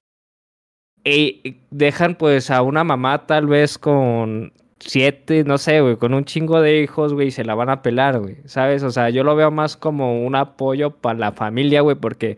eh, 1.02 1.60
dejan 1.72 2.14
pues 2.14 2.52
a 2.52 2.62
una 2.62 2.84
mamá 2.84 3.26
tal 3.26 3.48
vez 3.48 3.76
con 3.76 4.52
siete, 4.84 5.44
no 5.44 5.58
sé, 5.58 5.80
güey, 5.80 5.96
con 5.96 6.14
un 6.14 6.24
chingo 6.24 6.60
de 6.60 6.82
hijos, 6.82 7.14
güey, 7.14 7.30
se 7.30 7.44
la 7.44 7.54
van 7.54 7.70
a 7.70 7.82
pelar, 7.82 8.20
güey. 8.20 8.36
¿Sabes? 8.44 8.82
O 8.82 8.90
sea, 8.90 9.10
yo 9.10 9.24
lo 9.24 9.36
veo 9.36 9.50
más 9.50 9.76
como 9.76 10.24
un 10.24 10.34
apoyo 10.34 10.90
para 10.90 11.18
la 11.18 11.32
familia, 11.32 11.80
güey, 11.80 11.96
porque 11.96 12.36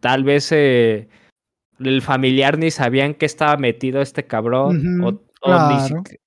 tal 0.00 0.24
vez 0.24 0.52
el 0.52 1.06
familiar 2.02 2.58
ni 2.58 2.70
sabían 2.70 3.14
que 3.14 3.26
estaba 3.26 3.56
metido 3.56 4.00
este 4.00 4.26
cabrón. 4.26 5.02
o 5.02 5.30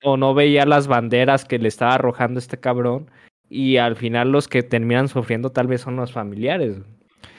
o, 0.02 0.16
no 0.16 0.34
veía 0.34 0.66
las 0.66 0.86
banderas 0.86 1.44
que 1.44 1.58
le 1.58 1.68
estaba 1.68 1.94
arrojando 1.94 2.38
este 2.38 2.58
cabrón. 2.58 3.10
Y 3.48 3.76
al 3.76 3.96
final 3.96 4.32
los 4.32 4.48
que 4.48 4.62
terminan 4.62 5.08
sufriendo 5.08 5.50
tal 5.50 5.66
vez 5.66 5.82
son 5.82 5.96
los 5.96 6.12
familiares. 6.12 6.78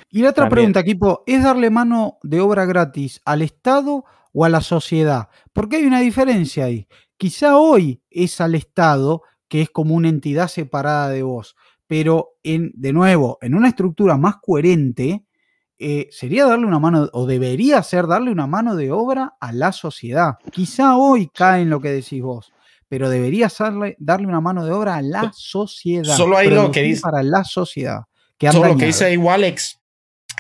Y 0.09 0.21
la 0.21 0.29
otra 0.29 0.47
pregunta, 0.47 0.79
equipo, 0.79 1.23
¿es 1.25 1.43
darle 1.43 1.69
mano 1.69 2.19
de 2.23 2.39
obra 2.39 2.65
gratis 2.65 3.21
al 3.25 3.41
Estado 3.41 4.05
o 4.31 4.45
a 4.45 4.49
la 4.49 4.61
sociedad? 4.61 5.29
Porque 5.51 5.77
hay 5.77 5.85
una 5.85 5.99
diferencia 5.99 6.65
ahí. 6.65 6.87
Quizá 7.18 7.57
hoy 7.57 8.01
es 8.09 8.41
al 8.41 8.55
Estado, 8.55 9.22
que 9.47 9.61
es 9.61 9.70
como 9.70 9.95
una 9.95 10.09
entidad 10.09 10.47
separada 10.47 11.09
de 11.09 11.24
vos, 11.24 11.55
pero 11.88 12.34
en, 12.43 12.72
de 12.76 12.93
nuevo, 12.93 13.38
en 13.41 13.55
una 13.55 13.70
estructura 13.70 14.18
más 14.18 14.38
coherente, 14.41 15.24
eh, 15.78 16.07
sería 16.11 16.45
darle 16.45 16.66
una 16.66 16.80
mano, 16.80 17.09
o 17.13 17.26
debería 17.26 17.84
ser 17.84 18.07
darle 18.07 18.32
una 18.32 18.47
mano 18.47 18.76
de 18.76 18.91
obra 18.91 19.36
a 19.39 19.51
la 19.51 19.72
sociedad. 19.72 20.36
Quizá 20.51 20.97
hoy 20.97 21.30
cae 21.34 21.61
en 21.61 21.70
lo 21.70 21.82
que 21.82 21.89
decís 21.89 22.22
vos, 22.22 22.53
pero 22.88 23.09
debería 23.09 23.51
darle, 23.57 23.95
darle 23.99 24.28
una 24.28 24.41
mano 24.41 24.66
de 24.66 24.72
obra 24.72 24.95
a 24.95 25.01
la 25.01 25.32
sociedad. 25.34 26.16
Solo 26.16 26.38
hay 26.38 26.49
lo 26.49 26.72
que 26.72 26.82
dice. 26.82 27.01
Para 27.01 27.24
la 27.24 27.43
sociedad. 27.43 28.01
Que 28.38 28.51
Solo 28.51 28.70
lo 28.70 28.78
que 28.78 28.88
dice 28.88 29.11
igual, 29.13 29.43
ex, 29.43 29.80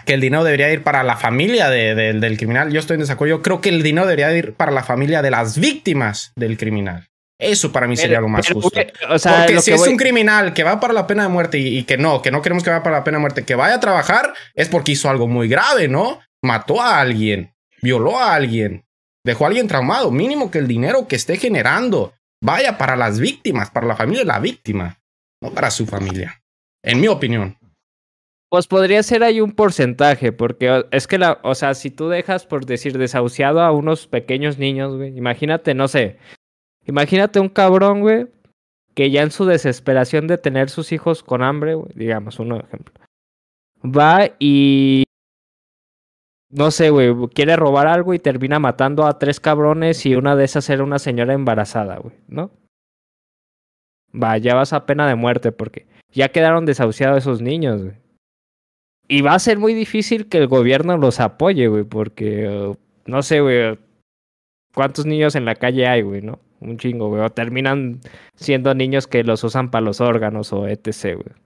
que 0.05 0.13
el 0.13 0.21
dinero 0.21 0.43
debería 0.43 0.71
ir 0.71 0.83
para 0.83 1.03
la 1.03 1.17
familia 1.17 1.69
del 1.69 2.37
criminal. 2.37 2.71
Yo 2.71 2.79
estoy 2.79 2.95
en 2.95 3.01
desacuerdo. 3.01 3.37
Yo 3.37 3.41
creo 3.41 3.61
que 3.61 3.69
el 3.69 3.83
dinero 3.83 4.07
debería 4.07 4.35
ir 4.35 4.53
para 4.53 4.71
la 4.71 4.83
familia 4.83 5.21
de 5.21 5.31
las 5.31 5.59
víctimas 5.59 6.31
del 6.35 6.57
criminal. 6.57 7.07
Eso 7.37 7.71
para 7.71 7.87
mí 7.87 7.97
sería 7.97 8.21
lo 8.21 8.29
más 8.29 8.47
justo. 8.47 8.69
Porque 8.69 9.59
si 9.61 9.71
es 9.71 9.81
un 9.81 9.97
criminal 9.97 10.53
que 10.53 10.63
va 10.63 10.79
para 10.79 10.93
la 10.93 11.05
pena 11.05 11.23
de 11.23 11.29
muerte 11.29 11.57
y, 11.57 11.83
que 11.83 11.97
no, 11.97 12.21
que 12.21 12.31
no 12.31 12.41
queremos 12.41 12.63
que 12.63 12.69
vaya 12.69 12.83
para 12.83 12.97
la 12.97 13.03
pena 13.03 13.17
de 13.17 13.21
muerte, 13.21 13.43
que 13.43 13.55
vaya 13.55 13.75
a 13.75 13.79
trabajar, 13.79 14.33
es 14.53 14.69
porque 14.69 14.93
hizo 14.93 15.09
algo 15.09 15.27
muy 15.27 15.49
grave, 15.49 15.87
¿no? 15.87 16.21
Mató 16.41 16.81
a 16.81 16.99
alguien, 16.99 17.53
violó 17.81 18.19
a 18.19 18.33
alguien, 18.35 18.85
dejó 19.25 19.43
a 19.43 19.47
alguien 19.47 19.67
traumado. 19.67 20.11
Mínimo 20.11 20.49
que 20.49 20.59
el 20.59 20.67
dinero 20.67 21.07
que 21.07 21.17
esté 21.17 21.37
generando 21.37 22.13
vaya 22.41 22.77
para 22.77 22.95
las 22.95 23.19
víctimas, 23.19 23.69
para 23.69 23.87
la 23.87 23.95
familia 23.95 24.21
de 24.21 24.27
la 24.27 24.39
víctima, 24.39 24.99
no 25.41 25.51
para 25.51 25.71
su 25.71 25.85
familia. 25.85 26.41
En 26.83 27.01
mi 27.01 27.07
opinión. 27.07 27.57
Pues 28.55 28.67
podría 28.67 29.03
ser 29.03 29.21
ahí 29.21 29.41
un 29.41 29.51
porcentaje, 29.51 30.31
porque 30.31 30.85
es 30.91 31.07
que 31.07 31.17
la, 31.17 31.39
o 31.43 31.55
sea, 31.55 31.73
si 31.73 31.91
tú 31.91 32.07
dejas, 32.07 32.45
por 32.45 32.65
decir, 32.65 32.97
desahuciado 32.97 33.59
a 33.59 33.73
unos 33.73 34.07
pequeños 34.07 34.57
niños, 34.57 34.95
güey, 34.95 35.17
imagínate, 35.17 35.73
no 35.73 35.89
sé, 35.89 36.19
Imagínate 36.85 37.41
un 37.41 37.49
cabrón, 37.49 37.99
güey, 37.99 38.27
que 38.93 39.11
ya 39.11 39.23
en 39.23 39.31
su 39.31 39.43
desesperación 39.43 40.27
de 40.27 40.37
tener 40.37 40.69
sus 40.69 40.93
hijos 40.93 41.21
con 41.21 41.43
hambre, 41.43 41.75
güey, 41.75 41.91
digamos, 41.95 42.39
un 42.39 42.53
ejemplo, 42.53 42.93
va 43.83 44.29
y 44.39 45.03
no 46.49 46.71
sé, 46.71 46.91
güey, 46.91 47.13
quiere 47.33 47.57
robar 47.57 47.87
algo 47.87 48.13
y 48.13 48.19
termina 48.19 48.57
matando 48.57 49.05
a 49.05 49.19
tres 49.19 49.41
cabrones 49.41 50.05
y 50.05 50.15
una 50.15 50.37
de 50.37 50.45
esas 50.45 50.69
era 50.69 50.81
una 50.81 50.99
señora 50.99 51.33
embarazada, 51.33 51.97
güey, 51.97 52.15
¿no? 52.29 52.51
Va, 54.13 54.37
ya 54.37 54.55
vas 54.55 54.71
a 54.71 54.85
pena 54.85 55.09
de 55.09 55.15
muerte 55.15 55.51
porque 55.51 55.87
ya 56.13 56.29
quedaron 56.29 56.65
desahuciados 56.65 57.17
esos 57.17 57.41
niños, 57.41 57.83
güey. 57.83 58.04
Y 59.07 59.21
va 59.21 59.35
a 59.35 59.39
ser 59.39 59.59
muy 59.59 59.73
difícil 59.73 60.27
que 60.27 60.39
el 60.39 60.47
gobierno 60.47 60.97
los 60.97 61.19
apoye, 61.19 61.67
güey, 61.67 61.83
porque, 61.83 62.75
no 63.05 63.21
sé, 63.21 63.41
güey, 63.41 63.77
¿cuántos 64.73 65.05
niños 65.05 65.35
en 65.35 65.45
la 65.45 65.55
calle 65.55 65.87
hay, 65.87 66.01
güey, 66.01 66.21
no? 66.21 66.39
un 66.65 66.77
chingo, 66.77 67.09
güey. 67.09 67.21
O 67.21 67.29
terminan 67.29 68.01
siendo 68.35 68.73
niños 68.73 69.07
que 69.07 69.23
los 69.23 69.43
usan 69.43 69.71
para 69.71 69.85
los 69.85 70.01
órganos 70.01 70.51
o 70.53 70.67
etc, 70.67 71.15
güey. 71.15 71.44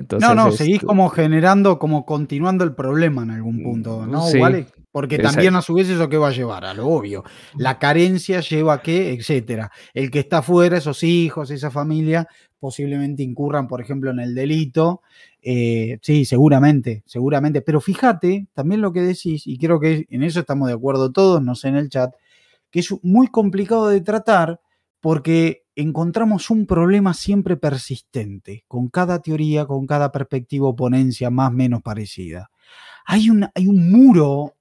Entonces, 0.00 0.28
no, 0.28 0.34
no, 0.34 0.50
seguís 0.50 0.80
como 0.80 1.10
generando, 1.10 1.78
como 1.78 2.06
continuando 2.06 2.64
el 2.64 2.74
problema 2.74 3.22
en 3.22 3.32
algún 3.32 3.60
mm, 3.60 3.62
punto, 3.62 4.06
¿no? 4.06 4.24
¿Vale? 4.40 4.66
Porque 4.90 5.18
también 5.18 5.54
a 5.54 5.62
su 5.62 5.74
vez 5.74 5.90
eso 5.90 6.08
que 6.08 6.16
va 6.16 6.28
a 6.28 6.32
llevar, 6.32 6.64
a 6.64 6.72
lo 6.72 6.88
obvio. 6.88 7.22
La 7.56 7.78
carencia 7.78 8.40
lleva 8.40 8.74
a 8.74 8.82
qué, 8.82 9.12
etcétera. 9.12 9.70
El 9.92 10.10
que 10.10 10.20
está 10.20 10.38
afuera, 10.38 10.78
esos 10.78 11.02
hijos, 11.02 11.50
esa 11.50 11.70
familia, 11.70 12.26
posiblemente 12.58 13.22
incurran, 13.22 13.68
por 13.68 13.82
ejemplo, 13.82 14.10
en 14.10 14.20
el 14.20 14.34
delito. 14.34 15.02
Eh, 15.42 15.98
sí, 16.00 16.24
seguramente, 16.24 17.02
seguramente. 17.06 17.60
Pero 17.60 17.80
fíjate 17.80 18.48
también 18.54 18.80
lo 18.80 18.92
que 18.92 19.02
decís, 19.02 19.46
y 19.46 19.58
creo 19.58 19.78
que 19.78 20.06
en 20.08 20.22
eso 20.22 20.40
estamos 20.40 20.66
de 20.68 20.74
acuerdo 20.74 21.12
todos, 21.12 21.42
no 21.42 21.54
sé 21.54 21.68
en 21.68 21.76
el 21.76 21.90
chat, 21.90 22.12
que 22.70 22.80
es 22.80 22.88
muy 23.02 23.28
complicado 23.28 23.88
de 23.88 24.00
tratar 24.00 24.60
porque 25.00 25.59
encontramos 25.74 26.50
un 26.50 26.66
problema 26.66 27.14
siempre 27.14 27.56
persistente, 27.56 28.64
con 28.68 28.88
cada 28.88 29.20
teoría, 29.20 29.66
con 29.66 29.86
cada 29.86 30.12
perspectiva 30.12 30.68
o 30.68 30.76
ponencia 30.76 31.30
más 31.30 31.50
o 31.50 31.54
menos 31.54 31.82
parecida. 31.82 32.50
Hay, 33.06 33.28
hay 33.54 33.66
un 33.66 33.90
muro 33.90 34.56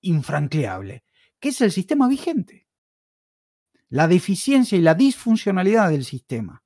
infranqueable, 0.00 1.04
que 1.38 1.50
es 1.50 1.60
el 1.60 1.72
sistema 1.72 2.08
vigente. 2.08 2.66
La 3.88 4.08
deficiencia 4.08 4.78
y 4.78 4.80
la 4.80 4.94
disfuncionalidad 4.94 5.90
del 5.90 6.04
sistema. 6.04 6.62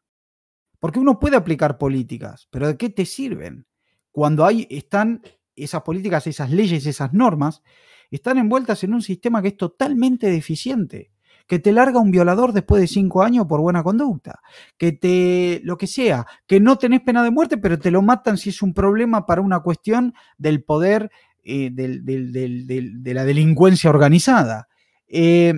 Porque 0.79 0.99
uno 0.99 1.19
puede 1.19 1.37
aplicar 1.37 1.79
políticas, 1.79 2.49
pero 2.51 2.69
¿de 2.69 2.77
qué 2.77 2.91
te 2.91 3.07
sirven? 3.07 3.67
Cuando 4.13 4.45
hay, 4.45 4.67
están 4.71 5.23
esas 5.57 5.83
políticas, 5.83 6.27
esas 6.27 6.51
leyes, 6.51 6.87
esas 6.87 7.13
normas 7.13 7.63
están 8.11 8.39
envueltas 8.39 8.85
en 8.85 8.95
un 8.95 9.03
sistema 9.03 9.43
que 9.43 9.49
es 9.49 9.57
totalmente 9.57 10.31
deficiente, 10.31 11.11
que 11.47 11.59
te 11.59 11.73
larga 11.73 12.01
un 12.01 12.11
violador 12.11 12.53
después 12.53 12.81
de 12.81 12.89
cinco 12.89 13.23
años 13.23 13.47
por 13.47 13.61
buena 13.61 13.83
conducta, 13.83 14.41
que 14.77 14.93
te, 14.93 15.61
lo 15.65 15.77
que 15.77 15.87
sea, 15.87 16.27
que 16.47 16.61
no 16.61 16.77
tenés 16.77 17.01
pena 17.03 17.23
de 17.23 17.31
muerte, 17.31 17.57
pero 17.57 17.79
te 17.79 17.91
lo 17.91 18.03
matan 18.03 18.37
si 18.37 18.51
es 18.51 18.63
un 18.63 18.75
problema 18.75 19.27
para 19.27 19.41
una 19.41 19.61
cuestión 19.61 20.15
del 20.39 20.63
poder 20.63 21.11
eh, 21.45 21.71
de 21.73 23.15
la 23.15 23.25
delincuencia 23.25 23.91
organizada. 23.91 24.69
Eh, 25.09 25.55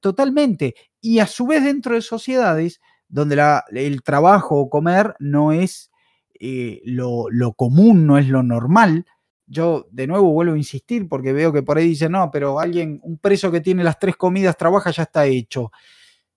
totalmente. 0.00 0.74
Y 1.00 1.20
a 1.20 1.26
su 1.26 1.46
vez 1.46 1.62
dentro 1.62 1.94
de 1.94 2.02
sociedades 2.02 2.80
donde 3.08 3.40
el 3.72 4.02
trabajo 4.02 4.56
o 4.56 4.68
comer 4.68 5.14
no 5.18 5.52
es 5.52 5.90
eh, 6.40 6.80
lo, 6.84 7.30
lo 7.30 7.52
común, 7.52 8.06
no 8.06 8.18
es 8.18 8.28
lo 8.28 8.42
normal, 8.42 9.06
yo 9.48 9.86
de 9.90 10.06
nuevo 10.06 10.30
vuelvo 10.30 10.54
a 10.54 10.58
insistir 10.58 11.08
porque 11.08 11.32
veo 11.32 11.52
que 11.52 11.62
por 11.62 11.78
ahí 11.78 11.88
dicen, 11.88 12.12
no, 12.12 12.30
pero 12.30 12.60
alguien, 12.60 13.00
un 13.02 13.18
preso 13.18 13.50
que 13.50 13.60
tiene 13.60 13.82
las 13.82 13.98
tres 13.98 14.16
comidas, 14.16 14.56
trabaja, 14.56 14.90
ya 14.90 15.04
está 15.04 15.26
hecho. 15.26 15.72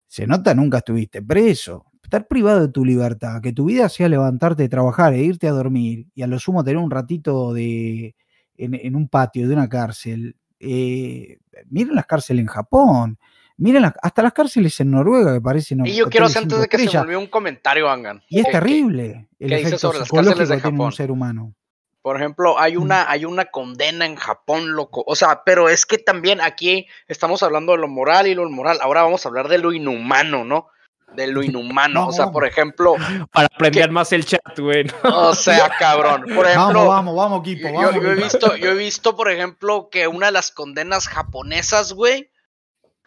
Se 0.07 0.25
nota, 0.25 0.55
nunca 0.55 0.79
estuviste 0.79 1.21
preso. 1.21 1.85
Estar 2.03 2.27
privado 2.27 2.61
de 2.61 2.67
tu 2.69 2.83
libertad, 2.83 3.41
que 3.41 3.53
tu 3.53 3.65
vida 3.65 3.87
sea 3.89 4.09
levantarte, 4.09 4.67
trabajar 4.67 5.13
e 5.13 5.23
irte 5.23 5.47
a 5.47 5.51
dormir 5.51 6.07
y 6.13 6.23
a 6.23 6.27
lo 6.27 6.39
sumo 6.39 6.63
tener 6.63 6.77
un 6.77 6.91
ratito 6.91 7.53
de, 7.53 8.15
en, 8.57 8.95
un 8.95 9.07
patio 9.07 9.47
de 9.47 9.53
una 9.53 9.69
cárcel. 9.69 10.35
Eh, 10.59 11.37
miren 11.69 11.95
las 11.95 12.05
cárceles 12.05 12.41
en 12.41 12.47
Japón, 12.47 13.17
miren 13.57 13.85
hasta 14.01 14.23
las 14.23 14.33
cárceles 14.33 14.79
en 14.79 14.91
Noruega 14.91 15.33
que 15.33 15.41
parecen. 15.41 15.85
Y 15.85 15.95
yo 15.95 16.09
quiero 16.09 16.25
hacer 16.25 16.43
antes 16.43 16.59
de 16.59 16.67
que 16.67 16.79
se 16.79 16.97
volvió 16.97 17.19
un 17.19 17.27
comentario, 17.27 17.89
Angan. 17.89 18.21
Y 18.27 18.39
es 18.39 18.49
terrible 18.49 19.29
el 19.39 19.53
efecto 19.53 19.77
sobre 19.77 19.99
las 19.99 20.09
cárceles 20.09 20.49
de 20.49 20.59
Japón? 20.59 20.81
un 20.87 20.91
ser 20.91 21.11
humano. 21.11 21.55
Por 22.01 22.17
ejemplo, 22.17 22.59
hay 22.59 22.77
una, 22.77 23.09
hay 23.09 23.25
una 23.25 23.45
condena 23.45 24.05
en 24.05 24.15
Japón, 24.15 24.73
loco. 24.73 25.03
O 25.05 25.15
sea, 25.15 25.43
pero 25.43 25.69
es 25.69 25.85
que 25.85 25.99
también 25.99 26.41
aquí 26.41 26.87
estamos 27.07 27.43
hablando 27.43 27.73
de 27.73 27.77
lo 27.77 27.87
moral 27.87 28.25
y 28.25 28.33
lo 28.33 28.47
inmoral. 28.47 28.79
Ahora 28.81 29.03
vamos 29.03 29.23
a 29.23 29.29
hablar 29.29 29.47
de 29.49 29.59
lo 29.59 29.71
inhumano, 29.71 30.43
¿no? 30.43 30.67
De 31.13 31.27
lo 31.27 31.43
inhumano. 31.43 32.07
O 32.07 32.11
sea, 32.11 32.31
por 32.31 32.47
ejemplo. 32.47 32.95
Para 33.31 33.45
aprender 33.45 33.91
más 33.91 34.11
el 34.13 34.25
chat, 34.25 34.57
güey. 34.57 34.87
O 35.03 35.35
sea, 35.35 35.69
cabrón. 35.77 36.25
Por 36.35 36.45
ejemplo. 36.47 36.87
Vamos, 36.87 36.87
vamos, 36.87 37.15
vamos, 37.15 37.39
equipo. 37.47 37.69
yo, 37.69 37.91
he 37.91 38.15
visto, 38.15 38.55
yo 38.55 38.71
he 38.71 38.75
visto, 38.75 39.15
por 39.15 39.29
ejemplo, 39.29 39.89
que 39.91 40.07
una 40.07 40.27
de 40.27 40.31
las 40.31 40.51
condenas 40.51 41.07
japonesas, 41.07 41.93
güey, 41.93 42.31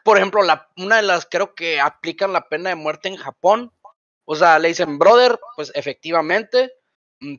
por 0.05 0.19
ejemplo, 0.19 0.43
la, 0.45 0.69
una 0.77 0.97
de 0.97 1.03
las 1.03 1.27
creo 1.27 1.57
que 1.57 1.81
aplican 1.81 2.33
la 2.33 2.49
pena 2.49 2.71
de 2.71 2.77
muerte 2.77 3.09
en 3.09 3.17
Japón. 3.17 3.73
O 4.25 4.37
sea, 4.37 4.61
le 4.61 4.69
dicen, 4.69 4.99
brother, 4.99 5.41
pues 5.57 5.73
efectivamente, 5.75 6.73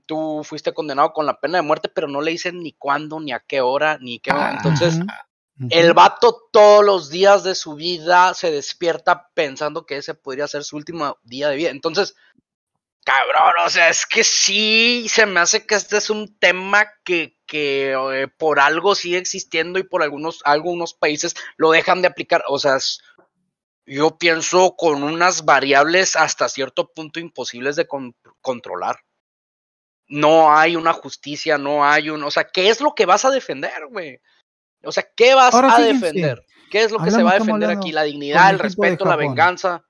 tú 0.06 0.41
fuiste 0.43 0.73
condenado 0.73 1.14
con 1.14 1.26
la 1.26 1.39
pena 1.39 1.57
de 1.57 1.61
muerte, 1.64 1.89
pero 1.89 2.07
no 2.07 2.22
le 2.22 2.31
dicen 2.31 2.61
ni 2.61 2.73
cuándo, 2.73 3.19
ni 3.19 3.31
a 3.31 3.39
qué 3.39 3.61
hora, 3.61 3.97
ni 4.02 4.19
qué. 4.19 4.31
Ah, 4.31 4.53
Entonces, 4.57 4.99
el 5.69 5.93
vato 5.93 6.49
todos 6.52 6.84
los 6.84 7.10
días 7.10 7.43
de 7.43 7.56
su 7.56 7.76
vida 7.76 8.34
se 8.34 8.52
despierta 8.52 9.30
pensando 9.34 9.85
que 9.85 9.97
ese 9.97 10.14
podría 10.14 10.47
ser 10.47 10.64
su 10.64 10.76
último 10.76 11.18
día 11.23 11.47
de 11.49 11.56
vida. 11.56 11.69
Entonces, 11.69 12.15
cabrón, 13.06 13.53
o 13.65 13.69
sea, 13.69 13.89
es 13.89 14.06
que 14.06 14.23
sí, 14.23 15.06
se 15.10 15.26
me 15.26 15.39
hace 15.39 15.65
que 15.65 15.76
este 15.76 15.97
es 15.97 16.10
un 16.10 16.38
tema 16.39 16.88
que, 17.03 17.38
que 17.45 17.93
eh, 17.93 18.27
por 18.27 18.60
algo 18.60 18.95
sigue 18.95 19.18
existiendo 19.18 19.77
y 19.80 19.84
por 19.84 20.02
algunos, 20.03 20.41
algunos 20.43 20.93
países 20.93 21.35
lo 21.57 21.72
dejan 21.72 22.02
de 22.02 22.07
aplicar. 22.07 22.43
O 22.47 22.57
sea, 22.60 22.77
es- 22.77 22.99
yo 23.85 24.18
pienso 24.18 24.76
con 24.76 25.03
unas 25.03 25.45
variables 25.45 26.15
hasta 26.15 26.49
cierto 26.49 26.91
punto 26.91 27.19
imposibles 27.19 27.76
de 27.76 27.88
con- 27.88 28.15
controlar. 28.41 28.97
No 30.07 30.56
hay 30.56 30.76
una 30.76 30.94
justicia, 30.94 31.57
no 31.57 31.84
hay 31.84 32.10
un... 32.10 32.23
O 32.23 32.32
sea, 32.32 32.44
¿qué 32.45 32.69
es 32.69 32.80
lo 32.82 32.94
que 32.94 33.06
vas 33.06 33.26
a 33.26 33.32
defender, 33.32 33.72
güey? 33.90 34.19
O 34.84 34.91
sea, 34.91 35.03
¿qué 35.15 35.34
vas 35.34 35.53
Ahora, 35.53 35.69
a 35.73 35.77
fíjense, 35.77 36.06
defender? 36.06 36.45
¿Qué 36.69 36.84
es 36.84 36.91
lo 36.91 36.99
que 36.99 37.10
se 37.11 37.23
va 37.23 37.32
a 37.32 37.40
defender 37.40 37.69
aquí? 37.72 37.91
La 37.91 38.03
dignidad, 38.03 38.49
el 38.52 38.60
respeto, 38.60 39.06
la 39.06 39.15
venganza. 39.15 39.84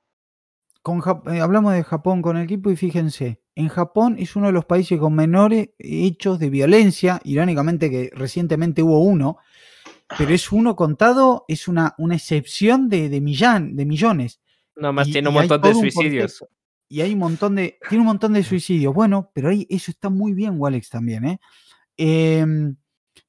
Con 0.81 1.01
eh, 1.33 1.41
hablamos 1.41 1.73
de 1.73 1.83
Japón 1.83 2.21
con 2.21 2.37
el 2.37 2.43
equipo 2.43 2.69
y 2.69 2.75
fíjense, 2.75 3.41
en 3.55 3.69
Japón 3.69 4.17
es 4.19 4.35
uno 4.35 4.47
de 4.47 4.53
los 4.53 4.65
países 4.65 4.99
con 4.99 5.15
menores 5.15 5.69
hechos 5.79 6.37
de 6.39 6.49
violencia, 6.49 7.19
irónicamente 7.23 7.89
que 7.89 8.11
recientemente 8.13 8.83
hubo 8.83 8.99
uno, 8.99 9.37
pero 10.17 10.31
es 10.33 10.51
uno 10.51 10.75
contado, 10.75 11.43
es 11.47 11.67
una, 11.67 11.95
una 11.97 12.15
excepción 12.15 12.87
de, 12.87 13.09
de, 13.09 13.19
millán- 13.21 13.75
de 13.75 13.85
millones. 13.85 14.39
Nomás 14.75 15.07
Y- 15.07 15.13
tiene 15.13 15.29
un 15.29 15.33
montón 15.35 15.61
de 15.61 15.69
un 15.69 15.75
suicidios. 15.79 16.45
Y 16.87 17.01
hay 17.01 17.13
un 17.13 17.19
montón 17.19 17.55
de, 17.55 17.79
tiene 17.89 18.01
un 18.01 18.07
montón 18.07 18.33
de 18.33 18.43
suicidios. 18.43 18.93
Bueno, 18.93 19.31
pero 19.33 19.49
ahí 19.49 19.65
eso 19.69 19.91
está 19.91 20.09
muy 20.09 20.33
bien, 20.33 20.55
Walex, 20.57 20.89
también, 20.89 21.25
¿eh? 21.25 21.39
Em, 21.97 22.75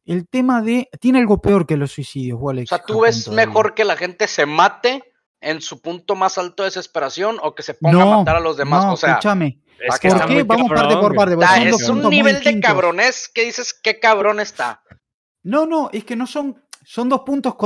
el 0.05 0.29
tema 0.29 0.63
de, 0.63 0.89
tiene 1.01 1.19
algo 1.19 1.41
peor 1.41 1.67
que 1.67 1.77
los 1.77 1.93
suicidios, 1.93 2.39
O 2.39 2.43
Walex. 2.43 2.69
sea, 2.69 2.83
¿tú 2.83 3.01
ves 3.01 3.29
mejor 3.29 3.75
que 3.75 3.85
la 3.85 3.97
gente 3.97 4.29
se 4.29 4.47
mate 4.47 5.13
en 5.41 5.61
su 5.61 5.81
punto 5.81 6.15
más 6.15 6.39
alto 6.39 6.63
de 6.63 6.69
desesperación 6.69 7.39
o 7.43 7.55
que 7.55 7.63
se 7.63 7.75
ponga 7.75 8.03
a 8.03 8.17
matar 8.19 8.37
a 8.37 8.41
los 8.41 8.57
demás? 8.57 8.85
no, 8.85 8.93
o 8.93 8.97
sea, 8.97 9.11
escúchame. 9.13 9.61
Es 9.79 9.99
que 9.99 10.09
¿Por 10.09 10.27
qué? 10.27 10.43
Vamos 10.43 10.69
parte 10.69 10.95
cabrón, 10.95 11.01
por 11.01 11.17
parte. 11.17 11.35
son 11.35 11.71
dos 11.71 11.81
es 11.83 11.89
un 11.89 12.11
nivel 12.11 12.43
de 12.43 12.61
cabrones 12.61 13.29
que 13.33 13.45
dices, 13.45 13.75
¿qué 13.75 14.01
cabrón 14.01 14.41
está? 14.41 14.83
No, 15.43 15.67
no, 15.67 15.91
es 15.93 16.05
que 16.05 16.17
no 16.17 16.27
son, 16.27 16.65
son 16.89 17.09
dos 17.09 17.23
puntos, 17.27 17.57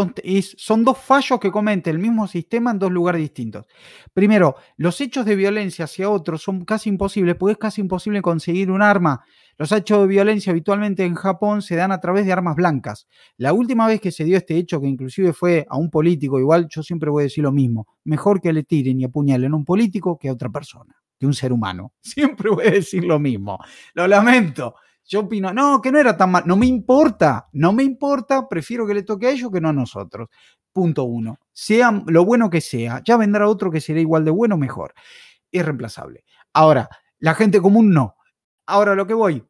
son 0.57 0.83
dos 0.83 0.97
fallos 0.97 1.39
que 1.39 1.51
comete 1.51 1.91
el 1.91 1.99
mismo 1.99 2.27
sistema 2.27 2.71
en 2.71 2.79
dos 2.79 2.91
lugares 2.91 3.21
distintos. 3.21 3.67
Primero, 4.15 4.57
los 4.79 4.99
hechos 5.03 5.27
de 5.27 5.37
violencia 5.37 5.85
hacia 5.85 6.09
otros 6.09 6.41
son 6.43 6.65
casi 6.65 6.89
imposibles, 6.89 7.37
porque 7.37 7.53
es 7.53 7.59
casi 7.59 7.83
imposible 7.83 8.23
conseguir 8.23 8.71
un 8.71 8.81
arma. 8.81 9.23
Los 9.59 9.73
hechos 9.73 10.01
de 10.01 10.07
violencia 10.07 10.53
habitualmente 10.53 11.05
en 11.05 11.15
Japón 11.15 11.61
se 11.61 11.77
dan 11.77 11.93
a 11.93 12.01
través 12.01 12.25
de 12.25 12.33
armas 12.33 12.57
blancas. 12.57 13.09
La 13.37 13.53
última 13.53 13.87
vez 13.87 14.01
que 14.01 14.11
se 14.11 14.25
dio 14.25 14.39
este 14.39 14.57
hecho, 14.57 14.81
que 14.81 14.89
inclusive 14.89 15.35
fue 15.35 15.67
a 15.69 15.77
un 15.77 15.91
político, 15.91 16.41
igual 16.41 16.67
yo 16.71 16.83
siempre 16.83 17.11
voy 17.11 17.25
a 17.25 17.25
decir 17.25 17.45
lo 17.45 17.53
mismo, 17.53 17.89
mejor 18.05 18.41
que 18.41 18.55
le 18.55 18.63
tiren 18.63 19.01
y 19.01 19.05
apuñalen 19.05 19.53
a 19.53 19.57
un 19.57 19.67
político 19.67 20.17
que 20.17 20.31
a 20.31 20.33
otra 20.33 20.49
persona, 20.49 20.97
que 21.19 21.27
un 21.27 21.35
ser 21.35 21.53
humano. 21.53 21.93
Siempre 22.01 22.49
voy 22.49 22.69
a 22.69 22.71
decir 22.71 23.05
lo 23.05 23.19
mismo. 23.19 23.59
Lo 23.93 24.07
lamento. 24.07 24.77
Yo 25.11 25.21
opino, 25.23 25.53
no, 25.53 25.81
que 25.83 25.91
no 25.91 25.99
era 25.99 26.17
tan 26.17 26.31
mal. 26.31 26.45
No 26.47 26.57
me 26.57 26.67
importa, 26.67 27.49
no 27.53 27.73
me 27.73 27.83
importa. 27.83 28.49
Prefiero 28.49 28.87
que 28.87 28.95
le 28.95 29.03
toque 29.03 29.27
a 29.27 29.31
ellos 29.33 29.51
que 29.53 29.61
no 29.61 29.69
a 29.71 29.73
nosotros. 29.73 30.29
Punto 30.73 31.03
uno. 31.05 31.39
Sea 31.53 31.91
lo 32.07 32.25
bueno 32.25 32.49
que 32.49 32.61
sea, 32.61 33.03
ya 33.05 33.17
vendrá 33.17 33.49
otro 33.49 33.73
que 33.73 33.81
será 33.81 34.01
igual 34.01 34.25
de 34.25 34.31
bueno 34.31 34.55
o 34.55 34.59
mejor. 34.59 34.95
Es 35.51 35.65
reemplazable. 35.65 36.25
Ahora, 36.55 36.89
la 37.19 37.35
gente 37.35 37.61
común 37.61 37.91
no. 37.93 38.15
Ahora 38.67 38.95
lo 38.95 39.07
que 39.07 39.15
voy. 39.15 39.45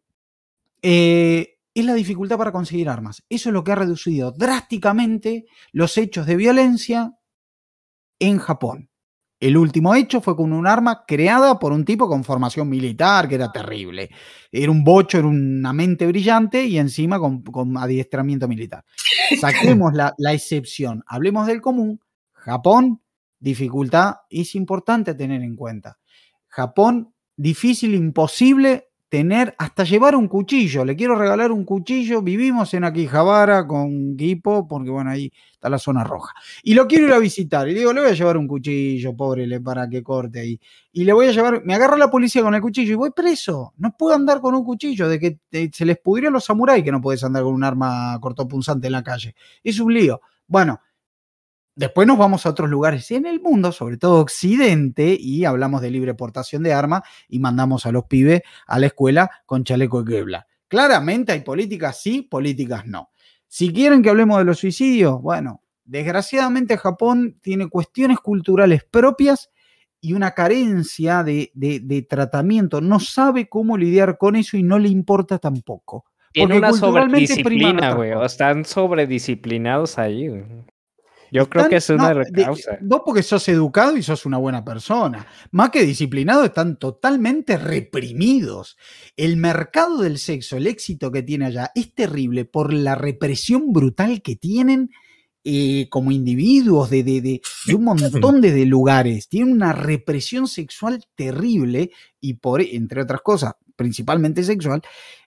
eh, 0.83 1.57
es 1.75 1.85
la 1.85 1.95
dificultad 1.95 2.39
para 2.39 2.53
conseguir 2.53 2.89
armas. 2.89 3.23
Eso 3.29 3.51
es 3.51 3.53
lo 3.53 3.65
que 3.65 3.73
ha 3.73 3.77
reducido 3.77 4.33
drásticamente 4.33 5.47
los 5.73 5.97
hechos 5.99 6.27
de 6.27 6.37
violencia 6.37 7.15
en 8.21 8.39
Japón. 8.39 8.90
El 9.41 9.57
último 9.57 9.95
hecho 9.95 10.21
fue 10.21 10.37
con 10.37 10.53
un 10.53 10.67
arma 10.67 11.05
creada 11.07 11.59
por 11.59 11.73
un 11.73 11.87
tipo 11.87 12.07
con 12.07 12.25
formación 12.25 12.69
militar, 12.69 13.27
que 13.27 13.37
era 13.37 13.51
terrible. 13.51 14.11
Era 14.53 14.71
un 14.71 14.85
bocho, 14.85 15.17
era 15.17 15.27
una 15.27 15.73
mente 15.73 16.07
brillante 16.07 16.67
y 16.67 16.77
encima 16.77 17.19
con, 17.19 17.43
con 17.43 17.75
adiestramiento 17.79 18.47
militar. 18.47 18.85
Saquemos 19.41 19.95
la, 19.95 20.15
la 20.19 20.35
excepción, 20.35 21.03
hablemos 21.07 21.47
del 21.47 21.63
común. 21.63 22.01
Japón, 22.33 23.01
dificultad, 23.39 24.17
es 24.29 24.55
importante 24.55 25.15
tener 25.15 25.41
en 25.41 25.57
cuenta. 25.57 25.99
Japón, 26.49 27.15
difícil, 27.35 27.95
imposible 27.95 28.90
tener, 29.11 29.57
hasta 29.59 29.83
llevar 29.83 30.15
un 30.15 30.29
cuchillo. 30.29 30.85
Le 30.85 30.97
quiero 30.97 31.17
regalar 31.17 31.51
un 31.51 31.65
cuchillo. 31.65 32.23
Vivimos 32.23 32.73
en 32.75 32.85
Akihabara 32.85 33.67
con 33.67 34.17
Gipo, 34.17 34.69
porque 34.69 34.89
bueno, 34.89 35.11
ahí 35.11 35.33
está 35.53 35.69
la 35.69 35.79
zona 35.79 36.05
roja. 36.05 36.33
Y 36.63 36.75
lo 36.75 36.87
quiero 36.87 37.09
ir 37.09 37.13
a 37.13 37.19
visitar. 37.19 37.69
Y 37.69 37.75
digo, 37.75 37.93
le 37.93 38.01
voy 38.01 38.11
a 38.11 38.15
llevar 38.15 38.37
un 38.37 38.47
cuchillo, 38.47 39.15
pobre, 39.15 39.61
para 39.61 39.89
que 39.89 40.03
corte 40.03 40.41
ahí. 40.41 40.61
Y 40.93 41.05
le 41.05 41.13
voy 41.13 41.27
a 41.27 41.33
llevar, 41.33 41.63
me 41.65 41.75
agarra 41.75 41.97
la 41.99 42.09
policía 42.09 42.43
con 42.43 42.55
el 42.55 42.63
cuchillo 42.63 42.93
y 42.93 42.95
voy 42.95 43.11
preso. 43.11 43.75
No 43.79 43.97
puedo 43.97 44.15
andar 44.15 44.41
con 44.41 44.55
un 44.55 44.65
cuchillo, 44.65 45.09
de 45.09 45.19
que 45.19 45.39
se 45.73 45.85
les 45.85 45.99
pudrió 45.99 46.29
a 46.29 46.33
los 46.33 46.45
samuráis 46.45 46.85
que 46.85 46.93
no 46.93 47.01
puedes 47.01 47.25
andar 47.25 47.43
con 47.43 47.53
un 47.53 47.65
arma 47.65 48.17
cortopunzante 48.21 48.87
en 48.87 48.93
la 48.93 49.03
calle. 49.03 49.35
Es 49.65 49.81
un 49.81 49.93
lío. 49.93 50.21
Bueno, 50.47 50.81
Después 51.77 52.07
nos 52.07 52.19
vamos 52.19 52.45
a 52.45 52.51
otros 52.51 52.69
lugares 52.69 53.11
en 53.11 53.27
el 53.27 53.41
mundo, 53.41 53.73
sobre 53.73 53.97
todo 53.97 54.21
Occidente, 54.21 55.17
y 55.19 55.45
hablamos 55.45 55.81
de 55.81 55.91
libre 55.91 56.15
portación 56.15 56.63
de 56.63 56.73
armas 56.73 57.03
y 57.29 57.39
mandamos 57.39 57.87
a 57.87 57.93
los 57.93 58.05
pibes 58.05 58.43
a 58.67 58.79
la 58.79 58.87
escuela 58.87 59.31
con 59.47 59.65
chaleco 59.65 60.03
de 60.03 60.13
Kevlar. 60.13 60.47
Claramente 60.69 61.33
hay 61.33 61.41
políticas 61.41 62.01
sí, 62.01 62.23
políticas 62.23 62.87
no. 62.87 63.11
Si 63.49 63.73
quieren 63.73 64.03
que 64.03 64.11
hablemos 64.11 64.39
de 64.39 64.45
los 64.45 64.59
suicidios, 64.59 65.21
bueno, 65.23 65.63
desgraciadamente 65.85 66.77
Japón 66.77 67.39
tiene 67.41 67.69
cuestiones 67.69 68.19
culturales 68.19 68.85
propias 68.85 69.51
y 70.01 70.13
una 70.13 70.31
carencia 70.33 71.23
de, 71.25 71.51
de- 71.55 71.81
de 71.81 72.03
tratamiento. 72.03 72.81
No 72.81 73.01
sabe 73.01 73.49
cómo 73.49 73.77
lidiar 73.77 74.17
con 74.19 74.37
eso 74.37 74.57
y 74.57 74.63
no 74.63 74.79
le 74.79 74.89
importa 74.89 75.39
tampoco. 75.39 76.05
Tiene 76.33 76.55
Porque 76.55 76.59
una 76.59 76.73
sobredisciplina, 76.73 77.95
güey. 77.95 78.13
Están 78.25 78.65
sobredisciplinados 78.65 79.99
ahí. 79.99 80.29
Yo 81.33 81.49
creo 81.49 81.69
que 81.69 81.77
es 81.77 81.89
una 81.91 82.03
no, 82.03 82.09
de 82.11 82.15
las 82.17 82.33
de- 82.33 82.45
causas. 82.45 82.79
Vos 82.83 83.03
porque 83.05 83.23
sos 83.23 83.49
educado 83.49 83.97
y 83.97 84.03
sos 84.03 84.27
una 84.27 84.39
buena 84.39 84.65
persona. 84.65 85.27
Más 85.53 85.71
que 85.71 85.83
disciplinado, 85.85 86.45
están 86.45 86.77
totalmente 86.77 87.57
reprimidos. 87.57 88.77
El 89.17 89.37
mercado 89.37 89.99
del 90.03 90.19
sexo, 90.19 90.57
el 90.57 90.67
éxito 90.67 91.11
que 91.13 91.23
tiene 91.23 91.47
allá, 91.47 91.71
es 91.75 91.95
terrible 91.95 92.45
por 92.45 92.73
la 92.73 92.95
represión 92.95 93.73
brutal 93.73 94.23
que 94.23 94.37
tienen 94.37 94.91
eh, 95.43 95.89
como 95.89 96.11
individuos 96.11 96.91
de, 96.91 97.03
de- 97.03 97.21
de- 97.23 97.41
de 97.67 97.75
un 97.75 97.85
montón 97.85 98.41
de, 98.43 98.67
lugares. 98.67 99.29
Tienen 99.29 99.55
una 99.55 99.73
represión 99.73 100.47
sexual 100.47 101.03
terrible 101.15 101.91
y 102.21 102.35
por, 102.35 102.61
entre 102.61 103.03
otras 103.03 103.23
cosas, 103.23 103.55
principalmente 103.77 104.43
sexual, 104.45 104.83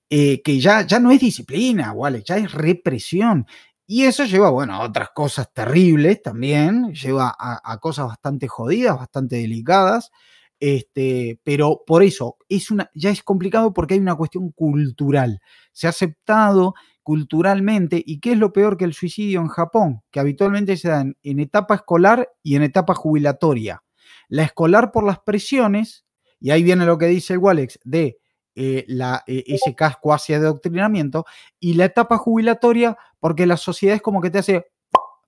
eh, 0.09 0.41
que 0.43 0.59
ya, 0.59 0.85
ya 0.85 0.99
no 0.99 1.09
es 1.11 1.19
disciplina, 1.19 1.93
¿vale? 1.93 2.21
Ya 2.23 2.37
es 2.37 2.51
represión. 2.51 3.47
Y 3.85 4.03
eso 4.03 4.23
lleva, 4.23 4.49
bueno, 4.49 4.75
a 4.75 4.81
otras 4.81 5.09
cosas 5.13 5.51
terribles 5.53 6.21
también, 6.21 6.93
lleva 6.93 7.35
a, 7.37 7.77
cosas 7.79 8.07
bastante 8.07 8.47
jodidas, 8.47 8.97
bastante 8.97 9.35
delicadas, 9.37 10.11
este, 10.59 11.41
pero 11.43 11.81
por 11.85 12.03
eso 12.03 12.37
es 12.47 12.71
una, 12.71 12.89
ya 12.95 13.09
es 13.09 13.21
complicado 13.23 13.73
porque 13.73 13.95
hay 13.95 13.99
una 13.99 14.15
cuestión 14.15 14.51
cultural. 14.51 15.41
Se 15.73 15.87
ha 15.87 15.89
aceptado 15.89 16.75
culturalmente, 17.01 18.01
¿y 18.05 18.21
qué 18.21 18.31
es 18.31 18.37
lo 18.37 18.53
peor 18.53 18.77
que 18.77 18.85
el 18.85 18.93
suicidio 18.93 19.41
en 19.41 19.49
Japón? 19.49 20.01
Que 20.09 20.21
habitualmente 20.21 20.77
se 20.77 20.87
dan 20.87 21.17
en 21.21 21.41
etapa 21.41 21.75
escolar 21.75 22.29
y 22.41 22.55
en 22.55 22.63
etapa 22.63 22.95
jubilatoria. 22.95 23.83
La 24.29 24.43
escolar 24.43 24.93
por 24.93 25.03
las 25.03 25.19
presiones, 25.19 26.05
y 26.39 26.51
ahí 26.51 26.63
viene 26.63 26.85
lo 26.85 26.97
que 26.97 27.07
dice 27.07 27.33
el 27.33 27.39
Walex, 27.39 27.79
de 27.83 28.19
eh, 28.55 28.85
la, 28.87 29.23
eh, 29.27 29.43
ese 29.47 29.75
casco 29.75 30.13
hacia 30.13 30.37
adoctrinamiento, 30.37 31.25
y 31.59 31.73
la 31.73 31.85
etapa 31.85 32.17
jubilatoria 32.17 32.97
porque 33.23 33.45
la 33.45 33.55
sociedad 33.55 33.95
es 33.95 34.01
como 34.01 34.19
que 34.19 34.29
te 34.29 34.39
hace, 34.39 34.65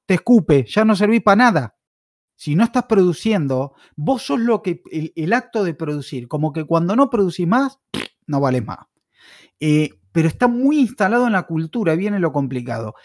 te 0.05 0.15
escupe, 0.15 0.65
ya 0.67 0.83
no 0.83 0.97
servís 0.97 1.21
para 1.21 1.37
nada. 1.37 1.77
Si 2.35 2.53
no 2.53 2.65
estás 2.65 2.87
produciendo, 2.87 3.73
vos 3.95 4.21
sos 4.21 4.37
lo 4.37 4.61
que, 4.61 4.81
el, 4.91 5.13
el 5.15 5.31
acto 5.31 5.63
de 5.63 5.73
producir, 5.73 6.27
como 6.27 6.51
que 6.51 6.65
cuando 6.65 6.97
no 6.97 7.09
producís 7.09 7.47
más, 7.47 7.79
no 8.27 8.41
vales 8.41 8.65
más. 8.65 8.79
Eh, 9.61 9.91
pero 10.11 10.27
está 10.27 10.49
muy 10.49 10.77
instalado 10.79 11.25
en 11.25 11.31
la 11.31 11.43
cultura, 11.43 11.95
viene 11.95 12.19
lo 12.19 12.33
complicado. 12.33 12.95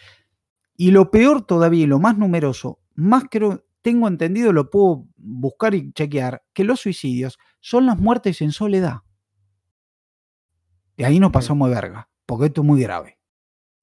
Y 0.77 0.91
lo 0.91 1.13
peor 1.13 1.43
todavía, 1.43 1.85
y 1.85 1.87
lo 1.87 2.01
más 2.01 2.19
numeroso, 2.19 2.81
más 2.97 3.27
creo, 3.31 3.65
tengo 3.83 4.09
entendido, 4.09 4.53
lo 4.53 4.71
puedo 4.71 5.07
buscar 5.17 5.73
y 5.77 5.93
chequear, 5.93 6.43
que 6.53 6.65
los 6.65 6.81
suicidios 6.81 7.39
son 7.61 7.87
las 7.87 7.97
muertes 7.97 8.41
en 8.41 8.51
soledad. 8.51 9.03
Y 10.97 11.05
ahí 11.05 11.21
nos 11.21 11.31
pasamos 11.31 11.69
de 11.69 11.77
verga, 11.77 12.11
porque 12.27 12.47
esto 12.47 12.63
es 12.63 12.67
muy 12.67 12.83
grave 12.83 13.20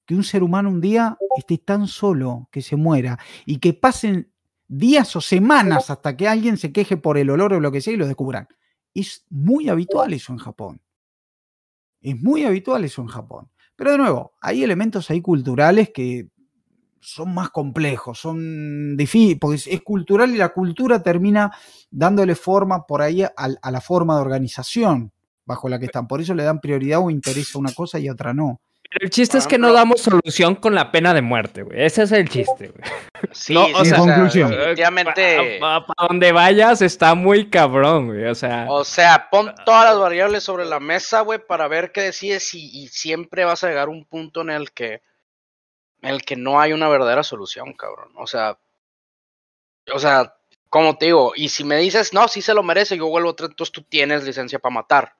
que 0.08 0.14
un 0.14 0.24
ser 0.24 0.42
humano 0.42 0.70
un 0.70 0.80
día 0.80 1.18
esté 1.36 1.58
tan 1.58 1.86
solo 1.86 2.48
que 2.50 2.62
se 2.62 2.76
muera 2.76 3.18
y 3.44 3.58
que 3.58 3.74
pasen 3.74 4.32
días 4.66 5.14
o 5.16 5.20
semanas 5.20 5.90
hasta 5.90 6.16
que 6.16 6.26
alguien 6.26 6.56
se 6.56 6.72
queje 6.72 6.96
por 6.96 7.18
el 7.18 7.28
olor 7.28 7.52
o 7.52 7.60
lo 7.60 7.70
que 7.70 7.82
sea 7.82 7.92
y 7.92 7.98
lo 7.98 8.06
descubran. 8.06 8.48
Es 8.94 9.26
muy 9.28 9.68
habitual 9.68 10.14
eso 10.14 10.32
en 10.32 10.38
Japón. 10.38 10.80
Es 12.00 12.18
muy 12.22 12.44
habitual 12.44 12.86
eso 12.86 13.02
en 13.02 13.08
Japón. 13.08 13.50
Pero 13.76 13.90
de 13.92 13.98
nuevo, 13.98 14.32
hay 14.40 14.64
elementos 14.64 15.10
ahí 15.10 15.20
culturales 15.20 15.90
que 15.92 16.30
son 17.00 17.34
más 17.34 17.50
complejos, 17.50 18.18
son 18.18 18.96
difíciles, 18.96 19.36
porque 19.38 19.56
es, 19.56 19.82
cultural 19.82 20.30
y 20.30 20.38
la 20.38 20.54
cultura 20.54 21.02
termina 21.02 21.52
dándole 21.90 22.34
forma 22.34 22.86
por 22.86 23.02
ahí 23.02 23.24
a, 23.24 23.32
a, 23.36 23.70
la 23.70 23.80
forma 23.82 24.14
de 24.14 24.22
organización 24.22 25.12
bajo 25.44 25.68
la 25.68 25.78
que 25.78 25.84
están. 25.84 26.08
Por 26.08 26.22
eso 26.22 26.32
le 26.32 26.44
dan 26.44 26.60
prioridad 26.62 27.00
o 27.00 27.10
interés 27.10 27.54
a 27.54 27.58
una 27.58 27.74
cosa 27.74 27.98
y 27.98 28.08
a 28.08 28.12
otra 28.12 28.32
no. 28.32 28.62
Pero 28.90 29.04
el 29.04 29.10
chiste 29.10 29.36
es 29.36 29.46
que 29.46 29.58
no 29.58 29.72
damos 29.72 30.00
solución 30.00 30.54
con 30.54 30.74
la 30.74 30.90
pena 30.90 31.12
de 31.12 31.20
muerte, 31.20 31.62
güey. 31.62 31.82
Ese 31.82 32.04
es 32.04 32.12
el 32.12 32.28
chiste, 32.28 32.68
güey. 32.68 32.90
Sí, 33.32 33.54
o 33.56 33.84
sea, 33.84 33.98
conclusión. 33.98 34.50
Definitivamente. 34.50 35.58
Para 35.60 36.08
donde 36.08 36.32
vayas 36.32 36.80
está 36.80 37.14
muy 37.14 37.50
cabrón, 37.50 38.06
güey. 38.06 38.24
O 38.24 38.34
sea. 38.34 38.66
O 38.68 38.84
sea, 38.84 39.28
pon 39.30 39.54
todas 39.66 39.84
las 39.84 39.98
variables 39.98 40.42
sobre 40.42 40.64
la 40.64 40.80
mesa, 40.80 41.20
güey, 41.20 41.38
para 41.38 41.68
ver 41.68 41.92
qué 41.92 42.00
decides 42.02 42.54
y, 42.54 42.70
y 42.72 42.88
siempre 42.88 43.44
vas 43.44 43.62
a 43.62 43.68
llegar 43.68 43.88
a 43.88 43.90
un 43.90 44.06
punto 44.06 44.40
en 44.40 44.50
el 44.50 44.72
que. 44.72 45.02
En 46.00 46.10
el 46.10 46.22
que 46.22 46.36
no 46.36 46.60
hay 46.60 46.72
una 46.72 46.88
verdadera 46.88 47.22
solución, 47.22 47.74
cabrón. 47.74 48.12
O 48.16 48.26
sea. 48.26 48.58
O 49.92 49.98
sea, 49.98 50.34
como 50.70 50.96
te 50.96 51.06
digo, 51.06 51.32
y 51.34 51.48
si 51.48 51.64
me 51.64 51.76
dices, 51.76 52.12
no, 52.14 52.28
sí 52.28 52.42
se 52.42 52.54
lo 52.54 52.62
merece, 52.62 52.96
yo 52.96 53.08
vuelvo 53.08 53.30
a 53.30 53.32
entonces 53.32 53.72
tú 53.72 53.82
tienes 53.82 54.24
licencia 54.24 54.58
para 54.58 54.74
matar. 54.74 55.17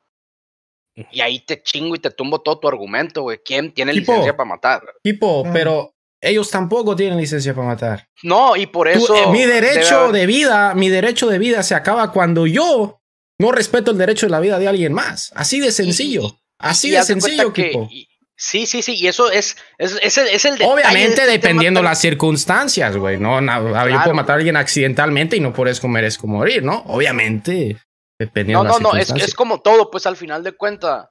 Y 1.10 1.20
ahí 1.20 1.40
te 1.40 1.62
chingo 1.62 1.94
y 1.94 1.98
te 1.98 2.10
tumbo 2.10 2.40
todo 2.40 2.58
tu 2.58 2.68
argumento, 2.68 3.22
güey. 3.22 3.38
¿Quién 3.44 3.72
tiene 3.72 3.92
Tipo, 3.92 4.12
licencia 4.12 4.36
para 4.36 4.48
matar? 4.48 4.82
Tipo, 5.02 5.44
pero 5.52 5.94
ellos 6.20 6.50
tampoco 6.50 6.96
tienen 6.96 7.18
licencia 7.18 7.54
para 7.54 7.68
matar. 7.68 8.08
No, 8.22 8.56
y 8.56 8.66
por 8.66 8.90
Tú, 8.92 8.98
eso. 9.04 9.14
eh, 9.16 9.26
mi 9.30 9.44
derecho 9.44 10.08
debe- 10.08 10.18
de 10.20 10.26
vida, 10.26 10.74
mi 10.74 10.88
derecho 10.88 11.28
de 11.28 11.38
vida 11.38 11.62
se 11.62 11.74
acaba 11.74 12.12
cuando 12.12 12.46
yo 12.46 13.00
no 13.40 13.52
respeto 13.52 13.92
el 13.92 13.98
derecho 13.98 14.26
de 14.26 14.30
la 14.30 14.40
vida 14.40 14.58
de 14.58 14.66
alguien 14.68 14.92
más. 14.92 15.30
Así 15.34 15.60
de 15.60 15.70
sencillo. 15.72 16.38
Así 16.58 16.88
y 16.88 16.90
de 16.92 17.02
sencillo, 17.04 17.52
que- 17.52 17.68
Kipo. 17.70 17.88
y- 17.90 18.08
Sí, 18.40 18.66
sí, 18.66 18.82
sí, 18.82 18.94
y 18.94 19.08
eso 19.08 19.32
es, 19.32 19.56
es, 19.78 19.98
es, 20.00 20.16
el, 20.16 20.28
es 20.28 20.44
el 20.44 20.52
detalle 20.52 20.68
de 20.68 20.72
Obviamente 20.74 21.22
este 21.22 21.26
dependiendo 21.26 21.82
las 21.82 22.00
circunstancias, 22.00 22.96
güey. 22.96 23.18
No, 23.18 23.40
Na- 23.40 23.58
yo 23.60 23.70
Claro. 23.72 24.00
puedo 24.04 24.14
matar 24.14 24.34
a 24.34 24.36
alguien 24.36 24.56
accidentalmente 24.56 25.36
y 25.36 25.40
no 25.40 25.52
por 25.52 25.66
eso 25.66 25.88
merezco 25.88 26.28
morir, 26.28 26.62
¿no? 26.62 26.84
Obviamente, 26.86 27.78
dependiendo 28.18 28.64
No, 28.64 28.78
no, 28.78 28.92
no, 28.92 28.98
es, 28.98 29.34
como 29.34 29.60
todo, 29.60 29.90
pues 29.90 30.06
al 30.06 30.16
final 30.16 30.42
de 30.42 30.52
cuentas, 30.52 31.08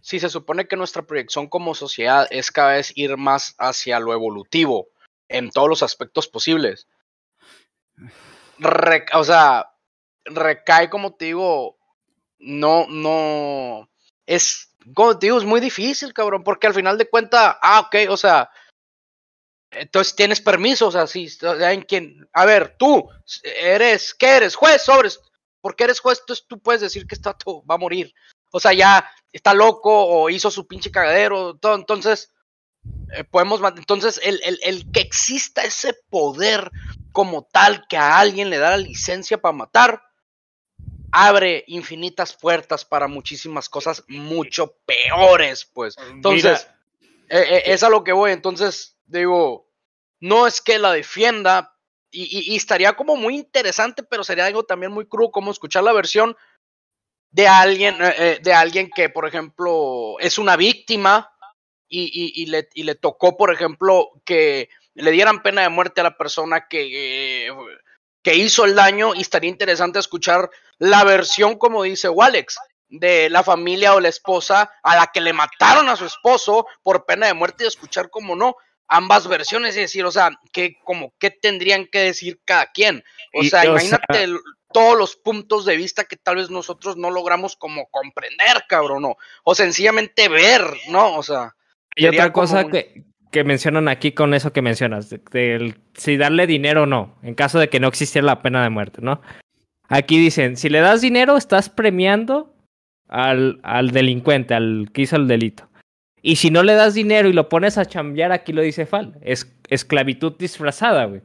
si 0.00 0.18
se 0.18 0.28
supone 0.28 0.66
que 0.66 0.76
nuestra 0.76 1.02
proyección 1.02 1.48
como 1.48 1.74
sociedad 1.74 2.26
es 2.30 2.50
cada 2.50 2.72
vez 2.72 2.92
ir 2.96 3.16
más 3.16 3.54
hacia 3.58 4.00
lo 4.00 4.12
evolutivo 4.12 4.88
en 5.28 5.50
todos 5.50 5.68
los 5.68 5.82
aspectos 5.82 6.28
posibles, 6.28 6.88
re- 8.58 9.06
o 9.12 9.24
sea, 9.24 9.70
recae 10.24 10.88
como 10.88 11.14
te 11.14 11.26
digo, 11.26 11.76
no, 12.38 12.86
no, 12.88 13.88
es, 14.26 14.74
como 14.94 15.18
te 15.18 15.26
digo, 15.26 15.38
es 15.38 15.44
muy 15.44 15.60
difícil, 15.60 16.14
cabrón, 16.14 16.44
porque 16.44 16.66
al 16.66 16.74
final 16.74 16.96
de 16.96 17.08
cuentas, 17.10 17.56
ah, 17.60 17.80
ok, 17.80 18.10
o 18.10 18.16
sea, 18.16 18.50
entonces 19.70 20.16
tienes 20.16 20.40
permiso, 20.40 20.86
o 20.86 20.90
sea, 20.90 21.06
si, 21.06 21.28
en 21.42 21.82
quien, 21.82 22.26
a 22.32 22.46
ver, 22.46 22.76
tú, 22.78 23.06
eres, 23.42 24.14
¿qué 24.14 24.36
eres? 24.36 24.56
Juez, 24.56 24.82
sobres, 24.82 25.20
porque 25.60 25.84
eres 25.84 26.00
juez, 26.00 26.18
entonces 26.20 26.46
tú 26.48 26.58
puedes 26.60 26.80
decir 26.80 27.06
que 27.06 27.14
este 27.14 27.28
vato 27.28 27.64
va 27.64 27.74
a 27.74 27.78
morir. 27.78 28.14
O 28.50 28.60
sea, 28.60 28.72
ya 28.72 29.08
está 29.32 29.54
loco 29.54 29.90
o 29.92 30.30
hizo 30.30 30.50
su 30.50 30.66
pinche 30.66 30.90
cagadero. 30.90 31.56
Todo, 31.56 31.74
entonces, 31.74 32.32
eh, 33.12 33.24
podemos. 33.24 33.60
Entonces, 33.76 34.20
el, 34.22 34.40
el, 34.44 34.58
el 34.62 34.90
que 34.92 35.00
exista 35.00 35.62
ese 35.62 35.94
poder 36.08 36.70
como 37.12 37.42
tal 37.50 37.86
que 37.88 37.96
a 37.96 38.18
alguien 38.18 38.50
le 38.50 38.58
da 38.58 38.70
la 38.70 38.76
licencia 38.78 39.40
para 39.40 39.52
matar, 39.52 40.02
abre 41.10 41.64
infinitas 41.66 42.34
puertas 42.34 42.84
para 42.84 43.08
muchísimas 43.08 43.68
cosas 43.68 44.04
mucho 44.08 44.76
peores, 44.86 45.64
pues. 45.64 45.96
Entonces, 46.10 46.68
eh, 47.28 47.44
eh, 47.50 47.62
es 47.66 47.82
a 47.82 47.88
lo 47.88 48.04
que 48.04 48.12
voy. 48.12 48.32
Entonces, 48.32 48.96
digo, 49.06 49.68
no 50.20 50.46
es 50.46 50.60
que 50.60 50.78
la 50.78 50.92
defienda. 50.92 51.74
Y, 52.10 52.52
y- 52.52 52.56
estaría 52.56 52.94
como 52.94 53.16
muy 53.16 53.34
interesante, 53.34 54.02
pero 54.02 54.24
sería 54.24 54.46
algo 54.46 54.64
también 54.64 54.92
muy 54.92 55.06
crudo, 55.06 55.30
como 55.30 55.50
escuchar 55.50 55.84
la 55.84 55.92
versión 55.92 56.36
de 57.30 57.46
alguien, 57.46 57.96
eh, 58.00 58.14
eh, 58.18 58.38
de 58.42 58.52
alguien 58.54 58.90
que, 58.94 59.08
por 59.10 59.26
ejemplo, 59.26 60.16
es 60.20 60.38
una 60.38 60.56
víctima 60.56 61.30
y, 61.90 62.46
le, 62.46 62.68
y 62.74 62.82
le 62.82 62.94
tocó, 62.94 63.36
por 63.36 63.52
ejemplo, 63.52 64.10
que 64.24 64.68
le 64.94 65.10
dieran 65.10 65.42
pena 65.42 65.62
de 65.62 65.68
muerte 65.70 66.00
a 66.00 66.04
la 66.04 66.16
persona 66.18 66.66
que, 66.68 67.46
eh, 67.48 67.52
que 68.22 68.34
hizo 68.34 68.64
el 68.64 68.74
daño. 68.74 69.14
Y 69.14 69.20
estaría 69.22 69.50
interesante 69.50 69.98
escuchar 69.98 70.50
la 70.78 71.04
versión, 71.04 71.56
como 71.56 71.82
dice 71.82 72.08
Walex, 72.08 72.58
de 72.88 73.28
la 73.30 73.42
familia 73.42 73.94
o 73.94 74.00
la 74.00 74.08
esposa 74.08 74.70
a 74.82 74.96
la 74.96 75.06
que 75.08 75.20
le 75.20 75.32
mataron 75.32 75.88
a 75.88 75.96
su 75.96 76.06
esposo 76.06 76.66
por 76.82 77.04
pena 77.04 77.26
de 77.26 77.34
muerte 77.34 77.64
y 77.64 77.68
escuchar 77.68 78.10
como 78.10 78.34
no 78.36 78.56
ambas 78.88 79.28
versiones 79.28 79.76
y 79.76 79.80
decir, 79.80 80.04
o 80.04 80.10
sea, 80.10 80.30
que 80.52 80.76
como 80.84 81.12
qué 81.18 81.30
tendrían 81.30 81.86
que 81.86 81.98
decir 82.00 82.40
cada 82.44 82.66
quien. 82.72 83.04
O 83.34 83.42
Y, 83.42 83.48
sea, 83.50 83.60
o 83.60 83.62
sea- 83.62 83.70
imagínate 83.72 84.22
el- 84.24 84.38
todos 84.72 84.98
los 84.98 85.16
puntos 85.16 85.64
de 85.64 85.76
vista 85.76 86.04
que 86.04 86.16
tal 86.16 86.36
vez 86.36 86.50
nosotros 86.50 86.96
no 86.98 87.10
logramos 87.10 87.56
como 87.56 87.86
comprender, 87.90 88.64
cabrón, 88.68 89.04
o, 89.06 89.16
o 89.44 89.54
sencillamente 89.54 90.28
ver, 90.28 90.62
¿no? 90.90 91.16
O 91.16 91.22
sea, 91.22 91.54
Y 91.96 92.06
otra 92.06 92.32
cosa 92.32 92.64
un- 92.66 92.70
que, 92.70 93.04
que 93.32 93.44
mencionan 93.44 93.88
aquí 93.88 94.12
con 94.12 94.34
eso 94.34 94.52
que 94.52 94.60
mencionas, 94.62 95.08
de- 95.08 95.22
del 95.32 95.80
si 95.94 96.16
darle 96.18 96.46
dinero 96.46 96.82
o 96.82 96.86
no, 96.86 97.18
en 97.22 97.34
caso 97.34 97.58
de 97.58 97.68
que 97.70 97.80
no 97.80 97.88
existiera 97.88 98.26
la 98.26 98.42
pena 98.42 98.62
de 98.62 98.68
muerte, 98.70 99.00
¿no? 99.02 99.22
Aquí 99.88 100.18
dicen, 100.18 100.58
si 100.58 100.68
le 100.68 100.80
das 100.80 101.00
dinero, 101.00 101.38
estás 101.38 101.70
premiando 101.70 102.54
al, 103.08 103.60
al 103.62 103.90
delincuente, 103.90 104.52
al 104.52 104.90
que 104.92 105.00
hizo 105.02 105.16
el 105.16 105.26
delito. 105.28 105.66
Y 106.22 106.36
si 106.36 106.50
no 106.50 106.62
le 106.62 106.74
das 106.74 106.94
dinero 106.94 107.28
y 107.28 107.32
lo 107.32 107.48
pones 107.48 107.78
a 107.78 107.86
chambear, 107.86 108.32
aquí 108.32 108.52
lo 108.52 108.62
dice 108.62 108.86
Fal, 108.86 109.18
es 109.22 109.54
esclavitud 109.68 110.34
disfrazada, 110.38 111.04
güey. 111.04 111.22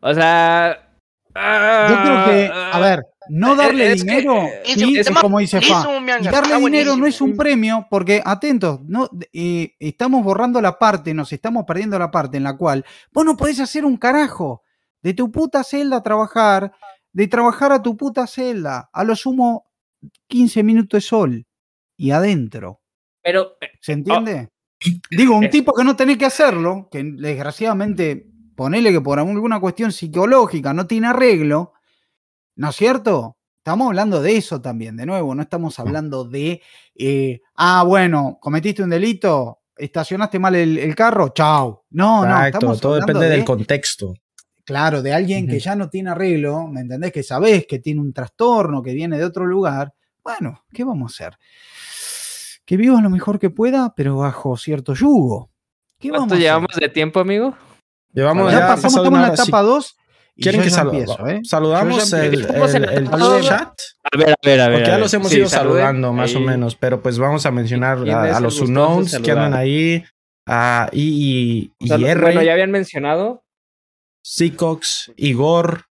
O 0.00 0.14
sea... 0.14 0.88
Yo 1.34 2.02
creo 2.02 2.24
que, 2.26 2.50
a 2.52 2.78
ver, 2.78 3.00
no 3.30 3.56
darle 3.56 3.92
es 3.92 4.04
dinero, 4.04 4.48
sí, 4.64 4.98
es 4.98 5.10
como 5.10 5.38
dice 5.38 5.62
Fa. 5.62 5.86
Y 6.20 6.24
darle 6.24 6.58
dinero 6.58 6.94
no 6.94 7.06
es 7.06 7.22
un 7.22 7.38
premio, 7.38 7.86
porque, 7.88 8.20
atentos, 8.22 8.80
no, 8.82 9.08
eh, 9.32 9.74
estamos 9.78 10.22
borrando 10.22 10.60
la 10.60 10.78
parte, 10.78 11.14
nos 11.14 11.32
estamos 11.32 11.64
perdiendo 11.66 11.98
la 11.98 12.10
parte 12.10 12.36
en 12.36 12.42
la 12.42 12.54
cual 12.54 12.84
vos 13.12 13.24
no 13.24 13.34
podés 13.34 13.60
hacer 13.60 13.86
un 13.86 13.96
carajo 13.96 14.62
de 15.00 15.14
tu 15.14 15.32
puta 15.32 15.64
celda 15.64 15.96
a 15.96 16.02
trabajar, 16.02 16.72
de 17.12 17.28
trabajar 17.28 17.72
a 17.72 17.82
tu 17.82 17.96
puta 17.96 18.26
celda, 18.26 18.90
a 18.92 19.04
lo 19.04 19.16
sumo 19.16 19.70
15 20.28 20.62
minutos 20.62 20.98
de 20.98 21.08
sol 21.08 21.46
y 21.96 22.10
adentro. 22.10 22.81
Pero 23.22 23.56
¿Se 23.80 23.92
entiende? 23.92 24.48
Digo, 25.10 25.36
un 25.36 25.48
tipo 25.50 25.72
que 25.74 25.84
no 25.84 25.96
tenés 25.96 26.18
que 26.18 26.26
hacerlo, 26.26 26.88
que 26.90 27.02
desgraciadamente, 27.04 28.26
ponele 28.56 28.92
que 28.92 29.00
por 29.00 29.18
alguna 29.18 29.60
cuestión 29.60 29.92
psicológica 29.92 30.72
no 30.72 30.86
tiene 30.86 31.08
arreglo, 31.08 31.72
¿no 32.56 32.70
es 32.70 32.76
cierto? 32.76 33.36
Estamos 33.58 33.88
hablando 33.88 34.20
de 34.20 34.36
eso 34.36 34.60
también, 34.60 34.96
de 34.96 35.06
nuevo, 35.06 35.34
no 35.34 35.42
estamos 35.42 35.78
hablando 35.78 36.24
de, 36.24 36.60
eh, 36.96 37.40
ah, 37.54 37.84
bueno, 37.86 38.38
cometiste 38.40 38.82
un 38.82 38.90
delito, 38.90 39.60
estacionaste 39.76 40.40
mal 40.40 40.56
el, 40.56 40.78
el 40.78 40.94
carro, 40.96 41.28
chao. 41.28 41.84
No, 41.90 42.24
no, 42.24 42.32
Exacto, 42.32 42.56
estamos 42.58 42.80
todo 42.80 42.94
hablando 42.94 43.12
depende 43.12 43.30
de, 43.30 43.36
del 43.36 43.44
contexto. 43.44 44.14
claro, 44.64 45.00
de 45.00 45.12
alguien 45.12 45.46
que 45.46 45.60
ya 45.60 45.76
no 45.76 45.88
tiene 45.88 46.10
arreglo, 46.10 46.66
¿me 46.66 46.80
entendés? 46.80 47.12
Que 47.12 47.22
sabés 47.22 47.66
que 47.68 47.78
tiene 47.78 48.00
un 48.00 48.12
trastorno, 48.12 48.82
que 48.82 48.94
viene 48.94 49.16
de 49.16 49.24
otro 49.24 49.46
lugar. 49.46 49.94
Bueno, 50.24 50.64
¿qué 50.72 50.82
vamos 50.82 51.12
a 51.12 51.24
hacer? 51.24 51.38
Que 52.66 52.76
viva 52.76 53.00
lo 53.00 53.10
mejor 53.10 53.38
que 53.38 53.50
pueda, 53.50 53.92
pero 53.96 54.16
bajo 54.18 54.56
cierto 54.56 54.94
yugo. 54.94 55.50
¿Qué 55.98 56.08
vamos 56.10 56.20
¿cuánto 56.22 56.34
hacer? 56.34 56.42
llevamos 56.44 56.76
de 56.76 56.88
tiempo, 56.88 57.20
amigo? 57.20 57.56
Llevamos 58.12 58.52
Ya, 58.52 58.58
ya, 58.60 58.66
pasamos, 58.68 58.84
estamos 58.92 59.06
en 59.08 59.12
una 59.14 59.28
la 59.28 59.34
etapa 59.34 59.62
2. 59.62 59.96
¿Quieren 60.36 60.62
que 60.62 60.70
ya 60.70 60.76
salu- 60.82 60.90
empiezo, 60.98 61.26
¿eh? 61.28 61.40
saludamos 61.44 62.10
ya 62.10 62.24
el, 62.24 62.46
chat? 63.42 63.74
A 64.04 64.16
ver, 64.16 64.30
a 64.30 64.34
ver, 64.42 64.60
a 64.60 64.68
ver. 64.68 64.78
Porque 64.78 64.90
ya 64.90 64.98
los 64.98 65.12
hemos 65.14 65.28
Sí, 65.30 65.36
ido 65.38 65.48
saluden. 65.48 65.76
saludando 65.82 66.12
más 66.12 66.34
o 66.34 66.40
menos, 66.40 66.74
pero 66.74 67.02
pues 67.02 67.18
vamos 67.18 67.44
a 67.46 67.50
mencionar 67.50 67.98
¿Quién 68.02 68.16
a, 68.16 68.40
los 68.40 68.58
unknowns 68.60 69.18
que 69.18 69.30
andan 69.30 69.54
ahí, 69.54 70.02
a 70.46 70.88
I 70.92 71.72
y, 71.78 71.84
y 71.84 71.88
Sal- 71.88 72.04
R, 72.04 72.20
Bueno, 72.22 72.42
ya 72.42 72.52
habían 72.52 72.70
mencionado. 72.70 73.44
Seacox, 74.24 75.12
Igor, 75.16 75.84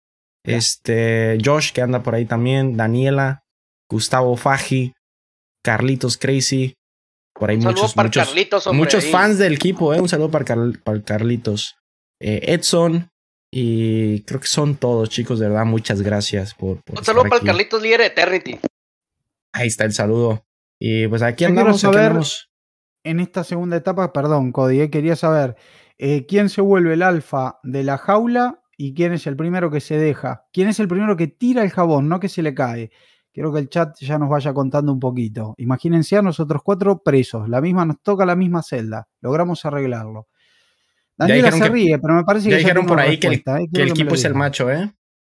este, 0.43 1.37
Josh 1.43 1.71
que 1.71 1.81
anda 1.81 2.01
por 2.01 2.15
ahí 2.15 2.25
también, 2.25 2.77
Daniela, 2.77 3.43
Gustavo 3.89 4.35
Faji, 4.37 4.93
Carlitos 5.63 6.17
Crazy, 6.17 6.73
por 7.33 7.49
ahí 7.49 7.57
Un 7.57 7.61
saludo 7.63 7.81
muchos, 7.81 7.93
para 7.93 8.07
muchos, 8.07 8.27
Carlitos, 8.27 8.67
hombre, 8.67 8.77
muchos 8.79 9.05
ahí. 9.05 9.11
fans 9.11 9.37
del 9.37 9.53
equipo, 9.53 9.93
eh, 9.93 10.01
un 10.01 10.09
saludo 10.09 10.31
para, 10.31 10.45
Carl- 10.45 10.79
para 10.83 11.01
Carlitos, 11.01 11.75
Eh, 12.19 12.53
Edson 12.53 13.09
y 13.53 14.21
creo 14.23 14.39
que 14.39 14.47
son 14.47 14.75
todos 14.75 15.09
chicos, 15.09 15.39
de 15.39 15.47
verdad, 15.49 15.65
muchas 15.65 16.01
gracias 16.01 16.53
por, 16.53 16.81
por 16.83 16.99
Un 16.99 17.05
saludo 17.05 17.23
estar 17.25 17.39
para 17.39 17.41
el. 17.41 17.47
Carlitos 17.47 17.81
líder 17.81 17.99
de 18.01 18.05
Eternity. 18.07 18.59
Ahí 19.53 19.67
está 19.67 19.85
el 19.85 19.93
saludo. 19.93 20.45
Y 20.79 21.07
pues 21.07 21.21
aquí 21.21 21.45
andamos, 21.45 21.75
aquí 21.75 21.81
saber- 21.81 21.99
andamos. 22.07 22.49
En 23.03 23.19
esta 23.19 23.43
segunda 23.43 23.77
etapa, 23.77 24.13
perdón, 24.13 24.51
Cody, 24.51 24.81
eh, 24.81 24.89
quería 24.91 25.15
saber 25.15 25.55
eh, 25.97 26.25
quién 26.27 26.49
se 26.49 26.61
vuelve 26.61 26.93
el 26.93 27.01
alfa 27.03 27.59
de 27.63 27.83
la 27.83 27.97
jaula 27.97 28.63
y 28.77 28.93
quién 28.93 29.11
es 29.13 29.25
el 29.27 29.35
primero 29.35 29.69
que 29.71 29.79
se 29.81 29.97
deja. 29.97 30.45
¿Quién 30.53 30.67
es 30.69 30.79
el 30.79 30.87
primero 30.87 31.17
que 31.17 31.27
tira 31.27 31.63
el 31.63 31.71
jabón, 31.71 32.07
no 32.09 32.19
que 32.19 32.29
se 32.29 32.41
le 32.43 32.53
cae? 32.53 32.91
Quiero 33.33 33.53
que 33.53 33.59
el 33.59 33.69
chat 33.69 33.97
ya 33.99 34.17
nos 34.17 34.29
vaya 34.29 34.53
contando 34.53 34.91
un 34.91 34.99
poquito. 34.99 35.55
Imagínense 35.57 36.17
a 36.17 36.21
nosotros 36.21 36.61
cuatro 36.63 37.01
presos, 37.01 37.47
la 37.47 37.61
misma 37.61 37.85
nos 37.85 38.01
toca 38.01 38.25
la 38.25 38.35
misma 38.35 38.61
celda, 38.61 39.07
logramos 39.21 39.63
arreglarlo. 39.65 40.27
Daniela 41.17 41.51
se 41.51 41.69
ríe, 41.69 41.99
pero 41.99 42.15
me 42.15 42.23
parece 42.23 42.49
ya 42.49 42.57
que 42.57 42.63
dijeron 42.63 42.85
por 42.85 42.99
ahí 42.99 43.19
que 43.19 43.27
el, 43.27 43.33
¿eh? 43.35 43.69
que 43.73 43.81
el 43.83 43.89
equipo 43.89 44.15
es 44.15 44.25
el 44.25 44.33
macho, 44.33 44.69
¿eh? 44.71 44.91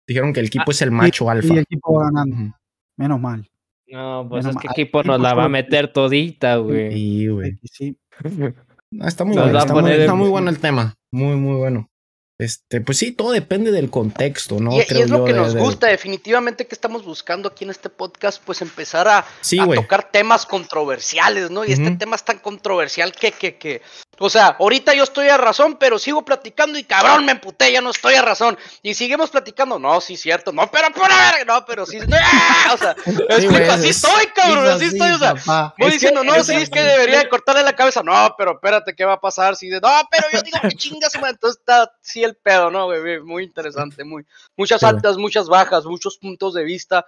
Dijeron 0.06 0.32
que 0.32 0.40
el 0.40 0.46
equipo 0.46 0.64
Ah, 0.66 0.70
es 0.70 0.82
el 0.82 0.90
macho 0.90 1.30
alfa. 1.30 1.48
Y 1.48 1.52
el 1.52 1.58
equipo 1.60 1.94
va 1.94 2.04
ganando. 2.04 2.56
Menos 2.96 3.20
mal. 3.20 3.48
No, 3.88 4.26
pues 4.28 4.44
Menos 4.44 4.56
es 4.56 4.62
que 4.62 4.68
mal. 4.68 4.74
equipo 4.76 5.02
nos 5.02 5.20
la 5.20 5.34
va 5.34 5.44
a 5.44 5.48
meter 5.48 5.92
todita, 5.92 6.56
güey. 6.56 6.92
Sí, 6.92 7.28
güey. 7.28 7.58
Sí. 7.64 7.98
Ah, 8.22 8.28
está 9.08 9.24
muy 9.24 9.36
bueno, 9.36 9.58
está 9.58 9.74
muy, 9.74 9.90
está 9.90 10.14
muy 10.14 10.28
bueno 10.28 10.50
el 10.50 10.58
tema. 10.58 10.94
Muy, 11.10 11.36
muy 11.36 11.56
bueno. 11.56 11.88
Este, 12.38 12.82
pues 12.82 12.98
sí, 12.98 13.12
todo 13.12 13.32
depende 13.32 13.72
del 13.72 13.88
contexto, 13.88 14.60
¿no? 14.60 14.72
y, 14.72 14.80
y 14.80 14.84
Creo 14.84 15.04
es 15.04 15.10
lo 15.10 15.18
yo, 15.18 15.24
que 15.24 15.32
de- 15.32 15.38
nos 15.38 15.54
de- 15.54 15.60
gusta, 15.60 15.86
definitivamente 15.86 16.66
que 16.66 16.74
estamos 16.74 17.04
buscando 17.04 17.48
aquí 17.48 17.64
en 17.64 17.70
este 17.70 17.88
podcast, 17.88 18.42
pues 18.44 18.60
empezar 18.60 19.08
a, 19.08 19.24
Sí, 19.40 19.58
a 19.58 19.64
tocar 19.66 20.10
temas 20.10 20.44
controversiales, 20.44 21.50
¿no? 21.50 21.64
Y 21.64 21.72
este 21.72 21.90
tema 21.92 22.14
es 22.16 22.24
tan 22.24 22.38
controversial 22.38 23.12
que, 23.12 23.32
que, 23.32 23.56
que, 23.56 23.80
o 24.18 24.30
sea, 24.30 24.56
ahorita 24.58 24.94
yo 24.94 25.02
estoy 25.04 25.28
a 25.28 25.36
razón, 25.36 25.76
pero 25.78 25.98
sigo 25.98 26.24
platicando 26.24 26.78
y 26.78 26.84
cabrón, 26.84 27.24
me 27.24 27.32
emputé, 27.32 27.70
ya 27.72 27.80
no 27.80 27.90
estoy 27.90 28.14
a 28.14 28.22
razón. 28.22 28.58
Y 28.82 28.94
seguimos 28.94 29.30
platicando, 29.30 29.78
no, 29.78 30.00
sí, 30.00 30.16
cierto, 30.16 30.52
no, 30.52 30.70
pero 30.70 30.90
por 30.90 31.08
no, 31.46 31.64
pero 31.66 31.84
sí, 31.86 31.98
o 32.72 32.76
sea, 32.78 32.94
que 32.94 33.70
así 33.70 33.88
es- 33.88 34.04
estoy, 34.04 34.26
cabrón, 34.34 34.66
así 34.68 34.86
estoy, 34.86 35.10
o 35.12 35.18
sea, 35.18 35.34
papá. 35.34 35.74
Voy 35.78 35.88
Es 35.88 35.92
que- 35.94 35.98
diciendo, 35.98 36.24
no, 36.24 36.42
sí, 36.42 36.54
es 36.54 36.70
que 36.70 36.82
debería 36.82 37.18
de 37.20 37.28
cortarle 37.28 37.62
la 37.62 37.74
cabeza. 37.76 38.02
No, 38.02 38.34
pero 38.38 38.52
espérate, 38.52 38.94
¿qué 38.94 39.04
va 39.04 39.14
a 39.14 39.20
pasar? 39.20 39.56
Si 39.56 39.68
de, 39.68 39.80
no, 39.80 39.90
pero 40.10 40.24
yo 40.32 40.42
digo 40.42 40.58
que 40.62 40.68
chingas, 40.76 41.20
man. 41.20 41.30
Entonces 41.30 41.58
está 41.60 41.92
sí 42.00 42.24
el 42.24 42.36
pedo, 42.36 42.70
¿no, 42.70 42.86
güey? 42.86 43.20
Muy 43.20 43.44
interesante, 43.44 44.04
muy. 44.04 44.24
Muchas 44.56 44.80
Sí, 44.80 44.86
altas, 44.86 45.16
muchas 45.18 45.48
bajas, 45.48 45.84
muchos 45.84 46.16
puntos 46.18 46.54
de 46.54 46.64
vista, 46.64 47.04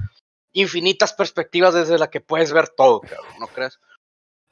infinitas 0.52 1.12
perspectivas 1.12 1.74
desde 1.74 1.98
la 1.98 2.08
que 2.10 2.20
puedes 2.20 2.52
ver 2.52 2.68
todo, 2.68 3.00
cabrón, 3.00 3.26
¿no 3.38 3.46
crees? 3.48 3.78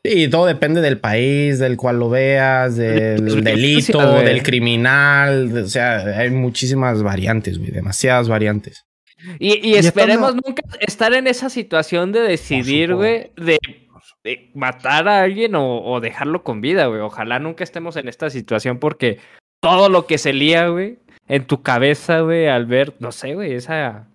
Sí, 0.08 0.28
todo 0.28 0.46
depende 0.46 0.80
del 0.80 0.98
país, 0.98 1.58
del 1.58 1.76
cual 1.76 1.98
lo 1.98 2.08
veas, 2.10 2.76
del 2.76 3.22
Pues, 3.22 3.44
delito, 3.44 4.18
del 4.20 4.42
criminal. 4.42 5.52
de- 5.52 5.62
O 5.62 5.68
sea, 5.68 5.98
hay 6.18 6.30
muchísimas 6.30 7.02
variantes, 7.02 7.58
güey. 7.58 7.70
Demasiadas 7.70 8.28
variantes. 8.28 8.84
Y, 9.38 9.54
y 9.66 9.72
Y 9.72 9.76
esperemos 9.76 10.34
nunca 10.34 10.62
estar 10.80 11.12
en 11.14 11.26
esa 11.26 11.48
situación 11.50 12.12
de 12.12 12.20
decidir, 12.20 12.94
güey, 12.94 13.30
de, 13.36 13.58
de 14.22 14.50
matar 14.54 15.08
a 15.08 15.22
alguien 15.22 15.54
o, 15.54 15.82
o 15.82 16.00
dejarlo 16.00 16.42
con 16.44 16.60
vida, 16.60 16.86
güey. 16.86 17.00
Ojalá 17.00 17.38
nunca 17.38 17.64
estemos 17.64 17.96
en 17.96 18.08
esta 18.08 18.30
situación 18.30 18.78
porque 18.78 19.18
todo 19.60 19.88
lo 19.88 20.06
que 20.06 20.18
se 20.18 20.32
lía, 20.32 20.68
güey, 20.68 20.98
en 21.28 21.44
tu 21.44 21.62
cabeza, 21.62 22.20
güey, 22.20 22.46
al 22.46 22.66
ver, 22.66 22.94
no 23.00 23.10
sé, 23.10 23.34
güey, 23.34 23.54
esa... 23.54 24.06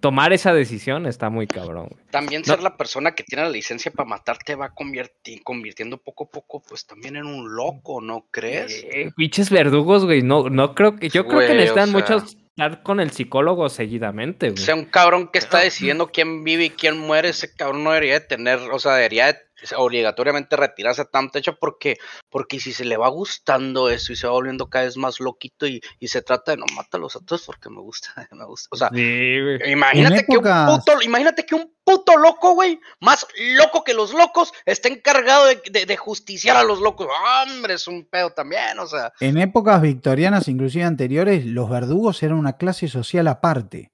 Tomar 0.00 0.32
esa 0.32 0.52
decisión 0.52 1.06
está 1.06 1.30
muy 1.30 1.46
cabrón, 1.46 1.88
güey. 1.90 2.04
También 2.10 2.42
No. 2.46 2.52
ser 2.54 2.62
la 2.62 2.76
persona 2.76 3.12
que 3.14 3.24
tiene 3.24 3.44
la 3.44 3.50
licencia 3.50 3.90
para 3.90 4.08
matar 4.08 4.36
te 4.38 4.54
va 4.54 4.74
converti- 4.74 5.42
convirtiendo 5.42 5.96
poco 5.98 6.24
a 6.24 6.30
poco, 6.30 6.62
pues 6.68 6.86
también 6.86 7.16
en 7.16 7.24
un 7.26 7.54
loco, 7.56 8.00
¿no 8.02 8.26
crees? 8.30 8.84
Eh, 8.92 9.10
pinches 9.16 9.50
verdugos, 9.50 10.04
güey, 10.04 10.22
no, 10.22 10.50
no 10.50 10.74
creo 10.74 10.96
que... 10.96 11.08
Yo 11.08 11.26
creo 11.26 11.40
que 11.40 11.46
Güey, 11.46 11.56
o 11.58 11.60
necesitan 11.60 11.88
sea- 11.90 11.98
muchos 11.98 12.36
estar 12.56 12.82
con 12.82 13.00
el 13.00 13.10
psicólogo 13.10 13.68
seguidamente, 13.68 14.48
O 14.48 14.52
güey. 14.52 14.62
sea, 14.64 14.74
un 14.74 14.84
cabrón 14.86 15.28
que 15.32 15.38
está 15.38 15.58
decidiendo 15.60 16.08
quién 16.08 16.44
vive 16.44 16.66
y 16.66 16.70
quién 16.70 16.98
muere, 16.98 17.30
ese 17.30 17.54
cabrón 17.54 17.84
no 17.84 17.90
debería 17.90 18.14
de 18.20 18.26
tener, 18.26 18.58
o 18.58 18.78
sea, 18.78 18.94
debería 18.94 19.26
de 19.26 19.38
obligatoriamente 19.76 20.56
retirarse 20.56 21.02
a 21.02 21.04
tan 21.06 21.30
techo 21.30 21.56
porque, 21.58 21.96
porque 22.30 22.60
si 22.60 22.72
se 22.72 22.84
le 22.84 22.96
va 22.96 23.08
gustando 23.08 23.88
eso 23.90 24.12
y 24.12 24.16
se 24.16 24.26
va 24.26 24.32
volviendo 24.32 24.68
cada 24.68 24.84
vez 24.84 24.96
más 24.96 25.20
loquito 25.20 25.66
y, 25.66 25.80
y 25.98 26.08
se 26.08 26.22
trata 26.22 26.52
de 26.52 26.58
no 26.58 26.66
mátalos 26.74 27.16
a 27.16 27.20
todos 27.20 27.42
porque 27.46 27.70
me 27.70 27.80
gusta, 27.80 28.08
me 28.32 28.44
gusta. 28.44 28.68
O 28.70 28.76
sea, 28.76 28.88
Sí, 28.92 29.40
güey. 29.40 29.72
imagínate 29.72 30.24
que 30.26 30.36
un 30.38 30.42
puto, 30.66 31.02
imagínate 31.02 31.46
que 31.46 31.54
un 31.54 31.74
puto 31.84 32.16
loco, 32.16 32.54
güey, 32.54 32.80
más 33.00 33.26
loco 33.56 33.84
que 33.84 33.94
los 33.94 34.12
locos, 34.12 34.52
está 34.64 34.88
encargado 34.88 35.46
de, 35.46 35.62
de- 35.70 35.86
de 35.86 35.96
justiciar 35.96 36.56
a 36.56 36.64
los 36.64 36.80
locos. 36.80 37.06
Hombre, 37.46 37.74
es 37.74 37.86
un 37.86 38.04
pedo 38.06 38.30
también, 38.30 38.78
o 38.80 38.86
sea. 38.86 39.12
En 39.20 39.38
épocas 39.38 39.80
victorianas, 39.80 40.48
inclusive 40.48 40.84
anteriores, 40.84 41.44
los 41.46 41.70
verdugos 41.70 42.22
eran 42.22 42.38
una 42.38 42.56
clase 42.56 42.88
social 42.88 43.28
aparte 43.28 43.92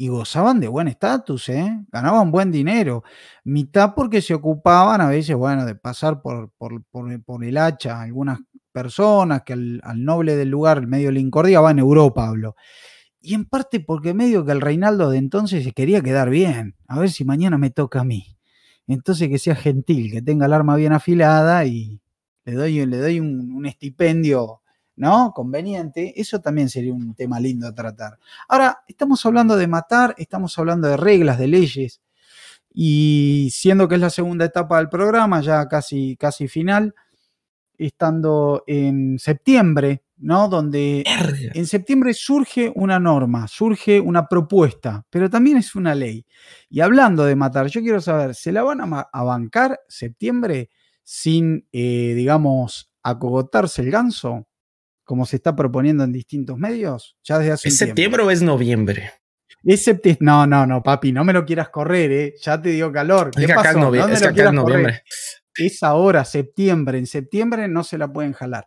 y 0.00 0.06
gozaban 0.08 0.60
de 0.60 0.68
buen 0.68 0.86
estatus, 0.86 1.48
¿eh? 1.48 1.84
ganaban 1.90 2.30
buen 2.30 2.52
dinero. 2.52 3.02
Mitad 3.42 3.94
porque 3.96 4.22
se 4.22 4.32
ocupaban 4.32 5.00
a 5.00 5.08
veces, 5.08 5.34
bueno, 5.34 5.66
de 5.66 5.74
pasar 5.74 6.22
por, 6.22 6.52
por, 6.56 6.84
por- 6.84 7.44
el 7.44 7.56
hacha 7.58 8.00
algunas 8.00 8.38
personas 8.70 9.42
que 9.44 9.54
al, 9.54 9.80
noble 9.96 10.36
del 10.36 10.50
lugar, 10.50 10.86
medio 10.86 11.10
le 11.10 11.18
incordiaba 11.18 11.72
en 11.72 11.80
Europa, 11.80 12.28
hablo. 12.28 12.54
Y 13.20 13.34
en 13.34 13.44
parte 13.46 13.80
porque 13.80 14.14
medio 14.14 14.44
que 14.44 14.52
el 14.52 14.60
Reinaldo 14.60 15.10
de 15.10 15.18
entonces 15.18 15.64
se 15.64 15.72
quería 15.72 16.00
quedar 16.00 16.30
bien, 16.30 16.76
a 16.86 17.00
ver 17.00 17.10
si 17.10 17.24
mañana 17.24 17.58
me 17.58 17.70
toca 17.70 18.00
a 18.00 18.04
mí. 18.04 18.36
Entonces 18.86 19.28
que 19.28 19.38
sea 19.38 19.56
gentil, 19.56 20.12
que 20.12 20.22
tenga 20.22 20.46
el 20.46 20.52
arma 20.52 20.76
bien 20.76 20.92
afilada 20.92 21.64
y 21.66 22.00
le 22.44 22.52
doy, 22.54 22.86
le 22.86 22.98
doy 22.98 23.20
un 23.20 23.66
estipendio 23.66 24.62
¿no? 24.98 25.32
Conveniente, 25.32 26.20
eso 26.20 26.40
también 26.40 26.68
sería 26.68 26.92
un 26.92 27.14
tema 27.14 27.38
lindo 27.40 27.68
a 27.68 27.74
tratar. 27.74 28.18
Ahora, 28.48 28.80
estamos 28.88 29.24
hablando 29.24 29.56
de 29.56 29.68
matar, 29.68 30.14
estamos 30.18 30.58
hablando 30.58 30.88
de 30.88 30.96
reglas, 30.96 31.38
de 31.38 31.46
leyes, 31.46 32.00
y 32.74 33.48
siendo 33.52 33.88
que 33.88 33.94
es 33.94 34.00
la 34.00 34.10
segunda 34.10 34.44
etapa 34.44 34.78
del 34.78 34.88
programa, 34.88 35.40
ya 35.40 35.66
casi, 35.68 36.16
casi 36.16 36.48
final, 36.48 36.94
estando 37.78 38.64
en 38.66 39.18
septiembre, 39.20 40.02
¿no? 40.16 40.48
Donde 40.48 41.04
en 41.54 41.66
septiembre 41.66 42.12
surge 42.12 42.72
una 42.74 42.98
norma, 42.98 43.46
surge 43.46 44.00
una 44.00 44.26
propuesta, 44.26 45.06
pero 45.10 45.30
también 45.30 45.58
es 45.58 45.76
una 45.76 45.94
ley. 45.94 46.26
Y 46.68 46.80
hablando 46.80 47.24
de 47.24 47.36
matar, 47.36 47.68
yo 47.68 47.80
quiero 47.80 48.00
saber, 48.00 48.34
¿se 48.34 48.50
la 48.50 48.64
van 48.64 48.80
a, 48.80 49.22
bancar 49.22 49.78
septiembre 49.88 50.70
sin, 51.04 51.68
eh, 51.72 52.14
digamos, 52.16 52.90
acogotarse 53.04 53.82
el 53.82 53.92
ganso? 53.92 54.47
Como 55.08 55.24
se 55.24 55.36
está 55.36 55.56
proponiendo 55.56 56.04
en 56.04 56.12
distintos 56.12 56.58
medios, 56.58 57.16
ya 57.24 57.38
desde 57.38 57.52
hace 57.52 57.68
¿Es 57.68 57.74
un 57.74 57.78
tiempo. 57.78 57.88
septiembre 57.88 58.22
o 58.24 58.30
es 58.30 58.42
noviembre? 58.42 59.10
Es 59.64 59.88
septi- 59.88 60.18
No, 60.20 60.46
no, 60.46 60.66
no, 60.66 60.82
papi, 60.82 61.12
no 61.12 61.24
me 61.24 61.32
lo 61.32 61.46
quieras 61.46 61.70
correr, 61.70 62.12
¿eh? 62.12 62.34
Ya 62.42 62.60
te 62.60 62.68
dio 62.72 62.92
calor. 62.92 63.30
¿Qué 63.30 63.40
Es 63.40 63.46
que 63.46 63.52
acá 63.54 63.70
es, 63.70 63.74
pasó? 63.76 63.78
novie- 63.90 64.00
¿Dónde 64.02 64.16
es 64.16 64.20
que 64.20 64.26
lo 64.26 64.28
acá 64.28 64.28
es 64.28 64.34
quieras 64.34 64.54
correr? 64.54 64.76
noviembre. 64.76 65.02
Es 65.56 65.82
ahora, 65.82 66.26
septiembre. 66.26 66.98
En 66.98 67.06
septiembre 67.06 67.68
no 67.68 67.84
se 67.84 67.96
la 67.96 68.08
pueden 68.12 68.34
jalar. 68.34 68.66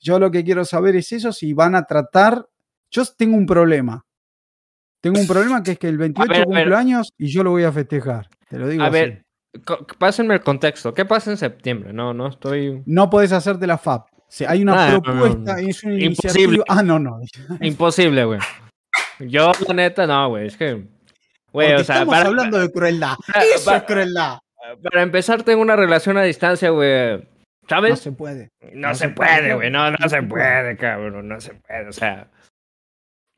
Yo 0.00 0.18
lo 0.18 0.30
que 0.30 0.42
quiero 0.42 0.64
saber 0.64 0.96
es 0.96 1.12
eso, 1.12 1.30
si 1.30 1.52
van 1.52 1.74
a 1.74 1.84
tratar. 1.84 2.46
Yo 2.90 3.02
tengo 3.14 3.36
un 3.36 3.44
problema. 3.44 4.02
Tengo 5.02 5.20
un 5.20 5.26
problema 5.26 5.62
que 5.62 5.72
es 5.72 5.78
que 5.78 5.88
el 5.88 5.98
28 5.98 6.26
ver, 6.32 6.40
a 6.40 6.44
cumple 6.44 6.64
ver. 6.64 6.74
años 6.74 7.12
y 7.18 7.26
yo 7.26 7.44
lo 7.44 7.50
voy 7.50 7.64
a 7.64 7.72
festejar. 7.72 8.28
Te 8.48 8.58
lo 8.58 8.66
digo 8.66 8.82
A 8.82 8.86
así. 8.86 8.92
ver, 8.94 9.24
pásenme 9.98 10.32
el 10.36 10.40
contexto. 10.40 10.94
¿Qué 10.94 11.04
pasa 11.04 11.30
en 11.30 11.36
septiembre? 11.36 11.92
No, 11.92 12.14
no 12.14 12.28
estoy. 12.28 12.82
No 12.86 13.10
podés 13.10 13.32
hacerte 13.32 13.66
la 13.66 13.76
FAP. 13.76 14.08
Sea, 14.32 14.50
hay 14.50 14.62
una 14.62 14.72
Ah, 14.72 14.88
no, 14.88 14.94
no, 14.94 15.02
propuesta, 15.02 15.52
no. 15.52 15.58
es 15.68 15.84
una 15.84 15.94
Imposible. 16.00 16.04
iniciativa. 16.06 16.64
Ah, 16.68 16.82
no, 16.82 16.98
no. 16.98 17.20
Imposible, 17.60 18.24
güey. 18.24 18.40
Yo, 19.18 19.52
la 19.68 19.74
neta, 19.74 20.06
no, 20.06 20.30
güey. 20.30 20.46
Es 20.46 20.56
que. 20.56 20.84
Güey, 21.52 21.74
o 21.74 21.84
sea, 21.84 21.96
estamos 21.96 22.14
para, 22.14 22.28
hablando 22.28 22.58
de 22.58 22.72
crueldad. 22.72 23.14
para- 23.32 23.44
Eso 23.44 23.74
es 23.76 23.82
crueldad. 23.82 24.38
para 24.82 25.02
empezar, 25.02 25.42
tengo 25.42 25.60
una 25.60 25.76
relación 25.76 26.16
a 26.16 26.22
distancia, 26.22 26.70
güey. 26.70 27.18
No 27.18 27.26
¿Sabes? 27.68 28.00
se 28.00 28.12
puede. 28.12 28.48
No, 28.72 28.88
no 28.88 28.94
se 28.94 29.04
se 29.04 29.08
puede, 29.10 29.54
güey. 29.54 29.70
No, 29.70 29.90
no 29.90 29.96
no 30.00 30.08
se 30.08 30.22
puede. 30.22 30.76
cabrón. 30.78 31.28
No 31.28 31.38
se 31.38 31.52
puede. 31.52 31.88
O 31.88 31.92
sea, 31.92 32.28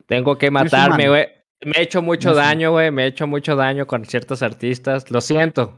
tengo 0.07 0.37
que 0.37 0.49
matarme, 0.49 1.09
güey. 1.09 1.27
Me 1.65 1.73
he 1.77 1.81
hecho 1.81 2.01
mucho 2.01 2.29
No 2.29 2.35
daño, 2.35 2.71
güey. 2.71 2.89
Me 2.91 3.03
he 3.03 3.07
hecho 3.07 3.27
mucho 3.27 3.57
daño 3.57 3.85
con 3.85 4.05
ciertos 4.05 4.41
artistas. 4.41 5.11
Lo 5.11 5.19
siento. 5.19 5.77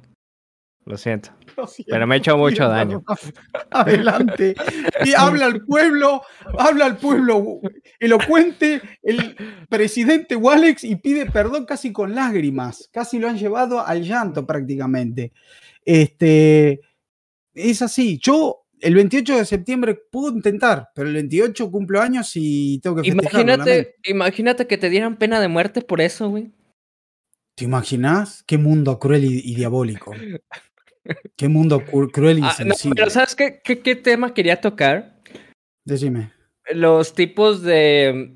Lo 0.88 0.95
siento. 0.95 1.31
Lo 1.57 1.68
siento, 1.68 1.91
Pero 1.91 2.07
me 2.07 2.15
ha 2.15 2.18
hecho 2.18 2.38
mucho 2.38 2.68
daño. 2.69 3.03
Adelante. 3.72 4.55
Y 5.03 5.14
habla 5.14 5.47
al 5.47 5.65
pueblo, 5.65 6.22
habla 6.57 6.85
al 6.85 6.97
pueblo 6.97 7.59
elocuente, 7.99 8.81
el 9.03 9.35
presidente 9.68 10.38
Walex 10.38 10.85
y 10.85 10.95
pide 10.95 11.30
perdón 11.30 11.65
casi 11.65 11.91
con 11.91 12.15
lágrimas. 12.15 12.89
Casi 12.93 13.19
lo 13.19 13.27
han 13.27 13.38
llevado 13.38 13.85
al 13.85 14.03
llanto 14.03 14.45
prácticamente. 14.45 15.34
Este, 15.84 16.80
es 17.53 17.81
así. 17.81 18.18
Yo 18.22 18.65
el 18.80 18.95
28 18.95 19.38
de 19.38 19.45
septiembre 19.45 19.95
puedo 20.09 20.34
intentar, 20.34 20.89
pero 20.95 21.09
el 21.09 21.15
28 21.15 21.69
cumplo 21.69 21.99
años 21.99 22.31
y 22.35 22.80
tengo 22.80 23.01
que. 23.01 23.09
Imagínate, 23.09 23.95
imagínate 24.05 24.68
que 24.68 24.77
te 24.77 24.89
dieran 24.89 25.18
pena 25.18 25.41
de 25.41 25.49
muerte 25.49 25.81
por 25.81 25.99
eso, 25.99 26.30
güey. 26.30 26.51
¿Te 27.55 27.65
imaginas? 27.65 28.43
Qué 28.43 28.57
mundo 28.57 28.99
cruel 28.99 29.26
y, 29.26 29.41
y 29.43 29.55
diabólico. 29.55 30.14
Qué 31.35 31.47
mundo 31.47 31.81
cru- 31.81 32.11
cruel 32.11 32.39
y 32.39 32.41
Ah, 32.43 32.55
no, 32.65 32.75
pero 32.95 33.09
¿sabes 33.09 33.35
qué, 33.35 33.61
qué, 33.63 33.79
qué 33.79 33.95
tema 33.95 34.34
quería 34.34 34.59
tocar? 34.61 35.15
Decime. 35.85 36.31
Los 36.73 37.13
tipos 37.13 37.61
de, 37.61 38.34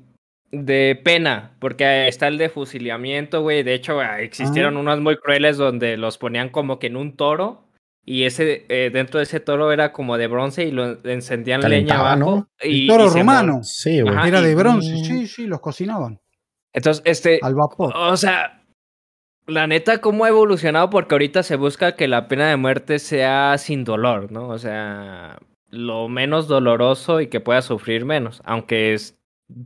de 0.50 1.00
pena, 1.04 1.56
porque 1.58 2.08
está 2.08 2.28
el 2.28 2.38
de 2.38 2.48
fusilamiento, 2.48 3.42
güey. 3.42 3.62
De 3.62 3.74
hecho, 3.74 4.00
ah, 4.00 4.20
existieron 4.20 4.76
Ah. 4.76 4.80
unos 4.80 5.00
muy 5.00 5.16
crueles 5.18 5.56
donde 5.56 5.96
los 5.96 6.18
ponían 6.18 6.48
como 6.48 6.78
que 6.78 6.86
en 6.88 6.96
un 6.96 7.16
toro 7.16 7.68
y 8.04 8.24
ese 8.24 8.64
eh, 8.68 8.90
dentro 8.92 9.18
de 9.18 9.24
ese 9.24 9.38
toro 9.38 9.70
era 9.70 9.92
como 9.92 10.16
de 10.18 10.26
bronce 10.26 10.64
y 10.64 10.70
lo 10.72 10.98
encendían 11.06 11.60
leña 11.68 12.00
abajo. 12.00 12.16
¿no? 12.18 12.48
Y, 12.62 12.82
El 12.82 12.88
toro 12.88 13.06
y 13.06 13.18
romano. 13.18 13.60
Sí, 13.62 14.00
güey. 14.00 14.14
Ajá, 14.14 14.28
Era 14.28 14.40
y- 14.40 14.44
de 14.44 14.54
bronce, 14.54 14.92
Mm. 14.92 15.04
sí, 15.04 15.26
sí, 15.26 15.46
los 15.46 15.60
cocinaban. 15.60 16.18
Entonces, 16.72 17.02
este, 17.04 17.38
Al 17.42 17.54
vapor. 17.54 17.92
o 17.94 18.16
sea, 18.16 18.61
la 19.46 19.66
neta, 19.66 20.00
cómo 20.00 20.24
ha 20.24 20.28
evolucionado 20.28 20.90
porque 20.90 21.14
ahorita 21.14 21.42
se 21.42 21.56
busca 21.56 21.96
que 21.96 22.08
la 22.08 22.28
pena 22.28 22.48
de 22.48 22.56
muerte 22.56 22.98
sea 22.98 23.56
sin 23.58 23.84
dolor, 23.84 24.30
¿no? 24.32 24.48
O 24.48 24.58
sea, 24.58 25.38
lo 25.70 26.08
menos 26.08 26.48
doloroso 26.48 27.20
y 27.20 27.26
que 27.28 27.40
pueda 27.40 27.62
sufrir 27.62 28.04
menos, 28.04 28.40
aunque 28.44 28.94
es- 28.94 29.16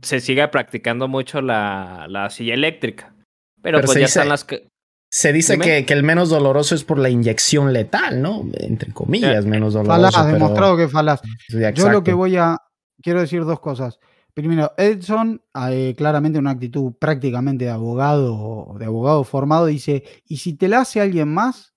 se 0.01 0.19
siga 0.19 0.51
practicando 0.51 1.07
mucho 1.07 1.41
la, 1.41 2.07
la 2.09 2.29
silla 2.29 2.53
eléctrica. 2.55 3.13
Pero, 3.61 3.77
Pero 3.77 3.85
pues 3.85 3.95
ya 3.95 3.99
dice- 4.05 4.19
están 4.19 4.29
las 4.29 4.43
que... 4.43 4.67
Se 5.09 5.31
dice 5.31 5.57
que, 5.57 5.85
que 5.85 5.93
el 5.93 6.03
menos 6.03 6.29
doloroso 6.29 6.75
es 6.75 6.83
por 6.83 6.99
la 6.99 7.09
inyección 7.09 7.71
letal, 7.71 8.21
¿no? 8.21 8.43
Entre 8.55 8.91
comillas, 8.91 9.45
menos 9.45 9.73
doloroso. 9.73 9.95
Falaz, 9.95 10.15
pero- 10.17 10.33
demostrado 10.33 10.75
que 10.77 10.89
falaz. 10.89 11.21
Sí, 11.47 11.57
Yo 11.75 11.89
lo 11.89 12.03
que 12.03 12.11
voy 12.11 12.35
a. 12.35 12.57
Quiero 13.01 13.21
decir 13.21 13.45
dos 13.45 13.61
cosas. 13.61 13.99
Primero, 14.37 14.71
Edson, 14.77 15.41
eh, 15.71 15.95
claramente 15.97 16.37
una 16.37 16.51
actitud 16.51 16.93
prácticamente 16.99 17.65
de 17.65 17.71
abogado, 17.71 18.75
de 18.77 18.85
abogado 18.85 19.23
formado, 19.23 19.65
dice: 19.65 20.03
¿y 20.27 20.37
si 20.37 20.53
te 20.53 20.67
la 20.67 20.81
hace 20.81 21.01
alguien 21.01 21.27
más? 21.33 21.73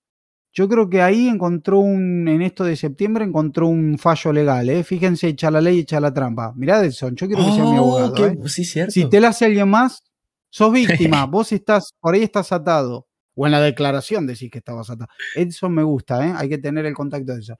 Yo 0.53 0.69
creo 0.69 0.87
que 0.87 1.01
ahí 1.01 1.27
encontró 1.27 1.79
un, 1.79 2.27
en 2.27 2.43
esto 2.43 2.63
de 2.63 2.75
septiembre, 2.75 3.25
encontró 3.25 3.65
un 3.67 3.97
fallo 3.97 4.31
legal, 4.31 4.69
¿eh? 4.69 4.83
Fíjense, 4.83 5.29
echa 5.29 5.49
la 5.49 5.59
ley, 5.59 5.79
echa 5.79 5.99
la 5.99 6.13
trampa. 6.13 6.53
Mirá, 6.55 6.85
Edson, 6.85 7.15
yo 7.15 7.25
quiero 7.25 7.43
que 7.43 7.51
sea 7.51 7.63
mi 7.65 7.77
Oh, 7.79 7.97
abogado. 7.97 8.13
qué- 8.13 8.25
¿eh? 8.25 8.37
Sí, 8.47 8.63
cierto. 8.63 8.91
Si 8.91 9.09
te 9.09 9.19
la 9.19 9.29
hace 9.29 9.45
alguien 9.45 9.67
más, 9.67 10.03
sos 10.51 10.71
víctima, 10.71 11.25
vos 11.31 11.51
estás, 11.53 11.95
por 11.99 12.13
ahí 12.13 12.21
estás 12.21 12.51
atado. 12.51 13.07
O 13.33 13.47
en 13.47 13.53
la 13.53 13.61
declaración 13.61 14.27
decís 14.27 14.51
que 14.51 14.59
estabas 14.59 14.87
atado. 14.91 15.09
Edson 15.35 15.73
me 15.73 15.81
gusta, 15.81 16.27
¿eh? 16.27 16.31
hay 16.37 16.47
que 16.47 16.59
tener 16.59 16.85
el 16.85 16.93
contacto 16.93 17.33
de 17.33 17.39
eso. 17.39 17.55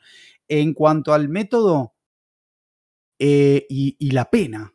En 0.47 0.75
cuanto 0.75 1.11
al 1.11 1.27
método 1.27 1.95
eh, 3.17 3.65
y, 3.67 3.95
y 3.97 4.11
la 4.11 4.29
pena, 4.29 4.71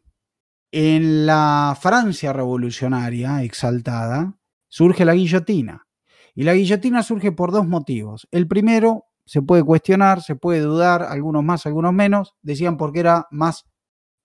en 0.79 1.25
la 1.25 1.75
Francia 1.81 2.35
revolucionaria 2.35 3.43
exaltada 3.43 4.39
surge 4.69 5.07
la 5.07 5.15
guillotina. 5.15 5.87
Y 6.35 6.43
la 6.43 6.53
guillotina 6.53 7.03
surge 7.03 7.33
por 7.33 7.51
dos 7.51 7.67
motivos. 7.67 8.29
El 8.31 8.47
primero, 8.47 9.07
se 9.25 9.41
puede 9.41 9.65
cuestionar, 9.65 10.21
se 10.21 10.37
puede 10.37 10.61
dudar, 10.61 11.03
algunos 11.03 11.43
más, 11.43 11.65
algunos 11.65 11.95
menos, 11.95 12.35
decían 12.43 12.77
porque 12.77 13.01
era 13.01 13.27
más 13.31 13.65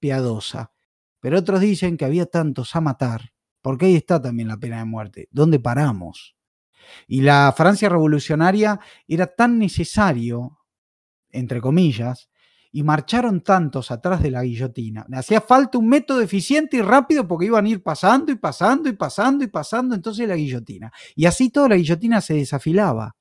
piadosa. 0.02 0.74
Pero 1.22 1.40
otros 1.40 1.62
dicen 1.62 1.96
que 1.96 2.04
había 2.04 2.26
tantos 2.26 2.76
a 2.76 2.82
matar, 2.82 3.32
porque 3.62 3.86
ahí 3.86 3.96
está 3.96 4.22
también 4.22 4.50
la 4.50 4.58
pena 4.58 4.80
de 4.80 4.86
muerte. 4.86 5.30
¿Dónde 5.32 5.58
paramos? 5.58 6.36
Y 7.08 7.22
la 7.22 7.54
Francia 7.56 7.88
revolucionaria 7.88 8.78
era 9.08 9.28
tan 9.28 9.58
necesario, 9.58 10.60
entre 11.30 11.62
comillas, 11.62 12.30
y 12.72 12.84
marcharon 12.84 13.42
tantos 13.42 13.92
atrás 13.92 14.22
de 14.24 14.32
la 14.32 14.44
guillotina. 14.44 15.06
Le 15.10 15.18
hacía 15.18 15.42
falta 15.42 15.78
un 15.78 15.88
método 15.88 16.22
eficiente 16.22 16.78
y 16.78 16.82
rápido 16.82 17.28
porque 17.28 17.48
iban 17.48 17.66
a 17.66 17.70
ir 17.70 17.84
pasando 17.84 18.32
y 18.32 18.36
pasando 18.36 18.90
y 18.90 18.94
pasando 18.94 19.44
y 19.44 19.48
pasando 19.48 19.96
entonces 19.96 20.28
la 20.28 20.36
guillotina. 20.36 20.92
Y 21.16 21.26
así 21.26 21.50
toda 21.50 21.70
la 21.70 21.76
guillotina 21.76 22.22
se 22.22 22.36
desafilaba. 22.36 23.16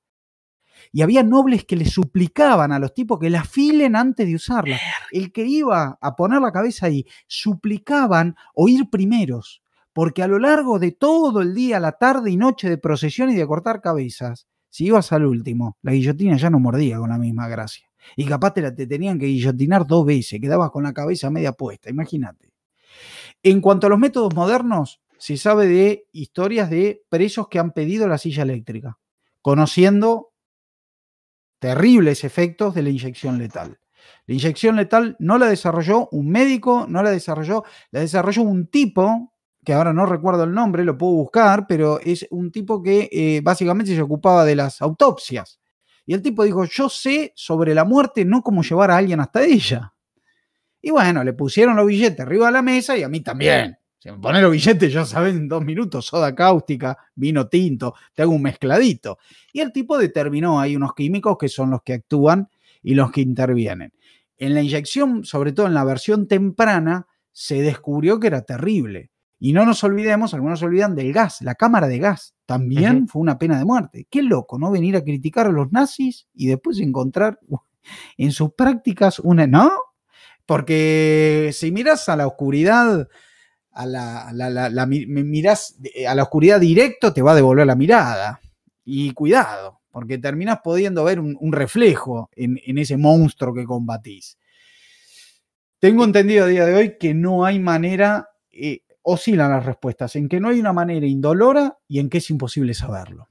Y 0.92 1.02
había 1.02 1.22
nobles 1.22 1.64
que 1.64 1.76
le 1.76 1.84
suplicaban 1.84 2.72
a 2.72 2.78
los 2.78 2.94
tipos 2.94 3.18
que 3.18 3.30
la 3.30 3.40
afilen 3.40 3.96
antes 3.96 4.26
de 4.26 4.34
usarla. 4.34 4.78
El 5.10 5.32
que 5.32 5.44
iba 5.44 5.98
a 6.00 6.16
poner 6.16 6.40
la 6.40 6.52
cabeza 6.52 6.86
ahí, 6.86 7.04
suplicaban 7.26 8.34
o 8.54 8.68
ir 8.68 8.88
primeros, 8.90 9.62
porque 9.92 10.22
a 10.22 10.26
lo 10.26 10.38
largo 10.38 10.78
de 10.78 10.92
todo 10.92 11.42
el 11.42 11.54
día, 11.54 11.80
la 11.80 11.92
tarde 11.92 12.30
y 12.30 12.36
noche 12.36 12.68
de 12.68 12.78
procesión 12.78 13.30
y 13.30 13.34
de 13.34 13.46
cortar 13.46 13.80
cabezas, 13.82 14.48
si 14.70 14.86
ibas 14.86 15.12
al 15.12 15.26
último, 15.26 15.76
la 15.82 15.92
guillotina 15.92 16.36
ya 16.36 16.48
no 16.48 16.60
mordía 16.60 16.98
con 16.98 17.10
la 17.10 17.18
misma 17.18 17.48
gracia. 17.48 17.89
Y 18.16 18.24
capaz 18.26 18.54
te, 18.54 18.62
la, 18.62 18.74
te 18.74 18.86
tenían 18.86 19.18
que 19.18 19.26
guillotinar 19.26 19.86
dos 19.86 20.06
veces, 20.06 20.40
quedabas 20.40 20.70
con 20.70 20.82
la 20.82 20.92
cabeza 20.92 21.30
media 21.30 21.52
puesta, 21.52 21.90
imagínate. 21.90 22.52
En 23.42 23.60
cuanto 23.60 23.86
a 23.86 23.90
los 23.90 23.98
métodos 23.98 24.34
modernos, 24.34 25.00
se 25.18 25.36
sabe 25.36 25.66
de 25.66 26.06
historias 26.12 26.70
de 26.70 27.02
presos 27.08 27.48
que 27.48 27.58
han 27.58 27.72
pedido 27.72 28.08
la 28.08 28.18
silla 28.18 28.42
eléctrica, 28.42 28.98
conociendo 29.42 30.32
terribles 31.58 32.24
efectos 32.24 32.74
de 32.74 32.82
la 32.82 32.90
inyección 32.90 33.38
letal. 33.38 33.78
La 34.26 34.34
inyección 34.34 34.76
letal 34.76 35.16
no 35.18 35.38
la 35.38 35.46
desarrolló 35.46 36.08
un 36.10 36.30
médico, 36.30 36.86
no 36.88 37.02
la 37.02 37.10
desarrolló, 37.10 37.64
la 37.90 38.00
desarrolló 38.00 38.42
un 38.42 38.68
tipo, 38.68 39.34
que 39.64 39.74
ahora 39.74 39.92
no 39.92 40.06
recuerdo 40.06 40.44
el 40.44 40.52
nombre, 40.52 40.84
lo 40.84 40.96
puedo 40.96 41.12
buscar, 41.12 41.66
pero 41.68 42.00
es 42.00 42.26
un 42.30 42.50
tipo 42.50 42.82
que 42.82 43.08
eh, 43.12 43.40
básicamente 43.42 43.94
se 43.94 44.00
ocupaba 44.00 44.44
de 44.44 44.56
las 44.56 44.80
autopsias. 44.80 45.60
Y 46.06 46.14
el 46.14 46.22
tipo 46.22 46.44
dijo, 46.44 46.64
yo 46.64 46.88
sé 46.88 47.32
sobre 47.36 47.74
la 47.74 47.84
muerte, 47.84 48.24
no 48.24 48.42
cómo 48.42 48.62
llevar 48.62 48.90
a 48.90 48.96
alguien 48.96 49.20
hasta 49.20 49.44
ella. 49.44 49.92
Y 50.82 50.90
bueno, 50.90 51.22
le 51.22 51.32
pusieron 51.32 51.76
los 51.76 51.86
billetes 51.86 52.20
arriba 52.20 52.46
de 52.46 52.52
la 52.52 52.62
mesa 52.62 52.96
y 52.96 53.02
a 53.02 53.08
mí 53.08 53.20
también. 53.20 53.76
Si 53.98 54.10
me 54.10 54.18
ponen 54.18 54.40
los 54.40 54.50
billetes, 54.50 54.90
ya 54.90 55.04
saben, 55.04 55.36
en 55.36 55.48
dos 55.48 55.62
minutos, 55.62 56.06
soda 56.06 56.34
cáustica, 56.34 56.96
vino 57.14 57.48
tinto, 57.48 57.94
te 58.14 58.22
hago 58.22 58.32
un 58.32 58.40
mezcladito. 58.40 59.18
Y 59.52 59.60
el 59.60 59.72
tipo 59.72 59.98
determinó, 59.98 60.58
hay 60.58 60.74
unos 60.74 60.94
químicos 60.94 61.36
que 61.38 61.48
son 61.48 61.70
los 61.70 61.82
que 61.82 61.92
actúan 61.92 62.48
y 62.82 62.94
los 62.94 63.12
que 63.12 63.20
intervienen. 63.20 63.92
En 64.38 64.54
la 64.54 64.62
inyección, 64.62 65.24
sobre 65.24 65.52
todo 65.52 65.66
en 65.66 65.74
la 65.74 65.84
versión 65.84 66.26
temprana, 66.26 67.08
se 67.30 67.60
descubrió 67.60 68.18
que 68.18 68.28
era 68.28 68.40
terrible. 68.42 69.09
Y 69.42 69.54
no 69.54 69.64
nos 69.64 69.82
olvidemos, 69.84 70.34
algunos 70.34 70.60
se 70.60 70.66
olvidan 70.66 70.94
del 70.94 71.14
gas, 71.14 71.40
la 71.40 71.54
cámara 71.54 71.88
de 71.88 71.98
gas. 71.98 72.34
También 72.44 72.96
uh 72.96 73.00
-huh. 73.00 73.08
fue 73.08 73.22
una 73.22 73.38
pena 73.38 73.58
de 73.58 73.64
muerte. 73.64 74.06
Qué 74.10 74.22
loco, 74.22 74.58
¿no? 74.58 74.70
Venir 74.70 74.96
a 74.96 75.02
criticar 75.02 75.46
a 75.46 75.50
los 75.50 75.72
nazis 75.72 76.28
y 76.34 76.46
después 76.46 76.78
encontrar 76.78 77.40
en 78.18 78.32
sus 78.32 78.52
prácticas 78.52 79.18
una. 79.18 79.46
¿No? 79.46 79.72
Porque 80.44 81.50
si 81.54 81.72
miras 81.72 82.08
a 82.10 82.16
la 82.16 82.26
oscuridad, 82.26 83.08
a 83.72 83.86
la, 83.86 84.30
la, 84.34 84.50
la, 84.50 84.68
la 84.68 84.84
miras 84.86 85.78
a 86.06 86.14
la 86.14 86.24
oscuridad 86.24 86.60
directo, 86.60 87.14
te 87.14 87.22
va 87.22 87.32
a 87.32 87.36
devolver 87.36 87.66
la 87.66 87.76
mirada. 87.76 88.40
Y 88.84 89.12
cuidado, 89.12 89.80
porque 89.90 90.18
terminas 90.18 90.58
pudiendo 90.62 91.02
ver 91.04 91.18
un, 91.18 91.34
un 91.40 91.52
reflejo 91.52 92.28
en, 92.36 92.60
en, 92.66 92.76
ese 92.76 92.98
monstruo 92.98 93.54
que 93.54 93.64
combatís. 93.64 94.36
Tengo 95.78 96.04
entendido 96.04 96.44
a 96.44 96.48
día 96.48 96.66
de 96.66 96.74
hoy 96.74 96.98
que 96.98 97.14
no 97.14 97.44
hay 97.46 97.58
manera, 97.58 98.28
eh, 98.50 98.82
oscilan 99.02 99.50
las 99.50 99.66
respuestas, 99.66 100.16
en 100.16 100.28
que 100.28 100.40
no 100.40 100.48
hay 100.48 100.60
una 100.60 100.72
manera 100.72 101.06
indolora 101.06 101.78
y 101.88 101.98
en 101.98 102.08
que 102.08 102.18
es 102.18 102.30
imposible 102.30 102.74
saberlo. 102.74 103.28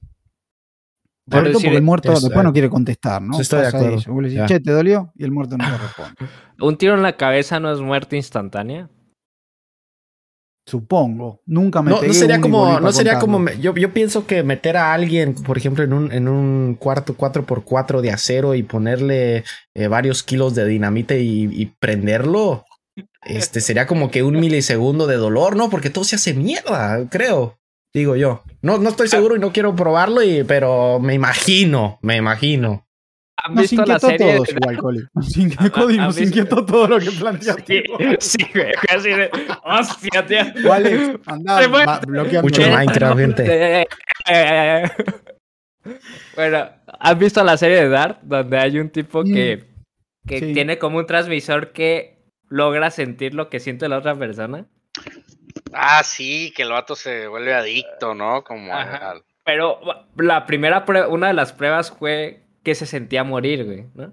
Por 1.30 1.46
eso, 1.46 1.60
porque 1.60 1.76
el 1.76 1.82
muerto 1.82 2.12
es, 2.12 2.22
después 2.22 2.44
no 2.44 2.52
quiere 2.52 2.68
contestar, 2.68 3.22
¿no? 3.22 3.40
Estoy 3.40 3.60
de 3.60 3.68
acuerdo. 3.68 3.96
Vos 4.08 4.22
le 4.22 4.30
decís, 4.30 4.46
che, 4.46 4.58
¿te 4.58 4.72
dolió? 4.72 5.12
Y 5.14 5.24
el 5.24 5.30
muerto 5.30 5.56
no 5.56 5.64
te 5.64 5.78
responde. 5.78 6.14
¿Un 6.60 6.76
tiro 6.76 6.94
en 6.94 7.02
la 7.02 7.16
cabeza 7.16 7.60
no 7.60 7.72
es 7.72 7.80
muerte 7.80 8.16
instantánea? 8.16 8.90
Supongo. 10.66 11.40
Nunca 11.46 11.82
me 11.82 11.90
no, 11.90 12.00
pegué 12.00 12.08
no 12.08 12.14
sería 12.14 12.40
como, 12.40 12.80
no 12.80 12.92
sería 12.92 13.18
contarlo. 13.18 13.46
como 13.46 13.60
yo, 13.60 13.74
yo 13.74 13.92
pienso 13.92 14.26
que 14.26 14.42
meter 14.42 14.76
a 14.76 14.92
alguien, 14.92 15.34
por 15.34 15.56
ejemplo, 15.56 15.84
en 15.84 15.92
un, 15.92 16.12
en 16.12 16.28
un 16.28 16.76
cuarto 16.78 17.16
4x4 17.16 18.00
de 18.00 18.10
acero 18.10 18.54
y 18.54 18.62
ponerle 18.62 19.44
eh, 19.74 19.88
varios 19.88 20.22
kilos 20.22 20.54
de 20.54 20.66
dinamita 20.66 21.14
y, 21.16 21.48
y, 21.50 21.66
prenderlo, 21.66 22.64
este 23.22 23.60
sería 23.60 23.86
como 23.86 24.10
que 24.10 24.22
un 24.22 24.38
milisegundo 24.40 25.06
de 25.06 25.16
dolor, 25.16 25.56
¿no? 25.56 25.68
Porque 25.70 25.90
todo 25.90 26.04
se 26.04 26.16
hace 26.16 26.34
mierda, 26.34 27.06
creo. 27.10 27.58
Digo 27.92 28.14
yo. 28.16 28.42
No, 28.62 28.78
no 28.78 28.88
estoy 28.90 29.08
seguro 29.08 29.36
y 29.36 29.40
no 29.40 29.52
quiero 29.52 29.74
probarlo, 29.74 30.22
y, 30.22 30.44
pero 30.44 31.00
me 31.00 31.14
imagino, 31.14 31.98
me 32.02 32.16
imagino. 32.16 32.86
¿Han 33.42 33.54
Nos 33.54 33.62
visto 33.70 33.84
la 33.86 33.94
inquietó 33.94 34.06
serie? 34.08 34.34
todos 34.36 34.48
igual, 34.50 34.76
Coli. 34.78 35.00
Nos 35.14 35.36
inquietó, 35.36 35.72
Cody, 35.72 35.94
¿Han 35.98 36.04
nos 36.04 36.16
visto? 36.16 36.28
inquietó 36.28 36.64
todo 36.66 36.86
lo 36.88 36.98
que 37.00 37.10
planteaste. 37.10 37.82
Sí, 38.20 38.36
sí, 38.38 38.46
güey. 38.54 38.72
Casi 38.86 39.08
de. 39.10 39.30
¡Hostia, 39.64 40.26
tío! 40.26 40.38
Fue. 40.62 41.18
va- 41.86 42.00
bloqueando. 42.06 42.42
Mucho 42.42 42.62
todo. 42.62 42.70
Minecraft, 42.76 43.18
gente. 43.18 43.86
bueno, 46.36 46.68
¿has 46.98 47.18
visto 47.18 47.42
la 47.42 47.56
serie 47.56 47.78
de 47.78 47.88
Dart? 47.88 48.18
Donde 48.22 48.58
hay 48.58 48.78
un 48.78 48.90
tipo 48.90 49.24
que, 49.24 49.64
que 50.26 50.38
Sí. 50.40 50.52
tiene 50.52 50.78
como 50.78 50.98
un 50.98 51.06
transmisor 51.06 51.72
que 51.72 52.19
logra 52.50 52.90
sentir 52.90 53.32
lo 53.34 53.48
que 53.48 53.60
siente 53.60 53.88
la 53.88 53.96
otra 53.98 54.14
persona. 54.14 54.66
Ah, 55.72 56.02
sí, 56.04 56.52
que 56.54 56.62
el 56.64 56.70
vato 56.70 56.94
se 56.96 57.26
vuelve 57.28 57.54
adicto, 57.54 58.14
¿no? 58.14 58.44
Como 58.44 58.74
al- 58.74 59.22
Pero 59.44 59.80
la 60.16 60.44
primera 60.44 60.84
prueba, 60.84 61.08
una 61.08 61.28
de 61.28 61.34
las 61.34 61.52
pruebas 61.54 61.90
fue 61.90 62.44
que 62.62 62.74
se 62.74 62.84
sentía 62.86 63.24
morir, 63.24 63.64
güey, 63.64 63.86
¿no? 63.94 64.12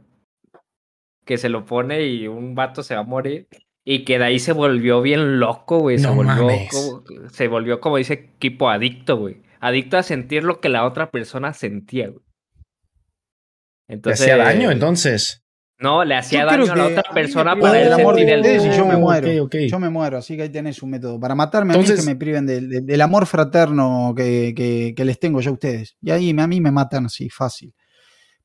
Que 1.25 1.37
se 1.37 1.49
lo 1.49 1.65
pone 1.65 2.03
y 2.05 2.27
un 2.27 2.55
vato 2.55 2.83
se 2.83 2.93
va 2.95 3.01
a 3.01 3.03
morir. 3.03 3.47
Y 3.83 4.03
que 4.05 4.17
de 4.19 4.25
ahí 4.25 4.39
se 4.39 4.53
volvió 4.53 5.01
bien 5.01 5.39
loco, 5.39 5.79
güey. 5.79 5.97
Se 5.97 6.07
No 6.07 6.15
volvió 6.15 6.35
mames. 6.35 6.69
como, 6.71 7.03
se 7.29 7.47
volvió, 7.47 7.79
como 7.81 7.97
dice, 7.97 8.17
tipo 8.39 8.69
adicto, 8.69 9.17
güey. 9.17 9.41
Adicto 9.59 9.97
a 9.97 10.03
sentir 10.03 10.43
lo 10.43 10.59
que 10.61 10.69
la 10.69 10.85
otra 10.85 11.09
persona 11.09 11.53
sentía, 11.53 12.09
güey. 12.09 12.21
¿Te 13.87 13.93
Entonces. 13.95 14.21
hacía 14.21 14.37
daño 14.37 14.69
entonces? 14.71 15.41
No, 15.79 16.03
le 16.03 16.15
hacía 16.15 16.43
daño 16.43 16.71
a 16.71 16.75
la 16.75 16.85
otra 16.87 17.03
me 17.09 17.13
persona 17.13 17.55
para 17.55 17.73
del 17.73 17.93
amor 17.93 18.15
de 18.15 18.23
el. 18.33 18.39
ustedes 18.39 18.65
y 18.65 18.77
yo 18.77 18.85
me 18.87 18.97
muero. 18.97 19.27
ok, 19.29 19.53
ok. 19.53 19.55
Yo 19.69 19.79
me 19.79 19.89
muero, 19.89 20.17
así 20.17 20.35
que 20.35 20.41
ahí 20.43 20.49
tenés 20.49 20.81
un 20.81 20.89
método. 20.89 21.19
Para 21.19 21.35
matarme 21.35 21.73
a 21.73 21.77
mí 21.77 21.81
Entonces- 21.83 21.99
es 21.99 22.05
que 22.05 22.11
me 22.13 22.17
priven 22.19 22.45
del, 22.47 22.67
del- 22.69 22.85
del 22.85 23.01
amor 23.01 23.27
fraterno 23.27 24.13
que, 24.17 24.53
que- 24.55 24.93
que 24.95 25.05
les 25.05 25.19
tengo 25.19 25.39
yo 25.39 25.51
a 25.51 25.53
ustedes. 25.53 25.95
Y 26.01 26.09
ahí 26.09 26.31
a 26.37 26.47
mí 26.47 26.59
me 26.61 26.71
matan 26.71 27.05
así, 27.05 27.29
fácil. 27.29 27.73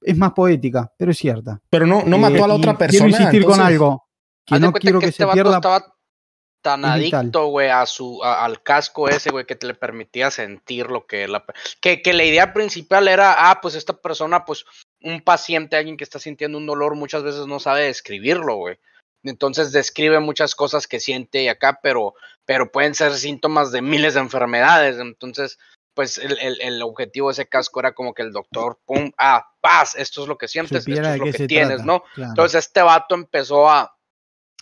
es 0.05 0.19
más 0.19 0.33
poética, 0.33 0.93
pero 0.99 1.13
es 1.13 1.19
cierta. 1.19 1.61
Pero 1.71 1.87
no, 1.87 2.03
no 2.05 2.19
mató 2.19 2.45
a 2.45 2.49
la 2.49 2.55
Eh, 2.55 2.59
otra 2.59 2.77
persona. 2.77 3.07
Quiero 3.07 3.09
insistir 3.23 3.45
con 3.45 3.53
entonces- 3.53 3.67
algo. 3.67 4.09
Que 4.45 4.55
no 4.57 4.61
cuenta 4.73 4.81
quiero 4.81 4.99
que 4.99 5.05
que, 5.07 5.11
este 5.11 5.23
se 5.23 5.25
vato 5.25 5.35
pierda. 5.35 5.55
estaba 5.57 5.87
tan 6.61 6.85
adicto, 6.85 7.47
güey, 7.47 7.71
a 7.71 7.87
su, 7.87 8.21
a- 8.23 8.45
al 8.45 8.63
casco 8.63 9.09
ese, 9.09 9.31
güey, 9.31 9.45
que 9.47 9.55
te 9.57 9.67
le 9.69 9.75
permitía 9.75 10.31
sentir 10.33 10.87
lo 10.91 11.07
que 11.07 11.27
la, 11.29 11.45
que, 11.81 12.03
que 12.03 12.13
la 12.13 12.25
idea 12.25 12.53
principal 12.53 13.07
era, 13.09 13.51
ah, 13.51 13.61
pues 13.63 13.75
esta 13.77 13.93
persona, 13.95 14.45
pues, 14.45 14.65
un 15.05 15.21
paciente, 15.21 15.77
alguien 15.77 15.97
que 15.97 16.05
está 16.05 16.19
sintiendo 16.19 16.59
un 16.59 16.67
dolor, 16.67 16.95
muchas 16.97 17.23
veces 17.23 17.47
no 17.47 17.61
sabe 17.61 17.85
describirlo, 17.85 18.57
güey. 18.57 18.79
Entonces 19.25 19.73
describe 19.73 20.21
muchas 20.21 20.55
cosas 20.55 20.87
que 20.87 21.01
siente 21.01 21.43
y 21.43 21.49
acá, 21.49 21.79
pero, 21.83 22.15
pero 22.45 22.73
pueden 22.73 22.95
ser 22.95 23.13
síntomas 23.13 23.71
de 23.71 23.83
miles 23.83 24.15
de 24.15 24.21
enfermedades. 24.21 24.99
Entonces, 24.99 25.59
pues 25.95 26.19
el, 26.19 26.39
el, 26.41 26.61
el 26.61 26.83
objetivo 26.83 27.29
de 27.29 27.33
ese 27.33 27.49
casco 27.49 27.81
era 27.81 27.93
como 27.93 28.15
que 28.15 28.23
el 28.23 28.33
doctor, 28.33 28.81
pum, 28.85 29.13
ah, 29.19 29.47
paz, 29.61 29.95
esto 29.95 30.23
es 30.23 30.29
lo 30.29 30.39
que 30.39 30.49
sientes, 30.49 30.79
esto 30.79 30.91
supiera 30.91 31.15
es 31.15 31.21
de 31.21 31.27
lo 31.27 31.33
que 31.33 31.47
tienes, 31.47 31.77
trata. 31.77 31.85
¿no? 31.85 32.03
Claro. 32.15 32.31
Entonces 32.31 32.67
este 32.67 32.83
vato 32.83 33.15
empezó 33.15 33.69
a, 33.69 33.97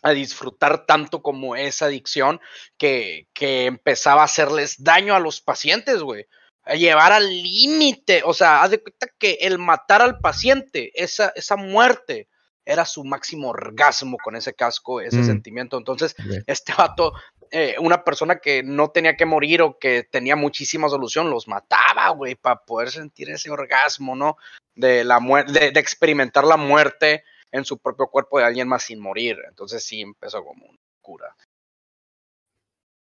a 0.02 0.10
disfrutar 0.10 0.86
tanto 0.86 1.22
como 1.22 1.56
esa 1.56 1.86
adicción 1.86 2.40
que, 2.76 3.28
que 3.32 3.66
empezaba 3.66 4.22
a 4.22 4.26
hacerles 4.26 4.82
daño 4.82 5.14
a 5.14 5.20
los 5.20 5.40
pacientes, 5.40 6.02
güey. 6.02 6.26
A 6.64 6.74
llevar 6.74 7.12
al 7.12 7.26
límite. 7.28 8.22
O 8.24 8.34
sea, 8.34 8.62
haz 8.62 8.70
de 8.70 8.82
cuenta 8.82 9.08
que 9.18 9.38
el 9.40 9.58
matar 9.58 10.02
al 10.02 10.18
paciente, 10.20 10.90
esa, 10.94 11.32
esa 11.34 11.56
muerte, 11.56 12.28
era 12.64 12.84
su 12.84 13.02
máximo 13.04 13.48
orgasmo 13.48 14.16
con 14.22 14.36
ese 14.36 14.54
casco, 14.54 15.00
ese 15.00 15.20
Mm. 15.20 15.24
sentimiento. 15.26 15.78
Entonces, 15.78 16.14
este 16.46 16.72
vato, 16.76 17.12
eh, 17.50 17.74
una 17.80 18.04
persona 18.04 18.36
que 18.38 18.62
no 18.62 18.90
tenía 18.90 19.16
que 19.16 19.24
morir 19.26 19.62
o 19.62 19.78
que 19.78 20.04
tenía 20.04 20.36
muchísima 20.36 20.88
solución, 20.88 21.30
los 21.30 21.48
mataba, 21.48 22.10
güey, 22.10 22.36
para 22.36 22.60
poder 22.60 22.90
sentir 22.90 23.30
ese 23.30 23.50
orgasmo, 23.50 24.14
¿no? 24.14 24.36
De 24.74 25.02
la 25.02 25.18
muerte, 25.18 25.52
de, 25.52 25.70
de 25.72 25.80
experimentar 25.80 26.44
la 26.44 26.56
muerte 26.56 27.24
en 27.50 27.64
su 27.64 27.78
propio 27.78 28.06
cuerpo 28.06 28.38
de 28.38 28.44
alguien 28.44 28.68
más 28.68 28.84
sin 28.84 29.00
morir. 29.00 29.38
Entonces 29.48 29.82
sí 29.82 30.02
empezó 30.02 30.44
como 30.44 30.66
una 30.66 30.78
cura. 31.00 31.34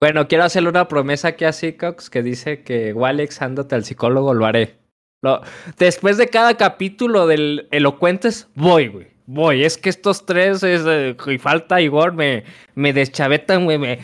Bueno, 0.00 0.28
quiero 0.28 0.44
hacerle 0.44 0.68
una 0.68 0.88
promesa 0.88 1.28
aquí 1.28 1.44
a 1.44 1.52
Seacox 1.52 2.10
que 2.10 2.22
dice 2.22 2.62
que 2.62 2.92
Walex, 2.92 3.40
ándate 3.42 3.74
al 3.74 3.84
psicólogo, 3.84 4.34
lo 4.34 4.44
haré. 4.46 4.78
Lo- 5.22 5.40
después 5.78 6.18
de 6.18 6.28
cada 6.28 6.56
capítulo 6.56 7.26
del 7.26 7.68
Elocuentes, 7.70 8.48
voy, 8.54 8.88
güey. 8.88 9.06
Voy. 9.26 9.64
Es 9.64 9.78
que 9.78 9.88
estos 9.88 10.26
tres, 10.26 10.62
es, 10.62 10.82
eh, 10.86 11.16
y 11.26 11.38
falta 11.38 11.80
Igor, 11.80 12.12
me, 12.12 12.44
me 12.74 12.92
deschavetan, 12.92 13.64
güey. 13.64 13.78
Me... 13.78 14.00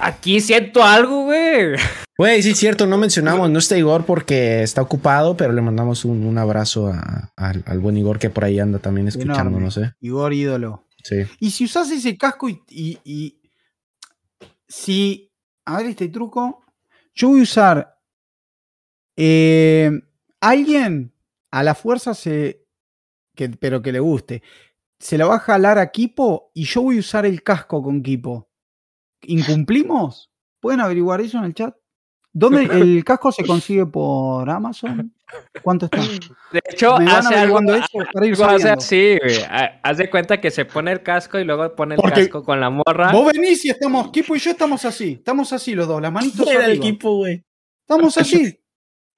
Aquí 0.00 0.40
siento 0.40 0.82
algo, 0.84 1.24
güey. 1.24 1.74
Güey, 2.16 2.42
sí, 2.44 2.50
es 2.50 2.58
cierto, 2.58 2.86
no 2.86 2.96
mencionamos, 2.96 3.50
no 3.50 3.58
está 3.58 3.76
Igor 3.76 4.04
porque 4.06 4.62
está 4.62 4.80
ocupado, 4.80 5.36
pero 5.36 5.52
le 5.52 5.60
mandamos 5.60 6.04
un, 6.04 6.24
un 6.24 6.38
abrazo 6.38 6.86
a- 6.92 7.32
al, 7.36 7.64
al 7.66 7.80
buen 7.80 7.96
Igor 7.98 8.20
que 8.20 8.30
por 8.30 8.44
ahí 8.44 8.60
anda 8.60 8.78
también 8.78 9.08
no 9.60 9.70
sé. 9.72 9.92
Igor 10.00 10.32
ídolo. 10.32 10.84
Sí. 11.02 11.24
Y 11.40 11.50
si 11.50 11.64
usas 11.64 11.90
ese 11.90 12.16
casco 12.16 12.48
y, 12.48 12.62
y- 12.70 12.98
y- 13.04 13.40
si, 14.68 15.32
a 15.64 15.78
ver 15.78 15.86
este 15.86 16.08
truco, 16.08 16.64
yo 17.14 17.28
voy 17.28 17.40
a 17.40 17.42
usar 17.44 18.00
eh, 19.16 19.90
alguien 20.40 21.12
a 21.50 21.62
la 21.62 21.74
fuerza 21.74 22.14
se, 22.14 22.66
que, 23.34 23.48
pero 23.50 23.82
que 23.82 23.92
le 23.92 24.00
guste, 24.00 24.42
se 24.98 25.18
la 25.18 25.26
va 25.26 25.36
a 25.36 25.40
jalar 25.40 25.78
a 25.78 25.90
Kipo 25.90 26.50
y 26.54 26.64
yo 26.64 26.82
voy 26.82 26.96
a 26.96 27.00
usar 27.00 27.26
el 27.26 27.42
casco 27.42 27.82
con 27.82 28.02
Kipo. 28.02 28.48
¿Incumplimos? 29.22 30.32
¿Pueden 30.60 30.80
averiguar 30.80 31.20
eso 31.20 31.38
en 31.38 31.44
el 31.44 31.54
chat? 31.54 31.76
¿Dónde 32.32 32.64
el 32.64 33.04
casco 33.04 33.30
se 33.30 33.46
consigue 33.46 33.86
por 33.86 34.48
Amazon? 34.50 35.13
¿Cuánto 35.62 35.86
está? 35.86 35.98
De 36.52 36.60
hecho, 36.70 36.96
Me 36.98 37.10
hace 37.10 37.34
algo, 37.34 37.58
eso 38.22 38.44
hace 38.46 38.68
así, 38.70 39.18
güey. 39.22 39.42
Ha- 39.42 39.80
Haz 39.82 39.96
de 39.98 40.08
cuenta 40.10 40.40
que 40.40 40.50
se 40.50 40.64
pone 40.64 40.92
el 40.92 41.02
casco 41.02 41.38
y 41.38 41.44
luego 41.44 41.74
pone 41.74 41.94
el 41.96 42.00
Porque 42.00 42.20
casco 42.22 42.44
con 42.44 42.60
la 42.60 42.70
morra. 42.70 43.10
Vos 43.12 43.32
venís 43.32 43.64
y 43.64 43.70
estamos, 43.70 44.10
Kipo 44.10 44.36
y 44.36 44.38
yo 44.38 44.50
estamos 44.52 44.84
así, 44.84 45.14
estamos 45.18 45.52
así 45.52 45.74
los 45.74 45.88
dos, 45.88 46.00
las 46.00 46.12
manitos 46.12 46.46
Era 46.48 46.66
el 46.66 46.72
equipo, 46.72 47.16
güey. 47.16 47.44
Estamos 47.80 48.16
así. 48.18 48.60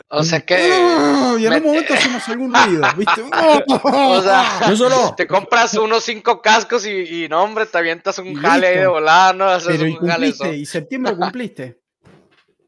O 0.09 0.23
sea 0.23 0.41
que. 0.41 0.55
Ah, 0.57 1.35
y 1.39 1.47
en 1.47 1.53
un 1.53 1.59
me- 1.61 1.67
momento 1.67 1.93
hacemos 1.95 2.29
algún 2.29 2.55
ruido, 2.55 2.83
¿viste? 2.97 3.23
O 3.83 4.23
sea, 4.23 4.61
No 4.69 4.77
solo, 4.77 5.15
te 5.17 5.27
compras 5.27 5.75
unos 5.75 6.05
cinco 6.05 6.41
cascos 6.41 6.87
y, 6.87 7.25
y 7.25 7.29
no, 7.29 7.43
hombre, 7.43 7.67
te 7.67 7.77
avientas 7.79 8.19
un 8.21 8.29
Y 8.29 8.35
jale 8.37 8.69
ahí 8.69 8.79
de 8.79 8.87
volada, 8.87 9.33
¿no? 9.33 9.45
Haces 9.47 9.77
Pero 9.79 9.89
y 9.89 9.93
un 9.95 10.07
jale. 10.07 10.29
cumpliste, 10.31 10.57
y 10.57 10.65
septiembre 10.67 11.17
cumpliste. 11.17 11.81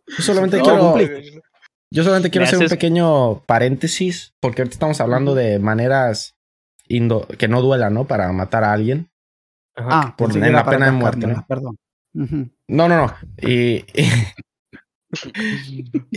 yo 0.09 0.23
solamente 0.25 0.59
No, 0.59 0.95
quiero. 0.95 1.21
Yo 1.91 2.03
solamente 2.03 2.31
quiero 2.31 2.45
hacer 2.47 2.59
un 2.59 2.61
pequeño 2.71 3.41
paréntesis, 3.47 4.33
porque 4.41 4.63
ahorita 4.63 4.75
estamos 4.75 5.01
hablando 5.01 5.35
de 5.35 5.59
maneras 5.59 6.35
indo- 6.89 7.27
que 7.39 7.49
no 7.49 7.61
duelan, 7.63 7.95
¿no? 7.95 8.07
Para 8.07 8.31
matar 8.33 8.65
a 8.65 8.73
alguien. 8.73 9.09
Ajá. 9.77 9.89
Ah, 9.91 10.15
Por- 10.17 10.35
la 10.37 10.65
pena 10.65 10.87
de 10.87 10.93
muerte, 10.93 11.27
¿no? 11.27 11.47
Perdón. 11.49 11.77
Ujú. 12.15 12.49
No, 12.69 12.89
no, 12.89 12.97
no. 13.07 13.15
Y, 13.41 13.85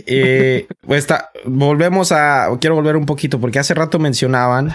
y, 0.06 0.62
pues 0.86 0.98
está, 0.98 1.30
volvemos 1.44 2.12
a, 2.12 2.48
quiero 2.60 2.74
volver 2.76 2.96
un 2.96 3.06
poquito, 3.06 3.40
porque 3.40 3.58
hace 3.58 3.74
rato 3.74 3.98
mencionaban 3.98 4.72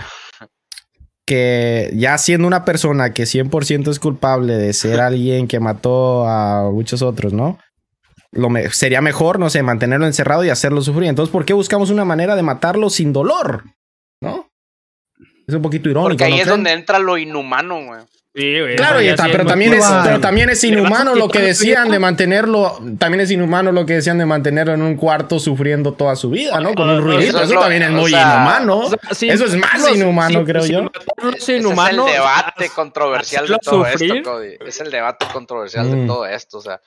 que 1.26 1.91
ya 1.95 2.18
siendo 2.18 2.48
una 2.48 2.64
persona 2.64 3.14
que 3.14 3.24
100% 3.24 3.91
es 3.91 3.99
culpable 3.99 4.53
de 4.56 4.72
ser 4.74 5.02
alguien 5.02 5.48
que 5.48 5.60
mató 5.60 6.26
a 6.28 6.72
muchos 6.72 7.02
otros, 7.02 7.34
¿no? 7.34 7.60
Lo 8.38 8.49
me- 8.49 8.69
sería 8.69 9.01
mejor, 9.01 9.39
no 9.39 9.49
sé, 9.49 9.64
mantenerlo 9.64 10.05
encerrado 10.05 10.43
y 10.45 10.49
hacerlo 10.49 10.81
sufrir. 10.81 11.09
Entonces, 11.09 11.31
¿por 11.31 11.43
qué 11.45 11.53
buscamos 11.53 11.89
una 11.89 12.05
manera 12.05 12.35
de 12.35 12.43
matarlo 12.43 12.89
sin 12.89 13.11
dolor? 13.11 13.64
¿No? 14.22 14.49
Es 15.47 15.55
un 15.55 15.61
poquito 15.61 15.89
irónico. 15.89 16.09
Porque 16.11 16.23
ahí 16.26 16.31
¿no 16.31 16.35
es 16.38 16.41
creen? 16.43 16.57
donde 16.57 16.72
entra 16.73 16.99
lo 16.99 17.18
inhumano, 17.18 17.84
güey. 17.85 18.01
Sí, 18.35 18.59
güey. 18.59 18.76
Claro, 18.76 19.01
y 19.01 19.07
está, 19.07 19.23
sí 19.23 19.30
pero, 19.31 19.45
también 19.47 19.73
es, 19.73 19.84
pero 20.03 20.19
también 20.19 20.49
es 20.51 20.64
inhumano 20.64 21.15
lo 21.15 21.27
que 21.27 21.39
decían 21.39 21.89
de 21.89 21.97
mantenerlo. 21.97 22.80
También 22.99 23.22
es 23.22 23.31
inhumano 23.31 23.72
lo 23.72 23.88
que 23.88 23.93
decían 23.93 24.19
de 24.19 24.27
mantenerlo 24.27 24.73
en 24.76 24.84
un 24.84 24.95
cuarto 24.95 25.39
sufriendo 25.39 25.93
toda 25.93 26.15
su 26.15 26.30
vida, 26.30 26.59
¿no? 26.59 26.76
Con 26.76 26.88
un 26.88 27.01
ruidito. 27.01 27.41
Eso 27.41 27.55
lo- 27.55 27.61
también 27.61 27.81
es 27.81 27.89
muy 27.91 28.11
sea, 28.11 28.22
inhumano. 28.35 28.77
O 28.81 28.89
sea, 28.89 28.99
sin 29.14 29.31
Eso 29.31 29.45
es 29.45 29.55
más 29.55 29.91
inhumano, 29.95 30.43
creo 30.45 30.64
yo. 30.68 30.91
Ese 31.35 31.57
inhumano, 31.57 32.05
es 32.05 32.14
el 32.14 32.19
debate 32.19 32.69
controversial 32.76 33.47
de 33.47 33.57
todo 33.57 33.85
sufrir. 33.85 34.18
esto, 34.18 34.31
Cody. 34.31 34.49
Es 34.68 34.81
el 34.81 34.91
debate 34.91 35.26
controversial 35.34 35.89
de 35.89 35.97
Mm. 35.97 36.07
todo 36.07 36.26
esto, 36.27 36.59
o 36.59 36.61
sea. 36.61 36.80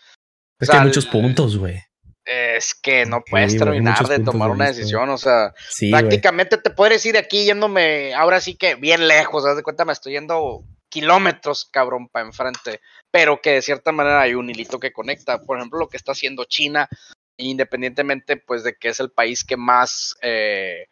Es 0.61 0.69
o 0.69 0.73
que 0.73 0.78
hay 0.78 0.85
muchos 0.85 1.07
puntos, 1.07 1.57
güey. 1.57 1.82
Es 2.24 2.74
que 2.74 3.07
no 3.07 3.23
puedes 3.28 3.53
Sí, 3.53 3.59
terminar 3.59 4.07
de 4.07 4.20
tomar 4.20 4.51
de 4.51 4.55
una 4.55 4.66
decisión, 4.66 5.09
o 5.09 5.19
sea, 5.19 5.53
Sí, 5.69 5.91
prácticamente 5.91 6.59
te 6.59 6.70
puedes 6.70 7.05
ir 7.07 7.15
de 7.15 7.19
aquí 7.19 7.45
yéndome, 7.45 8.15
ahora 8.15 8.41
sí 8.41 8.55
que 8.55 8.74
bien 8.77 9.09
lejos, 9.09 9.45
haz 9.47 9.57
de 9.57 9.62
cuenta, 9.62 9.85
me 9.85 9.93
estoy 9.93 10.12
yendo 10.12 10.62
kilómetros, 10.91 11.69
cabrón, 11.73 12.09
para 12.09 12.27
enfrente, 12.27 12.81
pero 13.11 13.41
que 13.41 13.53
de 13.53 13.62
cierta 13.62 13.91
manera 13.91 14.20
hay 14.20 14.35
un 14.35 14.51
hilito 14.51 14.78
que 14.78 14.93
conecta, 14.93 15.43
por 15.43 15.57
ejemplo, 15.57 15.78
lo 15.78 15.89
que 15.89 15.97
está 15.97 16.12
haciendo 16.12 16.45
China, 16.45 16.89
independientemente, 17.37 18.37
pues, 18.37 18.62
de 18.65 18.77
que 18.77 18.89
es 18.89 19.01
el 19.01 19.11
país 19.11 19.45
que 19.45 19.57
más 19.57 20.16
eh, 20.20 20.89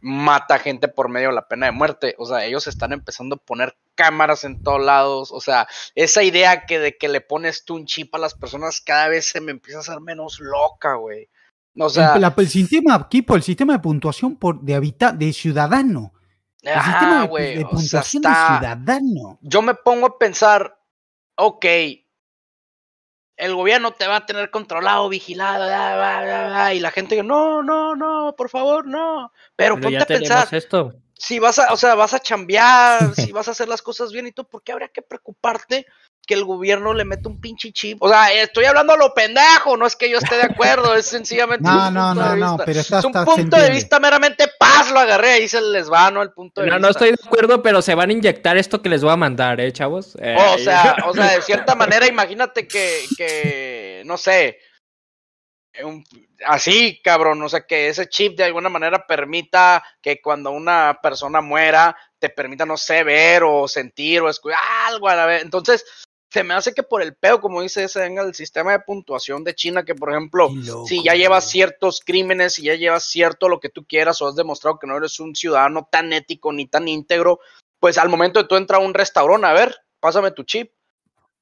mata 0.00 0.58
gente 0.58 0.88
por 0.88 1.08
medio 1.08 1.28
de 1.28 1.34
la 1.34 1.48
pena 1.48 1.66
de 1.66 1.72
muerte, 1.72 2.14
o 2.18 2.26
sea, 2.26 2.44
ellos 2.44 2.66
están 2.66 2.92
empezando 2.92 3.36
a 3.36 3.44
poner 3.44 3.74
cámaras 3.98 4.44
en 4.44 4.62
todos 4.62 4.80
lados, 4.80 5.32
o 5.32 5.40
sea, 5.40 5.66
esa 5.96 6.22
idea 6.22 6.64
que 6.66 6.78
de 6.78 6.96
que 6.96 7.08
le 7.08 7.20
pones 7.20 7.64
tú 7.64 7.74
un 7.74 7.84
chip 7.84 8.14
a 8.14 8.18
las 8.18 8.34
personas 8.34 8.80
cada 8.80 9.08
vez 9.08 9.26
se 9.28 9.40
me 9.40 9.50
empieza 9.50 9.78
a 9.78 9.82
hacer 9.82 10.00
menos 10.00 10.38
loca, 10.38 10.94
güey. 10.94 11.28
O 11.76 11.88
sea, 11.90 12.14
el, 12.14 12.20
la- 12.20 12.34
el 12.36 12.48
sistema, 12.48 13.08
Kipo, 13.08 13.34
el 13.34 13.42
sistema 13.42 13.72
de 13.72 13.80
puntuación 13.80 14.36
por, 14.36 14.60
de 14.62 14.74
habita, 14.76 15.10
de 15.10 15.32
ciudadano. 15.32 16.12
El 16.62 16.74
ajá, 16.74 16.90
sistema 16.92 17.20
de, 17.22 17.26
güey, 17.28 17.54
de 17.56 17.64
o 17.64 17.68
sea, 17.68 17.70
puntuación 17.78 18.22
de 18.22 18.28
ciudadano. 18.28 19.38
yo 19.42 19.62
me 19.62 19.74
pongo 19.74 20.06
a 20.06 20.18
pensar, 20.18 20.78
ok, 21.36 21.64
el 23.36 23.54
gobierno 23.54 23.92
te 23.92 24.06
va 24.08 24.16
a 24.16 24.26
tener 24.26 24.50
controlado, 24.50 25.08
vigilado, 25.08 25.64
bla, 25.66 25.94
bla, 25.96 26.22
bla, 26.24 26.46
bla, 26.48 26.74
y 26.74 26.80
la 26.80 26.90
gente 26.90 27.14
dice, 27.14 27.26
no, 27.26 27.62
no, 27.62 27.94
no, 27.94 28.34
por 28.36 28.48
favor, 28.50 28.84
no. 28.86 29.32
Pero, 29.54 29.74
Pero 29.76 29.82
ponte 29.82 29.92
ya 29.92 30.02
a 30.02 30.06
pensar, 30.06 30.48
tenemos 30.48 30.52
esto. 30.52 30.94
Si 31.18 31.38
vas 31.40 31.58
a, 31.58 31.72
o 31.72 31.76
sea, 31.76 31.94
vas 31.96 32.14
a 32.14 32.20
chambear, 32.20 33.14
si 33.14 33.32
vas 33.32 33.48
a 33.48 33.50
hacer 33.50 33.68
las 33.68 33.82
cosas 33.82 34.12
bien 34.12 34.26
y 34.28 34.32
todo, 34.32 34.46
¿por 34.48 34.62
qué 34.62 34.72
habría 34.72 34.88
que 34.88 35.02
preocuparte 35.02 35.84
que 36.26 36.34
el 36.34 36.44
gobierno 36.44 36.92
le 36.94 37.04
mete 37.04 37.26
un 37.26 37.40
pinche 37.40 37.72
chip? 37.72 38.00
O 38.02 38.08
sea, 38.08 38.32
estoy 38.32 38.66
hablando 38.66 38.92
a 38.92 38.96
lo 38.96 39.12
pendejo, 39.14 39.76
no 39.76 39.84
es 39.86 39.96
que 39.96 40.08
yo 40.10 40.18
esté 40.18 40.36
de 40.36 40.42
acuerdo, 40.44 40.94
es 40.94 41.06
sencillamente 41.06 41.68
No, 41.68 41.88
un 41.88 41.94
no, 41.94 42.08
punto 42.14 42.22
no, 42.24 42.30
de 42.30 42.36
no, 42.36 42.50
vista. 42.52 42.64
pero 42.64 42.80
está, 42.80 42.98
es 43.00 43.04
un 43.04 43.10
está- 43.10 43.24
punto 43.24 43.56
de 43.56 43.70
vista 43.70 43.98
meramente 43.98 44.46
paz, 44.60 44.90
lo 44.92 45.00
agarré, 45.00 45.30
ahí 45.32 45.48
se 45.48 45.60
les 45.60 45.90
va, 45.90 46.10
¿no? 46.10 46.22
El 46.22 46.32
punto 46.32 46.60
de 46.60 46.68
No, 46.68 46.74
vista. 46.74 46.86
no 46.86 46.90
estoy 46.90 47.08
de 47.10 47.16
acuerdo, 47.26 47.62
pero 47.62 47.82
se 47.82 47.94
van 47.96 48.10
a 48.10 48.12
inyectar 48.12 48.56
esto 48.56 48.80
que 48.80 48.88
les 48.88 49.02
voy 49.02 49.12
a 49.12 49.16
mandar, 49.16 49.60
¿eh, 49.60 49.72
chavos? 49.72 50.16
Eh, 50.20 50.36
O 50.54 50.58
sea, 50.58 50.96
o 51.06 51.14
sea, 51.14 51.32
de 51.32 51.42
cierta 51.42 51.74
manera, 51.74 52.06
imagínate 52.06 52.68
que, 52.68 53.06
que 53.16 54.02
no 54.06 54.16
sé, 54.16 54.58
un- 55.82 56.04
así, 56.46 57.00
cabrón, 57.02 57.42
o 57.42 57.48
sea, 57.48 57.66
que 57.66 57.88
ese 57.88 58.08
chip 58.08 58.36
de 58.36 58.44
alguna 58.44 58.68
manera 58.68 59.06
permita 59.06 59.82
que 60.00 60.20
cuando 60.20 60.50
una 60.50 60.98
persona 61.02 61.40
muera, 61.40 61.96
te 62.18 62.28
permita, 62.28 62.66
no 62.66 62.76
sé, 62.76 63.04
ver 63.04 63.42
o 63.44 63.68
sentir 63.68 64.22
o 64.22 64.28
escuchar 64.28 64.58
algo 64.86 65.08
a 65.08 65.14
la 65.14 65.26
vez. 65.26 65.42
Entonces, 65.42 65.84
se 66.30 66.44
me 66.44 66.54
hace 66.54 66.74
que 66.74 66.82
por 66.82 67.00
el 67.00 67.14
pedo, 67.14 67.40
como 67.40 67.62
dice 67.62 67.84
ese, 67.84 68.00
venga 68.00 68.22
el 68.22 68.34
sistema 68.34 68.72
de 68.72 68.80
puntuación 68.80 69.44
de 69.44 69.54
China, 69.54 69.84
que 69.84 69.94
por 69.94 70.10
ejemplo, 70.10 70.50
loco, 70.52 70.86
si 70.86 71.02
ya 71.02 71.14
llevas 71.14 71.48
ciertos 71.48 72.00
crímenes, 72.04 72.54
si 72.54 72.64
ya 72.64 72.74
llevas 72.74 73.04
cierto 73.04 73.48
lo 73.48 73.60
que 73.60 73.70
tú 73.70 73.86
quieras, 73.86 74.20
o 74.20 74.28
has 74.28 74.36
demostrado 74.36 74.78
que 74.78 74.86
no 74.86 74.96
eres 74.96 75.20
un 75.20 75.34
ciudadano 75.34 75.88
tan 75.90 76.12
ético 76.12 76.52
ni 76.52 76.66
tan 76.66 76.86
íntegro, 76.86 77.40
pues 77.80 77.96
al 77.96 78.08
momento 78.08 78.42
de 78.42 78.48
tú 78.48 78.56
entrar 78.56 78.82
a 78.82 78.84
un 78.84 78.94
restaurante, 78.94 79.46
a 79.46 79.52
ver, 79.52 79.74
pásame 80.00 80.30
tu 80.32 80.42
chip. 80.44 80.72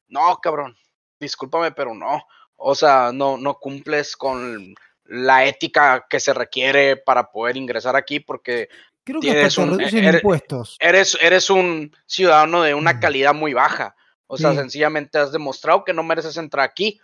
No, 0.08 0.36
cabrón, 0.40 0.76
discúlpame, 1.18 1.72
pero 1.72 1.94
no. 1.94 2.22
O 2.56 2.74
sea, 2.74 3.10
no, 3.12 3.36
no 3.36 3.54
cumples 3.54 4.16
con 4.16 4.74
la 5.08 5.44
ética 5.46 6.06
que 6.08 6.20
se 6.20 6.34
requiere 6.34 6.96
para 6.96 7.30
poder 7.30 7.56
ingresar 7.56 7.96
aquí 7.96 8.20
porque 8.20 8.68
Creo 9.04 9.20
que 9.20 9.30
tienes 9.30 9.56
un- 9.58 9.80
eres- 9.80 10.14
impuestos. 10.16 10.76
eres, 10.80 11.16
eres 11.20 11.48
un 11.50 11.94
ciudadano 12.06 12.62
de 12.62 12.74
una 12.74 12.94
Mm. 12.94 13.00
calidad 13.00 13.34
muy 13.34 13.54
baja. 13.54 13.94
O 14.26 14.36
sea, 14.36 14.50
Sí. 14.50 14.56
sencillamente 14.58 15.18
has 15.18 15.30
demostrado 15.30 15.84
que 15.84 15.92
no 15.92 16.02
mereces 16.02 16.36
entrar 16.36 16.64
aquí. 16.64 17.00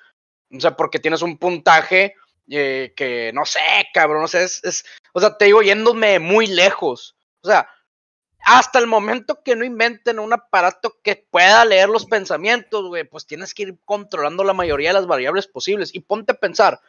O 0.54 0.58
sea, 0.60 0.76
porque 0.76 0.98
tienes 0.98 1.22
un 1.22 1.38
puntaje 1.38 2.14
eh, 2.50 2.92
que 2.96 3.30
no 3.32 3.46
sé, 3.46 3.60
cabrón. 3.94 4.24
O 4.24 4.28
sea, 4.28 4.42
es, 4.42 4.62
es- 4.64 4.84
o 5.12 5.20
sea, 5.20 5.38
te 5.38 5.44
digo, 5.44 5.62
yéndome 5.62 6.18
muy 6.18 6.48
lejos. 6.48 7.14
O 7.40 7.46
sea, 7.48 7.68
hasta 8.44 8.80
el 8.80 8.88
momento 8.88 9.42
que 9.44 9.54
no 9.54 9.64
inventen 9.64 10.18
un 10.18 10.32
aparato 10.32 10.96
que 11.04 11.24
pueda 11.30 11.64
leer 11.64 11.88
los 11.88 12.04
pensamientos, 12.04 12.88
güey, 12.88 13.04
pues 13.04 13.26
tienes 13.26 13.54
que 13.54 13.62
ir 13.62 13.76
controlando 13.84 14.42
la 14.42 14.52
mayoría 14.54 14.88
de 14.90 14.94
las 14.94 15.06
variables 15.06 15.46
posibles. 15.46 15.94
Y 15.94 16.00
ponte 16.00 16.32
a 16.32 16.36
pensar, 16.38 16.80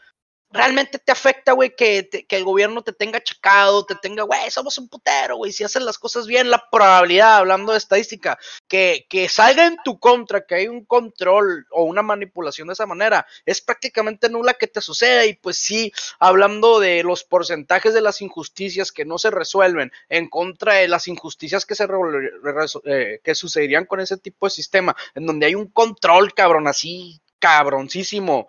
¿realmente 0.53 0.99
te 0.99 1.11
afecta, 1.11 1.53
güey, 1.53 1.75
que, 1.75 2.07
el 2.29 2.43
gobierno 2.43 2.83
te 2.83 2.93
tenga 2.93 3.21
checado, 3.21 3.85
te 3.85 3.95
tenga, 3.95 4.23
güey, 4.23 4.51
somos 4.51 4.77
un 4.77 4.87
putero, 4.87 5.37
güey, 5.37 5.51
si 5.51 5.63
hacen 5.63 5.83
las 5.83 5.97
cosas 5.97 6.27
bien, 6.27 6.51
la 6.51 6.69
probabilidad, 6.71 7.37
hablando 7.37 7.71
de 7.71 7.79
estadística, 7.79 8.37
que, 8.67 9.05
salga 9.29 9.65
en 9.65 9.77
tu 9.83 9.99
contra, 9.99 10.45
que 10.45 10.55
hay 10.55 10.67
un 10.67 10.85
control 10.85 11.65
o 11.71 11.83
una 11.83 12.03
manipulación 12.03 12.67
de 12.67 12.73
esa 12.73 12.85
manera, 12.85 13.25
es 13.45 13.61
prácticamente 13.61 14.29
nula 14.29 14.53
que 14.53 14.67
te 14.67 14.79
suceda. 14.79 15.25
Y 15.25 15.33
pues 15.33 15.57
sí, 15.57 15.91
hablando 16.19 16.79
de 16.79 17.01
los 17.03 17.23
porcentajes 17.23 17.93
de 17.95 18.01
las 18.01 18.21
injusticias 18.21 18.91
que 18.91 19.05
no 19.05 19.17
se 19.17 19.31
resuelven 19.31 19.91
en 20.09 20.29
contra 20.29 20.75
de 20.75 20.87
las 20.87 21.07
injusticias 21.07 21.65
que 21.65 21.73
se 21.75 21.87
eh, 22.85 23.19
que 23.23 23.35
sucederían 23.35 23.85
con 23.85 23.99
ese 24.01 24.17
tipo 24.17 24.45
de 24.45 24.51
sistema, 24.51 24.95
en 25.15 25.25
donde 25.25 25.47
hay 25.47 25.55
un 25.55 25.67
control, 25.67 26.33
cabrón, 26.33 26.67
así, 26.67 27.21
cabroncísimo. 27.39 28.47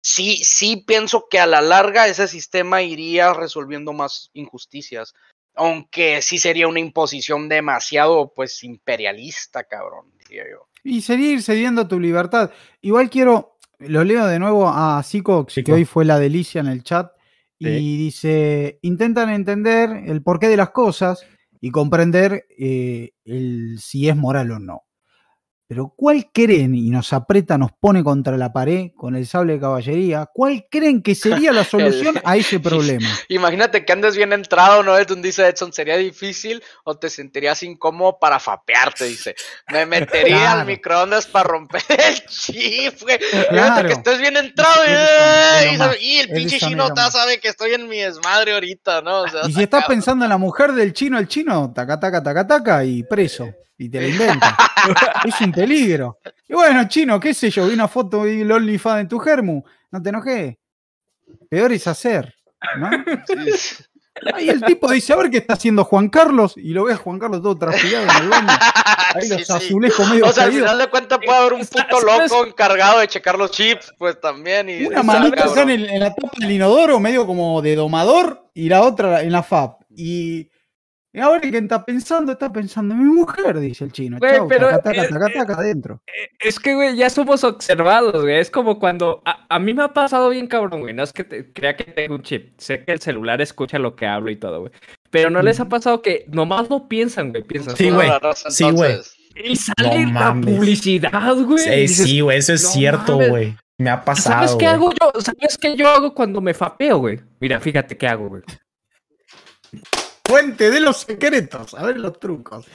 Sí, 0.00 0.38
sí 0.42 0.84
pienso 0.86 1.26
que 1.30 1.38
a 1.38 1.46
la 1.46 1.60
larga 1.60 2.06
ese 2.06 2.28
sistema 2.28 2.82
iría 2.82 3.32
resolviendo 3.34 3.92
más 3.92 4.30
injusticias. 4.32 5.14
Aunque 5.54 6.22
sí 6.22 6.38
sería 6.38 6.68
una 6.68 6.78
imposición 6.80 7.48
demasiado, 7.48 8.32
pues, 8.34 8.62
imperialista, 8.62 9.64
cabrón, 9.64 10.12
diría 10.20 10.44
yo. 10.50 10.68
Y 10.84 11.02
seguir 11.02 11.42
cediendo 11.42 11.88
tu 11.88 11.98
libertad. 11.98 12.52
Igual 12.80 13.10
quiero, 13.10 13.56
lo 13.80 14.04
leo 14.04 14.26
de 14.26 14.38
nuevo 14.38 14.68
a 14.68 15.02
Sicox, 15.02 15.60
que 15.64 15.72
hoy 15.72 15.84
fue 15.84 16.04
la 16.04 16.18
delicia 16.20 16.60
en 16.60 16.68
el 16.68 16.84
chat, 16.84 17.12
y 17.58 17.66
Sí. 17.66 17.96
dice, 17.96 18.78
intentan 18.82 19.30
entender 19.30 19.90
el 20.06 20.22
porqué 20.22 20.46
de 20.46 20.56
las 20.56 20.70
cosas 20.70 21.26
y 21.60 21.72
comprender 21.72 22.46
eh, 22.56 23.10
el, 23.24 23.80
si 23.80 24.08
es 24.08 24.14
moral 24.14 24.52
o 24.52 24.58
no. 24.60 24.84
Pero 25.68 25.92
¿cuál 25.94 26.30
creen, 26.32 26.74
y 26.74 26.88
nos 26.88 27.12
aprieta, 27.12 27.58
nos 27.58 27.72
pone 27.72 28.02
contra 28.02 28.38
la 28.38 28.50
pared 28.54 28.90
con 28.96 29.14
el 29.14 29.26
sable 29.26 29.52
de 29.52 29.60
caballería, 29.60 30.26
cuál 30.32 30.66
creen 30.70 31.02
que 31.02 31.14
sería 31.14 31.52
la 31.52 31.62
solución 31.64 32.18
a 32.24 32.38
ese 32.38 32.58
problema? 32.60 33.06
Imagínate 33.28 33.84
que 33.84 33.92
andes 33.92 34.16
bien 34.16 34.32
entrado, 34.32 34.82
¿no? 34.82 34.96
Donde 35.04 35.28
dice 35.28 35.46
Edson, 35.46 35.72
¿sería 35.74 35.98
difícil 35.98 36.62
o 36.84 36.96
te 36.96 37.10
sentirías 37.10 37.62
incómodo 37.62 38.18
para 38.18 38.40
fapearte? 38.40 39.04
Dice, 39.04 39.34
me 39.70 39.84
metería 39.84 40.38
Claro. 40.38 40.60
al 40.60 40.66
microondas 40.66 41.26
para 41.26 41.48
romper 41.48 41.82
el 41.88 42.24
chip, 42.26 43.02
güey. 43.02 43.18
Claro. 43.50 43.86
que 43.88 43.92
estés 43.94 44.18
bien 44.20 44.38
entrado 44.38 44.80
más. 45.78 45.96
y 46.00 46.16
el 46.18 46.30
pinche 46.30 46.58
chino 46.58 46.88
sabe 47.10 47.40
que 47.40 47.48
estoy 47.48 47.74
en 47.74 47.88
mi 47.88 47.98
desmadre 47.98 48.54
ahorita, 48.54 49.02
¿no? 49.02 49.22
O 49.22 49.28
sea, 49.28 49.42
Y 49.46 49.52
si 49.52 49.62
estás 49.64 49.84
pensando 49.86 50.24
en 50.24 50.30
la 50.30 50.38
mujer 50.38 50.72
del 50.72 50.94
chino, 50.94 51.18
el 51.18 51.28
chino, 51.28 51.72
taca, 51.74 52.00
taca, 52.00 52.22
taca, 52.22 52.46
taca, 52.46 52.84
y 52.84 53.02
preso. 53.02 53.52
Y 53.78 53.88
te 53.88 54.00
la 54.00 54.08
inventa. 54.08 54.56
es 55.24 55.40
un 55.40 55.52
peligro. 55.52 56.18
Y 56.48 56.54
bueno, 56.54 56.86
chino, 56.88 57.18
qué 57.20 57.32
sé 57.32 57.48
yo, 57.50 57.66
vi 57.68 57.74
una 57.74 57.88
foto 57.88 58.26
y 58.26 58.40
el 58.40 58.50
OnlyFans 58.50 59.04
de 59.04 59.08
tu 59.08 59.18
germu. 59.18 59.62
No 59.92 60.02
te 60.02 60.08
enojes. 60.08 60.56
Peor 61.48 61.72
es 61.72 61.86
hacer. 61.86 62.34
¿no? 62.76 62.90
Ahí 64.34 64.48
el 64.48 64.60
tipo 64.62 64.90
dice, 64.90 65.12
a 65.12 65.16
ver 65.16 65.30
qué 65.30 65.36
está 65.38 65.54
haciendo 65.54 65.84
Juan 65.84 66.08
Carlos. 66.08 66.54
Y 66.56 66.70
lo 66.70 66.84
ve 66.84 66.92
a 66.94 66.96
Juan 66.96 67.20
Carlos 67.20 67.40
todo 67.40 67.56
transpirado 67.56 68.04
en 68.04 68.24
el 68.24 68.28
baño. 68.28 68.48
Ahí 69.14 69.22
Sí, 69.22 69.28
los 69.38 69.46
sí. 69.46 69.52
azulejos 69.52 70.10
medio 70.10 70.26
O 70.26 70.32
sea, 70.32 70.44
al 70.44 70.52
final 70.52 70.76
de 70.76 70.86
cuentas 70.88 71.18
puede 71.24 71.38
haber 71.38 71.52
un 71.52 71.64
puto 71.64 72.00
loco 72.00 72.44
encargado 72.46 72.98
de 72.98 73.06
checar 73.06 73.38
los 73.38 73.52
chips, 73.52 73.94
pues 73.96 74.20
también. 74.20 74.68
Y, 74.70 74.86
Una 74.86 75.04
manita 75.04 75.44
acá 75.44 75.62
en, 75.62 75.70
el- 75.70 75.88
en 75.88 76.00
la 76.00 76.12
tapa 76.14 76.32
del 76.36 76.50
inodoro, 76.50 76.98
medio 76.98 77.26
como 77.26 77.62
de 77.62 77.76
domador, 77.76 78.50
y 78.54 78.68
la 78.68 78.82
otra 78.82 79.22
en 79.22 79.30
la 79.30 79.44
FAP. 79.44 79.82
Y, 79.96 80.50
y 81.12 81.20
ahora 81.20 81.40
quien 81.40 81.54
está 81.64 81.84
pensando, 81.84 82.32
está 82.32 82.52
pensando 82.52 82.94
en 82.94 83.04
mi 83.04 83.12
mujer, 83.12 83.58
dice 83.58 83.84
el 83.84 83.92
chino. 83.92 84.18
Güey, 84.18 84.36
Chau, 84.36 84.48
pero, 84.48 84.66
taca, 84.68 84.82
taca, 84.82 85.02
eh, 85.04 85.08
taca, 85.08 85.26
eh, 85.26 85.32
taca, 85.34 85.54
adentro. 85.54 86.02
Es 86.38 86.60
que, 86.60 86.74
güey, 86.74 86.96
ya 86.96 87.08
somos 87.10 87.42
observados, 87.44 88.22
güey. 88.22 88.38
Es 88.38 88.50
como 88.50 88.78
cuando. 88.78 89.22
A, 89.24 89.46
a 89.48 89.58
mí 89.58 89.72
me 89.74 89.82
ha 89.82 89.92
pasado 89.94 90.28
bien, 90.30 90.46
cabrón, 90.46 90.80
güey. 90.82 90.94
No 90.94 91.02
es 91.02 91.12
que 91.12 91.24
te- 91.24 91.52
crea 91.52 91.76
que 91.76 91.84
tengo 91.84 92.14
un 92.16 92.22
chip. 92.22 92.58
Sé 92.58 92.84
que 92.84 92.92
el 92.92 93.00
celular 93.00 93.40
escucha 93.40 93.78
lo 93.78 93.96
que 93.96 94.06
hablo 94.06 94.30
y 94.30 94.36
todo, 94.36 94.60
güey. 94.60 94.72
Pero 95.10 95.30
no 95.30 95.40
les 95.42 95.58
ha 95.60 95.68
pasado 95.68 96.02
que 96.02 96.26
nomás 96.28 96.68
no 96.68 96.88
piensan, 96.88 97.30
güey. 97.30 97.42
Piensan. 97.42 97.74
Sí, 97.76 97.88
Toda 97.88 98.18
güey. 98.18 98.32
Sí, 98.50 98.70
güey. 98.70 98.96
Y 99.44 99.56
sale 99.56 100.04
No 100.06 100.12
la 100.12 100.20
mames. 100.34 100.54
publicidad, 100.56 101.36
güey. 101.36 101.58
Sí, 101.58 101.70
dices, 101.70 102.06
sí, 102.06 102.20
güey, 102.20 102.38
eso 102.38 102.52
es 102.52 102.64
no 102.64 102.68
cierto, 102.70 103.12
mames. 103.12 103.28
güey. 103.30 103.56
Me 103.78 103.90
ha 103.90 104.04
pasado. 104.04 104.34
¿Sabes 104.46 104.50
qué 104.56 104.64
güey. 104.64 104.66
hago 104.74 104.92
yo? 105.14 105.20
¿Sabes 105.20 105.56
qué 105.56 105.76
yo 105.76 105.88
hago 105.88 106.12
cuando 106.12 106.40
me 106.40 106.52
fapeo, 106.52 106.98
güey? 106.98 107.20
Mira, 107.40 107.60
fíjate 107.60 107.96
qué 107.96 108.08
hago, 108.08 108.28
güey. 108.28 108.42
Fuente 110.28 110.70
de 110.70 110.80
los 110.80 110.98
secretos. 110.98 111.72
A 111.72 111.86
ver 111.86 111.98
los 111.98 112.20
trucos. 112.20 112.66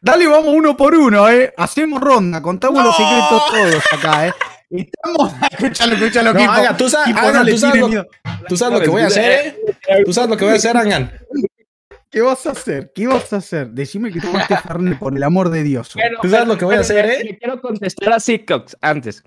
Dale, 0.00 0.28
vamos 0.28 0.54
uno 0.54 0.76
por 0.76 0.94
uno, 0.94 1.28
¿eh? 1.28 1.52
Hacemos 1.56 2.00
ronda, 2.00 2.40
contamos 2.40 2.84
los 2.84 2.96
secretos 2.96 3.42
todos 3.50 3.84
acá, 3.92 4.28
¿eh? 4.28 4.32
Estamos. 4.70 5.32
Escúchalo, 5.50 5.94
escúchalo, 5.94 6.32
No, 6.32 6.76
tú 6.76 6.88
sabes, 6.88 7.14
no 7.14 7.42
le 7.42 7.52
tú 7.52 7.58
sabes 7.58 7.80
lo-. 7.80 8.06
¿Tú 8.48 8.56
sabes 8.56 8.78
lo 8.78 8.84
que 8.84 8.90
voy 8.90 9.02
a 9.02 9.06
hacer, 9.08 9.56
eh? 9.88 10.04
¿Tú 10.04 10.12
sabes 10.12 10.30
lo 10.30 10.36
que 10.36 10.44
voy 10.44 10.54
a 10.54 10.56
hacer, 10.56 10.76
Angan? 10.76 11.12
¿Qué 12.10 12.20
vas 12.20 12.46
a 12.46 12.50
hacer? 12.52 12.92
¿Qué 12.94 13.08
vas 13.08 13.32
a 13.32 13.36
hacer? 13.36 13.70
Decime 13.70 14.12
que 14.12 14.20
tomaste 14.20 14.56
Fernet, 14.56 14.98
por 14.98 15.16
el 15.16 15.22
amor 15.24 15.50
de 15.50 15.64
Dios. 15.64 15.92
¿Tú 16.22 16.28
sabes 16.28 16.46
lo 16.46 16.56
que 16.56 16.64
voy 16.64 16.76
a 16.76 16.80
hacer, 16.80 17.06
eh? 17.06 17.24
Le 17.24 17.38
quiero 17.38 17.60
contestar 17.60 18.12
a 18.12 18.20
Seacox 18.20 18.76
antes. 18.80 19.24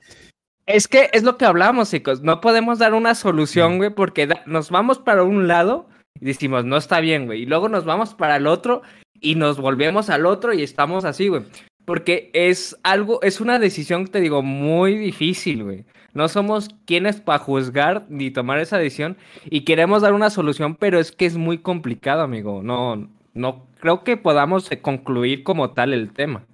Es 0.65 0.87
que 0.87 1.09
es 1.11 1.23
lo 1.23 1.37
que 1.37 1.45
hablamos, 1.45 1.91
chicos. 1.91 2.21
No 2.21 2.39
podemos 2.39 2.79
dar 2.79 2.93
una 2.93 3.15
solución, 3.15 3.77
güey, 3.77 3.89
porque 3.89 4.29
nos 4.45 4.69
vamos 4.69 4.99
para 4.99 5.23
un 5.23 5.49
lado 5.49 5.89
decimos, 6.19 6.65
no 6.65 6.77
está 6.77 6.99
bien, 6.99 7.25
güey. 7.25 7.43
Y 7.43 7.45
luego 7.45 7.69
nos 7.69 7.85
vamos 7.85 8.13
para 8.13 8.37
el 8.37 8.47
otro 8.47 8.81
y 9.19 9.35
nos 9.35 9.57
volvemos 9.57 10.09
al 10.09 10.25
otro 10.25 10.53
y 10.53 10.63
estamos 10.63 11.05
así, 11.05 11.27
güey. 11.27 11.43
Porque 11.85 12.29
es 12.33 12.77
algo, 12.83 13.21
es 13.23 13.41
una 13.41 13.59
decisión, 13.59 14.07
te 14.07 14.21
digo, 14.21 14.41
muy 14.41 14.97
difícil, 14.97 15.63
güey. 15.63 15.85
No 16.13 16.29
somos 16.29 16.69
quienes 16.85 17.19
para 17.19 17.39
juzgar 17.39 18.05
ni 18.07 18.29
tomar 18.29 18.59
esa 18.59 18.77
decisión 18.77 19.17
y 19.45 19.61
queremos 19.61 20.03
dar 20.03 20.13
una 20.13 20.29
solución, 20.29 20.75
pero 20.75 20.99
es 20.99 21.11
que 21.11 21.25
es 21.25 21.37
muy 21.37 21.57
complicado, 21.57 22.21
amigo. 22.21 22.61
No, 22.63 23.09
no 23.33 23.65
creo 23.79 24.03
que 24.03 24.15
podamos 24.15 24.69
concluir 24.81 25.43
como 25.43 25.71
tal 25.71 25.93
el 25.93 26.13
tema. 26.13 26.45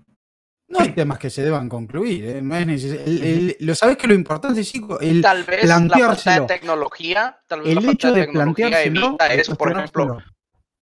No 0.69 0.79
hay 0.79 0.89
temas 0.93 1.17
que 1.19 1.29
se 1.31 1.41
deban 1.43 1.67
concluir, 1.67 2.25
¿eh? 2.25 2.41
No 2.41 2.55
es 2.55 2.65
necesario. 2.67 3.03
El- 3.05 3.23
el- 3.23 3.57
lo 3.59 3.73
sabes 3.75 3.97
que 3.97 4.07
lo 4.07 4.13
importante 4.13 4.61
es 4.61 4.71
chico, 4.71 4.99
el 4.99 5.21
Tal 5.21 5.43
vez 5.43 5.65
la 5.65 5.79
falta 5.79 6.39
de 6.41 6.45
tecnología, 6.47 7.41
tal 7.47 7.61
vez 7.61 7.75
El 7.75 7.83
la 7.85 7.91
hecho 7.91 8.11
de 8.13 8.21
tecnología 8.21 8.67
planteárselo. 8.69 9.07
evita 9.07 9.33
es, 9.33 9.49
por 9.49 9.71
ejemplo. 9.71 10.17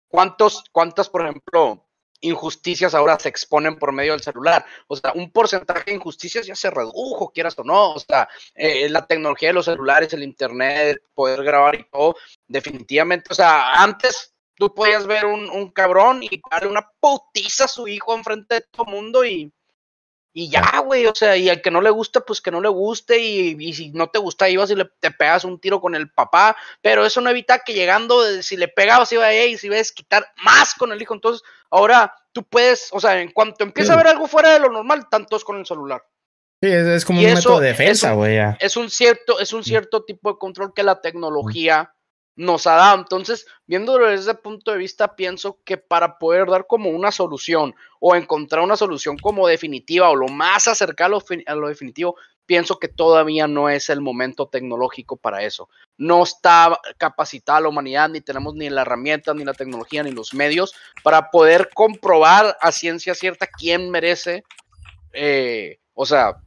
¿cuántos, 0.09 0.63
cuántas, 0.71 1.09
por 1.09 1.21
ejemplo, 1.23 1.83
injusticias 2.19 2.95
ahora 2.95 3.17
se 3.19 3.29
exponen 3.29 3.77
por 3.77 3.91
medio 3.93 4.11
del 4.13 4.21
celular? 4.21 4.65
O 4.87 4.95
sea, 4.97 5.13
un 5.13 5.31
porcentaje 5.31 5.83
de 5.85 5.93
injusticias 5.95 6.45
ya 6.45 6.55
se 6.55 6.69
redujo, 6.69 7.31
quieras 7.33 7.57
o 7.59 7.63
no. 7.63 7.91
O 7.93 7.99
sea, 7.99 8.27
eh, 8.55 8.89
la 8.89 9.05
tecnología 9.07 9.49
de 9.49 9.53
los 9.53 9.65
celulares, 9.65 10.11
el 10.13 10.23
internet, 10.23 11.01
poder 11.13 11.43
grabar 11.43 11.75
y 11.75 11.85
todo, 11.89 12.15
definitivamente. 12.47 13.27
O 13.31 13.35
sea, 13.35 13.81
antes 13.81 14.33
tú 14.55 14.73
podías 14.73 15.05
ver 15.07 15.25
un, 15.25 15.49
un 15.49 15.71
cabrón 15.71 16.23
y 16.23 16.41
darle 16.51 16.69
una 16.69 16.89
putiza 16.99 17.65
a 17.65 17.69
su 17.69 17.87
hijo 17.87 18.15
enfrente 18.15 18.55
de 18.55 18.61
todo 18.71 18.85
el 18.87 18.93
mundo 18.93 19.23
y. 19.23 19.53
Y 20.39 20.49
ya, 20.49 20.81
güey, 20.85 21.07
o 21.07 21.15
sea, 21.15 21.35
y 21.35 21.49
al 21.49 21.63
que 21.63 21.71
no 21.71 21.81
le 21.81 21.89
gusta, 21.89 22.19
pues 22.21 22.41
que 22.41 22.51
no 22.51 22.61
le 22.61 22.69
guste, 22.69 23.17
y, 23.17 23.55
y 23.59 23.73
si 23.73 23.89
no 23.89 24.05
te 24.11 24.19
gusta, 24.19 24.47
ibas 24.47 24.69
y 24.69 24.75
le, 24.75 24.85
te 24.99 25.09
pegas 25.09 25.43
un 25.45 25.59
tiro 25.59 25.81
con 25.81 25.95
el 25.95 26.11
papá, 26.11 26.55
pero 26.79 27.03
eso 27.07 27.21
no 27.21 27.31
evita 27.31 27.63
que 27.65 27.73
llegando, 27.73 28.23
eh, 28.23 28.43
si 28.43 28.55
le 28.55 28.67
pegabas, 28.67 29.11
iba 29.11 29.25
a 29.25 29.33
y 29.45 29.57
si 29.57 29.65
ibas 29.65 29.89
a 29.89 29.93
quitar 29.95 30.27
más 30.43 30.75
con 30.75 30.91
el 30.91 31.01
hijo. 31.01 31.15
Entonces, 31.15 31.41
ahora 31.71 32.13
tú 32.33 32.43
puedes, 32.43 32.89
o 32.91 32.99
sea, 32.99 33.19
en 33.19 33.31
cuanto 33.31 33.63
empieza 33.63 33.93
a 33.93 33.97
ver 33.97 34.05
algo 34.09 34.27
fuera 34.27 34.53
de 34.53 34.59
lo 34.59 34.69
normal, 34.71 35.07
tantos 35.09 35.43
con 35.43 35.57
el 35.57 35.65
celular. 35.65 36.03
Sí, 36.61 36.69
es, 36.71 36.85
es 36.85 37.03
como 37.05 37.19
Y 37.19 37.25
un 37.25 37.31
eso- 37.31 37.37
método 37.49 37.59
de 37.61 37.67
defensa, 37.69 38.13
güey. 38.13 38.37
Es 38.59 38.77
un 38.77 38.91
cierto, 38.91 39.39
es 39.39 39.53
un 39.53 39.63
cierto 39.63 40.03
tipo 40.05 40.31
de 40.33 40.37
control 40.37 40.71
que 40.71 40.83
la 40.83 41.01
tecnología 41.01 41.95
nos 42.37 42.67
ha 42.67 42.75
dado. 42.75 42.99
Entonces, 42.99 43.45
viéndolo 43.65 44.07
desde 44.07 44.31
ese 44.31 44.35
punto 44.35 44.71
de 44.71 44.77
vista, 44.77 45.15
pienso 45.15 45.59
que 45.65 45.75
para 45.75 46.17
poder 46.19 46.47
dar 46.47 46.67
como 46.67 46.91
una 46.91 47.11
solución 47.11 47.75
o 47.99 48.15
encontrar 48.15 48.63
una 48.63 48.77
solución 48.77 49.17
como 49.17 49.47
definitiva 49.47 50.09
o 50.09 50.15
lo 50.15 50.27
más 50.27 50.67
acercado 50.67 51.21
a 51.45 51.55
lo, 51.55 51.67
definitivo, 51.67 52.15
pienso 52.45 52.79
que 52.79 52.87
todavía 52.87 53.47
no 53.47 53.69
es 53.69 53.89
el 53.89 54.01
momento 54.01 54.47
tecnológico 54.47 55.17
para 55.17 55.43
eso. 55.43 55.67
No 55.97 56.23
está 56.23 56.79
capacitada 56.97 57.61
la 57.61 57.69
humanidad, 57.69 58.07
ni 58.07 58.21
tenemos 58.21 58.53
ni 58.53 58.69
la 58.69 58.83
herramienta, 58.83 59.33
ni 59.33 59.43
la 59.43 59.53
tecnología, 59.53 60.03
ni 60.03 60.11
los 60.11 60.33
medios 60.33 60.75
para 61.03 61.31
poder 61.31 61.69
comprobar 61.73 62.55
a 62.61 62.71
ciencia 62.71 63.15
cierta 63.15 63.47
quién 63.47 63.89
merece, 63.89 64.43
eh, 65.11 65.79
o 65.95 66.05
sea, 66.05 66.37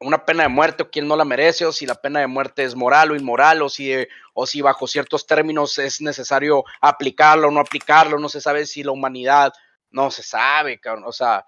una 0.00 0.24
pena 0.24 0.44
de 0.44 0.48
muerte 0.48 0.82
o 0.84 0.90
quién 0.90 1.08
no 1.08 1.16
la 1.16 1.24
merece, 1.24 1.66
o 1.66 1.72
si 1.72 1.86
la 1.86 1.96
pena 1.96 2.20
de 2.20 2.26
muerte 2.26 2.62
es 2.62 2.74
moral 2.74 3.10
o 3.10 3.16
inmoral, 3.16 3.62
o 3.62 3.68
si, 3.68 3.92
o 4.32 4.46
si 4.46 4.60
bajo 4.60 4.86
ciertos 4.86 5.26
términos 5.26 5.78
es 5.78 6.00
necesario 6.00 6.64
aplicarlo 6.80 7.48
o 7.48 7.50
no 7.50 7.60
aplicarlo, 7.60 8.18
no 8.18 8.28
se 8.28 8.40
sabe 8.40 8.66
si 8.66 8.82
la 8.82 8.92
humanidad, 8.92 9.52
no 9.90 10.10
se 10.10 10.22
sabe, 10.22 10.80
o 11.04 11.12
sea, 11.12 11.46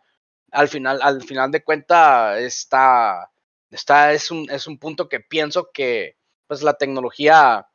al 0.51 0.69
final, 0.69 1.01
al 1.03 1.23
final 1.23 1.51
de 1.51 1.63
cuentas 1.63 2.39
está, 2.39 3.31
está, 3.71 4.13
es 4.13 4.31
un, 4.31 4.51
es 4.51 4.67
un 4.67 4.79
punto 4.79 5.09
que 5.09 5.21
pienso 5.21 5.71
que 5.73 6.17
pues 6.47 6.63
la 6.63 6.75
tecnología 6.75 7.69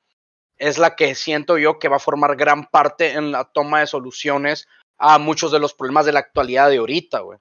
es 0.58 0.78
la 0.78 0.96
que 0.96 1.16
siento 1.16 1.58
yo 1.58 1.80
que 1.80 1.88
va 1.88 1.98
a 1.98 2.00
formar 2.00 2.36
gran 2.36 2.66
parte 2.66 3.14
en 3.14 3.32
la 3.32 3.46
toma 3.46 3.80
de 3.80 3.88
soluciones 3.88 4.68
a 4.98 5.18
muchos 5.20 5.52
de 5.52 5.60
los 5.60 5.74
problemas 5.74 6.06
de 6.06 6.14
la 6.14 6.20
actualidad 6.20 6.70
de 6.70 6.78
ahorita, 6.78 7.20
güey. 7.20 7.40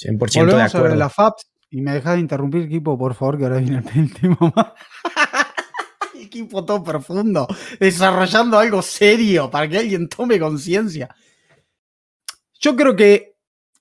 100% 0.00 0.46
de 0.46 0.62
acuerdo. 0.62 0.68
sobre 0.68 0.96
la 0.96 1.08
FAPS 1.08 1.50
y 1.70 1.82
me 1.82 1.92
dejas 1.92 2.14
de 2.14 2.20
interrumpir, 2.20 2.62
equipo, 2.62 2.98
por 2.98 3.14
favor, 3.14 3.38
que 3.38 3.44
ahora 3.44 3.58
viene 3.58 3.82
el 3.94 4.14
tema 4.20 4.52
más. 4.54 4.66
equipo 6.20 6.64
todo 6.64 6.82
profundo, 6.82 7.46
desarrollando 7.78 8.58
algo 8.58 8.82
serio 8.82 9.50
para 9.50 9.68
que 9.68 9.78
alguien 9.78 10.08
tome 10.08 10.38
conciencia. 10.38 11.08
Yo 12.60 12.76
creo 12.76 12.94
que, 12.94 13.36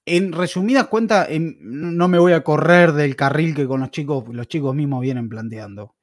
en 0.05 0.31
resumidas 0.31 0.87
cuentas, 0.87 1.27
no 1.29 2.07
me 2.07 2.17
voy 2.17 2.33
a 2.33 2.43
correr 2.43 2.93
del 2.93 3.15
carril 3.15 3.53
que 3.53 3.67
con 3.67 3.81
los 3.81 3.91
chicos, 3.91 4.23
los 4.29 4.47
chicos 4.47 4.73
mismos 4.73 5.01
vienen 5.01 5.29
planteando. 5.29 5.95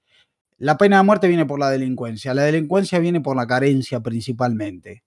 La 0.59 0.79
pena 0.79 0.99
de 0.99 1.03
muerte 1.03 1.29
viene 1.29 1.47
por 1.47 1.59
la 1.59 1.71
delincuencia, 1.71 2.33
la 2.33 2.43
delincuencia 2.43 2.99
viene 2.99 3.21
por 3.21 3.37
la 3.37 3.47
carencia 3.47 4.01
principalmente. 4.01 5.06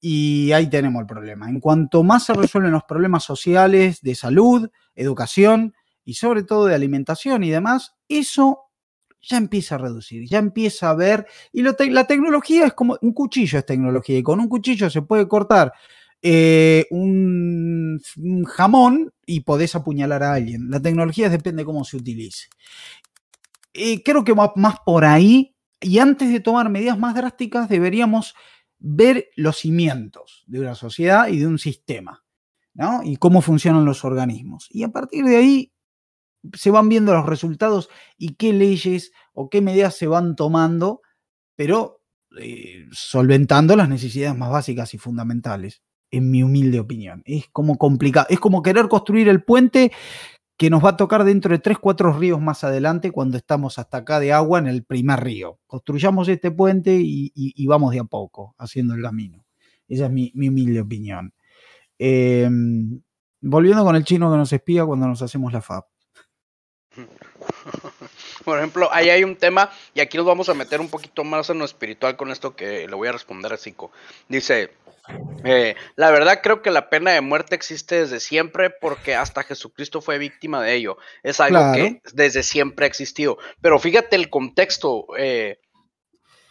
Y 0.00 0.52
ahí 0.52 0.68
tenemos 0.68 1.00
el 1.00 1.06
problema. 1.06 1.48
En 1.48 1.60
cuanto 1.60 2.02
más 2.02 2.24
se 2.26 2.34
resuelven 2.34 2.72
los 2.72 2.84
problemas 2.84 3.24
sociales, 3.24 4.02
de 4.02 4.14
salud, 4.14 4.70
educación 4.94 5.74
y 6.04 6.14
sobre 6.14 6.42
todo 6.42 6.66
de 6.66 6.74
alimentación 6.74 7.42
y 7.42 7.50
demás, 7.50 7.94
eso 8.08 8.60
ya 9.20 9.38
empieza 9.38 9.74
a 9.74 9.78
reducir, 9.78 10.28
ya 10.28 10.38
empieza 10.38 10.90
a 10.90 10.94
ver. 10.94 11.26
Y 11.52 11.62
la 11.62 12.06
tecnología 12.06 12.66
es 12.66 12.74
como 12.74 12.96
un 13.00 13.12
cuchillo, 13.12 13.58
es 13.58 13.66
tecnología. 13.66 14.18
Y 14.18 14.22
con 14.22 14.38
un 14.38 14.48
cuchillo 14.48 14.88
se 14.88 15.02
puede 15.02 15.26
cortar 15.26 15.72
eh, 16.22 16.86
un, 16.90 18.00
jamón 18.46 19.12
y 19.26 19.40
podés 19.40 19.74
apuñalar 19.74 20.22
a 20.22 20.34
alguien. 20.34 20.70
La 20.70 20.80
tecnología 20.80 21.28
depende 21.28 21.62
de 21.62 21.66
cómo 21.66 21.84
se 21.84 21.96
utilice. 21.96 22.48
Y 23.72 24.02
creo 24.02 24.24
que 24.24 24.32
va 24.32 24.52
más 24.56 24.76
por 24.84 25.04
ahí. 25.04 25.54
Y 25.80 25.98
antes 25.98 26.30
de 26.32 26.40
tomar 26.40 26.70
medidas 26.70 26.98
más 26.98 27.14
drásticas, 27.14 27.68
deberíamos 27.68 28.34
ver 28.78 29.28
los 29.36 29.58
cimientos 29.58 30.44
de 30.46 30.60
una 30.60 30.74
sociedad 30.74 31.28
y 31.28 31.38
de 31.38 31.46
un 31.46 31.58
sistema, 31.58 32.24
¿no? 32.74 33.00
Y 33.02 33.16
cómo 33.16 33.40
funcionan 33.40 33.84
los 33.84 34.04
organismos. 34.04 34.68
Y 34.70 34.82
a 34.82 34.88
partir 34.88 35.24
de 35.24 35.36
ahí 35.36 35.72
se 36.54 36.70
van 36.70 36.88
viendo 36.88 37.12
los 37.12 37.26
resultados 37.26 37.88
y 38.16 38.34
qué 38.34 38.52
leyes 38.52 39.12
o 39.32 39.48
qué 39.48 39.60
medidas 39.60 39.96
se 39.96 40.06
van 40.06 40.36
tomando, 40.36 41.00
pero 41.56 42.02
eh, 42.38 42.86
solventando 42.92 43.76
las 43.76 43.88
necesidades 43.88 44.36
más 44.36 44.50
básicas 44.50 44.94
y 44.94 44.98
fundamentales, 44.98 45.82
en 46.10 46.30
mi 46.30 46.42
humilde 46.42 46.80
opinión. 46.80 47.22
Es 47.24 47.48
como 47.50 47.78
complicado, 47.78 48.26
es 48.30 48.38
como 48.38 48.62
querer 48.62 48.88
construir 48.88 49.28
el 49.28 49.42
puente 49.42 49.92
que 50.56 50.70
nos 50.70 50.84
va 50.84 50.90
a 50.90 50.96
tocar 50.96 51.24
dentro 51.24 51.52
de 51.52 51.58
tres, 51.58 51.78
cuatro 51.78 52.12
ríos 52.12 52.40
más 52.40 52.64
adelante 52.64 53.10
cuando 53.10 53.36
estamos 53.36 53.78
hasta 53.78 53.98
acá 53.98 54.20
de 54.20 54.32
agua 54.32 54.58
en 54.58 54.66
el 54.66 54.84
primer 54.84 55.20
río. 55.20 55.58
Construyamos 55.66 56.28
este 56.28 56.50
puente 56.50 56.98
y, 56.98 57.66
vamos 57.66 57.92
de 57.92 58.00
a 58.00 58.04
poco 58.04 58.54
haciendo 58.58 58.94
el 58.94 59.02
camino. 59.02 59.44
Esa 59.88 60.06
es 60.06 60.12
mi, 60.12 60.32
humilde 60.34 60.80
opinión. 60.80 61.34
Em, 61.98 63.00
volviendo 63.40 63.84
con 63.84 63.96
el 63.96 64.04
chino 64.04 64.30
que 64.30 64.38
nos 64.38 64.52
espía 64.52 64.86
cuando 64.86 65.06
nos 65.06 65.20
hacemos 65.22 65.52
la 65.52 65.60
FAB. 65.60 65.84
Por 68.44 68.58
ejemplo, 68.58 68.88
ahí 68.92 69.10
hay 69.10 69.24
un 69.24 69.36
tema, 69.36 69.70
y 69.94 70.00
aquí 70.00 70.16
nos 70.16 70.26
vamos 70.26 70.48
a 70.48 70.54
meter 70.54 70.80
un 70.80 70.88
poquito 70.88 71.24
más 71.24 71.50
en 71.50 71.58
lo 71.58 71.64
espiritual 71.64 72.16
con 72.16 72.30
esto 72.30 72.54
que 72.54 72.86
le 72.86 72.94
voy 72.94 73.08
a 73.08 73.12
responder 73.12 73.52
a 73.52 73.56
Zico. 73.56 73.90
Dice, 74.28 74.70
eh, 75.44 75.76
la 75.94 76.10
verdad 76.10 76.40
creo 76.42 76.62
que 76.62 76.70
la 76.70 76.90
pena 76.90 77.12
de 77.12 77.20
muerte 77.20 77.54
existe 77.54 78.00
desde 78.00 78.20
siempre 78.20 78.70
porque 78.70 79.14
hasta 79.14 79.42
Jesucristo 79.42 80.00
fue 80.00 80.18
víctima 80.18 80.62
de 80.62 80.74
ello. 80.74 80.98
Es 81.22 81.40
algo 81.40 81.72
que 81.74 82.00
desde 82.12 82.42
siempre 82.42 82.86
ha 82.86 82.88
existido. 82.88 83.38
Pero 83.60 83.78
fíjate 83.78 84.16
el 84.16 84.30
contexto. 84.30 85.06
Eh, 85.16 85.60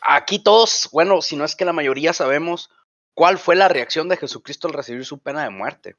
aquí 0.02 0.40
todos, 0.40 0.90
bueno, 0.92 1.22
si 1.22 1.36
no 1.36 1.44
es 1.44 1.56
que 1.56 1.66
la 1.66 1.74
mayoría 1.74 2.14
sabemos 2.14 2.70
cuál 3.14 3.38
fue 3.38 3.56
la 3.56 3.68
reacción 3.68 4.08
de 4.10 4.18
Jesucristo 4.18 4.68
al 4.68 4.74
recibir 4.74 5.06
su 5.06 5.20
pena 5.20 5.44
de 5.44 5.50
muerte. 5.50 5.96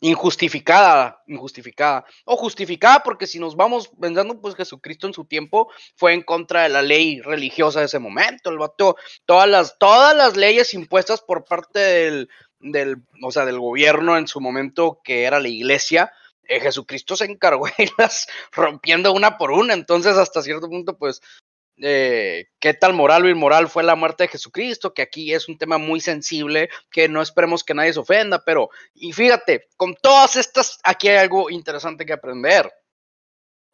Injustificada, 0.00 1.22
injustificada. 1.26 2.04
O 2.24 2.36
justificada 2.36 3.02
porque 3.02 3.26
si 3.26 3.38
nos 3.38 3.56
vamos 3.56 3.90
pensando, 4.00 4.40
pues 4.40 4.54
Jesucristo 4.54 5.06
en 5.06 5.14
su 5.14 5.24
tiempo 5.24 5.70
fue 5.94 6.12
en 6.12 6.22
contra 6.22 6.64
de 6.64 6.68
la 6.68 6.82
ley 6.82 7.20
religiosa 7.22 7.80
de 7.80 7.86
ese 7.86 7.98
momento. 7.98 8.50
El 8.50 8.58
vato, 8.58 8.96
todas 9.24 9.48
las, 9.48 9.78
todas 9.78 10.14
las 10.14 10.36
leyes 10.36 10.74
impuestas 10.74 11.22
por 11.22 11.44
parte 11.44 11.78
del, 11.78 12.28
del, 12.60 12.96
o 13.22 13.30
sea, 13.30 13.46
del 13.46 13.58
gobierno 13.58 14.18
en 14.18 14.28
su 14.28 14.40
momento, 14.40 15.00
que 15.02 15.24
era 15.24 15.40
la 15.40 15.48
iglesia, 15.48 16.12
eh, 16.48 16.60
Jesucristo 16.60 17.16
se 17.16 17.24
encargó 17.24 17.66
de 17.66 17.72
irlas 17.84 18.26
rompiendo 18.52 19.12
una 19.12 19.38
por 19.38 19.50
una. 19.50 19.74
Entonces, 19.74 20.16
hasta 20.16 20.42
cierto 20.42 20.68
punto, 20.68 20.96
pues 20.96 21.20
qué 21.76 22.74
tal 22.80 22.94
moral 22.94 23.24
o 23.24 23.28
inmoral 23.28 23.68
fue 23.68 23.82
la 23.82 23.94
muerte 23.94 24.24
de 24.24 24.28
Jesucristo, 24.28 24.94
que 24.94 25.02
aquí 25.02 25.32
es 25.32 25.48
un 25.48 25.58
tema 25.58 25.78
muy 25.78 26.00
sensible, 26.00 26.70
que 26.90 27.08
no 27.08 27.20
esperemos 27.22 27.64
que 27.64 27.74
nadie 27.74 27.92
se 27.92 28.00
ofenda, 28.00 28.42
pero, 28.44 28.70
y 28.94 29.12
fíjate, 29.12 29.68
con 29.76 29.94
todas 29.94 30.36
estas, 30.36 30.78
aquí 30.82 31.08
hay 31.08 31.18
algo 31.18 31.50
interesante 31.50 32.06
que 32.06 32.12
aprender. 32.14 32.72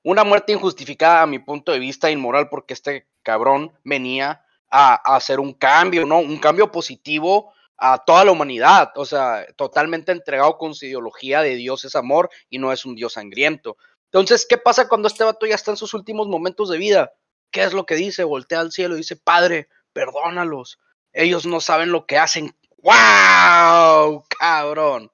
Una 0.05 0.25
muerte 0.25 0.53
injustificada 0.53 1.23
a 1.23 1.27
mi 1.27 1.39
punto 1.39 1.71
de 1.71 1.79
vista 1.79 2.11
inmoral 2.11 2.49
porque 2.49 2.75
este 2.75 3.07
cabrón 3.23 3.73
venía 3.85 4.45
a, 4.69 4.95
a 4.95 5.17
hacer 5.17 5.39
un 5.39 5.53
cambio, 5.53 6.05
¿no? 6.05 6.19
Un 6.19 6.39
cambio 6.39 6.73
positivo 6.73 7.53
a 7.77 7.99
toda 7.99 8.25
la 8.25 8.33
humanidad, 8.33 8.91
o 8.97 9.05
sea, 9.05 9.47
totalmente 9.57 10.13
entregado 10.13 10.57
con 10.57 10.75
su 10.75 10.87
ideología 10.87 11.43
de 11.43 11.57
Dios 11.57 11.85
es 11.85 11.97
amor 11.97 12.31
y 12.49 12.59
no 12.59 12.73
es 12.73 12.85
un 12.85 12.95
Dios 12.95 13.15
sangriento. 13.15 13.77
Entonces, 14.05 14.47
¿qué 14.49 14.59
pasa 14.59 14.89
cuando 14.89 15.09
este 15.09 15.25
vato 15.25 15.47
ya 15.47 15.55
está 15.55 15.71
en 15.71 15.77
sus 15.77 15.95
últimos 15.95 16.29
momentos 16.29 16.69
de 16.69 16.79
vida? 16.79 17.13
¿Qué 17.53 17.63
es 17.63 17.75
lo 17.75 17.87
que 17.87 17.95
dice? 17.95 18.25
Voltea 18.25 18.61
al 18.61 18.73
cielo 18.73 18.95
y 18.95 18.99
dice, 18.99 19.15
Padre, 19.15 19.69
perdónalos. 19.93 20.81
Ellos 21.13 21.47
no 21.47 21.61
saben 21.61 21.93
lo 21.93 22.07
que 22.07 22.19
hacen. 22.19 22.57
¡Wow! 22.79 24.25
Cabrón. 24.39 25.13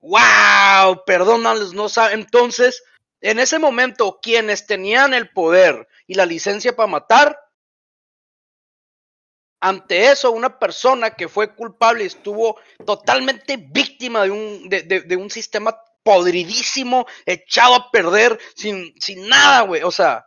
¡Wow! 0.00 1.04
Perdónalos, 1.06 1.72
no 1.72 1.88
saben. 1.88 2.20
Entonces, 2.20 2.84
en 3.22 3.38
ese 3.38 3.58
momento, 3.58 4.20
quienes 4.22 4.66
tenían 4.66 5.14
el 5.14 5.30
poder 5.30 5.88
y 6.06 6.14
la 6.14 6.26
licencia 6.26 6.76
para 6.76 6.86
matar, 6.86 7.38
ante 9.60 10.10
eso, 10.10 10.30
una 10.30 10.58
persona 10.58 11.10
que 11.10 11.28
fue 11.28 11.54
culpable 11.54 12.04
estuvo 12.04 12.58
totalmente 12.86 13.56
víctima 13.56 14.22
de 14.24 14.30
un, 14.30 14.68
de, 14.68 15.16
un 15.16 15.30
sistema 15.30 15.78
podridísimo, 16.02 17.06
echado 17.26 17.74
a 17.74 17.90
perder, 17.90 18.38
sin, 18.54 18.94
sin 18.98 19.28
nada, 19.28 19.62
güey. 19.62 19.82
O 19.82 19.90
sea, 19.90 20.26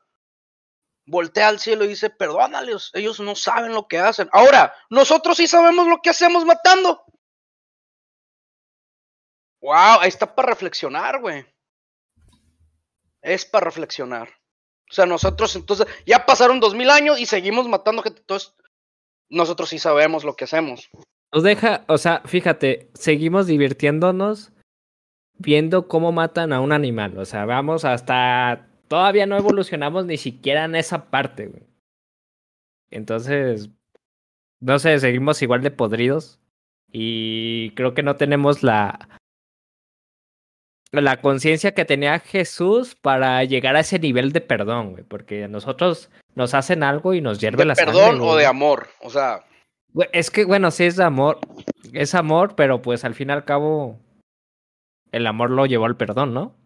voltea 1.05 1.49
al 1.49 1.59
cielo 1.59 1.83
y 1.85 1.89
dice, 1.89 2.09
perdónales, 2.09 2.91
ellos 2.93 3.19
no 3.19 3.35
saben 3.35 3.73
lo 3.73 3.87
que 3.87 3.99
hacen. 3.99 4.29
Ahora, 4.31 4.73
nosotros 4.89 5.37
sí 5.37 5.47
sabemos 5.47 5.87
lo 5.87 6.01
que 6.01 6.09
hacemos 6.09 6.45
matando. 6.45 7.03
Wow, 9.61 10.01
ahí 10.01 10.09
está 10.09 10.35
para 10.35 10.49
reflexionar, 10.49 11.21
güey. 11.21 11.45
Es 13.21 13.45
para 13.45 13.65
reflexionar. 13.65 14.29
O 14.89 14.93
sea, 14.93 15.05
nosotros 15.05 15.55
entonces, 15.55 15.87
ya 16.05 16.25
pasaron 16.25 16.59
dos 16.59 16.75
mil 16.75 16.89
años 16.89 17.19
y 17.19 17.25
seguimos 17.25 17.67
matando 17.67 18.03
gente. 18.03 18.19
Entonces, 18.19 18.53
nosotros 19.29 19.69
sí 19.69 19.79
sabemos 19.79 20.23
lo 20.23 20.35
que 20.35 20.43
hacemos. 20.43 20.89
Nos 21.31 21.43
deja, 21.43 21.83
o 21.87 21.97
sea, 21.97 22.21
fíjate, 22.25 22.91
seguimos 22.93 23.47
divirtiéndonos 23.47 24.51
viendo 25.35 25.87
cómo 25.87 26.11
matan 26.11 26.53
a 26.53 26.59
un 26.59 26.71
animal. 26.71 27.17
O 27.17 27.25
sea, 27.25 27.45
vamos 27.45 27.85
hasta 27.85 28.67
todavía 28.93 29.25
no 29.25 29.35
evolucionamos 29.35 30.05
ni 30.05 30.17
siquiera 30.17 30.65
en 30.65 30.75
esa 30.75 31.09
parte, 31.09 31.47
güey. 31.47 31.63
Entonces, 32.91 33.71
no 34.59 34.77
sé, 34.77 34.99
seguimos 34.99 35.41
igual 35.41 35.63
de 35.63 35.71
podridos. 35.71 36.39
Y 36.91 37.71
creo 37.71 37.95
que 37.95 38.03
no 38.03 38.17
tenemos 38.17 38.61
la. 38.61 39.09
la 40.91 41.21
conciencia 41.21 41.73
que 41.73 41.85
tenía 41.85 42.19
Jesús 42.19 42.93
para 42.93 43.43
llegar 43.45 43.75
a 43.75 43.79
ese 43.79 43.97
nivel 43.97 44.31
de 44.31 44.41
perdón, 44.41 44.91
güey. 44.91 45.03
Porque 45.03 45.45
a 45.45 45.47
nosotros 45.47 46.11
nos 46.35 46.53
hacen 46.53 46.83
algo 46.83 47.15
y 47.15 47.21
nos 47.21 47.39
hierve 47.39 47.63
¿De 47.63 47.65
la 47.65 47.73
sangre. 47.73 47.93
perdón 47.95 48.21
o 48.21 48.35
de 48.35 48.45
amor? 48.45 48.89
O 49.01 49.09
sea, 49.09 49.43
Es 50.11 50.29
que, 50.29 50.45
bueno, 50.45 50.69
sí 50.69 50.83
es 50.83 50.97
de 50.97 51.03
amor. 51.03 51.39
Es 51.93 52.13
amor, 52.13 52.53
pero 52.55 52.83
pues 52.83 53.03
al 53.05 53.15
fin 53.15 53.29
y 53.29 53.31
al 53.33 53.43
cabo. 53.43 53.99
El 55.11 55.25
amor 55.25 55.49
lo 55.49 55.65
llevó 55.65 55.85
al 55.85 55.97
perdón, 55.97 56.35
¿no? 56.35 56.62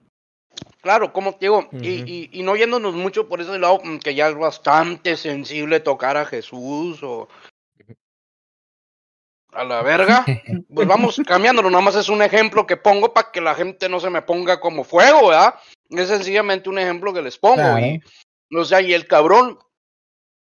Claro, 0.87 1.11
como 1.11 1.33
te 1.33 1.47
digo, 1.47 1.67
y, 1.73 1.75
Ujú. 1.97 2.07
y- 2.07 2.29
y 2.31 2.43
no 2.43 2.55
yéndonos 2.55 2.93
mucho 2.95 3.27
por 3.27 3.41
ese 3.41 3.59
lado, 3.59 3.81
mm, 3.83 3.97
que 3.97 4.15
ya 4.15 4.29
es 4.29 4.35
bastante 4.37 5.17
sensible 5.17 5.81
tocar 5.81 6.15
a 6.15 6.23
Jesús 6.23 7.03
o 7.03 7.27
a 9.51 9.65
la 9.65 9.81
verga, 9.81 10.23
pues 10.73 10.87
vamos 10.87 11.21
cambiándolo, 11.27 11.69
nada 11.69 11.83
más 11.83 11.95
es 11.95 12.07
un 12.07 12.21
ejemplo 12.21 12.65
que 12.65 12.77
pongo 12.77 13.13
para 13.13 13.31
que 13.33 13.41
la 13.41 13.53
gente 13.53 13.89
no 13.89 13.99
se 13.99 14.09
me 14.09 14.21
ponga 14.21 14.61
como 14.61 14.85
fuego, 14.85 15.27
¿verdad? 15.27 15.55
Es 15.89 16.07
sencillamente 16.07 16.69
un 16.69 16.79
ejemplo 16.79 17.11
que 17.13 17.21
les 17.21 17.37
pongo. 17.37 17.55
Claro. 17.55 17.85
Y, 17.85 18.01
o 18.55 18.63
sea, 18.63 18.79
y 18.79 18.93
el 18.93 19.07
cabrón 19.07 19.59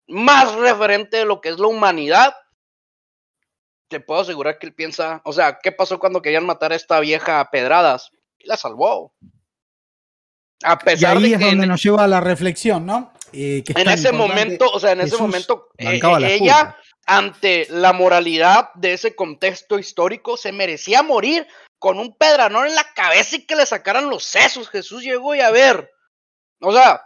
más 0.07 0.55
referente 0.55 1.17
de 1.17 1.25
lo 1.25 1.41
que 1.41 1.49
es 1.49 1.59
la 1.59 1.67
humanidad, 1.67 2.33
te 3.89 3.99
puedo 3.99 4.21
asegurar 4.21 4.61
que 4.61 4.67
él 4.67 4.73
piensa, 4.75 5.21
o 5.25 5.33
sea, 5.33 5.59
¿qué 5.61 5.73
pasó 5.73 5.99
cuando 5.99 6.23
querían 6.23 6.47
matar 6.47 6.71
a 6.71 6.77
esta 6.77 7.01
vieja 7.01 7.41
a 7.41 7.51
pedradas? 7.51 8.13
Y 8.39 8.47
la 8.47 8.57
salvó. 8.57 9.13
A 10.63 10.79
Y 10.81 10.85
pesar 10.85 11.17
ahí 11.17 11.23
de 11.23 11.33
es 11.35 11.39
que 11.39 11.45
donde 11.45 11.65
en, 11.65 11.69
nos 11.71 11.83
lleva 11.83 12.05
a 12.05 12.09
la 12.09 12.21
reflexión, 12.21 12.85
¿no? 12.87 13.13
Eh, 13.33 13.63
que 13.65 13.73
en 13.81 13.89
ese 13.89 14.11
momento, 14.13 14.71
o 14.71 14.81
sea, 14.81 14.93
en 14.93 15.01
ese 15.03 15.17
momento, 15.19 15.69
eh, 15.77 16.01
ella, 16.27 16.77
ante 17.07 17.67
la 17.71 17.93
moralidad 17.93 18.71
de 18.75 18.95
ese 18.95 19.15
contexto 19.15 19.79
histórico, 19.79 20.37
se 20.37 20.51
merecía 20.53 21.03
morir 21.03 21.47
con 21.79 21.99
un 21.99 22.17
pedranón 22.17 22.67
en 22.67 22.75
la 22.75 22.93
cabeza 22.95 23.37
y 23.37 23.47
que 23.47 23.55
le 23.55 23.67
sacaran 23.67 24.11
los 24.11 24.25
sesos. 24.25 24.69
Jesús 24.69 25.03
llegó 25.03 25.35
y 25.35 25.41
a 25.41 25.51
ver. 25.51 25.93
O 26.61 26.73
sea, 26.73 27.03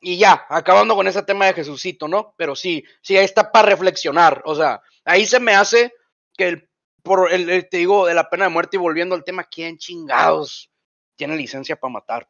y 0.00 0.16
ya, 0.16 0.44
acabando 0.48 0.96
con 0.96 1.06
ese 1.06 1.22
tema 1.22 1.46
de 1.46 1.54
Jesucito, 1.54 2.08
¿no? 2.08 2.34
Pero 2.36 2.56
sí, 2.56 2.84
sí, 3.00 3.16
ahí 3.16 3.24
está 3.24 3.52
para 3.52 3.68
reflexionar. 3.68 4.42
O 4.44 4.54
sea, 4.56 4.80
ahí 5.04 5.24
se 5.26 5.38
me 5.38 5.54
hace 5.54 5.92
que 6.36 6.48
el, 6.48 6.68
por 7.02 7.32
el, 7.32 7.48
el- 7.48 7.68
te 7.68 7.76
digo, 7.76 8.06
de 8.06 8.14
la 8.14 8.28
pena 8.28 8.44
de 8.44 8.50
muerte 8.50 8.76
y 8.76 8.80
volviendo 8.80 9.14
al 9.14 9.24
tema, 9.24 9.44
¿quién 9.44 9.78
chingados 9.78 10.70
tiene 11.16 11.36
licencia 11.36 11.76
para 11.76 11.92
matar? 11.92 12.28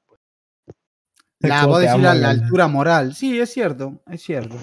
La, 1.40 1.60
¿Cómo 1.62 1.74
vos 1.74 1.78
te 1.78 1.86
decís 1.86 1.94
amo, 1.94 2.04
la, 2.04 2.14
la 2.14 2.30
altura 2.30 2.68
moral. 2.68 3.14
Sí, 3.14 3.38
es 3.38 3.52
cierto, 3.52 4.02
es 4.10 4.22
cierto. 4.22 4.56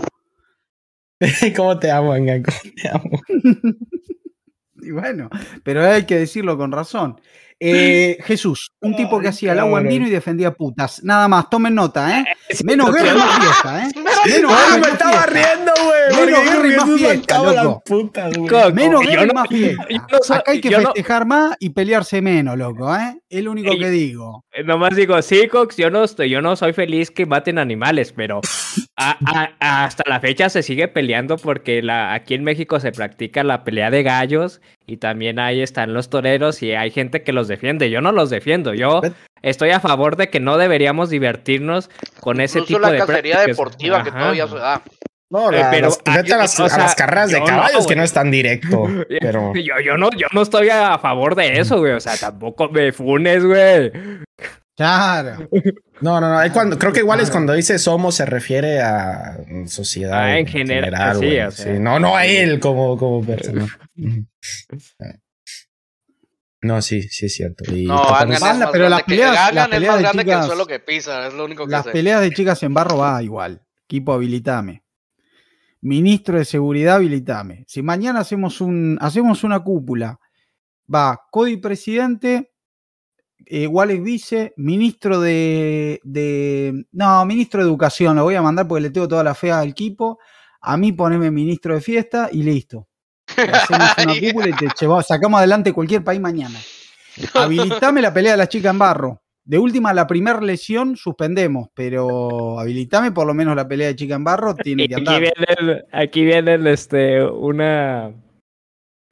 ¿Cómo 1.56 1.80
te 1.80 1.91
amo, 1.91 2.11
Angan? 2.14 2.43
¿Cómo 2.43 2.73
te 2.76 2.89
amo? 2.89 3.22
Y 4.85 4.91
bueno, 4.91 5.30
pero 5.64 5.84
hay 5.84 6.06
que 6.06 6.15
decirlo 6.19 6.57
con 6.57 6.72
razón. 6.72 7.19
Eh, 7.60 8.18
Jesús, 8.26 8.69
un 8.82 8.95
tipo 8.95 9.19
que 9.22 9.30
hacía 9.30 9.53
el 9.53 9.60
agua 9.60 9.80
en 9.80 9.88
vino 9.88 10.06
y 10.07 10.10
defendía 10.10 10.52
putas. 10.52 11.02
Nada 11.03 11.27
más, 11.27 11.49
tomen 11.49 11.73
nota, 11.73 12.19
¿eh? 12.19 12.26
Menos 12.65 12.94
guerra 12.94 13.14
y 13.14 13.18
más 13.18 13.40
fiesta, 13.40 13.84
¿eh? 13.86 13.91
Menos 14.26 14.52
Ay, 14.53 14.72
guerra 14.73 14.77
me 14.88 14.91
estaba 14.94 15.26
riendo, 15.26 15.72
güey. 15.86 16.26
Menos 16.26 16.44
guerra 16.44 16.68
y 16.68 16.76
más 16.76 16.99
fiesta, 16.99 17.53
loco. 17.64 17.84
putas, 17.86 18.38
Menos 18.73 19.02
guerra 19.02 19.23
y 19.23 19.27
no- 19.27 19.34
más 19.34 19.48
fiesta. 19.48 19.86
no 19.90 20.36
Acá 20.36 20.52
hay 20.52 20.61
que 20.61 20.69
no- 20.72 20.77
festejar 20.82 21.26
más 21.26 21.56
y 21.60 21.69
pelearse 21.69 22.22
menos, 22.22 22.57
loco, 22.57 22.94
¿eh? 22.95 23.19
Es 23.30 23.44
lo 23.44 23.52
único 23.52 23.72
que 23.77 23.90
digo. 23.90 24.44
Eh, 24.52 24.64
Nomás 24.64 24.95
digo, 24.95 25.22
sí, 25.22 25.48
Cox, 25.48 25.77
yo 25.77 25.90
no 25.90 26.03
estoy, 26.03 26.30
yo 26.30 26.41
no 26.41 26.56
soy 26.56 26.73
feliz 26.73 27.10
que 27.11 27.26
maten 27.26 27.57
animales, 27.57 28.11
pero 28.14 28.41
a- 28.98 29.18
a- 29.60 29.86
hasta 29.86 30.03
la 30.10 30.19
fecha 30.19 30.49
se 30.49 30.61
sigue 30.61 30.88
peleando 30.88 31.38
porque 31.38 31.82
la, 31.82 32.14
aquí 32.14 32.34
en 32.34 32.44
México 32.44 32.80
se 32.80 32.91
practica 32.91 33.44
la 33.44 33.64
pelea 33.64 33.90
de 33.91 34.03
gallos 34.03 34.61
y 34.88 34.98
también 34.98 35.40
ahí 35.40 35.62
están 35.62 35.94
los 35.94 36.10
toreros 36.10 36.62
y 36.64 36.74
hay 36.74 36.91
gente 36.91 37.24
que 37.24 37.32
los 37.34 37.48
defiende. 37.48 37.90
Yo 37.90 38.02
no 38.02 38.12
los 38.12 38.30
defiendo, 38.30 38.74
yo 38.74 39.02
estoy 39.41 39.72
a 39.72 39.80
favor 39.80 40.16
de 40.16 40.30
que 40.30 40.40
no 40.40 40.57
deberíamos 40.57 41.10
divertirnos 41.10 41.90
con 42.20 42.40
ese 42.41 42.60
Incluso 42.60 42.78
tipo 42.78 42.80
la 42.88 42.91
de 42.91 42.98
cacería 42.99 43.34
prácticas. 43.34 43.48
deportiva 43.48 44.03
que 44.03 44.12
todavía 44.12 44.48
se 44.48 44.56
da. 44.57 44.82
No, 45.32 45.52
Eh, 45.52 45.57
la- 45.60 45.72
pero 45.72 45.88
las, 45.88 45.99
vete 46.16 46.34
a 46.34 46.38
las, 46.38 46.60
o 46.60 46.66
a 46.66 46.70
sea, 46.70 46.78
las 46.78 46.95
carreras 46.95 47.32
de 47.32 47.40
no, 47.40 47.45
caballos 47.48 47.88
que 47.88 47.95
no 47.95 48.03
es 48.03 48.14
tan 48.14 48.30
directo. 48.30 48.84
Pero 49.20 49.53
Yo, 49.56 49.74
yo, 49.84 49.98
no, 49.98 50.10
yo 50.16 50.28
no 50.34 50.44
estoy 50.44 50.70
a 50.70 50.99
favor 50.99 51.34
de 51.36 51.60
eso, 51.60 51.80
güey. 51.80 51.94
O 51.94 51.99
sea, 51.99 52.16
tampoco 52.16 52.70
me 52.70 52.91
funes, 52.91 53.44
güey. 53.44 53.91
Claro. 54.76 55.47
no, 56.02 56.19
no, 56.19 56.30
no. 56.30 56.41
es 56.41 56.52
cuando, 56.52 56.77
creo 56.77 56.91
que 56.91 56.99
igual 56.99 57.22
es 57.22 57.31
cuando 57.31 57.53
dice 57.53 57.80
somos 57.80 58.15
se 58.15 58.26
refiere 58.26 58.81
a 58.81 59.38
sociedad. 59.68 60.19
Ah, 60.23 60.38
en 60.38 60.47
general, 60.47 61.14
sí, 61.15 61.26
güey. 61.26 61.39
o 61.39 61.52
sea. 61.52 61.73
Sí, 61.73 61.80
No, 61.80 61.97
no 61.99 62.15
a 62.15 62.26
él 62.26 62.60
como, 62.60 62.97
como 62.97 63.23
persona. 63.26 63.68
No, 66.61 66.81
sí, 66.81 67.03
sí 67.03 67.27
es 67.27 67.35
cierto. 67.35 67.64
Y 67.76 67.85
No, 67.85 68.03
es 68.03 68.39
Banda, 68.39 68.39
más 68.39 68.69
pero 68.72 68.89
las 68.89 69.03
que- 69.03 69.15
peleas- 69.18 69.53
las 69.53 69.65
es 69.65 69.69
peleas 69.72 69.91
más 69.93 69.97
de 69.97 70.03
grande 70.03 70.26
que 70.26 70.31
el 70.31 70.38
chicas- 70.38 70.45
suelo 70.47 70.65
que 70.65 70.80
pisa, 70.80 71.27
es 71.27 71.34
lo 71.35 71.45
único 71.45 71.65
que 71.65 71.72
Las 71.72 71.84
sé. 71.85 71.91
peleas 71.91 72.22
de 72.22 72.31
chicas 72.31 72.64
en 72.64 72.73
barro 72.73 72.97
va 72.97 73.22
igual. 73.22 73.61
Equipo, 73.84 74.14
habilitame. 74.14 74.84
Ministro 75.81 76.39
de 76.39 76.45
Seguridad, 76.45 76.95
habilitame. 76.95 77.65
Si 77.68 77.84
mañana 77.84 78.22
hacemos, 78.22 78.61
un, 78.61 78.97
hacemos 78.99 79.43
una 79.43 79.60
cúpula, 79.60 80.19
va 80.91 81.22
Cody 81.30 81.57
presidente, 81.57 82.52
eh, 83.46 83.68
Walex 83.68 84.04
vice, 84.04 84.54
ministro 84.58 85.20
de, 85.20 86.00
de- 86.04 86.86
No, 86.92 87.26
ministro 87.26 87.62
de 87.62 87.68
Educación, 87.68 88.16
lo 88.16 88.24
voy 88.24 88.36
a 88.36 88.42
mandar 88.42 88.68
porque 88.68 88.82
le 88.84 88.90
tengo 88.90 89.08
toda 89.08 89.24
la 89.24 89.36
fe 89.36 89.52
al 89.52 89.70
equipo. 89.70 90.20
A 90.62 90.78
mí 90.78 90.92
poneme 90.92 91.30
ministro 91.32 91.76
de 91.76 91.82
fiesta 91.82 92.30
y 92.32 92.44
listo. 92.44 92.88
Hacemos 93.38 93.90
una 94.04 94.14
cúpula 94.20 94.50
y 94.50 94.54
te 94.54 94.68
llevamos- 94.80 95.06
sacamos 95.08 95.38
adelante 95.40 95.74
cualquier 95.74 96.04
país 96.04 96.20
mañana. 96.22 96.60
Habilitame 97.34 98.02
la 98.02 98.14
pelea 98.14 98.32
de 98.34 98.38
las 98.38 98.50
chicas 98.50 98.72
en 98.72 98.80
barro. 98.80 99.22
De 99.44 99.60
última, 99.60 99.94
la 99.94 100.08
primera 100.08 100.42
lesión 100.42 100.96
suspendemos, 100.98 101.68
pero 101.76 102.60
habilitame 102.60 103.12
por 103.12 103.28
lo 103.28 103.34
menos 103.36 103.56
la 103.56 103.68
pelea 103.68 103.88
de 103.90 103.96
chica 103.96 104.16
en 104.16 104.24
barro, 104.24 104.56
tiene 104.56 104.86
Y 104.86 104.88
que 104.90 104.96
aquí 104.96 105.02
andar. 105.08 105.22
vienen, 105.22 105.84
aquí 105.92 106.26
vienen, 106.26 106.66
este, 106.66 107.24
una. 107.24 108.12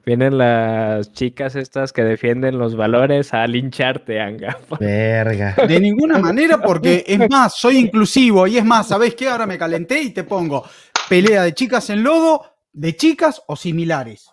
Vienen 0.06 0.36
las 0.36 1.12
chicas 1.12 1.56
estas 1.56 1.92
que 1.92 2.02
defienden 2.02 2.58
los 2.58 2.76
valores 2.76 3.32
a 3.32 3.46
lincharte, 3.46 4.20
Anga. 4.20 4.58
Verga. 4.78 5.54
De 5.66 5.80
ninguna 5.80 6.18
manera, 6.18 6.58
porque 6.58 7.04
es 7.06 7.28
más, 7.30 7.54
soy 7.56 7.78
inclusivo 7.78 8.46
y 8.46 8.58
es 8.58 8.64
más, 8.64 8.88
¿sabés 8.88 9.14
qué? 9.14 9.28
Ahora 9.28 9.46
me 9.46 9.56
calenté 9.56 10.02
y 10.02 10.10
te 10.10 10.24
pongo 10.24 10.64
pelea 11.08 11.42
de 11.42 11.54
chicas 11.54 11.88
en 11.90 12.02
lodo, 12.02 12.44
de 12.72 12.96
chicas 12.96 13.42
o 13.46 13.56
similares. 13.56 14.30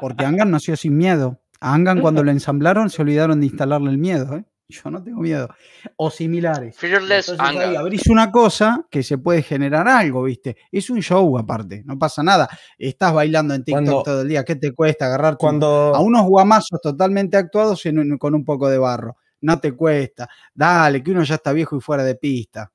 Porque 0.00 0.24
Angan 0.24 0.50
nació 0.50 0.76
sin 0.76 0.96
miedo. 0.96 1.40
A 1.60 1.74
Angan 1.74 2.00
cuando 2.00 2.22
lo 2.22 2.30
ensamblaron 2.30 2.90
se 2.90 3.02
olvidaron 3.02 3.40
de 3.40 3.46
instalarle 3.46 3.90
el 3.90 3.98
miedo, 3.98 4.36
¿eh? 4.36 4.44
Yo 4.68 4.90
no 4.90 5.02
tengo 5.02 5.20
miedo. 5.20 5.48
O 5.96 6.10
similares. 6.10 6.76
Fearless 6.76 7.28
Entonces 7.28 7.38
ahí 7.40 7.56
Angan. 7.66 7.76
abrís 7.76 8.06
una 8.08 8.32
cosa 8.32 8.84
que 8.90 9.02
se 9.04 9.16
puede 9.16 9.42
generar 9.42 9.86
algo, 9.86 10.24
¿viste? 10.24 10.56
Es 10.72 10.90
un 10.90 11.00
show 11.00 11.38
aparte, 11.38 11.82
no 11.84 11.96
pasa 11.98 12.22
nada. 12.24 12.48
Estás 12.76 13.12
bailando 13.12 13.54
en 13.54 13.62
TikTok 13.62 13.84
Cuando- 13.84 14.02
todo 14.02 14.22
el 14.22 14.28
día, 14.28 14.44
¿qué 14.44 14.56
te 14.56 14.72
cuesta 14.72 15.06
agarrar 15.06 15.36
Cuando. 15.36 15.94
a 15.94 16.00
unos 16.00 16.24
guamazos 16.26 16.80
totalmente 16.82 17.36
actuados 17.36 17.86
en 17.86 18.18
con 18.18 18.34
un 18.34 18.44
poco 18.44 18.68
de 18.68 18.78
barro? 18.78 19.16
No 19.42 19.60
te 19.60 19.72
cuesta. 19.72 20.28
Dale, 20.52 21.00
que 21.02 21.12
uno 21.12 21.22
ya 21.22 21.36
está 21.36 21.52
viejo 21.52 21.76
y 21.76 21.80
fuera 21.80 22.02
de 22.02 22.16
pista. 22.16 22.72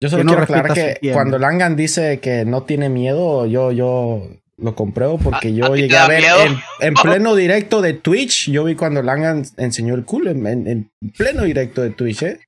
Yo 0.00 0.08
solo 0.08 0.20
que 0.20 0.24
no 0.24 0.30
quiero 0.32 0.42
aclarar 0.44 0.72
que 0.72 1.12
cuando 1.12 1.38
Langan 1.38 1.76
dice 1.76 2.18
que 2.20 2.44
no 2.44 2.62
tiene 2.64 2.88
miedo, 2.88 3.46
yo, 3.46 3.70
yo 3.70 4.22
lo 4.62 4.74
compruebo 4.74 5.18
porque 5.18 5.48
¿A- 5.48 5.50
yo 5.50 5.72
a 5.72 5.76
llegué 5.76 5.96
a 5.96 6.08
ver 6.08 6.24
en, 6.46 6.56
en 6.80 6.94
pleno 7.02 7.34
directo 7.34 7.80
de 7.82 7.94
Twitch. 7.94 8.50
Yo 8.50 8.64
vi 8.64 8.74
cuando 8.74 9.02
Langan 9.02 9.44
enseñó 9.56 9.94
el 9.94 10.04
culo 10.04 10.30
en, 10.30 10.46
en- 10.46 10.66
en 10.68 10.90
pleno 11.16 11.42
directo 11.44 11.82
de 11.82 11.90
Twitch, 11.90 12.22
¿eh? 12.22 12.40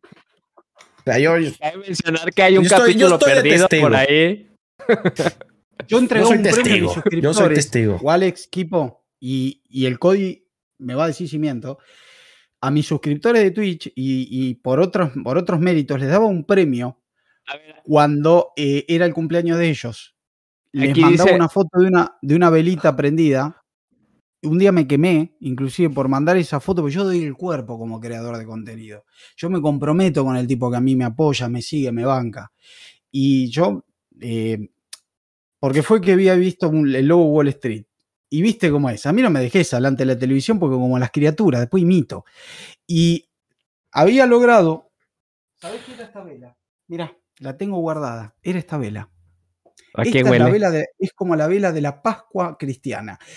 O 1.01 1.03
sea, 1.05 1.19
yo, 1.19 1.37
yo 1.39 1.51
Cabe 1.59 1.79
mencionar 1.79 2.33
que 2.33 2.43
hay 2.43 2.59
un 2.59 2.65
capítulo 2.67 3.15
estoy 3.17 3.33
perdido 3.33 3.67
testigo. 3.69 3.83
por 3.89 3.97
ahí. 3.97 4.49
Yo 5.89 5.99
entregué 5.99 6.25
soy 6.27 6.37
un 6.37 6.43
premio 6.45 6.61
a 6.61 6.65
mis 6.65 6.95
testigo. 6.95 7.21
Yo 7.23 7.35
soy 7.35 7.55
testigo. 7.55 7.99
o 8.01 8.11
Alex, 8.11 8.47
Kipo, 8.47 9.05
y, 9.21 9.63
y 9.69 9.87
el 9.87 9.99
Cody 9.99 10.47
me 10.79 10.95
va 10.95 11.05
a 11.05 11.07
decir 11.09 11.29
si 11.29 11.39
miento. 11.41 11.79
A 12.61 12.71
mis 12.71 12.87
suscriptores 12.87 13.43
de 13.43 13.51
Twitch 13.51 13.89
y, 13.97 14.29
y 14.31 14.55
por, 14.55 14.79
otros, 14.79 15.11
por 15.25 15.37
otros 15.39 15.59
méritos 15.59 15.99
les 15.99 16.09
daba 16.09 16.27
un 16.27 16.45
premio 16.45 17.03
A 17.49 17.57
ver, 17.57 17.75
cuando 17.83 18.53
eh, 18.57 18.85
era 18.87 19.05
el 19.07 19.13
cumpleaños 19.13 19.59
de 19.59 19.71
ellos. 19.71 20.12
Les 20.73 20.91
Aquí 20.91 21.01
mandaba 21.01 21.25
dice- 21.25 21.37
una 21.37 21.49
foto 21.49 21.79
de 21.81 21.87
una, 21.89 22.17
de 22.23 22.35
una 22.35 22.51
velita 22.51 22.95
prendida. 22.97 23.59
Un 24.45 24.59
día 24.59 24.73
me 24.73 24.89
quemé, 24.89 25.37
inclusive 25.41 25.91
por 25.95 26.09
mandar 26.09 26.37
esa 26.37 26.59
foto, 26.59 26.83
porque 26.83 26.95
yo 26.97 27.05
doy 27.05 27.23
el 27.23 27.35
cuerpo 27.35 27.79
como 27.79 28.01
creador 28.01 28.37
de 28.39 28.45
contenido. 28.45 29.05
Yo 29.37 29.49
me 29.51 29.61
comprometo 29.61 30.25
con 30.25 30.37
el 30.37 30.47
tipo 30.49 30.69
que 30.71 30.77
a 30.79 30.81
mí 30.81 30.97
me 30.97 31.05
apoya, 31.05 31.49
me 31.49 31.63
sigue, 31.63 31.93
me 31.93 32.05
banca. 32.05 32.51
Y 33.11 33.51
yo, 33.51 33.85
eh, 34.21 34.69
porque 35.61 35.83
fue 35.85 36.01
que 36.01 36.13
había 36.13 36.35
visto 36.35 36.69
un- 36.69 36.93
el 36.93 37.07
logo 37.07 37.27
Wall 37.27 37.49
Street. 37.49 37.85
Y 38.31 38.41
viste 38.43 38.71
cómo 38.71 38.89
es. 38.91 39.05
A 39.07 39.13
mí 39.13 39.23
no 39.23 39.31
me 39.31 39.41
dejes 39.41 39.71
delante 39.71 40.03
de 40.05 40.15
la 40.15 40.19
televisión 40.19 40.59
porque 40.59 40.75
como 40.75 40.99
las 40.99 41.11
criaturas, 41.13 41.61
después 41.61 41.83
imito. 41.83 42.25
Y 42.87 43.29
había 43.93 44.27
logrado... 44.27 44.91
¿Sabés 45.61 45.83
qué 45.85 45.93
era 45.93 46.05
esta 46.05 46.25
vela? 46.25 46.57
Mirá, 46.89 47.17
la 47.39 47.57
tengo 47.57 47.77
guardada. 47.79 48.35
Era 48.43 48.59
esta 48.59 48.77
vela. 48.79 49.09
¿A 49.95 50.03
Esta 50.03 50.19
es, 50.19 50.25
la 50.39 50.49
vela 50.53 50.71
de- 50.71 50.87
es 50.99 51.13
como 51.13 51.37
la 51.37 51.47
vela 51.49 51.73
de 51.73 51.81
la 51.81 52.03
Pascua 52.03 52.57
cristiana. 52.59 53.19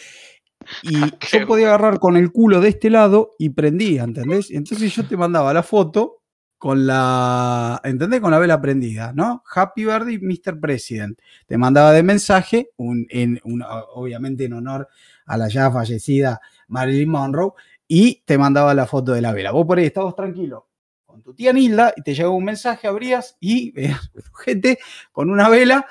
Y 0.83 1.11
Qué 1.11 1.39
yo 1.41 1.47
podía 1.47 1.67
agarrar 1.67 1.99
con 1.99 2.17
el 2.17 2.31
culo 2.31 2.59
de 2.59 2.69
este 2.69 2.89
lado 2.89 3.31
y 3.37 3.49
prendía, 3.49 4.03
¿entendés? 4.03 4.49
Entonces 4.49 4.95
yo 4.95 5.07
te 5.07 5.15
mandaba 5.15 5.53
la 5.53 5.61
foto 5.61 6.23
con 6.57 6.87
la, 6.87 7.79
¿entendés? 7.83 8.19
Con 8.19 8.31
la 8.31 8.39
vela 8.39 8.59
prendida, 8.59 9.11
¿no? 9.13 9.43
Happy 9.53 9.85
birthday, 9.85 10.17
Mr. 10.19 10.59
President. 10.59 11.19
Te 11.45 11.57
mandaba 11.59 11.91
de 11.91 12.01
mensaje, 12.01 12.69
un, 12.77 13.05
en, 13.09 13.39
un- 13.43 13.63
obviamente 13.93 14.45
en 14.45 14.53
honor 14.53 14.87
a 15.27 15.37
la 15.37 15.47
ya 15.49 15.69
fallecida 15.69 16.39
Marilyn 16.69 17.09
Monroe, 17.09 17.51
y 17.87 18.23
te 18.25 18.37
mandaba 18.39 18.73
la 18.73 18.87
foto 18.87 19.11
de 19.11 19.21
la 19.21 19.33
vela. 19.33 19.51
Vos 19.51 19.67
por 19.67 19.77
ahí 19.77 19.85
estabas 19.85 20.15
tranquilo 20.15 20.67
con 21.05 21.21
tu 21.21 21.35
tía 21.35 21.53
Nilda 21.53 21.93
y 21.95 22.01
te 22.01 22.15
llegaba 22.15 22.33
un 22.33 22.43
mensaje, 22.45 22.87
abrías 22.87 23.37
y 23.39 23.69
veías 23.71 24.09
gente 24.43 24.79
con 25.11 25.29
una 25.29 25.47
vela 25.49 25.85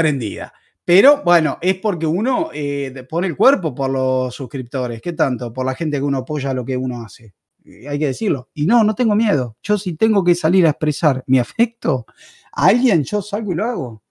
prendida. 0.00 0.52
Pero 0.84 1.22
bueno, 1.24 1.58
es 1.60 1.76
porque 1.76 2.06
uno 2.06 2.50
eh, 2.52 3.06
pone 3.08 3.26
el 3.28 3.36
cuerpo 3.36 3.74
por 3.74 3.90
los 3.90 4.34
suscriptores. 4.34 5.00
¿Qué 5.00 5.12
tanto? 5.12 5.52
Por 5.52 5.64
la 5.66 5.74
gente 5.74 5.98
que 5.98 6.02
uno 6.02 6.18
apoya 6.18 6.52
lo 6.54 6.64
que 6.64 6.76
uno 6.76 7.02
hace. 7.04 7.34
Eh, 7.64 7.86
hay 7.88 7.98
que 7.98 8.06
decirlo. 8.06 8.48
Y 8.54 8.66
no, 8.66 8.82
no 8.82 8.94
tengo 8.94 9.14
miedo. 9.14 9.56
Yo 9.62 9.78
si 9.78 9.94
tengo 9.94 10.24
que 10.24 10.34
salir 10.34 10.66
a 10.66 10.70
expresar 10.70 11.22
mi 11.26 11.38
afecto 11.38 12.06
a 12.52 12.66
alguien, 12.66 13.04
yo 13.04 13.22
salgo 13.22 13.52
y 13.52 13.54
lo 13.54 13.64
hago. 13.66 14.02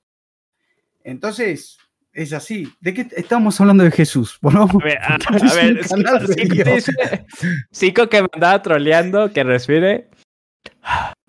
Entonces, 1.04 1.78
es 2.14 2.34
así. 2.34 2.72
¿De 2.80 2.94
qué 2.94 3.08
estamos 3.16 3.60
hablando 3.60 3.84
de 3.84 3.92
Jesús? 3.92 4.38
Bueno, 4.42 4.68
A 4.72 4.78
ver, 4.84 4.98
a, 5.02 5.16
Estamos 5.16 5.52
a 5.52 5.56
ver, 5.56 6.28
Cico 6.28 6.76
dice- 6.76 7.26
Cico 7.72 8.08
que 8.10 8.22
me 8.22 8.28
andaba 8.32 8.62
troleando, 8.62 9.32
que 9.34 9.44
respire. 9.44 10.10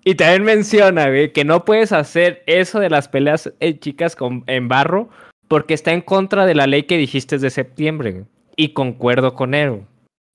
Y 0.03 0.15
también 0.15 0.43
menciona, 0.43 1.07
que 1.33 1.43
no 1.45 1.63
puedes 1.63 1.91
hacer 1.91 2.43
eso 2.47 2.79
de 2.79 2.89
las 2.89 3.07
peleas 3.07 3.53
eh, 3.59 3.77
chicas 3.79 4.15
con, 4.15 4.43
en 4.47 4.67
barro 4.67 5.09
porque 5.47 5.73
está 5.73 5.91
en 5.91 6.01
contra 6.01 6.45
de 6.45 6.55
la 6.55 6.65
ley 6.65 6.83
que 6.83 6.97
dijiste 6.97 7.37
de 7.37 7.49
septiembre. 7.49 8.25
Y 8.55 8.73
concuerdo 8.73 9.33
con 9.35 9.53
él. 9.53 9.85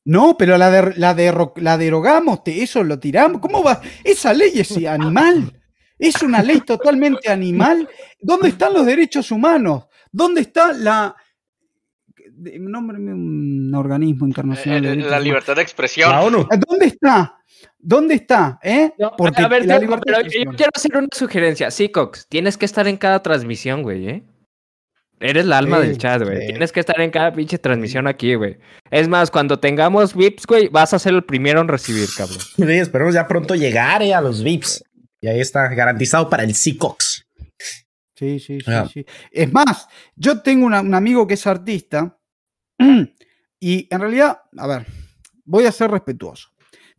No, 0.05 0.37
pero 0.39 0.57
la, 0.57 0.71
der- 0.71 0.95
la, 0.99 1.15
la 1.57 1.79
derogamos, 1.79 2.45
te- 2.45 2.63
eso 2.63 2.85
lo 2.85 2.99
tiramos. 2.99 3.41
¿Cómo 3.41 3.63
va? 3.63 3.81
Esa 4.05 4.33
ley 4.33 4.53
es 4.55 4.77
animal. 4.87 5.53
Es 5.99 6.23
una 6.23 6.43
ley 6.43 6.61
totalmente 6.61 7.29
animal. 7.31 7.89
¿Dónde 8.21 8.49
están 8.51 8.73
los 8.75 8.87
derechos 8.87 9.31
humanos? 9.31 9.87
¿Dónde 10.13 10.43
está 10.43 10.73
la... 10.73 11.17
de- 12.37 12.59
Nómbreme 12.59 13.13
un 13.15 13.75
organismo 13.75 14.27
internacional. 14.27 14.85
Eh, 14.85 14.89
derechos 14.91 15.11
la 15.11 15.21
libertad 15.21 15.57
de 15.57 15.63
expresión. 15.63 16.11
La 16.11 16.23
ONU. 16.23 16.47
¿Dónde 16.69 16.87
está? 16.87 17.39
¿Dónde 17.79 18.15
está? 18.15 18.59
¿Eh? 18.63 18.93
No, 18.99 19.13
Porque 19.17 19.43
a 19.43 19.49
ver, 19.49 19.65
la 19.67 19.79
libertad 19.79 20.03
pero 20.05 20.21
yo 20.23 20.51
quiero 20.57 20.71
hacer 20.75 20.97
una 20.97 21.09
sugerencia. 21.13 21.69
Cox, 21.93 22.27
tienes 22.29 22.57
que 22.57 22.65
estar 22.67 22.87
en 22.89 22.97
cada 22.97 23.23
transmisión, 23.23 23.83
güey, 23.83 24.09
¿eh? 24.09 24.23
Eres 25.19 25.47
la 25.47 25.57
alma 25.59 25.81
Sí, 25.81 25.87
del 25.89 25.99
chat, 25.99 26.23
güey. 26.23 26.41
sí. 26.43 26.47
Tienes 26.49 26.73
que 26.73 26.81
estar 26.81 27.01
en 27.01 27.11
cada 27.11 27.33
pinche 27.33 27.57
transmisión 27.59 28.07
aquí, 28.07 28.35
güey. 28.35 28.59
Es 28.91 29.09
más, 29.09 29.31
cuando 29.31 29.59
tengamos 29.59 30.15
VIPs, 30.15 30.47
güey, 30.47 30.69
vas 30.69 30.93
a 30.93 30.99
ser 30.99 31.15
el 31.15 31.25
primero 31.25 31.61
en 31.63 31.69
recibir, 31.69 32.09
cabrón. 32.17 32.39
Sí, 32.57 32.63
esperemos 32.73 33.15
ya 33.15 33.27
pronto 33.27 33.55
llegar 33.55 34.03
eh, 34.03 34.13
a 34.13 34.21
los 34.21 34.43
VIPs. 34.43 34.85
Y 35.23 35.29
ahí 35.29 35.41
está, 35.41 35.67
garantizado 35.69 36.29
para 36.29 36.43
el 36.43 36.55
Seacox. 36.55 37.25
Sí, 38.15 38.39
sí, 38.41 38.61
sí, 38.61 38.71
Ah. 38.71 38.87
sí. 38.93 39.05
Es 39.31 39.51
más, 39.53 39.89
yo 40.17 40.41
tengo 40.43 40.67
una- 40.67 40.81
un 40.83 40.95
amigo 40.95 41.27
que 41.27 41.35
es 41.35 41.47
artista 41.47 42.19
y 43.61 43.87
en 43.91 44.01
realidad, 44.01 44.41
a 44.57 44.67
ver, 44.67 44.87
voy 45.45 45.65
a 45.67 45.73
ser 45.73 45.91
respetuoso. 45.91 46.49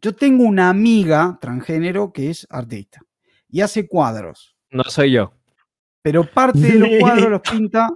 Yo 0.02 0.14
tengo 0.16 0.44
una 0.44 0.70
amiga 0.70 1.38
transgénero 1.42 2.12
que 2.14 2.30
es 2.30 2.46
artista 2.50 3.02
y 3.50 3.62
hace 3.62 3.88
cuadros, 3.88 4.56
No 4.70 4.84
soy 4.84 5.12
yo. 5.14 5.34
pero 6.02 6.24
parte 6.24 6.60
de 6.60 6.76
los 6.80 6.90
cuadros 7.00 7.30
los 7.32 7.42
pinta. 7.42 7.90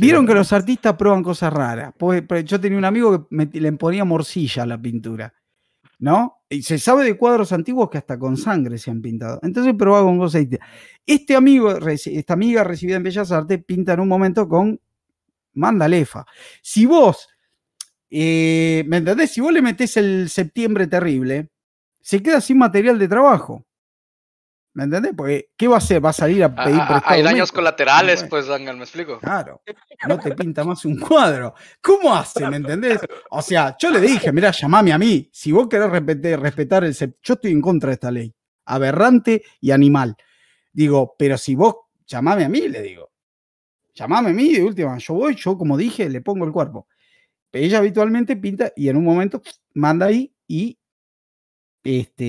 Vieron 0.00 0.26
que 0.26 0.34
los 0.34 0.52
artistas 0.52 0.94
prueban 0.94 1.22
cosas 1.22 1.52
raras. 1.52 1.92
Pues, 1.98 2.22
pues, 2.22 2.44
yo 2.44 2.58
tenía 2.60 2.78
un 2.78 2.84
amigo 2.86 3.28
que 3.28 3.34
me- 3.34 3.50
le 3.52 3.72
ponía 3.72 4.04
morcilla 4.04 4.62
a 4.62 4.66
la 4.66 4.80
pintura, 4.80 5.34
¿no? 5.98 6.36
Y 6.48 6.62
se 6.62 6.78
sabe 6.78 7.04
de 7.04 7.18
cuadros 7.18 7.52
antiguos 7.52 7.90
que 7.90 7.98
hasta 7.98 8.18
con 8.18 8.36
sangre 8.38 8.78
se 8.78 8.90
han 8.90 9.02
pintado. 9.02 9.38
Entonces 9.42 9.74
probaba 9.76 10.04
con 10.06 10.18
cosas. 10.18 10.46
Este 11.04 11.36
amigo, 11.36 11.70
esta 11.86 12.32
amiga 12.32 12.64
recibida 12.64 12.96
en 12.96 13.02
Bellas 13.02 13.30
Artes, 13.30 13.62
pinta 13.64 13.92
en 13.92 14.00
un 14.00 14.08
momento 14.08 14.48
con 14.48 14.80
Mandalefa. 15.58 16.24
Si 16.62 16.86
vos, 16.86 17.28
eh, 18.10 18.84
¿me 18.86 18.98
entendés? 18.98 19.32
Si 19.32 19.40
vos 19.40 19.52
le 19.52 19.62
metés 19.62 19.96
el 19.96 20.28
septiembre 20.30 20.86
terrible, 20.86 21.50
se 22.00 22.22
queda 22.22 22.40
sin 22.40 22.58
material 22.58 22.98
de 22.98 23.08
trabajo. 23.08 23.64
¿Me 24.74 24.84
entendés? 24.84 25.12
Porque, 25.16 25.50
¿qué 25.56 25.66
va 25.66 25.74
a 25.76 25.78
hacer? 25.78 26.04
¿Va 26.04 26.10
a 26.10 26.12
salir 26.12 26.44
a 26.44 26.54
Ah, 26.56 26.64
pedir 26.64 26.80
ah, 26.80 26.86
prestado 26.88 27.14
hay 27.14 27.22
daños 27.22 27.38
médico? 27.48 27.54
colaterales, 27.56 28.24
pues, 28.24 28.46
Dangan, 28.46 28.76
¿me 28.78 28.84
explico? 28.84 29.18
Claro, 29.18 29.60
no 30.06 30.20
te 30.20 30.34
pinta 30.36 30.62
más 30.62 30.84
un 30.84 30.98
cuadro. 31.00 31.54
¿Cómo 31.82 32.14
hace? 32.14 32.48
¿Me 32.48 32.58
entendés? 32.58 33.00
O 33.30 33.42
sea, 33.42 33.76
yo 33.78 33.90
le 33.90 34.00
dije, 34.00 34.30
mira, 34.32 34.52
llamame 34.52 34.92
a 34.92 34.98
mí. 34.98 35.28
Si 35.32 35.50
vos 35.50 35.66
querés 35.68 35.90
respetar, 35.90 36.40
respetar 36.40 36.84
el 36.84 36.94
sep- 36.94 37.16
yo 37.22 37.34
estoy 37.34 37.50
en 37.50 37.60
contra 37.60 37.88
de 37.88 37.94
esta 37.94 38.10
ley. 38.12 38.32
Aberrante 38.66 39.42
y 39.60 39.72
animal. 39.72 40.14
Digo, 40.72 41.16
pero 41.18 41.36
si 41.38 41.56
vos 41.56 41.74
llamame 42.06 42.44
a 42.44 42.48
mí, 42.48 42.68
le 42.68 42.80
digo. 42.82 43.07
Llamame 43.98 44.30
a 44.30 44.32
mí, 44.32 44.52
de 44.52 44.62
última. 44.62 44.96
Yo 44.98 45.14
voy, 45.14 45.34
yo 45.34 45.58
como 45.58 45.76
dije, 45.76 46.08
le 46.08 46.20
pongo 46.20 46.44
el 46.44 46.52
cuerpo. 46.52 46.86
Ella 47.50 47.78
habitualmente 47.78 48.36
pinta 48.36 48.72
y 48.76 48.88
en 48.88 48.96
un 48.96 49.04
momento 49.04 49.42
manda 49.74 50.06
ahí 50.06 50.32
y 50.46 50.78
este 51.82 52.24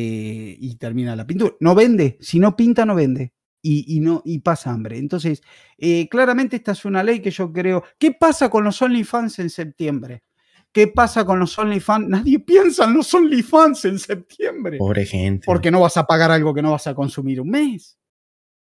y 0.59 0.75
termina 0.77 1.15
la 1.15 1.27
pintura. 1.27 1.53
No 1.59 1.75
vende, 1.75 2.17
si 2.21 2.39
no 2.39 2.55
pinta, 2.55 2.85
no 2.85 2.95
vende. 2.95 3.33
Y, 3.61 3.97
y 3.97 3.99
no, 3.99 4.21
y 4.23 4.39
pasa 4.39 4.71
hambre. 4.71 4.97
Entonces, 4.97 5.41
eh, 5.77 6.07
claramente 6.07 6.55
esta 6.55 6.71
es 6.71 6.85
una 6.85 7.03
ley 7.03 7.19
que 7.21 7.29
yo 7.29 7.51
creo. 7.51 7.83
¿Qué 7.97 8.13
pasa 8.13 8.49
con 8.49 8.63
los 8.63 8.81
OnlyFans 8.81 9.39
en 9.39 9.49
septiembre? 9.49 10.23
¿Qué 10.71 10.87
pasa 10.87 11.25
con 11.25 11.39
los 11.39 11.59
OnlyFans? 11.59 12.07
Nadie 12.07 12.39
piensa 12.39 12.85
en 12.85 12.93
los 12.93 13.13
OnlyFans 13.13 13.83
en 13.85 13.99
septiembre. 13.99 14.77
Pobre 14.77 15.05
gente. 15.05 15.45
Porque 15.45 15.71
no 15.71 15.81
vas 15.81 15.97
a 15.97 16.05
pagar 16.05 16.31
algo 16.31 16.53
que 16.53 16.61
no 16.61 16.71
vas 16.71 16.87
a 16.87 16.95
consumir 16.95 17.41
un 17.41 17.49
mes. 17.49 17.99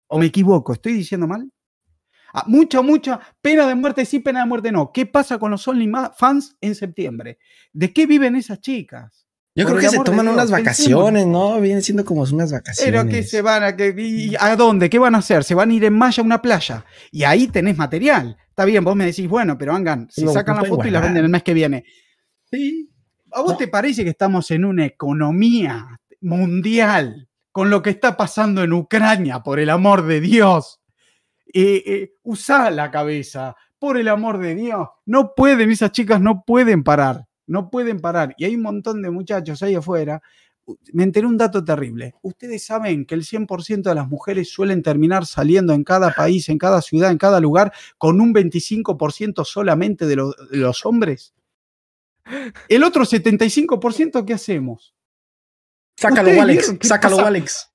¿O 0.08 0.18
me 0.18 0.26
equivoco? 0.26 0.74
¿Estoy 0.74 0.94
diciendo 0.94 1.28
mal? 1.28 1.52
Ah, 2.34 2.43
mucha, 2.47 2.81
mucha 2.81 3.19
pena 3.41 3.68
de 3.68 3.76
muerte 3.76 4.06
sí, 4.06 4.19
pena 4.19 4.41
de 4.41 4.45
muerte 4.45 4.72
no. 4.72 4.91
¿Qué 4.91 5.06
pasa 5.06 5.38
con 5.39 5.51
los 5.51 5.68
OnlyFans 5.68 6.57
en 6.61 6.76
septiembre? 6.76 7.39
¿De 7.73 7.91
qué 7.93 8.06
viven 8.06 8.35
esas 8.35 8.60
chicas? 8.61 9.26
Yo 9.56 9.65
por 9.65 9.77
creo 9.77 9.89
que 9.91 9.97
se 9.97 10.03
toman 10.03 10.26
Dios, 10.26 10.34
unas 10.35 10.51
pensemos. 10.51 10.64
vacaciones, 10.64 11.27
¿no? 11.27 11.60
Vienen 11.60 11.81
siendo 11.81 12.06
como 12.06 12.22
unas 12.22 12.51
vacaciones. 12.51 12.93
Pero 13.01 13.10
que 13.10 13.23
se 13.23 13.41
van 13.41 13.64
a 13.64 13.76
que 13.76 13.93
y 13.97 14.34
a 14.39 14.56
dónde, 14.56 14.89
¿qué 14.89 14.99
van 14.99 15.15
a 15.15 15.18
hacer? 15.18 15.43
Se 15.43 15.56
van 15.56 15.72
a 15.72 15.73
ir 15.73 15.84
en 15.84 15.93
malla 15.97 16.22
a 16.22 16.26
una 16.26 16.41
playa 16.41 16.85
y 17.11 17.23
ahí 17.23 17.47
tenés 17.47 17.76
material. 17.76 18.38
Está 18.47 18.64
bien, 18.65 18.84
vos 18.84 18.95
me 18.95 19.06
decís, 19.06 19.27
bueno, 19.27 19.57
pero 19.57 19.73
Angan, 19.73 20.07
si 20.11 20.23
Lo 20.23 20.31
sacan 20.31 20.57
la 20.57 20.64
foto 20.65 20.88
y 20.88 20.91
la 20.91 21.01
venden 21.01 21.26
el 21.26 21.30
mes 21.31 21.43
que 21.43 21.53
viene. 21.53 21.84
Sí. 22.51 22.89
¿A 23.31 23.41
vos 23.41 23.51
No. 23.53 23.57
te 23.57 23.68
parece 23.68 24.03
que 24.03 24.11
estamos 24.11 24.49
en 24.51 24.65
una 24.65 24.85
economía 24.85 25.99
mundial 26.22 27.27
con 27.51 27.69
lo 27.69 27.81
que 27.81 27.89
está 27.89 28.15
pasando 28.15 28.64
en 28.64 28.72
Ucrania, 28.73 29.39
por 29.41 29.60
el 29.60 29.69
amor 29.72 30.06
de 30.06 30.22
Dios? 30.22 30.78
Eh, 31.54 31.84
eh, 31.86 32.14
usá 32.24 32.70
la 32.72 32.92
cabeza, 32.92 33.56
por 33.80 33.98
el 33.98 34.08
amor 34.08 34.38
de 34.40 34.56
Dios. 34.56 34.88
No 35.06 35.34
pueden, 35.36 35.72
esas 35.72 35.92
chicas 35.92 36.22
no 36.22 36.44
pueden 36.46 36.84
parar, 36.84 37.26
no 37.48 37.70
pueden 37.70 38.00
parar. 38.00 38.36
Y 38.38 38.46
hay 38.46 38.56
un 38.56 38.62
montón 38.62 39.02
de 39.02 39.10
muchachos 39.10 39.64
ahí 39.64 39.76
afuera. 39.76 40.22
Me 40.94 41.02
enteré 41.04 41.26
un 41.26 41.38
dato 41.38 41.64
terrible. 41.64 42.14
Ustedes 42.22 42.64
saben 42.64 43.06
que 43.08 43.16
el 43.16 43.24
100% 43.24 43.82
de 43.90 43.96
las 43.96 44.08
mujeres 44.08 44.52
suelen 44.52 44.84
terminar 44.84 45.26
saliendo 45.26 45.74
en 45.74 45.84
cada 45.84 46.12
país, 46.12 46.48
en 46.50 46.60
cada 46.60 46.82
ciudad, 46.84 47.10
en 47.10 47.18
cada 47.18 47.40
lugar, 47.40 47.74
con 47.98 48.22
un 48.22 48.32
25% 48.34 49.44
solamente 49.46 50.06
de, 50.06 50.16
lo- 50.18 50.32
de 50.52 50.58
los 50.58 50.86
hombres. 50.86 51.34
El 52.68 52.84
otro 52.84 53.04
75%, 53.04 54.24
¿qué 54.26 54.34
hacemos? 54.34 54.94
Sácalo, 55.98 56.30
¿Ustedes 56.30 56.42
Alex. 56.44 56.76
Sácalo? 56.82 57.20
Alex. 57.26 57.72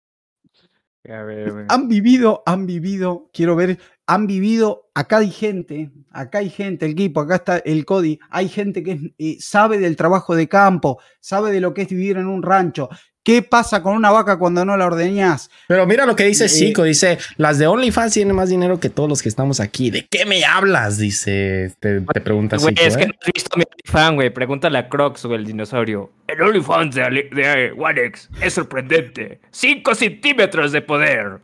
Han 1.69 1.89
vivido, 1.89 2.43
han 2.47 2.67
vivido, 2.67 3.29
quiero 3.33 3.55
ver, 3.57 3.79
han 4.07 4.27
vivido, 4.27 4.89
acá 4.95 5.19
hay 5.19 5.31
gente, 5.31 5.91
acá 6.11 6.39
hay 6.39 6.49
gente, 6.49 6.87
el 6.87 6.93
equipo, 6.93 7.21
acá 7.21 7.37
está 7.37 7.59
el 7.59 7.85
Cody, 7.85 8.19
hay 8.31 8.49
gente 8.49 8.83
que 8.83 8.93
es, 8.93 9.01
eh, 9.19 9.37
sabe 9.39 9.79
del 9.79 9.97
trabajo 9.97 10.35
de 10.35 10.49
campo, 10.49 10.99
sabe 11.21 11.53
de 11.53 11.61
lo 11.61 11.75
que 11.75 11.83
es 11.83 11.89
vivir 11.89 12.17
en 12.17 12.27
un 12.27 12.43
rancho. 12.43 12.89
¿Qué 13.25 13.43
pasa 13.43 13.83
con 13.83 13.97
una 13.97 14.11
vaca 14.11 14.39
cuando 14.39 14.65
no 14.67 14.77
la 14.77 14.87
ordeñás? 14.87 15.51
Pero 15.67 15.87
mira 15.87 16.05
lo 16.07 16.15
que 16.15 16.25
dice 16.25 16.45
Eh, 16.45 16.49
Zico. 16.51 16.85
Dice, 16.85 17.19
las 17.39 17.59
de 17.59 17.67
OnlyFans 17.67 18.13
tienen 18.13 18.37
más 18.37 18.51
dinero 18.51 18.79
que 18.79 18.91
todos 18.91 19.09
los 19.09 19.23
que 19.23 19.31
estamos 19.31 19.61
aquí. 19.61 19.91
¿De 19.91 20.07
qué 20.09 20.27
me 20.27 20.45
hablas? 20.45 20.99
Dice, 20.99 21.73
te, 21.81 22.03
te 22.03 22.21
pregunta 22.21 22.59
Zico, 22.59 22.71
es 22.81 22.97
que 22.97 23.05
¿eh? 23.05 23.07
no 23.07 23.15
has 23.21 23.33
visto 23.35 23.57
mi 23.57 23.65
OnlyFans, 23.65 24.15
güey. 24.15 24.31
Pregúntale 24.31 24.77
a 24.79 24.89
Crocs, 24.91 25.25
güey, 25.25 25.39
el 25.41 25.47
dinosaurio. 25.47 26.13
El 26.29 26.43
OnlyFans 26.43 26.95
de, 26.95 27.03
Ale- 27.03 27.31
de 27.33 27.73
Walex 27.73 28.29
es 28.43 28.53
sorprendente. 28.53 29.41
5 29.51 29.95
centímetros 29.95 30.71
de 30.73 30.83
poder. 30.83 31.39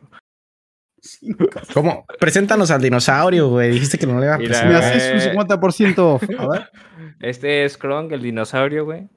¿Cómo? 1.73 2.05
Preséntanos 2.19 2.69
al 2.71 2.81
dinosaurio, 2.81 3.49
güey. 3.49 3.71
Dijiste 3.71 3.97
que 3.97 4.05
no 4.07 4.19
le 4.19 4.25
iba 4.27 4.35
a 4.35 4.37
presentar. 4.37 4.67
Me 4.67 4.75
haces 4.75 5.27
un 5.27 5.33
50% 5.47 5.97
off. 5.99 6.23
A 6.37 6.47
ver. 6.47 6.69
Este 7.19 7.65
es 7.65 7.77
Kronk, 7.77 8.11
el 8.11 8.21
dinosaurio, 8.21 8.85
güey. 8.85 9.09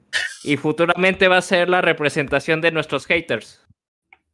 Y 0.43 0.57
futuramente 0.57 1.27
va 1.27 1.37
a 1.37 1.41
ser 1.41 1.69
la 1.69 1.81
representación 1.81 2.61
de 2.61 2.71
nuestros 2.71 3.05
haters. 3.05 3.61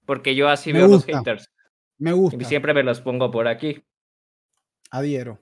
Porque 0.05 0.35
yo 0.35 0.49
así 0.49 0.71
Me 0.73 0.79
veo 0.79 0.87
gusta. 0.89 1.11
los 1.11 1.19
haters. 1.19 1.51
Me 1.97 2.11
Y 2.11 2.13
gusta. 2.13 2.43
siempre 2.45 2.73
me 2.73 2.83
los 2.83 3.01
pongo 3.01 3.31
por 3.31 3.47
aquí. 3.47 3.83
Adhiero. 4.89 5.39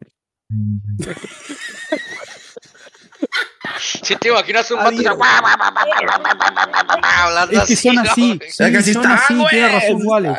Si 3.79 4.15
te 4.15 4.29
imaginas 4.29 4.69
un 4.71 4.77
vato 4.77 4.89
Adiós. 4.89 5.17
hablando 7.01 7.61
Es 7.61 7.67
que 7.67 7.75
son 7.75 7.99
así. 7.99 8.39
así 8.59 8.93
son 8.93 9.07
así, 9.07 9.35
güey. 9.35 9.49
tiene 9.49 9.67
razón, 9.69 10.01
Wale. 10.03 10.29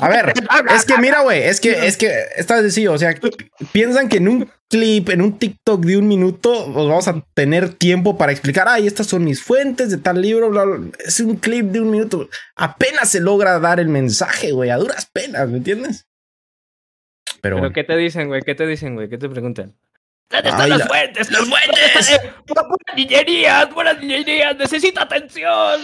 A 0.00 0.08
ver, 0.08 0.32
es 0.74 0.84
que 0.84 0.98
mira, 0.98 1.20
güey, 1.22 1.42
es 1.42 1.60
que, 1.60 1.86
es 1.86 1.96
que 1.96 2.10
está 2.36 2.60
sencillo. 2.60 2.92
O 2.92 2.98
sea, 2.98 3.14
piensan 3.72 4.08
que 4.08 4.16
en 4.18 4.28
un 4.28 4.50
clip, 4.68 5.10
en 5.10 5.20
un 5.20 5.38
TikTok 5.38 5.84
de 5.84 5.98
un 5.98 6.08
minuto, 6.08 6.50
os 6.66 6.88
vamos 6.88 7.08
a 7.08 7.22
tener 7.34 7.74
tiempo 7.74 8.16
para 8.16 8.32
explicar, 8.32 8.68
ay, 8.68 8.86
estas 8.86 9.06
son 9.06 9.24
mis 9.24 9.42
fuentes 9.42 9.90
de 9.90 9.98
tal 9.98 10.20
libro, 10.22 10.50
bla, 10.50 10.64
bla. 10.64 10.80
Es 11.04 11.20
un 11.20 11.36
clip 11.36 11.66
de 11.66 11.80
un 11.80 11.90
minuto. 11.90 12.28
Apenas 12.56 13.10
se 13.10 13.20
logra 13.20 13.58
dar 13.58 13.80
el 13.80 13.88
mensaje, 13.88 14.52
güey, 14.52 14.70
a 14.70 14.76
duras 14.78 15.08
penas, 15.12 15.48
¿me 15.48 15.58
entiendes? 15.58 16.06
Pero, 17.42 17.56
¿Pero 17.56 17.58
bueno. 17.58 17.74
qué 17.74 17.84
te 17.84 17.96
dicen, 17.96 18.28
güey? 18.28 18.40
¿Qué 18.42 18.54
te 18.54 18.66
dicen, 18.66 18.94
güey? 18.94 19.08
¿Qué 19.08 19.18
te 19.18 19.28
preguntan? 19.28 19.74
¿Dónde 20.32 20.48
Ay, 20.48 20.52
están 20.52 20.68
la- 20.70 20.76
las 20.78 20.88
fuentes? 20.88 21.30
¡Las 21.30 21.40
fuentes! 21.48 22.20
¡Buenas 22.48 22.96
niñerías! 22.96 23.74
¡Buenas 23.74 24.00
niñerías! 24.00 24.56
¡Necesito 24.56 25.00
atención! 25.00 25.80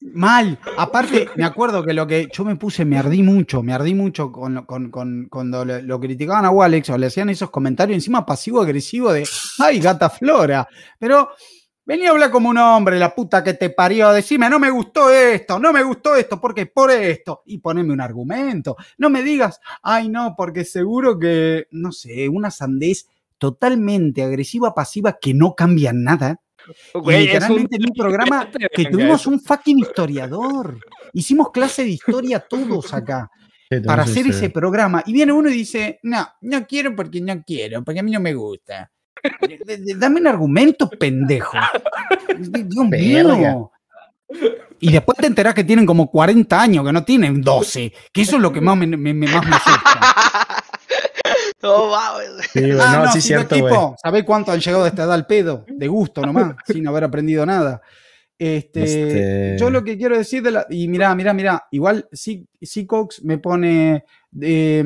Mal. 0.00 0.58
Aparte, 0.76 1.28
me 1.36 1.44
acuerdo 1.44 1.82
que 1.84 1.92
lo 1.92 2.06
que 2.06 2.28
yo 2.32 2.44
me 2.44 2.56
puse, 2.56 2.84
me 2.84 2.98
ardí 2.98 3.22
mucho, 3.22 3.62
me 3.62 3.72
ardí 3.72 3.92
mucho 3.94 4.30
con, 4.30 4.54
lo- 4.54 4.66
con, 4.66 4.90
con- 4.90 5.26
cuando 5.30 5.64
lo, 5.64 5.80
lo 5.82 6.00
criticaban 6.00 6.44
a 6.44 6.50
Walex 6.50 6.90
o 6.90 6.98
le 6.98 7.06
hacían 7.06 7.28
esos 7.30 7.50
comentarios 7.50 7.96
encima 7.96 8.24
pasivo-agresivo 8.24 9.12
de, 9.12 9.26
ay, 9.58 9.80
gata 9.80 10.08
Flora. 10.10 10.68
Pero 10.98 11.30
venía 11.84 12.08
a 12.08 12.12
hablar 12.12 12.30
como 12.30 12.48
un 12.50 12.58
hombre, 12.58 12.98
la 13.00 13.14
puta 13.14 13.42
que 13.42 13.54
te 13.54 13.70
parió, 13.70 14.12
decime, 14.12 14.48
no 14.48 14.58
me 14.60 14.70
gustó 14.70 15.10
esto, 15.10 15.58
no 15.58 15.72
me 15.72 15.82
gustó 15.82 16.14
esto, 16.14 16.40
porque 16.40 16.66
por 16.66 16.90
esto, 16.92 17.42
y 17.46 17.58
poneme 17.58 17.92
un 17.92 18.00
argumento. 18.00 18.76
No 18.98 19.10
me 19.10 19.22
digas, 19.24 19.60
ay, 19.82 20.08
no, 20.08 20.34
porque 20.36 20.64
seguro 20.64 21.18
que, 21.18 21.66
no 21.72 21.90
sé, 21.90 22.28
una 22.28 22.50
sandez 22.52 23.08
totalmente 23.38 24.22
agresiva, 24.22 24.74
pasiva, 24.74 25.16
que 25.20 25.34
no 25.34 25.54
cambia 25.54 25.92
nada. 25.92 26.40
Y 26.66 26.70
es 26.72 26.94
un- 26.94 27.12
literalmente 27.20 27.76
en 27.76 27.84
un 27.84 27.92
programa 27.96 28.48
que 28.74 28.84
tuvimos 28.86 29.26
un 29.26 29.40
fucking 29.40 29.78
historiador. 29.78 30.78
Hicimos 31.12 31.50
clase 31.52 31.82
de 31.84 31.90
historia 31.90 32.40
todos 32.40 32.92
acá 32.94 33.30
para 33.86 34.02
hacer 34.04 34.26
ese 34.28 34.46
eh, 34.46 34.50
programa. 34.50 35.02
Y 35.06 35.12
viene 35.12 35.32
uno 35.32 35.48
y 35.48 35.54
dice, 35.54 35.98
no, 36.02 36.26
no 36.40 36.66
quiero 36.66 36.94
porque 36.96 37.20
no 37.20 37.42
quiero, 37.46 37.82
porque 37.84 38.00
a 38.00 38.02
mí 38.02 38.10
no 38.10 38.20
me 38.20 38.34
gusta. 38.34 38.90
D- 39.48 39.78
d- 39.78 39.94
Dame 39.96 40.20
un 40.20 40.26
argumento, 40.26 40.88
pendejo. 40.90 41.56
Dios 42.38 42.86
mío. 42.88 43.70
Y 44.80 44.90
después 44.92 45.16
te 45.18 45.26
enterás 45.26 45.54
que 45.54 45.64
tienen 45.64 45.86
como 45.86 46.10
40 46.10 46.60
años, 46.60 46.84
que 46.84 46.92
no 46.92 47.04
tienen 47.04 47.40
12. 47.40 47.92
Que 48.12 48.22
eso 48.22 48.36
es 48.36 48.42
lo 48.42 48.52
que 48.52 48.60
más 48.60 48.76
me, 48.76 48.86
me- 48.88 49.14
me- 49.14 49.26
más 49.28 49.46
me 49.46 49.56
asusta. 49.56 50.64
No 51.62 51.90
mames. 51.90 52.46
Sí, 52.52 52.70
Ah, 52.80 52.96
no, 52.98 53.04
no, 53.06 53.12
sí, 53.12 53.20
cierto, 53.20 53.54
tipos, 53.54 53.94
¿sabés 54.02 54.24
cuánto 54.24 54.52
han 54.52 54.60
llegado 54.60 54.84
a 54.84 54.88
esta 54.88 55.04
edad 55.04 55.14
al 55.14 55.26
pedo? 55.26 55.64
De 55.68 55.88
gusto 55.88 56.20
nomás, 56.22 56.54
sin 56.66 56.86
haber 56.86 57.04
aprendido 57.04 57.44
nada. 57.46 57.80
Este, 58.38 58.82
Este- 58.82 59.56
Yo 59.58 59.70
lo 59.70 59.82
que 59.82 59.96
quiero 59.96 60.16
decir 60.18 60.42
de 60.42 60.50
la. 60.50 60.66
Y 60.68 60.88
mirá, 60.88 61.14
mirá, 61.14 61.32
mirá. 61.32 61.64
Igual 61.70 62.06
Cox 62.86 63.24
me 63.24 63.38
pone 63.38 64.04
eh, 64.40 64.84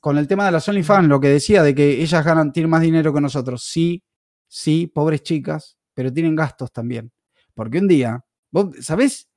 con 0.00 0.16
el 0.16 0.26
tema 0.26 0.46
de 0.46 0.52
las 0.52 0.66
OnlyFans, 0.68 1.06
lo 1.08 1.20
que 1.20 1.28
decía 1.28 1.62
de 1.62 1.74
que 1.74 2.00
ellas 2.02 2.24
ganan, 2.24 2.52
tienen 2.52 2.70
más 2.70 2.80
dinero 2.80 3.12
que 3.12 3.20
nosotros. 3.20 3.62
Sí, 3.64 4.02
sí, 4.48 4.86
pobres 4.86 5.22
chicas, 5.22 5.76
pero 5.94 6.10
tienen 6.12 6.34
gastos 6.34 6.72
también. 6.72 7.12
Porque 7.54 7.78
un 7.78 7.88
día, 7.88 8.24
¿vos 8.50 8.68
sabés 8.80 9.28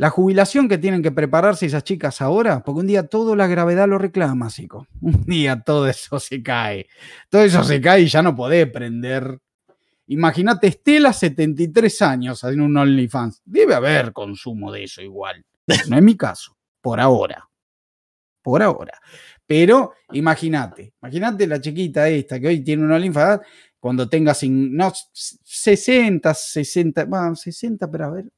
la 0.00 0.08
jubilación 0.08 0.66
que 0.66 0.78
tienen 0.78 1.02
que 1.02 1.12
prepararse 1.12 1.66
esas 1.66 1.84
chicas 1.84 2.22
ahora? 2.22 2.62
Porque 2.64 2.80
un 2.80 2.86
día 2.86 3.06
todo 3.06 3.36
la 3.36 3.46
gravedad 3.46 3.86
lo 3.86 3.98
reclama, 3.98 4.48
Sico. 4.48 4.86
Un 5.02 5.24
día 5.26 5.60
todo 5.60 5.86
eso 5.86 6.18
se 6.18 6.42
cae. 6.42 6.86
Todo 7.28 7.42
eso 7.42 7.62
se 7.62 7.82
cae 7.82 8.00
y 8.00 8.06
ya 8.06 8.22
no 8.22 8.34
podés 8.34 8.66
prender. 8.70 9.38
Imagínate, 10.06 10.68
Estela, 10.68 11.12
73 11.12 12.00
años, 12.00 12.42
en 12.44 12.62
un 12.62 12.78
OnlyFans. 12.78 13.42
Debe 13.44 13.74
haber 13.74 14.14
consumo 14.14 14.72
de 14.72 14.84
eso 14.84 15.02
igual. 15.02 15.44
No 15.88 15.98
es 15.98 16.02
mi 16.02 16.16
caso, 16.16 16.56
por 16.80 16.98
ahora. 16.98 17.46
Por 18.40 18.62
ahora. 18.62 18.98
Pero 19.44 19.92
imagínate, 20.12 20.94
imagínate 21.02 21.46
la 21.46 21.60
chiquita 21.60 22.08
esta 22.08 22.40
que 22.40 22.48
hoy 22.48 22.64
tiene 22.64 22.84
un 22.84 22.92
OnlyFans, 22.92 23.42
cuando 23.78 24.08
tenga 24.08 24.32
sin, 24.32 24.74
no, 24.74 24.90
60, 25.12 26.32
60, 26.32 27.04
bueno, 27.04 27.36
60, 27.36 27.90
pero 27.90 28.06
a 28.06 28.10
ver. 28.12 28.32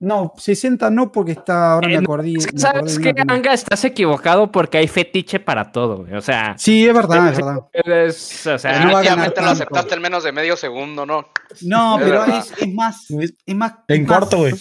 No, 0.00 0.32
60 0.36 0.90
no, 0.90 1.10
porque 1.12 1.32
está, 1.32 1.72
ahora 1.74 1.88
me 1.88 1.94
Eh, 1.94 1.96
no, 1.98 2.02
acordé. 2.02 2.32
Es 2.36 2.46
que, 2.46 2.52
me 2.52 2.58
¿Sabes 2.58 2.96
acordé 2.98 3.10
una 3.12 3.26
que. 3.26 3.32
Anga? 3.34 3.52
Estás 3.54 3.84
equivocado 3.84 4.50
porque 4.52 4.78
hay 4.78 4.88
fetiche 4.88 5.40
para 5.40 5.70
todo, 5.72 5.98
güey. 5.98 6.14
O 6.14 6.20
sea, 6.20 6.56
Sí, 6.58 6.86
es 6.86 6.92
verdad, 6.94 7.28
es 7.32 7.36
verdad. 7.38 7.58
es- 7.72 8.46
o 8.46 8.58
sea, 8.58 8.84
no 8.84 8.92
va 8.92 9.00
a 9.00 9.02
ganar 9.02 9.32
lo 9.36 9.46
aceptaste 9.50 9.94
en 9.94 10.02
menos 10.02 10.24
de 10.24 10.32
medio 10.32 10.56
segundo, 10.56 11.06
¿no? 11.06 11.26
No, 11.62 11.98
Es 11.98 12.04
pero 12.04 12.24
es, 12.24 12.52
es 12.60 12.74
más, 12.74 13.10
Es- 13.12 13.34
es 13.46 13.54
más. 13.54 13.74
En 13.88 14.04
más 14.06 14.18
corto, 14.18 14.38
güey. 14.38 14.52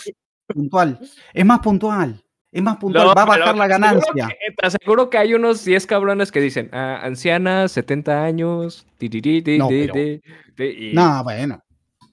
Puntual. 0.47 0.99
Es 1.33 1.45
más 1.45 1.59
puntual. 1.59 2.23
Es 2.51 2.61
más 2.61 2.77
puntual. 2.77 3.07
No, 3.07 3.15
Va 3.15 3.23
a 3.23 3.25
bajar 3.25 3.57
la 3.57 3.67
ganancia. 3.67 4.27
que- 4.27 4.53
Te 4.55 4.65
aseguro 4.67 5.09
que 5.09 5.17
hay 5.17 5.33
unos 5.33 5.65
10 5.65 5.87
cabrones 5.87 6.31
que 6.31 6.39
dicen, 6.41 6.69
ah, 6.73 6.99
anciana, 7.01 7.67
70 7.67 8.23
años, 8.23 8.85
tiriri, 8.99 9.41
ti, 9.41 9.57
No, 9.57 9.67
ti, 9.67 9.81
pero- 9.81 9.93
ti, 9.93 10.21
ti", 10.55 10.63
y- 10.91 10.93
No, 10.93 11.23
bueno. 11.23 11.59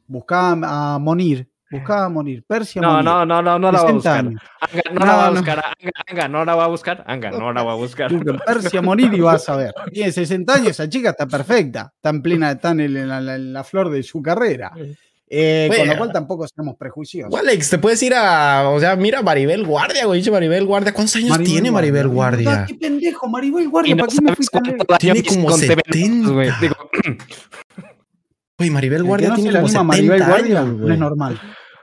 Buscá 0.06 0.52
a 0.52 0.98
Monir. 0.98 1.49
Buscá 1.70 2.04
a 2.04 2.08
Monir. 2.08 2.42
Persia 2.46 2.82
No, 2.82 2.88
Monir. 2.90 3.04
no, 3.04 3.24
no, 3.26 3.42
no, 3.42 3.58
no 3.58 3.72
la 3.72 3.82
va 3.82 3.88
a 3.88 3.92
60 3.92 3.94
buscar. 3.94 4.18
años. 4.18 4.42
Anga 4.60 4.82
no, 4.92 4.98
No, 5.00 5.06
la 5.06 5.14
va 5.16 5.22
a 5.26 5.30
no. 5.30 5.36
buscar. 5.36 5.58
Anga, 5.58 5.92
Anga 6.08 6.28
no 6.28 6.44
la 6.44 6.54
va 6.56 6.64
a 6.64 6.68
buscar. 6.68 7.04
Anga 7.06 7.30
no 7.30 7.52
la 7.52 7.62
va 7.62 7.72
a 7.72 7.76
buscar. 7.76 8.12
Busca 8.12 8.44
Persia 8.44 8.82
Monir 8.82 9.14
y 9.14 9.20
vas 9.20 9.48
a 9.48 9.56
ver. 9.56 9.72
Tiene 9.92 10.10
60 10.12 10.52
años, 10.54 10.68
esa 10.70 10.88
chica 10.88 11.10
está 11.10 11.26
perfecta. 11.26 11.92
Está 11.94 12.10
en 12.10 12.22
plena, 12.22 12.50
está 12.50 12.70
en, 12.72 12.80
el- 12.80 12.96
en 12.96 13.08
la, 13.08 13.34
en 13.36 13.52
la 13.52 13.62
flor 13.64 13.90
de 13.90 14.02
su 14.02 14.20
carrera. 14.20 14.72
Eh, 15.32 15.70
con 15.76 15.86
lo 15.86 15.96
cual 15.96 16.10
tampoco 16.12 16.44
seamos 16.48 16.74
prejuiciosos. 16.76 17.32
Alex, 17.38 17.70
te 17.70 17.78
puedes 17.78 18.02
ir 18.02 18.14
a. 18.16 18.68
O 18.70 18.80
sea, 18.80 18.96
mira 18.96 19.22
Maribel 19.22 19.64
Guardia, 19.64 20.04
güey. 20.06 20.18
Dice 20.18 20.32
Maribel 20.32 20.66
Guardia. 20.66 20.92
¿Cuántos 20.92 21.14
años 21.14 21.38
tiene 21.44 21.70
Maribel 21.70 22.08
Guardia? 22.08 22.62
Ah, 22.62 22.64
¿Qué 22.66 22.74
pendejo, 22.74 23.28
Maribel 23.28 23.68
Guardia? 23.68 23.94
no 23.94 24.04
¿Para 24.06 24.12
qué 24.12 24.22
me 24.22 24.34
fui 24.34 24.44
lejos? 24.64 24.98
Tiene 24.98 25.22
como 25.22 25.46
con 25.46 25.60
TV 25.60 25.76
Notas, 25.76 25.84
70. 25.94 26.30
güey. 26.30 26.50
Digo, 26.60 26.74
Güey, 28.58 28.70
Maribel 28.70 29.04
Guardia 29.04 29.28
no 29.30 29.36
se 29.36 29.42
tiene 29.42 29.58
le 29.60 29.64
como 29.72 29.92
anima 29.92 29.92
a 29.92 29.96
70 29.96 30.12
Maribel 30.18 30.28
Guardia 30.28 30.60
años, 30.60 30.78
no 30.80 30.92
es 30.92 30.98
normal. 30.98 31.40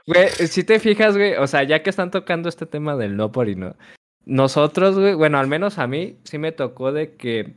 Güey, 0.08 0.28
si 0.48 0.64
te 0.64 0.80
fijas, 0.80 1.18
güey, 1.18 1.34
o 1.34 1.46
sea, 1.46 1.64
ya 1.64 1.82
que 1.82 1.90
están 1.90 2.10
tocando 2.10 2.48
este 2.48 2.64
tema 2.64 2.96
del 2.96 3.14
no 3.14 3.30
por 3.30 3.46
y 3.50 3.56
no, 3.56 3.76
nosotros, 4.24 4.98
güey, 4.98 5.12
bueno, 5.12 5.38
al 5.38 5.48
menos 5.48 5.78
a 5.78 5.86
mí 5.86 6.16
sí 6.24 6.38
me 6.38 6.50
tocó 6.50 6.92
de 6.92 7.14
que 7.16 7.52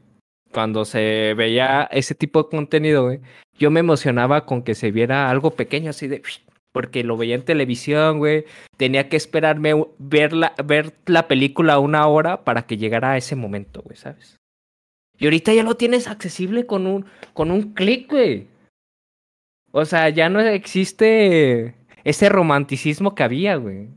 cuando 0.51 0.83
se 0.83 1.33
veía 1.33 1.87
ese 1.91 2.13
tipo 2.13 2.43
de 2.43 2.49
contenido, 2.49 3.05
güey, 3.05 3.21
yo 3.57 3.71
me 3.71 3.79
emocionaba 3.79 4.45
con 4.45 4.63
que 4.63 4.75
se 4.75 4.91
viera 4.91 5.29
algo 5.29 5.51
pequeño 5.51 5.91
así 5.91 6.09
de... 6.09 6.21
Porque 6.73 7.05
lo 7.05 7.15
veía 7.15 7.35
en 7.35 7.43
televisión, 7.43 8.19
güey. 8.19 8.45
Tenía 8.77 9.07
que 9.07 9.17
esperarme 9.17 9.73
ver 9.97 10.33
la, 10.33 10.53
ver 10.65 10.93
la 11.05 11.27
película 11.29 11.79
una 11.79 12.05
hora 12.07 12.43
para 12.43 12.65
que 12.65 12.77
llegara 12.77 13.11
a 13.11 13.17
ese 13.17 13.35
momento, 13.35 13.81
güey, 13.81 13.95
¿sabes? 13.95 14.37
Y 15.17 15.25
ahorita 15.25 15.53
ya 15.53 15.63
lo 15.63 15.75
tienes 15.75 16.07
accesible 16.07 16.65
con 16.65 16.87
un, 16.87 17.05
con 17.33 17.51
un 17.51 17.73
clic, 17.73 18.09
güey. 18.09 18.47
O 19.71 19.85
sea, 19.85 20.09
ya 20.09 20.29
no 20.29 20.39
existe 20.39 21.75
ese 22.03 22.29
romanticismo 22.29 23.15
que 23.15 23.23
había, 23.23 23.55
güey. 23.55 23.89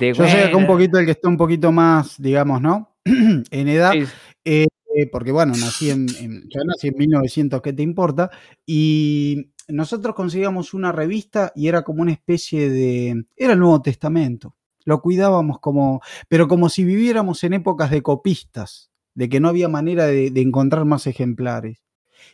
De, 0.00 0.14
Yo 0.14 0.26
soy 0.26 0.40
acá 0.40 0.56
un 0.56 0.64
güey, 0.64 0.78
poquito 0.78 0.98
el 0.98 1.04
que 1.04 1.12
está 1.12 1.28
un 1.28 1.36
poquito 1.36 1.70
más, 1.72 2.20
digamos, 2.20 2.60
¿no? 2.62 2.96
en 3.04 3.68
edad. 3.68 3.92
sí, 3.92 4.04
Eh, 4.44 4.66
porque 5.12 5.30
bueno, 5.30 5.52
nací 5.52 5.90
en, 5.90 6.06
en- 6.20 6.42
yo 6.48 6.64
nací 6.64 6.88
en 6.88 6.94
1900, 6.96 7.60
¿qué 7.60 7.74
te 7.74 7.82
importa? 7.82 8.30
Y 8.64 9.50
nosotros 9.68 10.14
conseguíamos 10.14 10.72
una 10.72 10.90
revista 10.92 11.52
y 11.54 11.68
era 11.68 11.82
como 11.82 12.00
una 12.00 12.12
especie 12.12 12.70
de, 12.70 13.24
era 13.36 13.52
el 13.52 13.58
Nuevo 13.58 13.82
Testamento. 13.82 14.56
Lo 14.86 15.02
cuidábamos 15.02 15.58
como, 15.60 16.00
pero 16.28 16.48
como 16.48 16.70
si 16.70 16.84
viviéramos 16.84 17.44
en 17.44 17.52
épocas 17.52 17.90
de 17.90 18.00
copistas, 18.02 18.90
de 19.14 19.28
que 19.28 19.38
no 19.40 19.48
había 19.48 19.68
manera 19.68 20.06
de, 20.06 20.30
de 20.30 20.40
encontrar 20.40 20.84
más 20.86 21.06
ejemplares. 21.06 21.82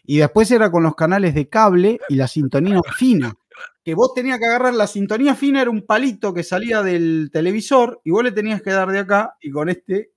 Y 0.05 0.19
después 0.19 0.49
era 0.53 0.71
con 0.71 0.83
los 0.85 0.95
canales 0.95 1.35
de 1.35 1.49
cable 1.49 1.99
y 2.09 2.15
la 2.15 2.29
sintonía 2.29 2.81
fina. 2.97 3.35
Que 3.85 3.95
vos 3.95 4.15
tenías 4.15 4.39
que 4.39 4.47
agarrar 4.47 4.75
la 4.75 4.87
sintonía 4.87 5.35
fina, 5.35 5.61
era 5.63 5.71
un 5.71 5.85
palito 5.87 6.33
que 6.33 6.43
salía 6.43 6.83
del 6.83 7.31
televisor 7.33 8.01
y 8.05 8.11
vos 8.11 8.23
le 8.25 8.33
tenías 8.33 8.63
que 8.63 8.71
dar 8.71 8.89
de 8.91 9.01
acá 9.01 9.37
y 9.41 9.51
con 9.51 9.69
este 9.69 10.13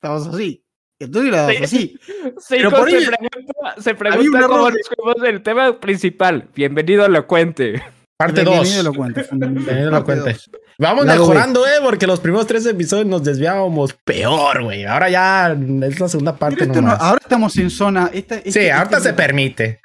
estabas 0.00 0.26
así. 0.28 0.64
Y 1.00 1.04
entonces 1.04 1.30
dabas 1.32 1.56
Sí. 1.56 1.64
así. 1.64 1.98
Sí, 2.38 2.54
Pero 2.56 2.70
por 2.70 2.90
se 2.90 2.96
ahí 2.96 3.04
pregunta, 3.06 3.74
se 3.82 3.90
un 3.92 3.96
pregunta 3.96 4.46
cómo 4.48 4.70
de- 5.14 5.26
del 5.32 5.42
tema 5.42 5.78
principal. 5.78 6.48
Bienvenido 6.54 7.02
a 7.04 7.06
Elocuente. 7.06 7.82
Parte 8.16 8.42
Bienvenido 8.42 8.82
2. 8.82 8.84
lo 8.84 8.92
cuente, 8.94 9.22
fundamental. 9.24 9.64
Bienvenido 9.64 9.90
lo 9.92 10.04
Parte 10.04 10.22
cuente. 10.22 10.32
dos. 10.32 10.50
Vamos 10.80 11.06
Lado 11.06 11.22
B. 11.26 11.28
mejorando, 11.34 11.66
eh, 11.66 11.70
porque 11.82 12.06
los 12.06 12.20
primeros 12.20 12.46
tres 12.46 12.64
episodios 12.64 13.04
nos 13.06 13.24
desviábamos 13.24 13.94
peor, 14.04 14.62
güey. 14.62 14.84
Ahora 14.84 15.10
ya 15.10 15.50
es 15.82 15.98
la 15.98 16.08
segunda 16.08 16.36
parte 16.36 16.64
esto 16.64 16.80
no- 16.80 16.92
ahora 16.92 17.18
estamos 17.20 17.56
en 17.56 17.68
zona. 17.68 18.10
esta- 18.12 18.36
este- 18.36 18.52
Sí, 18.52 18.68
ahorita 18.70 18.98
este- 18.98 19.08
se 19.08 19.14
permite. 19.14 19.80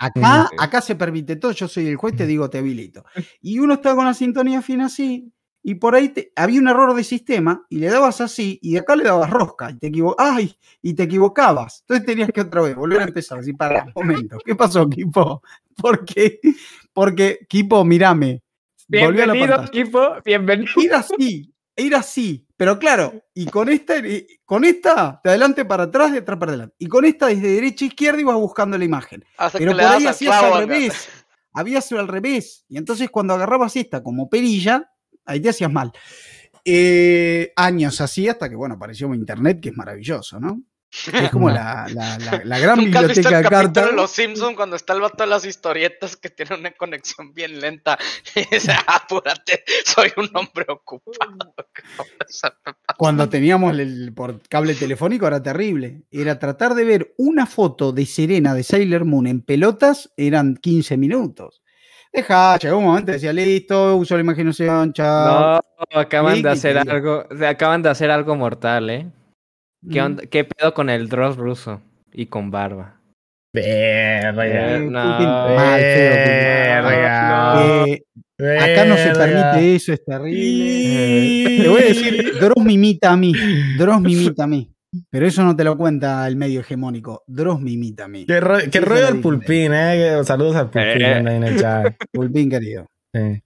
Acá 0.59 0.81
se 0.81 0.93
permite 0.95 1.35
todo. 1.37 1.51
Yo 1.51 1.67
soy 1.67 1.87
el 1.87 1.95
juez, 1.95 2.15
te 2.15 2.27
digo, 2.27 2.47
te 2.49 2.59
habilito. 2.59 3.03
Y 3.41 3.57
uno 3.57 3.73
está 3.73 3.95
con 3.95 4.05
la 4.05 4.13
sintonía 4.13 4.61
fina 4.61 4.85
así. 4.85 5.31
y 5.65 5.75
por 5.75 5.95
ahí 5.95 6.09
te- 6.09 6.33
había 6.35 6.59
un 6.59 6.67
error 6.67 6.93
de 6.93 7.05
sistema 7.05 7.65
y 7.69 7.77
le 7.77 7.87
dabas 7.89 8.19
así 8.19 8.59
y 8.61 8.73
de 8.73 8.79
acá 8.79 8.97
le 8.97 9.05
dabas 9.05 9.29
rosca 9.29 9.71
y 9.71 9.77
te 9.77 9.87
equivo- 9.87 10.13
¡ay! 10.19 10.53
y 10.81 10.93
te 10.93 11.03
equivocabas. 11.03 11.79
Entonces 11.87 12.05
tenías 12.05 12.29
que 12.33 12.41
otra 12.41 12.63
vez 12.63 12.75
volver 12.75 12.99
a 12.99 13.05
empezar 13.05 13.39
así 13.39 13.53
para 13.53 13.85
un 13.85 13.91
momento. 13.95 14.37
¿Qué 14.45 14.55
pasó, 14.57 14.89
Kipo? 14.89 15.41
¿Por 15.77 16.03
qué? 16.03 16.41
Porque, 16.91 17.39
Kipo, 17.47 17.85
mírame. 17.85 18.42
A 18.91 18.95
la 18.95 19.09
Bienvenido, 19.09 19.47
pantalla. 19.47 19.67
equipo. 19.67 20.15
Bienvenido. 20.25 20.71
Ir 20.81 20.93
así, 20.93 21.53
ir 21.75 21.95
así. 21.95 22.47
Pero 22.57 22.77
claro, 22.79 23.13
y 23.33 23.45
con 23.47 23.69
esta, 23.69 23.95
con 24.45 24.63
esta, 24.63 25.19
de 25.23 25.29
adelante 25.31 25.65
para 25.65 25.83
atrás, 25.83 26.11
de 26.11 26.19
atrás 26.19 26.37
para 26.37 26.51
adelante. 26.51 26.75
Y 26.79 26.87
con 26.87 27.05
esta 27.05 27.27
desde 27.27 27.49
derecha 27.49 27.85
a 27.85 27.87
izquierda 27.87 28.21
ibas 28.21 28.35
buscando 28.35 28.77
la 28.77 28.85
imagen. 28.85 29.23
Hasta 29.37 29.57
Pero 29.57 29.71
por 29.71 29.81
ahí 29.81 30.03
al 30.03 30.07
hacías 30.07 30.43
al 30.43 30.67
revés. 30.67 31.09
Habías 31.53 31.91
al 31.91 32.07
revés. 32.07 32.65
Y 32.67 32.77
entonces 32.77 33.09
cuando 33.09 33.33
agarrabas 33.33 33.75
esta 33.75 34.01
como 34.01 34.29
perilla, 34.29 34.89
ahí 35.25 35.39
te 35.39 35.49
hacías 35.49 35.71
mal. 35.71 35.91
Eh, 36.65 37.51
años 37.55 37.99
así 38.01 38.27
hasta 38.27 38.49
que, 38.49 38.55
bueno, 38.55 38.75
apareció 38.75 39.13
internet, 39.13 39.59
que 39.61 39.69
es 39.69 39.75
maravilloso, 39.75 40.39
¿no? 40.39 40.61
Es 41.11 41.31
como 41.31 41.49
la, 41.49 41.87
la- 41.93 42.17
la- 42.19 42.41
la 42.45 42.59
gran 42.59 42.77
¿Nunca 42.77 42.99
has 42.99 43.07
visto 43.07 43.21
biblioteca 43.23 43.37
el 43.37 43.43
de 43.43 43.49
capítulo 43.49 43.73
cartas. 43.73 43.85
de 43.89 43.91
Los 43.95 44.11
Simpsons 44.11 44.55
cuando 44.55 44.75
está 44.75 44.93
el 44.93 45.01
vato 45.01 45.23
de 45.23 45.29
las 45.29 45.43
historietas 45.45 46.15
que 46.17 46.29
tiene 46.29 46.55
una 46.55 46.71
conexión 46.71 47.33
bien 47.33 47.59
lenta? 47.59 47.97
Y 48.35 48.45
dice, 48.53 48.73
apúrate, 48.87 49.63
soy 49.85 50.11
un 50.17 50.29
hombre 50.35 50.65
ocupado. 50.69 51.55
Cuando 52.97 53.27
teníamos 53.29 53.77
el, 53.77 54.13
por 54.13 54.41
cable 54.47 54.75
telefónico 54.75 55.27
era 55.27 55.41
terrible. 55.41 56.03
Era 56.11 56.37
tratar 56.39 56.75
de 56.75 56.83
ver 56.83 57.13
una 57.17 57.45
foto 57.45 57.91
de 57.91 58.05
Serena 58.05 58.53
de 58.53 58.63
Sailor 58.63 59.05
Moon 59.05 59.27
en 59.27 59.41
pelotas, 59.41 60.11
eran 60.15 60.55
15 60.55 60.97
minutos. 60.97 61.61
Deja, 62.11 62.57
llegó 62.59 62.77
un 62.77 62.85
momento, 62.85 63.11
decía, 63.11 63.33
listo, 63.33 63.95
uso 63.95 64.13
la 64.15 64.21
imaginación, 64.21 64.93
chao. 64.93 65.59
No, 65.91 65.99
acaban 65.99 66.41
de 66.43 66.49
hacer 66.51 66.77
algo. 66.77 67.25
Acaban 67.47 67.81
de 67.81 67.89
hacer 67.89 68.11
algo 68.11 68.35
mortal, 68.35 68.89
¿eh? 68.91 69.07
¿Qué, 69.91 70.01
onda- 70.01 70.23
¿Qué 70.25 70.43
pedo 70.45 70.73
con 70.73 70.89
el 70.89 71.09
Dross 71.09 71.37
ruso? 71.37 71.81
Y 72.13 72.27
con 72.27 72.51
barba. 72.51 72.99
Verga. 73.53 74.45
Eh, 74.75 74.79
Putin, 74.79 74.91
no. 74.93 75.17
Verga. 76.77 77.85
Eh, 78.39 78.57
acá 78.59 78.85
no 78.85 78.97
se 78.97 79.11
permite 79.11 79.75
eso, 79.75 79.93
es 79.93 80.03
terrible. 80.03 81.63
Te 81.63 81.69
voy 81.69 81.81
a 81.81 81.85
decir, 81.85 82.33
Dross 82.39 82.63
me 82.65 82.73
imita 82.73 83.11
a 83.11 83.17
mí. 83.17 83.31
Dross 83.77 84.01
me 84.01 84.11
imita 84.11 84.43
a 84.43 84.47
mí. 84.47 84.69
Pero 85.09 85.25
eso 85.27 85.43
no 85.43 85.55
te 85.55 85.63
lo 85.63 85.75
cuenta 85.77 86.27
el 86.27 86.35
medio 86.35 86.59
hegemónico. 86.61 87.23
Dross 87.27 87.59
me 87.61 87.71
imita 87.71 88.05
a 88.05 88.07
mí. 88.07 88.25
Qué, 88.25 88.39
ro- 88.39 88.57
qué 88.71 88.77
Eso 88.79 88.85
rollo 88.87 89.01
lo 89.01 89.07
el 89.07 89.13
dije. 89.13 89.23
pulpín, 89.23 89.71
eh. 89.73 90.19
Saludos 90.23 90.55
al 90.55 90.69
pulpín 90.69 91.01
Eh. 91.01 91.17
en 91.17 91.43
el 91.43 91.59
chat. 91.59 91.93
Pulpín, 92.11 92.49
querido. 92.49 92.85
Sí. 93.13 93.41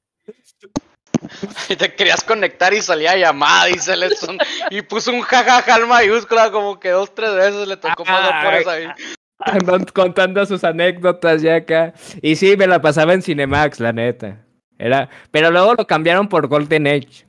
Y 1.69 1.75
te 1.75 1.93
querías 1.93 2.23
conectar 2.23 2.73
y 2.73 2.81
salía 2.81 3.15
llamada 3.17 3.69
y 3.69 3.77
se 3.77 3.95
le 3.95 4.09
son- 4.15 4.37
y 4.69 4.81
puso 4.81 5.11
un 5.11 5.21
jajaja 5.21 5.75
al 5.75 5.87
mayúscula 5.87 6.51
como 6.51 6.79
que 6.79 6.89
dos, 6.89 7.13
tres 7.13 7.33
veces 7.35 7.67
le 7.67 7.77
tocó 7.77 8.03
pasar 8.03 8.43
por 8.43 8.53
eso 8.53 8.69
ahí. 8.69 8.87
Andan 9.39 9.85
contando 9.85 10.45
sus 10.45 10.63
anécdotas 10.63 11.41
ya 11.41 11.57
acá. 11.57 11.93
Y 12.21 12.35
sí, 12.35 12.57
me 12.57 12.65
la 12.65 12.81
pasaba 12.81 13.13
en 13.13 13.21
Cinemax, 13.21 13.79
la 13.79 13.93
neta. 13.93 14.43
Era... 14.79 15.09
Pero 15.31 15.51
luego 15.51 15.75
lo 15.75 15.85
cambiaron 15.85 16.27
por 16.27 16.47
Golden 16.47 16.87
Age. 16.87 17.27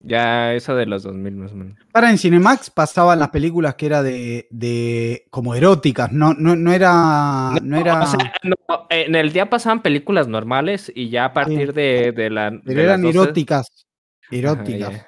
Ya 0.00 0.54
eso 0.54 0.76
de 0.76 0.86
los 0.86 1.02
2000 1.02 1.34
más 1.34 1.52
o 1.52 1.56
menos. 1.56 1.76
Para 1.92 2.10
en 2.10 2.18
Cinemax 2.18 2.70
pasaban 2.70 3.18
las 3.18 3.30
películas 3.30 3.74
que 3.74 3.86
era 3.86 4.02
de, 4.02 4.46
de 4.50 5.26
como 5.30 5.54
eróticas, 5.54 6.12
no, 6.12 6.34
no, 6.34 6.54
no 6.54 6.72
era, 6.72 7.50
no, 7.62 7.76
era, 7.76 8.02
O 8.02 8.06
sea, 8.06 8.32
no, 8.44 8.56
en 8.90 9.16
el 9.16 9.32
día 9.32 9.50
pasaban 9.50 9.82
películas 9.82 10.28
normales 10.28 10.92
y 10.94 11.08
ya 11.10 11.26
a 11.26 11.32
partir 11.32 11.72
de, 11.72 12.12
de 12.12 12.30
la. 12.30 12.50
de 12.50 12.60
pero 12.64 12.82
eran 12.82 13.02
las 13.02 13.12
12 13.12 13.18
eróticas, 13.18 13.86
Ajá, 14.22 14.36
eróticas. 14.36 15.06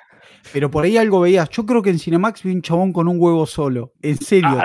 Pero 0.53 0.71
por 0.71 0.85
ahí 0.85 0.97
algo 0.97 1.21
veías. 1.21 1.49
Yo 1.51 1.65
creo 1.65 1.83
que 1.83 1.91
en 1.91 1.99
Cinemax 1.99 2.43
vi 2.43 2.53
un 2.53 2.63
chabón 2.63 2.93
con 2.93 3.07
un 3.07 3.17
huevo 3.21 3.47
solo. 3.47 3.93
En 4.03 4.17
serio. 4.17 4.59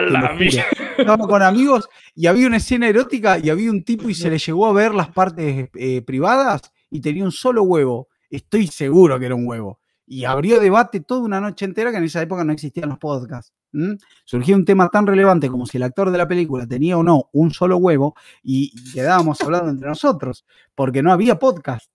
Estaba 0.97 1.27
con 1.27 1.41
amigos 1.43 1.88
y 2.15 2.27
había 2.27 2.47
una 2.47 2.57
escena 2.57 2.88
erótica 2.88 3.38
y 3.38 3.49
había 3.49 3.69
un 3.69 3.84
tipo 3.84 4.10
y 4.10 4.15
se 4.15 4.30
le 4.30 4.38
llegó 4.38 4.65
a 4.65 4.73
ver 4.73 4.95
las 4.95 5.10
partes 5.10 5.69
eh, 5.76 6.02
privadas 6.02 6.73
y 6.89 7.02
tenía 7.02 7.23
un 7.23 7.31
solo 7.31 7.64
huevo. 7.64 8.07
Estoy 8.30 8.68
seguro 8.68 9.19
que 9.19 9.26
era 9.27 9.35
un 9.35 9.45
huevo. 9.45 9.80
Y 10.07 10.26
abrió 10.26 10.60
debate 10.60 10.99
toda 10.99 11.22
una 11.22 11.41
noche 11.41 11.65
entera 11.65 11.91
que 11.91 11.98
en 11.98 12.03
esa 12.03 12.22
época 12.22 12.44
no 12.44 12.53
existían 12.53 12.90
los 12.90 12.99
podcasts. 12.99 13.53
¿m? 13.73 13.98
Surgió 14.23 14.56
un 14.56 14.65
tema 14.65 14.90
tan 14.90 15.07
relevante 15.07 15.49
como 15.49 15.65
si 15.65 15.77
el 15.77 15.84
actor 15.84 16.11
de 16.11 16.18
la 16.18 16.27
película 16.27 16.68
tenía 16.68 16.98
o 16.98 17.03
no 17.03 17.30
un 17.34 17.52
solo 17.52 17.77
huevo 17.77 18.15
y 18.44 18.72
y 18.73 18.94
quedábamos 18.94 19.41
hablando 19.41 19.69
entre 19.69 19.90
nosotros 19.90 20.45
porque 20.73 21.03
no 21.03 21.11
había 21.11 21.38
podcast. 21.38 21.91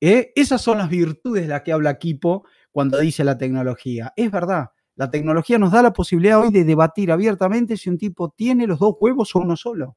¿eh? 0.00 0.32
Esas 0.34 0.62
son 0.62 0.78
las 0.78 0.88
virtudes 0.88 1.42
de 1.42 1.48
las 1.48 1.62
que 1.62 1.72
habla 1.72 1.98
Kipo 1.98 2.44
cuando 2.72 2.98
dice 2.98 3.24
la 3.24 3.36
tecnología. 3.36 4.12
Es 4.16 4.30
verdad. 4.30 4.70
La 4.96 5.10
tecnología 5.10 5.58
nos 5.58 5.72
da 5.72 5.82
la 5.82 5.92
posibilidad 5.92 6.40
hoy 6.40 6.50
de 6.50 6.64
debatir 6.64 7.12
abiertamente 7.12 7.76
si 7.76 7.88
un 7.88 7.98
tipo 7.98 8.30
tiene 8.30 8.66
los 8.66 8.80
dos 8.80 8.96
huevos 9.00 9.34
o 9.36 9.40
uno 9.40 9.56
solo. 9.56 9.96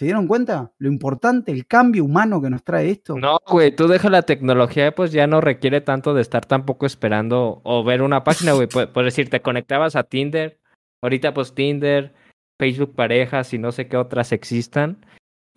¿Se 0.00 0.06
dieron 0.06 0.26
cuenta? 0.26 0.72
Lo 0.78 0.88
importante, 0.88 1.52
el 1.52 1.66
cambio 1.66 2.06
humano 2.06 2.40
que 2.40 2.48
nos 2.48 2.64
trae 2.64 2.88
esto. 2.88 3.18
No, 3.18 3.38
güey, 3.46 3.76
tú 3.76 3.86
deja 3.86 4.08
la 4.08 4.22
tecnología, 4.22 4.94
pues 4.94 5.12
ya 5.12 5.26
no 5.26 5.42
requiere 5.42 5.82
tanto 5.82 6.14
de 6.14 6.22
estar 6.22 6.46
tampoco 6.46 6.86
esperando 6.86 7.60
o 7.64 7.84
ver 7.84 8.00
una 8.00 8.24
página, 8.24 8.52
güey. 8.52 8.66
Por, 8.72 8.90
por 8.94 9.04
decir, 9.04 9.28
te 9.28 9.42
conectabas 9.42 9.96
a 9.96 10.04
Tinder, 10.04 10.58
ahorita 11.02 11.34
pues 11.34 11.54
Tinder, 11.54 12.14
Facebook 12.58 12.94
parejas 12.94 13.52
y 13.52 13.58
no 13.58 13.72
sé 13.72 13.88
qué 13.88 13.98
otras 13.98 14.32
existan, 14.32 15.04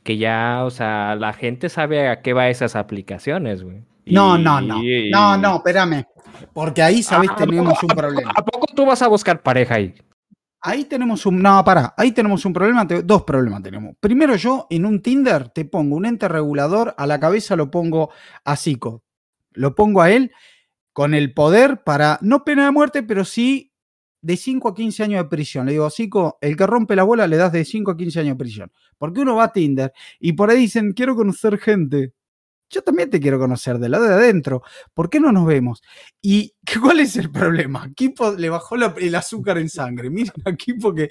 que 0.03 0.17
ya, 0.17 0.65
o 0.65 0.71
sea, 0.71 1.15
la 1.15 1.31
gente 1.31 1.69
sabe 1.69 2.09
a 2.09 2.21
qué 2.21 2.33
va 2.33 2.49
esas 2.49 2.75
aplicaciones, 2.75 3.63
güey. 3.63 3.85
No, 4.07 4.37
Y- 4.37 4.43
no, 4.43 4.59
no. 4.59 4.81
No, 5.09 5.37
no, 5.37 5.55
espérame. 5.55 6.03
Porque 6.51 6.81
ahí, 6.81 7.01
¿sabes? 7.01 7.29
Ah, 7.31 7.37
tenemos 7.37 7.81
un 7.81 7.95
problema. 7.95 8.33
¿A 8.35 8.43
poco 8.43 8.65
tú 8.75 8.85
vas 8.85 9.01
a 9.03 9.07
buscar 9.07 9.41
pareja 9.41 9.75
ahí? 9.75 9.95
Ahí 10.65 10.85
tenemos 10.85 11.25
un. 11.25 11.41
No. 11.41 11.61
Ahí 11.97 12.13
tenemos 12.13 12.45
un 12.45 12.53
problema. 12.53 12.85
dos 12.85 13.23
problemas 13.23 13.61
tenemos. 13.61 13.95
Primero, 13.99 14.35
yo 14.37 14.65
en 14.69 14.85
un 14.85 15.01
Tinder 15.01 15.49
te 15.49 15.65
pongo 15.65 15.97
un 15.97 16.05
ente 16.05 16.29
regulador, 16.29 16.95
a 16.97 17.05
la 17.05 17.19
cabeza 17.19 17.57
lo 17.57 17.69
pongo 17.69 18.11
a 18.45 18.55
Zico. 18.55 19.03
Lo 19.51 19.75
pongo 19.75 20.01
a 20.01 20.09
él 20.09 20.31
con 20.93 21.13
el 21.13 21.33
poder 21.33 21.83
para, 21.83 22.17
no 22.21 22.45
pena 22.45 22.63
de 22.63 22.71
muerte, 22.71 23.03
pero 23.03 23.25
sí 23.25 23.73
de 24.21 24.37
5 24.37 24.69
a 24.69 24.73
15 24.73 25.03
años 25.03 25.23
de 25.23 25.29
prisión. 25.29 25.65
Le 25.65 25.73
digo, 25.73 25.89
Zico, 25.89 26.37
el 26.39 26.55
que 26.55 26.65
rompe 26.65 26.95
la 26.95 27.03
bola 27.03 27.27
le 27.27 27.35
das 27.35 27.51
de 27.51 27.65
5 27.65 27.91
a 27.91 27.97
15 27.97 28.21
años 28.21 28.37
de 28.37 28.39
prisión. 28.39 28.71
Porque 28.97 29.19
uno 29.19 29.35
va 29.35 29.45
a 29.45 29.51
Tinder 29.51 29.91
y 30.17 30.31
por 30.31 30.49
ahí 30.49 30.59
dicen, 30.59 30.93
quiero 30.93 31.13
conocer 31.13 31.57
gente. 31.57 32.13
Yo 32.73 32.81
también 32.81 33.09
te 33.09 33.19
quiero 33.19 33.37
conocer 33.39 33.77
de 33.77 33.87
lado 33.89 34.05
de 34.05 34.13
adentro. 34.15 34.63
¿Por 34.93 35.09
qué 35.09 35.19
no 35.19 35.31
nos 35.31 35.45
vemos? 35.45 35.81
¿Y 36.21 36.53
cuál 36.81 36.99
es 36.99 37.15
el 37.15 37.29
problema? 37.31 37.89
Kipo 37.95 38.31
le 38.31 38.49
bajó 38.49 38.75
la- 38.75 38.95
el 38.99 39.13
azúcar 39.15 39.57
en 39.59 39.69
sangre. 39.69 40.09
Miren 40.09 40.33
a 40.45 40.53
Kipo 40.55 40.93
que. 40.93 41.09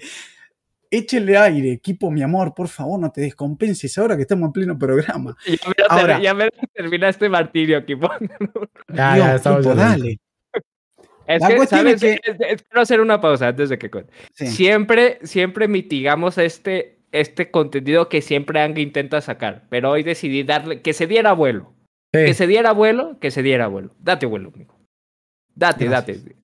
Échenle 0.95 1.39
aire, 1.39 1.79
Kipo, 1.81 2.11
mi 2.11 2.21
amor, 2.23 2.53
por 2.55 2.69
favor, 2.69 3.01
no 3.01 3.11
te 3.11 3.23
descompenses 3.23 3.97
ahora 3.97 4.15
que 4.15 4.23
estamos 4.23 4.49
en 4.49 4.53
pleno 4.53 4.79
programa. 4.79 5.35
Ya 5.47 5.69
me, 5.69 5.75
Ahora- 5.89 6.21
ya 6.21 6.35
me 6.35 6.49
termina 6.75 7.09
este 7.09 7.31
martirio, 7.31 7.79
equipo. 7.79 8.11
Ya, 8.93 9.15
Dios, 9.15 9.27
ya, 9.27 9.35
estamos 9.37 9.61
Kipo, 9.63 9.75
ya. 9.75 9.81
dale. 9.89 10.21
Es 11.27 11.41
La 11.41 11.49
que, 11.49 11.67
¿sabes? 11.67 11.95
es 11.95 12.21
que- 12.21 12.31
Es- 12.31 12.37
es- 12.41 12.63
quiero 12.65 12.83
hacer 12.83 13.01
una 13.01 13.21
pausa 13.23 13.49
antes 13.49 13.71
de 13.71 13.79
que. 13.79 13.89
Sí. 14.35 14.49
Siempre, 14.49 15.19
siempre 15.23 15.67
mitigamos 15.67 16.37
este, 16.37 16.99
este 17.13 17.51
contenido 17.51 18.09
que 18.09 18.23
siempre 18.23 18.61
Anga 18.61 18.81
intenta 18.81 19.21
sacar, 19.21 19.65
pero 19.71 19.91
hoy 19.91 20.03
decidí 20.03 20.43
darle, 20.43 20.81
que 20.83 20.93
se 20.93 21.07
diera 21.07 21.33
vuelo. 21.33 21.75
Sí. 22.15 22.25
Que 22.27 22.35
se 22.35 22.47
diera 22.47 22.73
vuelo, 22.73 23.19
que 23.21 23.31
se 23.31 23.43
diera 23.43 23.69
vuelo. 23.69 23.95
Date 23.99 24.27
vuelo, 24.27 24.51
amigo. 24.55 24.79
Date, 25.55 25.85
Gracias. 25.87 26.25
date. 26.25 26.37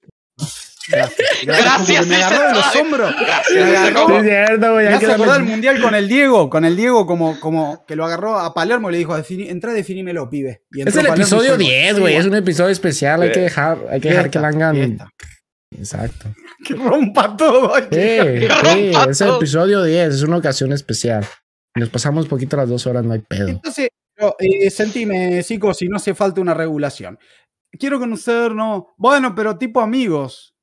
Gracias. 0.91 1.29
Gracias, 1.45 2.07
me 2.07 2.17
agarró 2.17 2.49
de 2.49 2.55
los 2.55 2.77
hombros. 2.77 3.15
Gracias, 3.21 3.55
Me 3.55 3.61
ese 3.69 3.77
agarró. 3.77 4.07
Sí, 4.07 4.13
no. 4.13 4.19
es 4.19 4.25
cierto, 4.25 4.73
güey. 4.73 4.85
Me 4.85 4.89
hay 4.89 4.95
hace 4.95 5.07
que 5.07 5.13
acordar 5.13 5.35
darle- 5.35 5.45
el 5.45 5.51
mundial 5.51 5.83
con 5.83 5.95
el 5.95 6.09
Diego, 6.09 6.49
con 6.51 6.65
el 6.65 6.77
Diego 6.77 7.07
como, 7.07 7.39
como 7.41 7.85
que 7.87 7.95
lo 7.97 8.07
agarró 8.07 8.39
a 8.39 8.55
Palermo 8.55 8.89
y 8.89 8.93
le 8.93 8.99
dijo, 8.99 9.15
"Defini- 9.19 9.51
entra, 9.51 9.73
definímelo, 9.75 10.31
pibe. 10.31 10.63
Y 10.73 10.81
Es 10.81 10.87
el 10.87 10.93
Palermo 10.95 11.15
episodio 11.17 11.51
solo- 11.53 11.57
10, 11.59 11.99
güey. 12.01 12.17
Es 12.17 12.25
un 12.27 12.35
episodio 12.37 12.71
especial. 12.71 13.21
Hay 13.21 13.33
que 13.33 13.41
dejar, 13.41 13.79
hay 13.91 14.01
que 14.01 14.09
dejar 14.09 14.31
que 14.31 14.39
la 14.39 14.49
hagan. 14.49 14.99
Exacto. 15.71 16.29
Que 16.65 16.75
rompa 16.75 17.37
todo. 17.37 17.73
Sí, 17.77 17.87
sí, 17.91 18.49
rompa 18.49 19.11
es 19.11 19.21
el 19.21 19.37
episodio 19.37 19.83
10. 19.85 20.15
Es 20.15 20.23
una 20.23 20.39
ocasión 20.39 20.73
especial. 20.73 21.25
Nos 21.77 21.89
pasamos 21.89 22.27
poquito 22.27 22.57
las 22.57 22.69
dos 22.69 22.87
horas, 22.87 23.05
no 23.05 23.13
hay 23.13 23.21
pedo. 23.21 23.49
Entonces, 23.49 23.89
pero, 24.15 24.35
eh, 24.41 24.69
sentime, 24.71 25.43
Zico, 25.45 25.73
si 25.73 25.89
no 25.89 25.97
hace 25.97 26.15
falta 26.15 26.41
una 26.41 26.53
regulación. 26.53 27.19
Quiero 27.79 28.01
conocernos. 28.01 28.85
Bueno, 28.97 29.35
pero 29.35 29.57
tipo 29.57 29.81
amigos. 29.81 30.55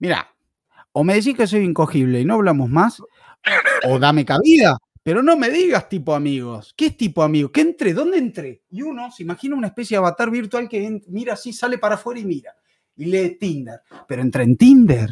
Mira, 0.00 0.34
o 0.92 1.04
me 1.04 1.14
decís 1.14 1.36
que 1.36 1.46
soy 1.46 1.60
incogible 1.60 2.20
y 2.20 2.24
no 2.24 2.34
hablamos 2.34 2.68
más, 2.68 3.00
o 3.84 3.98
dame 3.98 4.24
cabida. 4.24 4.78
Pero 5.02 5.22
no 5.22 5.36
me 5.36 5.50
digas 5.50 5.88
tipo 5.88 6.14
amigos. 6.14 6.74
¿Qué 6.76 6.86
es 6.86 6.96
tipo 6.96 7.22
amigo? 7.22 7.52
¿Qué 7.52 7.60
entré? 7.60 7.92
¿Dónde 7.92 8.18
entré? 8.18 8.64
Y 8.70 8.82
uno 8.82 9.12
se 9.12 9.22
imagina 9.22 9.54
una 9.54 9.68
especie 9.68 9.94
de 9.94 9.98
avatar 9.98 10.32
virtual 10.32 10.68
que 10.68 11.00
mira 11.06 11.34
así, 11.34 11.52
sale 11.52 11.78
para 11.78 11.94
afuera 11.94 12.18
y 12.18 12.24
mira. 12.24 12.56
Y 12.96 13.06
lee 13.06 13.36
Tinder. 13.38 13.80
Pero 14.08 14.22
entra 14.22 14.42
en 14.42 14.56
Tinder. 14.56 15.10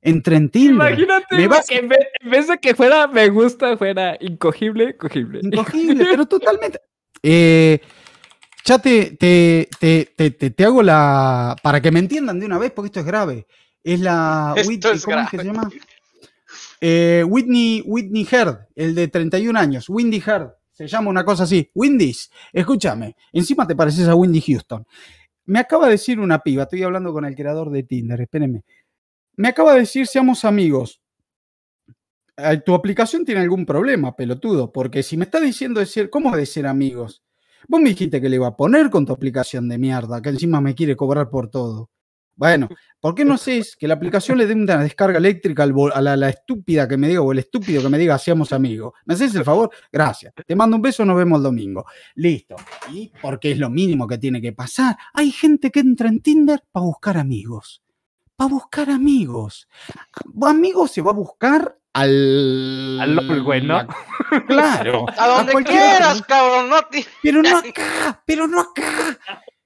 Entra 0.00 0.36
en 0.36 0.50
Tinder. 0.50 0.74
Imagínate 0.74 1.36
Me 1.36 1.48
vas- 1.48 1.66
que 1.66 1.76
en 1.78 1.88
vez, 1.88 2.00
en 2.20 2.30
vez 2.30 2.48
de 2.48 2.58
que 2.58 2.74
fuera 2.74 3.06
me 3.08 3.28
gusta, 3.28 3.76
fuera 3.76 4.16
incogible, 4.20 4.96
cogible. 4.96 5.40
Incogible, 5.42 6.04
pero 6.10 6.26
totalmente. 6.26 6.80
Eh, 7.22 7.80
ya 8.64 8.78
te, 8.78 9.12
te, 9.16 9.68
te, 9.80 10.12
te, 10.16 10.30
te- 10.32 10.50
te 10.50 10.64
hago 10.64 10.82
la. 10.82 11.56
Para 11.62 11.80
que 11.80 11.90
me 11.90 11.98
entiendan 12.00 12.38
de 12.40 12.46
una 12.46 12.58
vez, 12.58 12.72
porque 12.72 12.86
esto 12.86 13.00
es 13.00 13.06
grave. 13.06 13.46
Es 13.82 14.00
la. 14.00 14.54
Esto 14.56 14.70
Whitney- 14.70 14.94
es 14.94 15.04
¿Cómo 15.04 15.18
es 15.20 15.30
que 15.30 15.38
se 15.38 15.44
llama? 15.44 15.70
Eh, 16.80 17.24
Whitney, 17.26 17.82
Whitney 17.86 18.26
Heard, 18.30 18.66
el 18.74 18.94
de 18.94 19.08
31 19.08 19.58
años. 19.58 19.88
Windy 19.88 20.22
Heard. 20.24 20.50
Se 20.72 20.86
llama 20.86 21.08
una 21.10 21.24
cosa 21.24 21.44
así. 21.44 21.70
Windy's. 21.74 22.30
Escúchame. 22.52 23.16
Encima 23.32 23.66
te 23.66 23.74
pareces 23.74 24.06
a 24.08 24.14
Windy 24.14 24.42
Houston. 24.42 24.86
Me 25.46 25.60
acaba 25.60 25.86
de 25.86 25.92
decir 25.92 26.20
una 26.20 26.40
piba. 26.40 26.64
Estoy 26.64 26.82
hablando 26.82 27.12
con 27.12 27.24
el 27.24 27.34
creador 27.34 27.70
de 27.70 27.82
Tinder. 27.84 28.20
Espérenme. 28.20 28.64
Me 29.36 29.48
acaba 29.48 29.74
de 29.74 29.80
decir, 29.80 30.06
seamos 30.06 30.44
amigos. 30.44 31.00
Eh, 32.36 32.62
Tu 32.64 32.74
aplicación 32.74 33.24
tiene 33.24 33.40
algún 33.40 33.64
problema, 33.64 34.14
pelotudo, 34.14 34.72
porque 34.72 35.02
si 35.02 35.16
me 35.16 35.24
está 35.24 35.40
diciendo 35.40 35.80
decir, 35.80 36.10
¿cómo 36.10 36.36
de 36.36 36.46
ser 36.46 36.66
amigos? 36.66 37.22
Vos 37.68 37.80
me 37.80 37.90
dijiste 37.90 38.20
que 38.20 38.28
le 38.28 38.36
iba 38.36 38.48
a 38.48 38.56
poner 38.56 38.90
con 38.90 39.06
tu 39.06 39.12
aplicación 39.12 39.68
de 39.68 39.78
mierda, 39.78 40.20
que 40.22 40.30
encima 40.30 40.60
me 40.60 40.74
quiere 40.74 40.96
cobrar 40.96 41.30
por 41.30 41.48
todo. 41.50 41.90
Bueno, 42.36 42.68
¿por 43.00 43.14
qué 43.14 43.24
no 43.24 43.34
haces 43.34 43.74
que 43.76 43.88
la 43.88 43.94
aplicación 43.94 44.38
le 44.38 44.46
dé 44.46 44.54
una 44.54 44.76
descarga 44.78 45.18
eléctrica 45.18 45.62
al 45.62 45.74
a 45.94 46.00
la, 46.00 46.16
la 46.16 46.28
estúpida 46.28 46.86
que 46.86 46.96
me 46.96 47.08
diga 47.08 47.22
o 47.22 47.32
el 47.32 47.38
estúpido 47.40 47.82
que 47.82 47.88
me 47.88 47.98
diga 47.98 48.18
seamos 48.18 48.52
amigos? 48.52 48.92
¿Me 49.06 49.14
haces 49.14 49.34
el 49.34 49.44
favor? 49.44 49.70
Gracias. 49.90 50.32
Te 50.46 50.54
mando 50.54 50.76
un 50.76 50.82
beso, 50.82 51.04
nos 51.04 51.16
vemos 51.16 51.38
el 51.38 51.44
domingo. 51.44 51.84
Listo. 52.14 52.56
Y 52.92 53.10
porque 53.20 53.50
es 53.52 53.58
lo 53.58 53.70
mínimo 53.70 54.06
que 54.06 54.18
tiene 54.18 54.40
que 54.40 54.52
pasar. 54.52 54.96
Hay 55.14 55.30
gente 55.32 55.70
que 55.70 55.80
entra 55.80 56.08
en 56.08 56.20
Tinder 56.20 56.62
para 56.70 56.84
buscar 56.86 57.16
amigos. 57.16 57.82
Para 58.36 58.50
buscar 58.50 58.90
amigos. 58.90 59.66
Amigos 60.42 60.90
se 60.90 61.00
va 61.00 61.10
a 61.12 61.14
buscar 61.14 61.78
al. 61.94 62.98
Al 63.00 63.18
Olwen, 63.18 63.66
¿no? 63.66 63.86
Claro. 64.46 65.06
A 65.18 65.26
donde 65.28 65.64
quieras, 65.64 66.20
cabrón. 66.22 66.68
No 66.68 66.82
te- 66.90 67.06
Pero 67.22 67.42
no 67.42 67.56
acá, 67.56 68.22
pero 68.26 68.46
no 68.46 68.60
acá, 68.60 69.18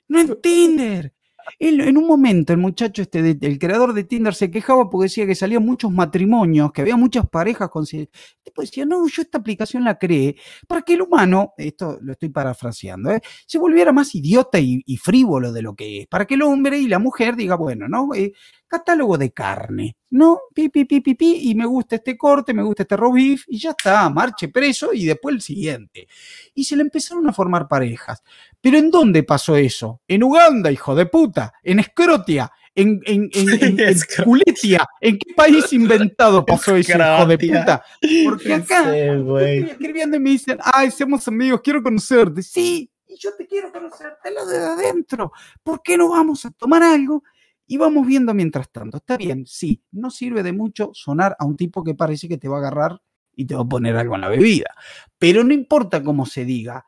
no 0.07 0.21
en 0.21 0.37
Tinder. 0.41 1.13
En 1.59 1.97
un 1.97 2.06
momento 2.06 2.52
el 2.52 2.59
muchacho, 2.59 3.02
este, 3.02 3.39
el 3.40 3.59
creador 3.59 3.93
de 3.93 4.05
Tinder, 4.05 4.35
se 4.35 4.51
quejaba 4.51 4.89
porque 4.89 5.05
decía 5.05 5.27
que 5.27 5.35
salían 5.35 5.64
muchos 5.64 5.90
matrimonios, 5.90 6.72
que 6.72 6.82
había 6.82 6.97
muchas 6.97 7.28
parejas 7.28 7.68
con... 7.68 7.85
Tipo 7.86 8.62
decía, 8.62 8.85
no, 8.85 9.06
yo 9.09 9.22
esta 9.22 9.39
aplicación 9.39 9.85
la 9.85 9.98
creé 9.98 10.36
para 10.66 10.82
que 10.82 10.94
el 10.94 11.02
humano, 11.02 11.52
esto 11.56 11.98
lo 12.01 12.12
estoy 12.12 12.28
parafraseando, 12.28 13.10
¿eh? 13.10 13.20
se 13.47 13.59
volviera 13.59 13.93
más 13.93 14.14
idiota 14.14 14.59
y, 14.59 14.82
y 14.86 14.97
frívolo 14.97 15.52
de 15.52 15.62
lo 15.62 15.74
que 15.74 16.02
es, 16.02 16.06
para 16.06 16.27
que 16.27 16.35
el 16.35 16.43
hombre 16.43 16.78
y 16.78 16.89
la 16.89 16.98
mujer 16.98 17.36
diga, 17.36 17.56
bueno, 17.56 17.89
¿no? 17.89 18.14
Eh, 18.14 18.32
catálogo 18.71 19.19
de 19.19 19.33
carne, 19.33 19.97
¿no? 20.11 20.43
Pi, 20.55 20.69
pi, 20.69 20.85
pi, 20.85 21.01
pi, 21.01 21.15
pi, 21.15 21.51
y 21.51 21.55
me 21.55 21.67
gusta 21.67 21.97
este 21.97 22.17
corte, 22.17 22.55
me 22.55 22.63
gusta 22.63 22.85
este 22.85 22.97
roast 22.97 23.15
beef, 23.15 23.45
y 23.49 23.59
ya 23.59 23.71
está, 23.71 24.09
marche 24.09 24.49
preso 24.49 24.93
y 24.93 25.05
después 25.05 25.35
el 25.35 25.43
siguiente 25.43 26.07
y 26.55 26.65
se 26.65 26.77
le 26.77 26.83
empezaron 26.83 27.29
a 27.29 27.33
formar 27.33 27.69
parejas. 27.69 28.23
¿Pero 28.61 28.79
en 28.79 28.91
dónde 28.91 29.23
pasó 29.23 29.57
eso? 29.57 30.01
En 30.07 30.23
Uganda, 30.23 30.71
hijo 30.71 30.95
de 30.95 31.07
puta, 31.07 31.53
en 31.63 31.81
Escrotia, 31.81 32.51
en, 32.75 33.01
en, 33.05 33.31
en. 33.33 33.97
Culetia. 34.25 34.87
¿En 35.01 35.19
qué 35.19 35.35
país 35.35 35.73
inventado 35.73 36.45
pasó 36.45 36.77
eso, 36.77 36.93
hijo 36.97 37.27
de 37.27 37.39
puta? 37.39 37.85
Porque 38.25 38.55
acá 38.55 38.85
me 38.85 39.59
escribiendo 39.59 40.17
y 40.17 40.21
me 40.21 40.31
dicen, 40.31 40.59
ay, 40.63 40.91
seamos 40.91 41.27
amigos, 41.29 41.61
quiero 41.63 41.83
conocerte. 41.83 42.43
Sí, 42.43 42.91
y 43.07 43.17
yo 43.17 43.35
te 43.37 43.47
quiero 43.47 43.73
conocerte 43.73 44.31
lo 44.31 44.47
de 44.47 44.59
adentro. 44.59 45.33
¿Por 45.63 45.83
qué 45.83 45.97
no 45.97 46.11
vamos 46.11 46.45
a 46.45 46.51
tomar 46.51 46.83
algo? 46.83 47.25
Y 47.71 47.77
vamos 47.77 48.05
viendo 48.05 48.35
mientras 48.35 48.73
tanto. 48.73 48.97
Está 48.97 49.17
bien, 49.17 49.47
sí, 49.47 49.85
no 49.93 50.11
sirve 50.11 50.43
de 50.43 50.53
mucho 50.53 50.91
sonar 50.93 51.37
a 51.39 51.45
un 51.45 51.57
tipo 51.57 51.85
que 51.85 51.95
parece 51.95 52.29
que 52.29 52.37
te 52.37 52.49
va 52.49 52.57
a 52.57 52.59
agarrar 52.59 53.01
y 53.33 53.45
te 53.45 53.55
va 53.55 53.61
a 53.61 53.69
poner 53.69 53.97
algo 53.97 54.17
en 54.17 54.23
la 54.23 54.29
bebida. 54.29 54.75
Pero 55.19 55.45
no 55.45 55.55
importa 55.55 56.03
cómo 56.03 56.27
se 56.27 56.45
diga. 56.45 56.85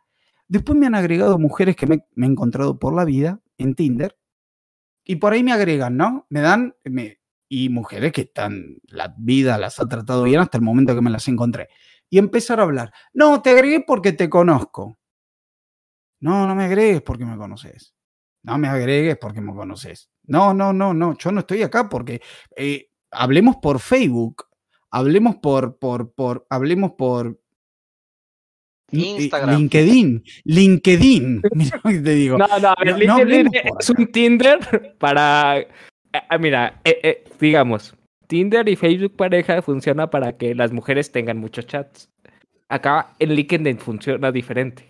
Después 0.48 0.76
me 0.76 0.86
han 0.86 0.96
agregado 0.96 1.38
mujeres 1.38 1.76
que 1.76 1.86
me, 1.86 1.94
he 2.16 2.26
encontrado 2.26 2.80
por 2.80 2.96
la 2.96 3.04
vida 3.04 3.40
en 3.58 3.76
Tinder. 3.76 4.18
Y 5.04 5.16
por 5.16 5.34
ahí 5.34 5.44
me 5.44 5.52
agregan, 5.52 5.96
¿no? 5.96 6.26
Me 6.30 6.40
dan, 6.40 6.74
y 7.48 7.68
mujeres 7.68 8.10
que 8.10 8.22
están, 8.22 8.78
la 8.88 9.14
vida 9.16 9.58
las 9.58 9.78
ha 9.78 9.86
tratado 9.86 10.24
bien 10.24 10.40
hasta 10.40 10.58
el 10.58 10.64
momento 10.64 10.96
que 10.96 11.00
me 11.00 11.10
las 11.10 11.28
encontré. 11.28 11.68
Y 12.10 12.18
empezar 12.18 12.58
a 12.58 12.64
hablar. 12.64 12.92
No, 13.12 13.40
te 13.40 13.50
agregué 13.50 13.84
porque 13.86 14.12
te 14.14 14.28
conozco. 14.28 14.98
No, 16.18 16.44
no 16.48 16.56
me 16.56 16.64
agregues 16.64 17.02
porque 17.02 17.24
me 17.24 17.36
conoces. 17.36 17.94
No 18.42 18.58
me 18.58 18.66
agregues 18.66 19.16
porque 19.16 19.40
me 19.40 19.54
conoces. 19.54 20.11
No, 20.26 20.54
no, 20.54 20.72
no, 20.72 20.94
no. 20.94 21.16
Yo 21.18 21.32
no 21.32 21.40
estoy 21.40 21.62
acá 21.62 21.88
porque 21.88 22.20
eh, 22.56 22.88
hablemos 23.10 23.56
por 23.56 23.80
Facebook. 23.80 24.44
Hablemos 24.90 25.36
por, 25.36 25.78
por, 25.78 26.12
por, 26.12 26.46
hablemos 26.50 26.92
por 26.92 27.38
eh, 28.92 28.96
Instagram. 28.98 29.56
LinkedIn. 29.58 30.22
LinkedIn. 30.44 31.42
Mira 31.54 31.80
lo 31.82 31.90
que 31.90 31.98
te 31.98 32.10
digo. 32.14 32.38
No, 32.38 32.46
no, 32.58 32.68
a 32.68 32.74
ver, 32.84 33.06
No- 33.06 33.18
no 33.18 33.24
LinkedIn 33.24 33.50
es 33.80 33.90
un 33.90 34.06
Tinder 34.12 34.96
para. 34.98 35.66
ah, 36.12 36.38
mira, 36.38 36.80
eh, 36.84 37.00
eh, 37.02 37.24
digamos, 37.40 37.94
Tinder 38.26 38.68
y 38.68 38.76
Facebook 38.76 39.16
pareja 39.16 39.62
funciona 39.62 40.08
para 40.10 40.36
que 40.36 40.54
las 40.54 40.72
mujeres 40.72 41.10
tengan 41.10 41.38
muchos 41.38 41.66
chats. 41.66 42.10
Acá 42.68 43.14
en 43.18 43.34
LinkedIn 43.34 43.78
funciona 43.78 44.30
diferente. 44.32 44.88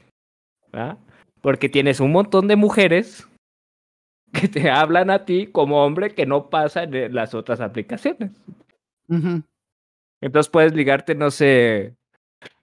¿verdad? 0.72 0.98
Porque 1.40 1.68
tienes 1.68 2.00
un 2.00 2.12
montón 2.12 2.48
de 2.48 2.56
mujeres 2.56 3.28
que 4.32 4.48
te 4.48 4.70
hablan 4.70 5.10
a 5.10 5.24
ti 5.24 5.46
como 5.46 5.84
hombre 5.84 6.14
que 6.14 6.26
no 6.26 6.50
pasa 6.50 6.84
en 6.84 7.14
las 7.14 7.34
otras 7.34 7.60
aplicaciones. 7.60 8.30
Entonces 10.20 10.50
puedes 10.50 10.74
ligarte, 10.74 11.14
no 11.14 11.30
sé, 11.30 11.94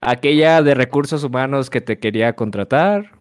a 0.02 0.12
aquella 0.12 0.62
de 0.62 0.74
recursos 0.74 1.24
humanos 1.24 1.70
que 1.70 1.82
te 1.82 2.00
quería 2.00 2.34
contratar. 2.34 3.20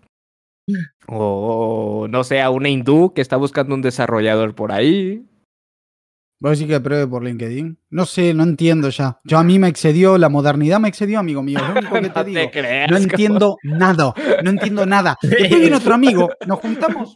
O 1.07 2.07
no 2.09 2.25
sé, 2.25 2.43
a 2.43 2.51
una 2.51 2.69
hindú 2.69 3.13
que 3.15 3.21
está 3.21 3.37
buscando 3.37 3.75
un 3.75 3.83
desarrollador 3.83 4.55
por 4.55 4.73
ahí. 4.73 5.25
¿Vos 6.41 6.53
decís 6.53 6.73
que 6.73 6.81
pruebe 6.81 7.07
por 7.09 7.25
LinkedIn? 7.25 7.77
No 7.91 8.07
sé, 8.07 8.33
no 8.33 8.45
entiendo 8.45 8.91
ya. 8.91 9.19
Yo 9.25 9.39
a 9.39 9.45
mí 9.45 9.59
me 9.59 9.67
excedió, 9.67 10.19
la 10.19 10.29
modernidad 10.29 10.79
me 10.79 10.89
excedió, 10.89 11.19
amigo 11.19 11.43
mío. 11.43 11.59
Es 11.59 11.67
lo 11.67 11.73
único 11.81 11.95
que 11.95 12.01
te 12.01 12.09
No 12.21 12.25
digo. 12.25 12.41
te 12.43 12.51
creas. 12.53 12.91
No 12.91 12.97
entiendo 12.97 13.57
nada, 13.65 14.15
no 14.45 14.51
entiendo 14.51 14.87
nada. 14.87 15.17
Después 15.21 15.51
viene 15.51 15.75
otro 15.77 15.95
amigo, 15.95 16.31
nos 16.47 16.61
juntamos. 16.61 17.15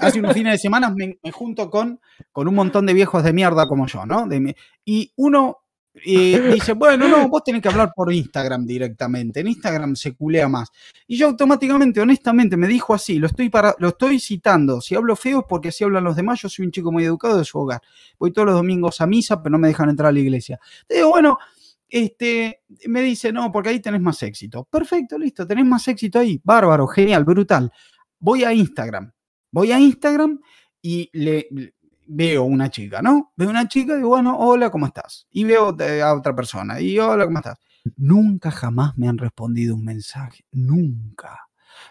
Hace 0.00 0.20
unos 0.20 0.32
fines 0.32 0.52
de 0.52 0.58
semana 0.58 0.88
me, 0.88 1.18
me 1.22 1.30
junto 1.30 1.68
con, 1.68 2.00
con 2.32 2.48
un 2.48 2.54
montón 2.54 2.86
de 2.86 2.94
viejos 2.94 3.22
de 3.22 3.34
mierda 3.34 3.66
como 3.66 3.86
yo, 3.86 4.06
¿no? 4.06 4.26
De 4.26 4.56
y 4.84 5.12
uno 5.16 5.58
eh, 5.94 6.50
dice, 6.54 6.72
bueno, 6.72 7.06
no, 7.06 7.28
vos 7.28 7.44
tenés 7.44 7.60
que 7.60 7.68
hablar 7.68 7.92
por 7.94 8.12
Instagram 8.12 8.64
directamente. 8.64 9.40
En 9.40 9.48
Instagram 9.48 9.94
se 9.94 10.14
culea 10.14 10.48
más. 10.48 10.70
Y 11.06 11.18
yo 11.18 11.28
automáticamente, 11.28 12.00
honestamente, 12.00 12.56
me 12.56 12.66
dijo 12.66 12.94
así, 12.94 13.18
lo 13.18 13.26
estoy, 13.26 13.50
para, 13.50 13.74
lo 13.78 13.88
estoy 13.88 14.18
citando. 14.18 14.80
Si 14.80 14.94
hablo 14.94 15.14
feo 15.16 15.40
es 15.40 15.44
porque 15.48 15.68
así 15.68 15.84
hablan 15.84 16.04
los 16.04 16.16
demás. 16.16 16.40
Yo 16.40 16.48
soy 16.48 16.64
un 16.64 16.72
chico 16.72 16.90
muy 16.90 17.04
educado 17.04 17.36
de 17.36 17.44
su 17.44 17.58
hogar. 17.58 17.82
Voy 18.18 18.32
todos 18.32 18.46
los 18.46 18.54
domingos 18.54 19.00
a 19.00 19.06
misa, 19.06 19.42
pero 19.42 19.52
no 19.52 19.58
me 19.58 19.68
dejan 19.68 19.90
entrar 19.90 20.08
a 20.08 20.12
la 20.12 20.20
iglesia. 20.20 20.58
Te 20.86 20.96
digo, 20.96 21.10
bueno, 21.10 21.38
este, 21.88 22.62
me 22.86 23.02
dice, 23.02 23.32
no, 23.32 23.52
porque 23.52 23.68
ahí 23.68 23.80
tenés 23.80 24.00
más 24.00 24.22
éxito. 24.22 24.64
Perfecto, 24.64 25.18
listo, 25.18 25.46
tenés 25.46 25.66
más 25.66 25.86
éxito 25.88 26.18
ahí. 26.18 26.40
Bárbaro, 26.42 26.86
genial, 26.86 27.24
brutal. 27.24 27.70
Voy 28.18 28.44
a 28.44 28.54
Instagram. 28.54 29.12
Voy 29.50 29.72
a 29.72 29.78
Instagram 29.78 30.40
y 30.80 31.10
le- 31.12 31.48
veo 32.14 32.44
una 32.44 32.70
chica, 32.70 33.02
¿no? 33.02 33.32
Veo 33.36 33.50
una 33.50 33.66
chica 33.68 33.94
y 33.94 33.96
digo, 33.98 34.10
bueno, 34.10 34.36
hola, 34.38 34.70
¿cómo 34.70 34.86
estás? 34.86 35.26
Y 35.30 35.44
veo 35.44 35.76
eh, 35.80 36.02
a 36.02 36.14
otra 36.14 36.34
persona 36.34 36.80
y 36.80 36.98
hola, 36.98 37.24
¿cómo 37.24 37.38
estás? 37.38 37.58
Nunca 37.96 38.50
jamás 38.50 38.96
me 38.96 39.08
han 39.08 39.18
respondido 39.18 39.74
un 39.74 39.84
mensaje, 39.84 40.44
nunca. 40.52 41.48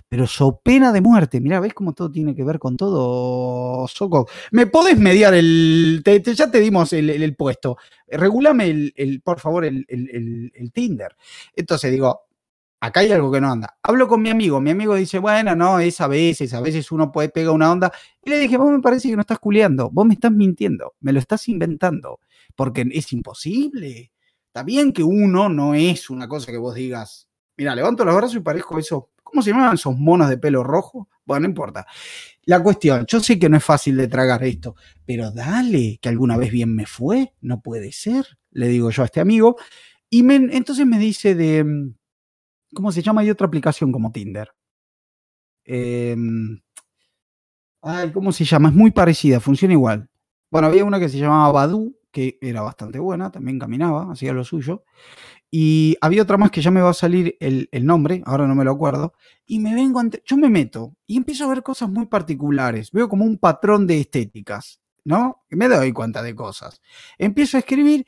Pero 0.07 0.27
so 0.27 0.59
pena 0.61 0.91
de 0.91 1.01
muerte. 1.01 1.41
Mira, 1.41 1.59
¿ves 1.59 1.73
cómo 1.73 1.93
todo 1.93 2.11
tiene 2.11 2.35
que 2.35 2.43
ver 2.43 2.59
con 2.59 2.77
todo, 2.77 3.87
Soco? 3.87 4.27
¿Me 4.51 4.67
podés 4.67 4.97
mediar 4.97 5.33
el... 5.33 6.03
ya 6.35 6.51
te 6.51 6.59
dimos 6.59 6.93
el, 6.93 7.35
puesto. 7.35 7.77
Regulame, 8.07 8.91
el, 8.95 9.21
por 9.23 9.39
favor, 9.39 9.65
el 9.65 10.71
Tinder. 10.73 11.15
Entonces 11.55 11.91
digo, 11.91 12.30
acá 12.81 12.99
hay 13.01 13.11
algo 13.11 13.31
que 13.31 13.39
no 13.41 13.51
anda. 13.51 13.77
Hablo 13.83 14.07
con 14.07 14.21
mi 14.21 14.29
amigo. 14.29 14.59
Mi 14.59 14.71
amigo 14.71 14.95
dice, 14.95 15.19
bueno, 15.19 15.55
no, 15.55 15.79
es 15.79 16.01
a 16.01 16.07
veces, 16.07 16.53
a 16.53 16.61
veces 16.61 16.91
uno 16.91 17.11
puede 17.11 17.29
pegar 17.29 17.53
una 17.53 17.71
onda. 17.71 17.91
Y 18.23 18.29
le 18.29 18.39
dije, 18.39 18.57
vos 18.57 18.71
me 18.71 18.81
parece 18.81 19.09
que 19.09 19.15
no 19.15 19.21
estás 19.21 19.39
culeando. 19.39 19.89
Vos 19.91 20.05
me 20.05 20.15
estás 20.15 20.31
mintiendo. 20.31 20.93
Me 20.99 21.13
lo 21.13 21.19
estás 21.19 21.47
inventando. 21.47 22.19
Porque 22.55 22.85
es 22.91 23.13
imposible. 23.13 24.11
Está 24.47 24.63
bien 24.63 24.91
que 24.91 25.03
uno 25.03 25.47
no 25.49 25.73
es 25.75 26.09
una 26.09 26.27
cosa 26.27 26.51
que 26.51 26.57
vos 26.57 26.75
digas, 26.75 27.29
mira, 27.57 27.73
levanto 27.75 28.03
los 28.03 28.15
brazos 28.15 28.35
y 28.35 28.39
parezco 28.41 28.77
esos, 28.77 29.03
¿cómo 29.23 29.41
se 29.41 29.51
llaman 29.51 29.75
esos 29.75 29.97
monos 29.97 30.27
de 30.29 30.37
pelo 30.37 30.61
rojo? 30.63 31.07
Bueno, 31.23 31.43
no 31.43 31.49
importa. 31.49 31.85
La 32.45 32.61
cuestión, 32.61 33.05
yo 33.07 33.19
sé 33.21 33.39
que 33.39 33.49
no 33.49 33.57
es 33.57 33.63
fácil 33.63 33.95
de 33.97 34.07
tragar 34.07 34.43
esto, 34.43 34.75
pero 35.05 35.31
dale, 35.31 35.99
que 36.01 36.09
alguna 36.09 36.37
vez 36.37 36.51
bien 36.51 36.75
me 36.75 36.85
fue, 36.85 37.33
no 37.41 37.61
puede 37.61 37.91
ser, 37.91 38.25
le 38.51 38.67
digo 38.67 38.89
yo 38.89 39.03
a 39.03 39.05
este 39.05 39.19
amigo. 39.21 39.55
Y 40.09 40.23
me- 40.23 40.35
entonces 40.55 40.85
me 40.85 40.99
dice 40.99 41.35
de, 41.35 41.63
mm, 41.63 41.93
¿cómo 42.73 42.91
se 42.91 43.01
llama? 43.01 43.21
Hay 43.21 43.29
otra 43.29 43.47
aplicación 43.47 43.91
como 43.91 44.11
Tinder. 44.11 44.49
Em, 45.65 46.59
ay, 47.81 48.11
¿cómo 48.11 48.31
se 48.31 48.45
llama? 48.45 48.69
Es 48.69 48.75
muy 48.75 48.91
parecida, 48.91 49.39
funciona 49.39 49.73
igual. 49.73 50.09
Bueno, 50.49 50.67
había 50.67 50.85
una 50.85 50.99
que 50.99 51.09
se 51.09 51.17
llamaba 51.17 51.51
Badu, 51.51 51.95
que 52.11 52.37
era 52.41 52.61
bastante 52.61 52.99
buena, 52.99 53.31
también 53.31 53.59
caminaba, 53.59 54.11
hacía 54.11 54.33
lo 54.33 54.43
suyo. 54.43 54.83
Y 55.49 55.97
había 56.01 56.23
otra 56.23 56.37
más 56.37 56.51
que 56.51 56.61
ya 56.61 56.71
me 56.71 56.81
va 56.81 56.91
a 56.91 56.93
salir 56.93 57.37
el, 57.39 57.67
nombre, 57.85 58.21
ahora 58.25 58.47
no 58.47 58.55
me 58.55 58.63
lo 58.63 58.71
acuerdo. 58.71 59.13
Y 59.45 59.59
me 59.59 59.73
vengo, 59.75 59.99
ante, 59.99 60.21
yo 60.25 60.37
me 60.37 60.49
meto 60.49 60.95
y 61.07 61.17
empiezo 61.17 61.45
a 61.45 61.49
ver 61.49 61.63
cosas 61.63 61.89
muy 61.89 62.05
particulares. 62.07 62.91
Veo 62.91 63.09
como 63.09 63.25
un 63.25 63.37
patrón 63.37 63.87
de 63.87 63.99
estéticas, 63.99 64.81
¿no? 65.03 65.43
Me 65.49 65.67
doy 65.67 65.91
cuenta 65.93 66.21
de 66.23 66.35
cosas. 66.35 66.81
Empiezo 67.17 67.57
a 67.57 67.61
escribir 67.61 68.05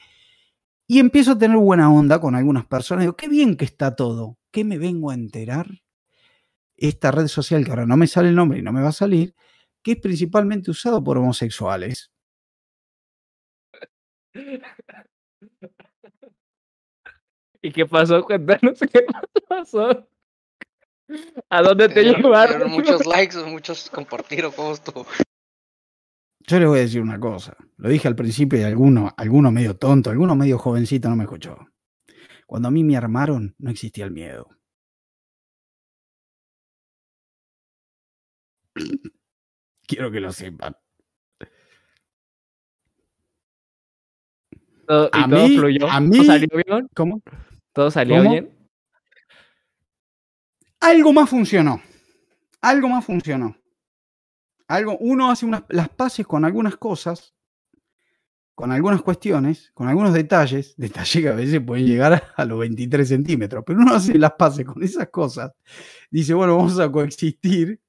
y 0.88 0.99
empiezo 0.99 1.34
a 1.34 1.38
tener 1.38 1.57
buena 1.57 1.91
onda 1.91 2.19
con 2.19 2.35
algunas 2.35 2.65
personas. 2.65 3.03
Digo, 3.03 3.15
qué 3.15 3.27
bien 3.27 3.57
que 3.57 3.65
está 3.65 3.95
todo. 3.95 4.38
¿Qué 4.54 4.64
me 4.64 4.78
vengo 4.78 5.10
a 5.10 5.16
enterar? 5.16 5.82
Esta 6.78 7.12
red 7.12 7.28
social, 7.28 7.66
que 7.66 7.72
ahora 7.72 7.88
no 7.88 7.98
me 7.98 8.06
sale 8.06 8.30
el 8.30 8.36
nombre 8.36 8.60
y 8.60 8.62
no 8.62 8.72
me 8.72 8.84
va 8.84 8.90
a 8.90 8.94
salir, 8.94 9.34
que 9.82 9.94
es 9.94 9.98
principalmente 10.00 10.70
usado 10.70 11.04
por 11.04 11.18
homosexuales. 11.18 12.12
¿Y 17.62 17.72
qué 17.72 17.86
pasó? 17.86 18.24
Cuéntanos 18.24 18.80
qué 18.80 19.06
pasó. 19.48 20.08
¿A 21.50 21.62
dónde 21.62 21.90
te 21.90 22.02
Tuvieron- 22.02 22.22
llevaron? 22.22 22.72
muchos 22.72 23.06
likes, 23.06 23.38
muchos 23.46 23.90
compartieron, 23.90 24.52
¿cómo 24.52 24.74
estuvo? 24.74 25.06
Yo 26.46 26.60
les 26.60 26.68
voy 26.68 26.80
a 26.80 26.82
decir 26.82 27.02
una 27.02 27.20
cosa. 27.20 27.56
Lo 27.78 27.90
dije 27.90 28.08
al 28.08 28.16
principio 28.16 28.60
y 28.60 28.64
alguno, 28.64 29.14
alguno 29.16 29.52
medio 29.52 29.78
tonto, 29.78 30.10
alguno 30.10 30.36
medio 30.36 30.58
jovencito 30.58 31.10
no 31.10 31.16
me 31.16 31.24
escuchó. 31.24 31.58
Cuando 32.54 32.68
a 32.68 32.72
mí 32.72 32.84
me 32.84 32.96
armaron, 32.96 33.56
no 33.58 33.72
existía 33.72 34.06
el 34.06 34.12
miedo. 34.12 34.48
Quiero 39.88 40.12
que 40.12 40.20
lo 40.20 40.32
sepan. 40.32 40.76
Todo- 44.86 45.10
¿Y 45.12 45.20
A 45.20 45.28
todo 45.28 45.48
mí- 45.48 45.58
fluyó? 45.58 45.88
a 45.90 45.98
¿Todo 45.98 46.02
mí- 46.02 46.26
salió 46.28 46.48
bien? 46.64 46.88
¿Cómo? 46.96 47.24
¿Todo 47.74 47.90
salió 47.90 48.18
¿Cómo? 48.18 48.30
bien? 48.30 48.56
Algo 50.82 51.12
más 51.12 51.28
funcionó. 51.32 51.82
Algo 52.62 52.88
más 52.88 53.04
funcionó. 53.04 53.58
Algo, 54.68 54.96
uno 55.00 55.32
hace 55.32 55.48
unas, 55.48 55.64
las 55.70 55.90
paces 55.90 56.28
con 56.28 56.46
algunas 56.46 56.78
cosas, 56.78 57.34
con 58.56 58.72
algunas 58.72 59.02
cuestiones, 59.02 59.72
con 59.74 59.88
algunos 59.88 60.14
detalles, 60.14 60.74
detalles 60.78 61.24
que 61.24 61.30
a 61.30 61.34
veces 61.34 61.62
pueden 61.66 61.86
llegar 61.86 62.32
a, 62.36 62.46
los 62.46 62.60
23 62.60 63.08
centímetros, 63.08 63.64
pero 63.66 63.80
uno 63.80 63.96
hace 63.96 64.18
las 64.18 64.34
paces 64.34 64.66
con 64.66 64.84
esas 64.84 65.10
cosas. 65.10 65.52
Dice, 66.12 66.34
bueno, 66.34 66.58
vamos 66.58 66.80
a 66.80 66.92
coexistir. 66.92 67.80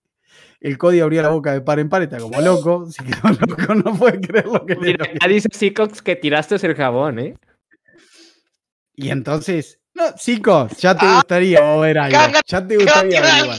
El 0.61 0.79
Cody 0.79 1.01
abrió 1.01 1.21
la 1.21 1.29
boca 1.29 1.53
de 1.53 1.61
par 1.61 1.79
en 1.79 1.91
par, 1.91 2.03
está 2.03 2.19
como 2.19 2.41
loco, 2.41 2.91
se 2.91 3.05
quedó 3.05 3.21
loco, 3.47 3.75
no 3.75 3.97
puede 3.97 4.21
creer 4.21 4.47
lo 4.47 4.65
que 4.65 4.75
le 4.75 4.93
Mira, 4.93 5.05
acá 5.05 5.29
dice 5.29 5.49
Seacox 5.53 6.01
que 6.01 6.17
tiraste 6.17 6.55
el 6.55 6.75
jabón, 6.75 7.19
¿eh? 7.19 7.37
Y 8.97 9.11
entonces, 9.11 9.79
no, 9.93 10.15
chicos, 10.15 10.77
ya 10.79 10.97
te 10.97 11.05
Ah, 11.05 11.17
gustaría 11.17 11.77
ver 11.77 11.99
algo. 11.99 12.19
Ya 12.47 12.67
te 12.67 12.79
¿Qué 12.79 12.85
va 12.85 12.93
a 12.93 13.03
gustaría. 13.05 13.59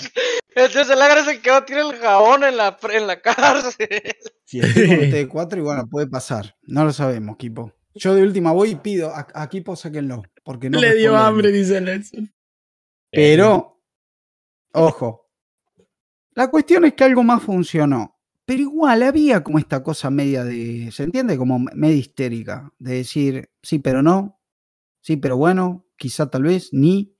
Entonces 0.55 0.89
el 0.89 1.01
agra 1.01 1.23
se 1.25 1.41
quedó 1.41 1.55
a 1.55 1.65
tirar 1.65 1.93
el 1.93 1.99
jabón 1.99 2.43
en 2.43 2.57
la, 2.57 2.77
en 2.91 3.07
la 3.07 3.21
cárcel. 3.21 4.15
Si 4.61 4.69
estoy 4.69 4.87
con 4.87 5.05
ustedes 5.05 5.27
cuatro, 5.27 5.59
y 5.59 5.63
bueno, 5.63 5.87
puede 5.87 6.07
pasar. 6.07 6.55
No 6.63 6.83
lo 6.83 6.93
sabemos, 6.93 7.37
Kipo. 7.37 7.71
Yo 7.93 8.13
de 8.13 8.23
última 8.23 8.51
voy 8.51 8.71
y 8.71 8.75
pido 8.75 9.09
a, 9.09 9.27
a 9.33 9.49
Kipo 9.49 9.75
sáquenlo. 9.75 10.23
Porque 10.43 10.69
no 10.69 10.79
Le 10.79 10.95
dio 10.95 11.15
hambre, 11.15 11.51
dice 11.51 11.81
Nelson. 11.81 12.31
Pero, 13.09 13.81
ojo. 14.73 15.31
La 16.33 16.49
cuestión 16.49 16.85
es 16.85 16.93
que 16.93 17.05
algo 17.05 17.23
más 17.23 17.41
funcionó. 17.41 18.19
Pero 18.45 18.61
igual 18.61 19.01
había 19.01 19.43
como 19.43 19.57
esta 19.57 19.81
cosa 19.81 20.09
media 20.11 20.43
de. 20.43 20.91
¿Se 20.91 21.03
entiende? 21.03 21.37
Como 21.37 21.57
media 21.57 21.95
histérica. 21.95 22.71
De 22.77 22.95
decir, 22.97 23.49
sí, 23.63 23.79
pero 23.79 24.03
no. 24.03 24.39
Sí, 25.01 25.17
pero 25.17 25.37
bueno. 25.37 25.87
Quizá 25.97 26.29
tal 26.29 26.43
vez, 26.43 26.69
ni. 26.71 27.15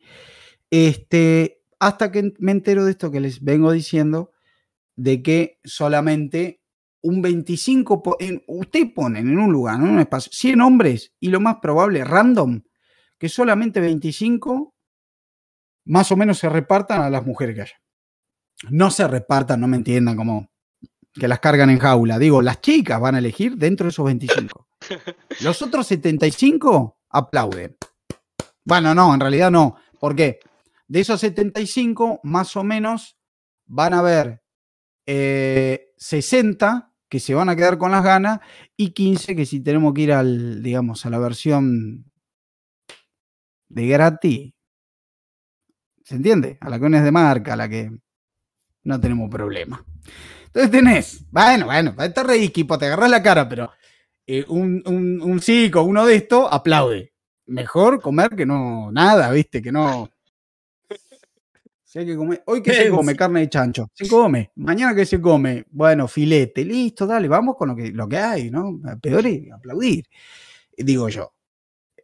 Este. 0.70 1.64
Hasta 1.80 2.12
que 2.12 2.34
me 2.40 2.52
entero 2.52 2.86
de 2.86 2.92
esto 2.92 3.10
que 3.10 3.22
les 3.22 3.42
vengo 3.44 3.72
diciendo. 3.72 4.32
De 4.96 5.24
que 5.24 5.60
solamente 5.64 6.62
un 7.08 7.22
25. 7.22 8.02
po- 8.04 8.18
en- 8.20 8.44
Usted 8.48 8.94
ponen 8.94 9.28
en 9.30 9.38
un 9.38 9.52
lugar, 9.52 9.76
en 9.76 9.84
un 9.90 10.00
espacio, 10.00 10.32
100 10.34 10.62
hombres. 10.62 11.14
Y 11.20 11.30
lo 11.30 11.40
más 11.40 11.58
probable, 11.62 12.04
random, 12.04 12.62
que 13.18 13.30
solamente 13.30 13.80
25 13.80 14.74
más 15.86 16.12
o 16.12 16.18
menos 16.18 16.40
se 16.40 16.50
repartan 16.50 17.02
a 17.02 17.10
las 17.10 17.26
mujeres 17.26 17.56
que 17.56 17.62
haya. 17.62 17.76
No 18.72 18.90
se 18.90 19.08
repartan, 19.08 19.60
no 19.62 19.68
me 19.68 19.78
entiendan 19.78 20.16
como 20.16 20.50
que 21.14 21.28
las 21.28 21.40
cargan 21.40 21.70
en 21.70 21.80
jaula. 21.80 22.18
Digo, 22.18 22.42
las 22.42 22.60
chicas 22.62 23.00
van 23.00 23.16
a 23.16 23.20
elegir 23.20 23.56
dentro 23.58 23.86
de 23.86 23.90
esos 23.92 24.06
25. 24.06 24.68
Los 25.42 25.62
otros 25.62 25.86
75 25.88 26.98
aplauden. 27.10 27.78
Bueno, 28.64 28.96
no, 28.96 29.14
en 29.14 29.20
realidad 29.20 29.52
no. 29.52 29.76
¿Por 30.00 30.16
qué? 30.16 30.40
De 30.88 31.02
esos 31.02 31.20
75, 31.22 32.20
más 32.24 32.56
o 32.56 32.64
menos, 32.64 33.18
van 33.66 33.94
a 33.94 34.00
haber 34.00 34.42
eh, 35.06 35.94
60 35.98 36.92
que 37.10 37.20
se 37.20 37.34
van 37.34 37.50
a 37.50 37.56
quedar 37.56 37.78
con 37.78 37.92
las 37.92 38.04
ganas 38.04 38.40
y 38.76 38.92
15 38.92 39.36
que 39.36 39.46
si 39.46 39.62
tenemos 39.62 39.94
que 39.94 40.02
ir 40.02 40.14
al, 40.14 40.62
digamos, 40.64 41.06
a 41.06 41.10
la 41.10 41.20
versión 41.20 42.06
de 43.70 43.88
gratis, 43.88 44.54
¿se 46.04 46.16
entiende? 46.16 46.58
A 46.62 46.70
la 46.70 46.80
que 46.80 46.90
no 46.90 46.98
es 46.98 47.04
de 47.04 47.12
marca, 47.12 47.54
a 47.54 47.58
la 47.58 47.70
que 47.70 47.92
no 48.84 49.00
tenemos 49.00 49.30
problema. 49.30 49.84
Entonces 50.46 50.72
tenés, 50.72 51.26
bueno, 51.32 51.66
bueno, 51.66 51.96
te 51.96 52.24
reís, 52.24 52.50
equipo, 52.50 52.78
te 52.78 52.86
agarrás 52.86 53.10
la 53.10 53.22
cara, 53.22 53.50
pero 53.50 53.72
eh, 54.26 54.46
un, 54.48 54.82
un, 54.86 55.22
un 55.22 55.42
psico, 55.42 55.84
uno 55.84 56.06
de 56.06 56.16
estos, 56.16 56.48
aplaude. 56.52 57.14
Mejor 57.48 58.02
comer 58.02 58.36
que 58.36 58.46
no, 58.46 58.92
nada, 58.92 59.30
viste, 59.32 59.62
que 59.62 59.72
no. 59.72 60.10
Si 61.96 62.00
hay 62.00 62.06
que 62.08 62.18
comer, 62.18 62.44
hoy 62.48 62.62
que 62.62 62.74
se 62.74 62.90
come 62.90 63.16
carne 63.16 63.40
de 63.40 63.50
chancho, 63.50 63.90
se 63.94 64.10
come. 64.10 64.52
Mañana 64.56 64.94
que 64.94 65.06
se 65.06 65.22
come, 65.22 65.64
bueno, 65.72 66.10
filete, 66.10 66.66
listo, 66.66 67.08
dale, 67.08 67.30
vamos 67.30 67.56
con 67.56 67.70
lo 67.70 67.76
que, 67.78 67.90
lo 67.92 68.06
que 68.10 68.18
hay, 68.18 68.52
¿no? 68.52 68.82
Peor 69.02 69.26
es 69.26 69.50
aplaudir, 69.50 70.04
digo 70.78 71.08
yo. 71.08 71.32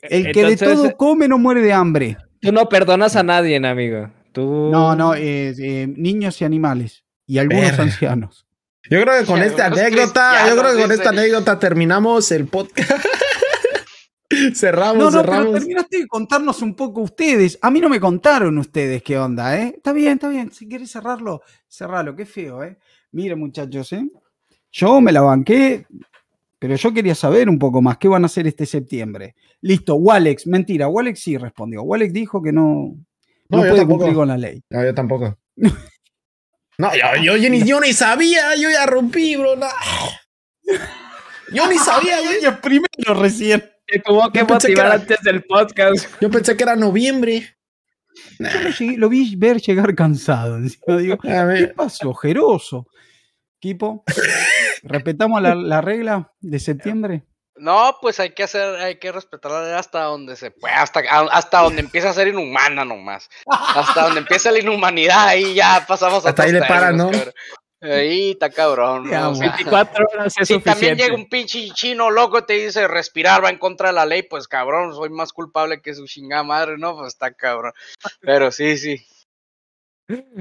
El 0.02 0.32
que 0.32 0.46
de 0.46 0.54
Entonces, 0.54 0.78
todo 0.78 0.96
come 0.96 1.28
no 1.28 1.38
muere 1.38 1.62
de 1.62 1.74
hambre. 1.74 2.16
Tú 2.40 2.54
no 2.54 2.70
perdonas 2.70 3.18
a 3.18 3.24
nadie, 3.24 3.58
amigo. 3.58 4.10
Tú... 4.32 4.70
No, 4.72 4.96
no, 4.96 5.14
eh, 5.14 5.54
eh, 5.60 5.94
niños 5.94 6.40
y 6.40 6.46
animales. 6.46 7.04
Y 7.28 7.40
algunos 7.40 7.78
ancianos. 7.78 8.48
Yo 8.90 9.02
creo 9.02 9.20
que 9.20 9.26
con 9.26 9.44
esta 9.44 9.66
anécdota, 9.66 10.48
yo 10.48 10.56
creo 10.58 10.74
que 10.74 10.82
con 10.84 10.92
esta 10.94 11.10
anécdota 11.10 11.60
terminamos 11.60 12.32
el 12.32 12.48
podcast. 12.48 12.92
cerramos, 14.56 14.98
No, 14.98 15.12
no, 15.12 15.22
pero 15.22 15.34
cerramos. 15.34 15.54
terminaste 15.60 16.00
de 16.00 16.08
contarnos 16.08 16.62
un 16.62 16.76
poco 16.76 17.02
ustedes. 17.02 17.58
A 17.62 17.72
mí 17.72 17.80
no 17.80 17.90
me 17.90 18.00
contaron 18.00 18.58
ustedes 18.58 19.02
qué 19.04 19.18
onda, 19.18 19.58
¿eh? 19.60 19.74
Está 19.76 19.94
bien, 19.94 20.14
está 20.14 20.30
bien. 20.30 20.52
Si 20.52 20.68
quieres 20.68 20.92
cerrarlo, 20.92 21.42
cerralo. 21.68 22.16
Qué 22.16 22.26
feo, 22.26 22.64
¿eh? 22.64 22.78
Miren, 23.12 23.40
muchachos, 23.40 23.92
¿eh? 23.94 24.08
Yo 24.72 25.02
me 25.02 25.12
la 25.12 25.22
banqué, 25.22 25.86
pero 26.60 26.76
yo 26.76 26.94
quería 26.94 27.16
saber 27.16 27.50
un 27.50 27.60
poco 27.60 27.82
más. 27.82 27.98
¿Qué 27.98 28.08
van 28.08 28.24
a 28.24 28.28
hacer 28.28 28.48
este 28.48 28.66
septiembre? 28.66 29.36
Listo, 29.62 29.96
Walex. 29.96 30.48
Mentira, 30.48 30.88
Walex 30.88 31.20
sí 31.20 31.38
respondió. 31.38 31.84
Walex 31.84 32.14
dijo 32.14 32.42
que 32.42 32.54
no, 32.54 32.96
no, 33.50 33.58
No, 33.58 33.58
puede 33.60 33.76
tampoco. 33.78 33.98
cumplir 33.98 34.16
con 34.16 34.28
la 34.30 34.38
ley. 34.38 34.64
No, 34.70 34.84
yo 34.84 34.94
tampoco. 34.94 35.38
No, 36.78 36.90
yo, 36.96 37.22
yo, 37.24 37.38
yo 37.38 37.50
ni, 37.52 37.64
yo 37.64 37.80
ni 37.80 37.94
sabía, 37.94 38.56
yo 38.56 38.68
ya 38.72 38.88
rompí, 38.88 39.36
bro. 39.36 39.54
Yo 41.54 41.68
ni 41.68 41.78
sabía. 41.78 42.18
Yo 42.42 42.60
primero 42.60 43.14
recién. 43.14 43.64
Te 43.92 44.00
tuvo 44.00 44.32
que 44.32 44.40
Yo 44.40 44.48
pensé 44.48 44.68
que 44.68 44.74
motivar 44.74 44.86
era- 44.88 44.96
antes 44.96 45.22
del 45.22 45.44
podcast. 45.44 46.08
Yo 46.22 46.30
pensé 46.30 46.56
que 46.56 46.64
era 46.64 46.76
noviembre. 46.76 47.58
Yo 48.40 48.62
lo, 48.62 48.70
llegué- 48.70 48.98
lo 48.98 49.10
vi 49.10 49.36
ver 49.36 49.58
llegar 49.62 49.94
cansado. 49.96 50.58
Digo, 50.98 51.18
¿Qué 51.18 51.74
pasó, 51.76 52.10
ojeroso? 52.10 52.88
Equipo, 53.64 54.04
¿respetamos 54.84 55.42
la, 55.42 55.54
la 55.54 55.82
regla 55.82 56.32
de 56.40 56.60
septiembre? 56.60 57.24
No, 57.58 57.98
pues 58.02 58.20
hay 58.20 58.32
que 58.34 58.42
hacer, 58.42 58.76
hay 58.78 58.96
que 58.98 59.12
respetar 59.12 59.52
la 59.52 59.64
ley 59.64 59.74
hasta 59.74 60.02
donde 60.06 60.36
se 60.36 60.50
pueda, 60.50 60.82
hasta, 60.82 61.02
hasta 61.32 61.60
donde 61.60 61.82
empieza 61.82 62.10
a 62.10 62.14
ser 62.14 62.28
inhumana 62.30 62.84
nomás. 62.86 63.30
Hasta 63.46 64.06
donde 64.06 64.22
empieza 64.22 64.50
la 64.52 64.58
inhumanidad, 64.60 65.28
ahí 65.28 65.54
ya 65.54 65.86
pasamos 65.88 66.26
a 66.26 66.30
Hasta 66.30 66.42
ahí 66.44 66.54
le 66.54 66.62
paran, 66.62 66.98
términos, 66.98 67.12
¿no? 67.12 67.12
cabrón. 67.12 67.34
Ahí 67.82 68.32
está 68.32 68.52
cabrón. 68.52 69.10
Ya, 69.10 69.22
¿no? 69.22 69.32
O 69.32 69.36
sea, 69.36 69.50
24 69.50 70.06
horas 70.14 70.36
es 70.40 70.48
si 70.48 70.60
también 70.60 70.96
llega 70.98 71.16
un 71.16 71.28
pinche 71.28 71.68
chino 71.72 72.12
loco 72.12 72.40
y 72.40 72.46
te 72.46 72.54
dice 72.54 72.88
respirar 72.88 73.44
va 73.44 73.50
en 73.50 73.58
contra 73.58 73.90
de 73.90 73.96
la 73.96 74.06
ley, 74.06 74.22
pues 74.24 74.48
cabrón, 74.48 74.94
soy 74.94 75.10
más 75.10 75.34
culpable 75.34 75.82
que 75.82 75.96
su 75.96 76.06
chingada 76.06 76.44
madre, 76.44 76.78
¿no? 76.78 76.96
Pues 76.96 77.14
está 77.14 77.34
cabrón. 77.34 77.74
Pero 78.22 78.52
sí, 78.52 78.78
sí. 78.78 79.04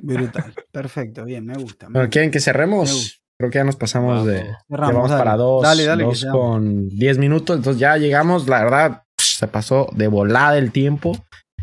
Brutal. 0.02 0.54
Perfecto, 0.70 1.24
bien, 1.24 1.46
me 1.46 1.54
gusta. 1.54 1.86
me 1.86 1.94
bueno, 1.94 2.06
gusta. 2.06 2.12
¿quieren 2.12 2.30
que 2.30 2.40
cerremos? 2.40 3.22
Creo 3.38 3.50
que 3.50 3.58
ya 3.58 3.64
nos 3.64 3.76
pasamos 3.76 4.26
de. 4.26 4.54
Cerramos, 4.68 4.90
Llevamos 4.90 5.10
dale. 5.10 5.24
para 5.24 5.36
dos, 5.36 5.62
Dale, 5.62 5.84
dale, 5.86 6.04
dos 6.04 6.26
con 6.30 6.90
10 6.90 7.16
minutos. 7.16 7.56
Entonces 7.56 7.80
ya 7.80 7.96
llegamos, 7.96 8.46
la 8.48 8.62
verdad, 8.62 9.02
se 9.16 9.48
pasó 9.48 9.88
de 9.92 10.08
volada 10.08 10.58
el 10.58 10.72
tiempo. 10.72 11.16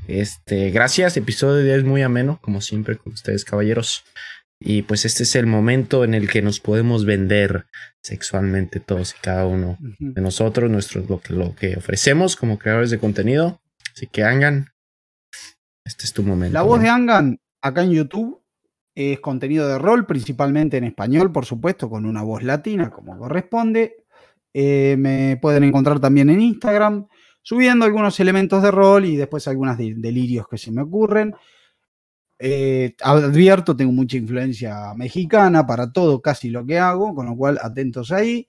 Este, 0.07 0.71
gracias. 0.71 1.17
Episodio 1.17 1.63
10 1.63 1.83
muy 1.83 2.01
ameno, 2.01 2.39
como 2.41 2.61
siempre, 2.61 2.97
con 2.97 3.13
ustedes, 3.13 3.45
caballeros. 3.45 4.03
Y 4.59 4.81
pues 4.81 5.05
este 5.05 5.23
es 5.23 5.35
el 5.35 5.45
momento 5.45 6.03
en 6.03 6.13
el 6.15 6.29
que 6.29 6.41
nos 6.41 6.59
podemos 6.59 7.05
vender 7.05 7.67
sexualmente 8.01 8.79
todos 8.79 9.13
y 9.13 9.21
cada 9.21 9.45
uno 9.45 9.77
de 9.99 10.21
nosotros, 10.21 10.69
nuestro, 10.71 11.03
lo, 11.07 11.19
que, 11.21 11.33
lo 11.33 11.53
que 11.55 11.75
ofrecemos 11.77 12.35
como 12.35 12.57
creadores 12.57 12.89
de 12.89 12.97
contenido. 12.97 13.61
Así 13.93 14.07
que 14.07 14.23
Angan, 14.23 14.69
este 15.85 16.05
es 16.05 16.13
tu 16.13 16.23
momento. 16.23 16.53
La 16.53 16.63
voz 16.63 16.79
¿no? 16.79 16.83
de 16.83 16.89
Angan 16.89 17.39
acá 17.61 17.83
en 17.83 17.91
YouTube 17.91 18.41
es 18.95 19.19
contenido 19.19 19.67
de 19.67 19.77
rol, 19.77 20.07
principalmente 20.07 20.77
en 20.77 20.85
español, 20.85 21.31
por 21.31 21.45
supuesto, 21.45 21.87
con 21.87 22.05
una 22.07 22.23
voz 22.23 22.41
latina 22.41 22.89
como 22.89 23.15
corresponde. 23.17 24.05
Eh, 24.55 24.95
me 24.97 25.37
pueden 25.39 25.65
encontrar 25.65 25.99
también 25.99 26.31
en 26.31 26.41
Instagram, 26.41 27.07
subiendo 27.43 27.85
algunos 27.85 28.19
elementos 28.19 28.63
de 28.63 28.71
rol 28.71 29.05
y 29.05 29.15
después 29.17 29.47
algunos 29.47 29.77
de- 29.77 29.93
delirios 29.95 30.47
que 30.49 30.57
se 30.57 30.71
me 30.71 30.81
ocurren. 30.81 31.35
Eh, 32.39 32.95
advierto, 33.01 33.75
tengo 33.75 33.91
mucha 33.91 34.17
influencia 34.17 34.93
mexicana 34.95 35.65
para 35.65 35.91
todo, 35.91 36.21
casi 36.21 36.49
lo 36.49 36.65
que 36.65 36.77
hago, 36.79 37.15
con 37.15 37.25
lo 37.25 37.35
cual 37.35 37.59
atentos 37.61 38.11
ahí. 38.11 38.47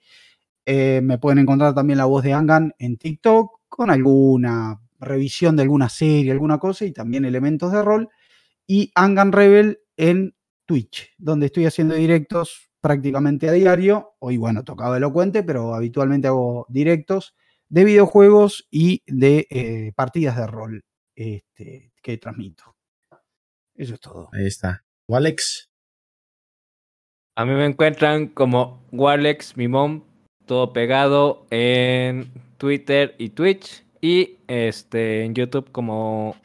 Eh, 0.66 1.00
me 1.02 1.18
pueden 1.18 1.38
encontrar 1.38 1.74
también 1.74 1.98
la 1.98 2.04
voz 2.04 2.22
de 2.22 2.34
Angan 2.34 2.74
en 2.78 2.98
TikTok 2.98 3.60
con 3.68 3.90
alguna 3.90 4.80
revisión 5.00 5.56
de 5.56 5.62
alguna 5.62 5.88
serie, 5.88 6.32
alguna 6.32 6.58
cosa 6.58 6.84
y 6.84 6.92
también 6.92 7.24
elementos 7.24 7.72
de 7.72 7.82
rol. 7.82 8.08
Y 8.66 8.92
Angan 8.94 9.32
Rebel 9.32 9.80
en 9.96 10.34
Twitch, 10.66 11.14
donde 11.18 11.46
estoy 11.46 11.66
haciendo 11.66 11.94
directos 11.94 12.70
prácticamente 12.80 13.48
a 13.48 13.52
diario. 13.52 14.16
Hoy, 14.18 14.36
bueno, 14.36 14.64
tocaba 14.64 14.98
elocuente, 14.98 15.42
pero 15.42 15.74
habitualmente 15.74 16.28
hago 16.28 16.66
directos 16.68 17.34
de 17.68 17.84
videojuegos 17.84 18.66
y 18.70 19.02
de 19.06 19.46
eh, 19.50 19.92
partidas 19.96 20.36
de 20.36 20.46
rol 20.46 20.84
este, 21.14 21.92
que 22.02 22.18
transmito. 22.18 22.77
Eso 23.78 23.94
es 23.94 24.00
todo. 24.00 24.28
Ahí 24.32 24.46
está. 24.46 24.84
Alex. 25.08 25.68
A 27.36 27.44
mí 27.44 27.52
me 27.54 27.64
encuentran 27.64 28.26
como 28.26 28.84
Walex, 28.90 29.56
mi 29.56 29.68
mom, 29.68 30.02
todo 30.46 30.72
pegado 30.72 31.46
en 31.50 32.32
Twitter 32.58 33.14
y 33.18 33.30
Twitch. 33.30 33.84
Y 34.00 34.38
este 34.48 35.24
en 35.24 35.34
YouTube 35.34 35.70
como. 35.70 36.36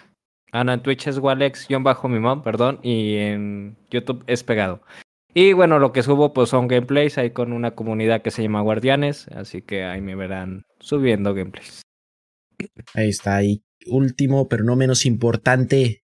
Ah, 0.51 0.63
no, 0.63 0.73
en 0.73 0.83
Twitch 0.83 1.07
es 1.07 1.17
Walex, 1.17 1.67
bajo 1.79 2.07
mi 2.07 2.19
mom, 2.19 2.43
perdón. 2.43 2.79
Y 2.83 3.15
en 3.15 3.75
YouTube 3.89 4.23
es 4.27 4.43
pegado. 4.43 4.83
Y 5.33 5.53
bueno, 5.53 5.79
lo 5.79 5.91
que 5.91 6.03
subo 6.03 6.31
pues 6.31 6.49
son 6.49 6.67
gameplays 6.67 7.17
ahí 7.17 7.31
con 7.31 7.53
una 7.53 7.71
comunidad 7.71 8.21
que 8.21 8.29
se 8.29 8.43
llama 8.43 8.61
Guardianes. 8.61 9.27
Así 9.29 9.63
que 9.63 9.83
ahí 9.83 10.01
me 10.01 10.13
verán 10.13 10.65
subiendo 10.79 11.33
gameplays. 11.33 11.81
Ahí 12.93 13.09
está. 13.09 13.43
Y 13.43 13.63
último, 13.87 14.47
pero 14.47 14.63
no 14.63 14.75
menos 14.75 15.07
importante, 15.07 16.03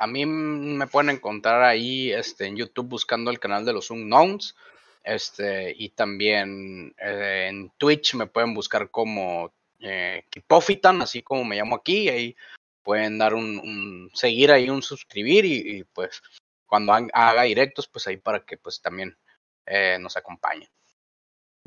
A 0.00 0.06
mí 0.06 0.24
me 0.26 0.86
pueden 0.86 1.10
encontrar 1.10 1.62
ahí 1.62 2.12
este, 2.12 2.46
en 2.46 2.56
YouTube 2.56 2.88
buscando 2.88 3.30
el 3.30 3.40
canal 3.40 3.64
de 3.64 3.72
los 3.72 3.90
Unknowns. 3.90 4.54
Este, 5.02 5.74
y 5.76 5.88
también 5.90 6.94
eh, 6.98 7.46
en 7.48 7.70
Twitch 7.78 8.14
me 8.14 8.26
pueden 8.26 8.54
buscar 8.54 8.90
como 8.90 9.52
eh, 9.80 10.24
Kipofitan, 10.30 11.02
así 11.02 11.22
como 11.22 11.44
me 11.44 11.56
llamo 11.56 11.76
aquí. 11.76 12.08
Ahí 12.08 12.36
pueden 12.82 13.18
dar 13.18 13.34
un, 13.34 14.10
seguir 14.14 14.52
ahí, 14.52 14.70
un 14.70 14.82
suscribir 14.82 15.44
y, 15.44 15.84
pues 15.84 16.22
cuando 16.66 16.92
ha- 16.92 17.08
haga 17.12 17.42
directos, 17.42 17.88
pues 17.88 18.06
ahí 18.06 18.18
para 18.18 18.44
que 18.44 18.56
pues 18.56 18.80
también 18.80 19.16
eh, 19.66 19.98
nos 20.00 20.16
acompañen. 20.16 20.68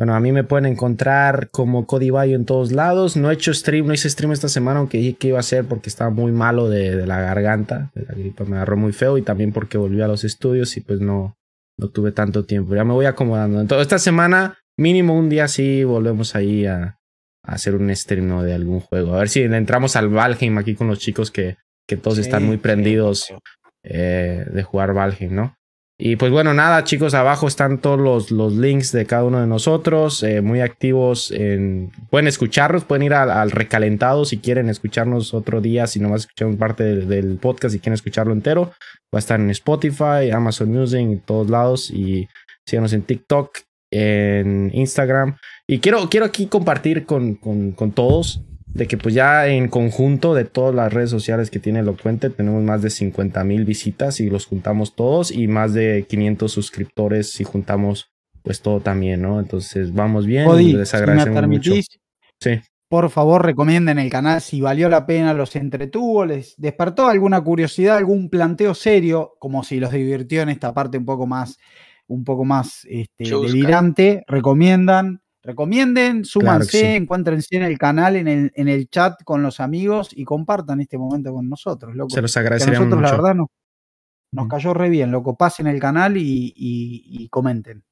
Bueno, 0.02 0.16
a 0.16 0.20
mí 0.20 0.32
me 0.32 0.44
pueden 0.44 0.66
encontrar 0.66 1.52
como 1.52 1.86
Cody 1.86 2.10
Bayo 2.10 2.36
en 2.36 2.46
todos 2.46 2.72
lados. 2.72 3.16
No 3.18 3.30
he 3.30 3.36
hecho 3.36 3.54
stream, 3.54 3.86
no 3.86 3.94
hice 3.94 4.10
stream 4.10 4.32
esta 4.32 4.50
semana, 4.50 4.80
aunque 4.80 4.98
dije 4.98 5.14
que 5.14 5.28
iba 5.28 5.38
a 5.38 5.42
hacer 5.42 5.66
porque 5.66 5.90
estaba 5.90 6.10
muy 6.10 6.32
malo 6.32 6.70
de, 6.70 6.96
de 6.96 7.06
la 7.06 7.22
garganta. 7.22 7.92
De 7.94 8.02
la 8.08 8.16
gripa 8.16 8.44
me 8.46 8.56
agarró 8.56 8.78
muy 8.78 8.94
feo 8.94 9.20
y 9.20 9.22
también 9.22 9.52
porque 9.54 9.78
volví 9.78 10.02
a 10.02 10.08
los 10.08 10.24
estudios 10.24 10.76
y 10.76 10.82
pues 10.82 11.02
no, 11.02 11.38
no 11.78 11.90
tuve 11.90 12.12
tanto 12.14 12.46
tiempo. 12.46 12.74
Ya 12.74 12.84
me 12.84 12.94
voy 12.94 13.06
acomodando. 13.06 13.62
Entonces, 13.62 13.84
esta 13.84 14.00
semana, 14.00 14.58
mínimo 14.76 15.16
un 15.16 15.30
día 15.30 15.48
sí, 15.48 15.84
volvemos 15.84 16.34
ahí 16.34 16.66
a, 16.66 16.98
a 17.46 17.52
hacer 17.54 17.76
un 17.76 17.96
stream 17.96 18.28
¿no? 18.28 18.42
de 18.42 18.56
algún 18.56 18.80
juego. 18.80 19.14
A 19.14 19.20
ver 19.20 19.30
si 19.30 19.44
entramos 19.44 19.96
al 19.96 20.10
Valheim 20.10 20.58
aquí 20.58 20.74
con 20.74 20.88
los 20.88 20.98
chicos 20.98 21.30
que, 21.30 21.58
que 21.88 21.96
todos 21.96 22.16
Sí, 22.16 22.22
están 22.22 22.44
muy 22.44 22.58
prendidos 22.58 23.26
sí. 23.28 23.36
eh, 23.84 24.46
de 24.52 24.64
jugar 24.64 24.96
Valheim, 24.96 25.36
¿no? 25.36 25.54
Y 26.04 26.16
pues 26.16 26.32
bueno, 26.32 26.56
nada, 26.56 26.84
chicos, 26.84 27.14
abajo 27.14 27.48
están 27.48 27.78
todos 27.78 28.00
los, 28.00 28.32
los 28.32 28.54
links 28.54 28.92
de 28.92 29.06
cada 29.06 29.24
uno 29.24 29.40
de 29.40 29.46
nosotros, 29.46 30.24
eh, 30.24 30.42
muy 30.42 30.60
activos. 30.60 31.30
En, 31.30 31.92
pueden 32.10 32.28
escucharnos, 32.28 32.86
pueden 32.86 33.04
ir 33.04 33.14
al, 33.14 33.30
al 33.30 33.52
recalentado 33.52 34.26
si 34.26 34.40
quieren 34.40 34.68
escucharnos 34.68 35.36
otro 35.36 35.62
día, 35.62 35.86
si 35.86 36.00
nomás 36.00 36.22
escucharon 36.22 36.58
parte 36.58 36.84
del, 36.84 37.38
podcast 37.38 37.76
y 37.76 37.80
quieren 37.80 37.94
escucharlo 37.94 38.34
entero. 38.34 38.72
Va 39.14 39.18
a 39.18 39.20
estar 39.20 39.40
en 39.40 39.52
Spotify, 39.52 40.32
Amazon 40.34 40.72
Music, 40.72 41.02
en 41.02 41.20
todos 41.20 41.52
lados. 41.52 41.92
Y 41.92 42.28
síganos 42.66 42.94
en 42.94 43.04
TikTok, 43.04 43.60
en 43.92 44.72
Instagram. 44.74 45.38
Y 45.68 45.82
quiero, 45.82 46.10
quiero 46.10 46.26
aquí 46.26 46.48
compartir 46.48 47.06
con, 47.06 47.36
con, 47.36 47.74
con 47.74 47.92
todos 47.92 48.42
de 48.74 48.88
que 48.88 48.98
pues 48.98 49.14
ya 49.14 49.48
en 49.48 49.68
conjunto 49.68 50.34
de 50.34 50.46
todas 50.46 50.74
las 50.74 50.94
redes 50.94 51.10
sociales 51.10 51.50
que 51.50 51.60
tiene 51.60 51.80
Elocuente 51.80 52.30
tenemos 52.30 52.64
más 52.64 52.82
de 52.82 52.90
50 52.90 53.44
mil 53.44 53.66
visitas 53.66 54.20
y 54.20 54.30
los 54.30 54.46
juntamos 54.46 54.96
todos 54.96 55.32
y 55.32 55.48
más 55.48 55.74
de 55.74 56.06
500 56.08 56.52
suscriptores 56.52 57.32
si 57.32 57.44
juntamos 57.44 58.12
pues 58.44 58.62
todo 58.62 58.80
también, 58.80 59.22
¿no? 59.22 59.40
Entonces 59.40 59.94
vamos 59.94 60.26
bien, 60.26 60.46
Cody, 60.46 60.74
les 60.74 60.90
si 60.90 60.96
me 60.96 61.04
agradecemos 61.04 61.48
mucho. 61.48 61.74
Sí, 62.40 62.60
por 62.92 63.10
favor 63.10 63.46
recomienden 63.46 64.00
el 64.00 64.10
canal 64.10 64.42
si 64.42 64.60
valió 64.60 64.90
la 64.90 65.06
pena, 65.06 65.34
los 65.34 65.56
entretuvo, 65.56 66.26
les 66.26 66.56
despertó 66.58 67.08
alguna 67.08 67.40
curiosidad, 67.42 67.96
algún 67.96 68.30
planteo 68.30 68.74
serio, 68.76 69.36
como 69.40 69.64
si 69.64 69.80
los 69.80 69.94
divirtió 69.94 70.42
en 70.42 70.50
esta 70.50 70.74
parte 70.74 70.98
un 70.98 71.06
poco 71.06 71.26
más, 71.26 71.58
un 72.08 72.26
poco 72.26 72.44
más 72.44 72.86
este, 72.90 73.34
delirante, 73.34 74.26
recomiendan, 74.28 75.22
recomienden, 75.44 76.24
súmanse, 76.26 76.80
sí. 76.80 76.86
encuéntrense 76.86 77.56
en 77.58 77.64
el 77.64 77.78
canal, 77.78 78.16
en 78.16 78.28
el, 78.28 78.52
en 78.56 78.68
el 78.68 78.88
chat 78.90 79.24
con 79.24 79.42
los 79.42 79.60
amigos 79.60 80.10
y 80.16 80.24
compartan 80.24 80.82
este 80.82 80.98
momento 80.98 81.34
con 81.34 81.50
nosotros, 81.50 81.96
loco. 81.96 82.12
se 82.14 82.22
los 82.22 82.36
agradeceríamos 82.38 82.88
nosotros 82.90 83.02
la 83.02 83.12
mucho. 83.18 83.22
verdad 83.24 83.36
no- 83.36 83.52
nos 84.34 84.46
Mm. 84.46 84.50
cayó 84.50 84.74
re 84.74 84.90
bien, 84.90 85.12
loco. 85.12 85.36
Pasen 85.36 85.68
el 85.68 85.80
canal 85.80 86.16
y, 86.18 86.54
y- 86.56 87.04
y 87.24 87.28
comenten. 87.30 87.84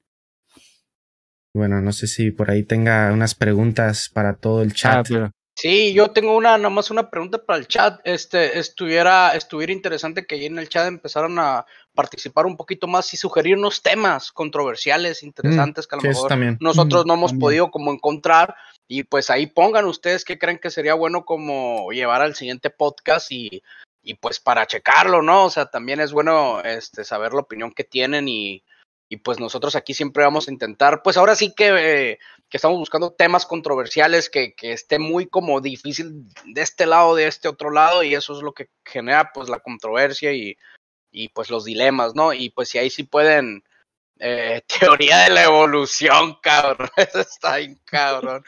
Bueno, 1.54 1.82
no 1.82 1.92
sé 1.92 2.08
si 2.08 2.32
por 2.32 2.52
ahí 2.52 2.64
tenga 2.64 3.12
unas 3.12 3.36
preguntas 3.36 4.10
para 4.14 4.36
todo 4.36 4.62
el 4.62 4.74
chat. 4.74 4.98
Ah, 4.98 5.04
pero- 5.08 5.32
Sí, 5.62 5.94
yo 5.94 6.12
tengo 6.12 6.38
una, 6.38 6.58
nomás 6.58 6.90
una 6.90 7.10
pregunta 7.10 7.38
para 7.44 7.60
el 7.60 7.68
chat. 7.68 8.00
Este, 8.06 8.60
estuviera, 8.60 9.36
estuviera 9.36 9.74
interesante 9.74 10.26
que 10.26 10.36
ahí 10.36 10.46
en 10.46 10.58
el 10.58 10.70
chat 10.70 10.88
empezaran 10.88 11.38
a 11.38 11.66
participar 11.94 12.46
un 12.46 12.56
poquito 12.56 12.88
más 12.88 13.14
y 13.14 13.18
sugerirnos 13.18 13.82
temas 13.82 14.32
controversiales, 14.32 15.22
interesantes 15.22 15.86
que 15.86 15.96
a 15.96 15.98
lo 15.98 16.04
eso 16.04 16.10
mejor 16.12 16.30
también. 16.30 16.58
nosotros 16.62 17.04
Mm, 17.04 17.08
no 17.10 17.14
hemos 17.16 17.32
también. 17.32 17.42
podido 17.42 17.72
como 17.72 17.92
encontrar. 17.92 18.56
Y 18.88 19.04
pues 19.04 19.30
ahí 19.30 19.48
pongan 19.48 19.86
ustedes 19.86 20.24
qué 20.24 20.40
creen 20.40 20.60
que 20.60 20.70
sería 20.70 20.94
bueno 20.94 21.26
como 21.26 21.92
llevar 21.92 22.22
al 22.22 22.36
siguiente 22.36 22.70
podcast 22.70 23.30
y, 23.32 23.62
y 24.02 24.14
pues 24.14 24.40
para 24.40 24.66
checarlo, 24.66 25.22
¿no? 25.22 25.44
O 25.44 25.50
sea, 25.50 25.66
también 25.66 26.00
es 26.00 26.14
bueno 26.14 26.62
este, 26.64 27.04
saber 27.04 27.34
la 27.34 27.42
opinión 27.42 27.74
que 27.74 27.84
tienen 27.84 28.30
y, 28.30 28.64
y 29.10 29.18
pues 29.18 29.40
nosotros 29.40 29.76
aquí 29.76 29.96
siempre 29.96 30.24
vamos 30.24 30.48
a 30.48 30.52
intentar, 30.52 31.02
pues 31.02 31.18
ahora 31.18 31.36
sí 31.36 31.52
que, 31.54 32.12
eh, 32.12 32.20
que 32.48 32.58
estamos 32.58 32.78
buscando 32.78 33.12
temas 33.12 33.48
controversiales 33.48 34.30
que, 34.30 34.54
que 34.54 34.72
esté 34.72 35.00
muy 35.00 35.26
como 35.26 35.62
difícil 35.62 36.28
de 36.46 36.62
este 36.62 36.86
lado, 36.86 37.16
de 37.16 37.26
este 37.28 37.48
otro 37.48 37.72
lado 37.72 38.04
y 38.04 38.14
eso 38.14 38.38
es 38.38 38.44
lo 38.44 38.54
que 38.54 38.70
genera 38.86 39.32
pues 39.34 39.50
la 39.50 39.60
controversia 39.60 40.32
y, 40.32 40.56
y 41.12 41.30
pues 41.30 41.50
los 41.50 41.66
dilemas, 41.66 42.14
¿no? 42.14 42.34
Y 42.34 42.52
pues 42.52 42.70
si 42.70 42.78
ahí 42.78 42.92
sí 42.92 43.02
pueden, 43.02 43.64
eh, 44.20 44.62
teoría 44.80 45.18
de 45.20 45.32
la 45.32 45.44
evolución, 45.44 46.38
cabrón, 46.40 46.90
eso 46.98 47.20
está 47.22 47.58
bien 47.58 47.80
cabrón. 47.86 48.44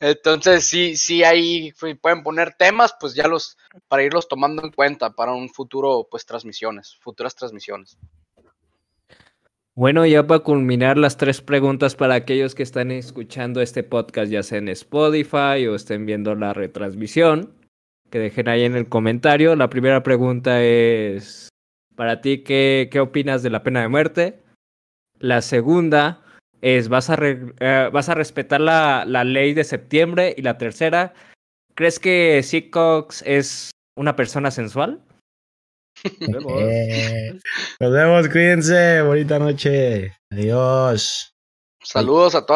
Entonces 0.00 0.66
sí, 0.66 0.96
sí 0.96 1.24
ahí 1.24 1.72
pueden 2.00 2.22
poner 2.22 2.54
temas, 2.54 2.94
pues 2.98 3.14
ya 3.14 3.28
los, 3.28 3.58
para 3.86 4.02
irlos 4.02 4.28
tomando 4.28 4.62
en 4.62 4.72
cuenta 4.72 5.10
para 5.10 5.32
un 5.32 5.50
futuro, 5.50 6.08
pues 6.10 6.24
transmisiones, 6.24 6.96
futuras 7.00 7.34
transmisiones. 7.34 7.98
Bueno, 9.78 10.06
ya 10.06 10.26
para 10.26 10.40
culminar 10.40 10.96
las 10.96 11.18
tres 11.18 11.42
preguntas 11.42 11.94
para 11.94 12.14
aquellos 12.14 12.54
que 12.54 12.62
están 12.62 12.90
escuchando 12.90 13.60
este 13.60 13.82
podcast, 13.82 14.32
ya 14.32 14.42
sea 14.42 14.56
en 14.56 14.70
Spotify 14.70 15.66
o 15.66 15.74
estén 15.74 16.06
viendo 16.06 16.34
la 16.34 16.54
retransmisión, 16.54 17.52
que 18.10 18.18
dejen 18.18 18.48
ahí 18.48 18.64
en 18.64 18.74
el 18.74 18.88
comentario. 18.88 19.54
La 19.54 19.68
primera 19.68 20.02
pregunta 20.02 20.62
es, 20.62 21.50
para 21.94 22.22
ti, 22.22 22.38
¿qué, 22.38 22.88
qué 22.90 23.00
opinas 23.00 23.42
de 23.42 23.50
la 23.50 23.62
pena 23.62 23.82
de 23.82 23.88
muerte? 23.88 24.40
La 25.18 25.42
segunda 25.42 26.22
es, 26.62 26.88
¿vas 26.88 27.10
a, 27.10 27.18
eh, 27.20 27.90
¿vas 27.92 28.08
a 28.08 28.14
respetar 28.14 28.62
la, 28.62 29.04
la 29.06 29.24
ley 29.24 29.52
de 29.52 29.64
septiembre? 29.64 30.34
Y 30.38 30.40
la 30.40 30.56
tercera, 30.56 31.12
¿crees 31.74 32.00
que 32.00 32.42
Seacox 32.42 33.22
es 33.26 33.72
una 33.94 34.16
persona 34.16 34.50
sensual? 34.50 35.02
Nos 36.28 36.44
vemos. 36.44 36.62
Eh, 36.62 37.38
nos 37.80 37.92
vemos, 37.92 38.28
cuídense, 38.28 39.02
bonita 39.02 39.38
noche. 39.38 40.12
Adiós. 40.30 41.32
Saludos 41.82 42.34
a 42.34 42.42
todos. 42.42 42.44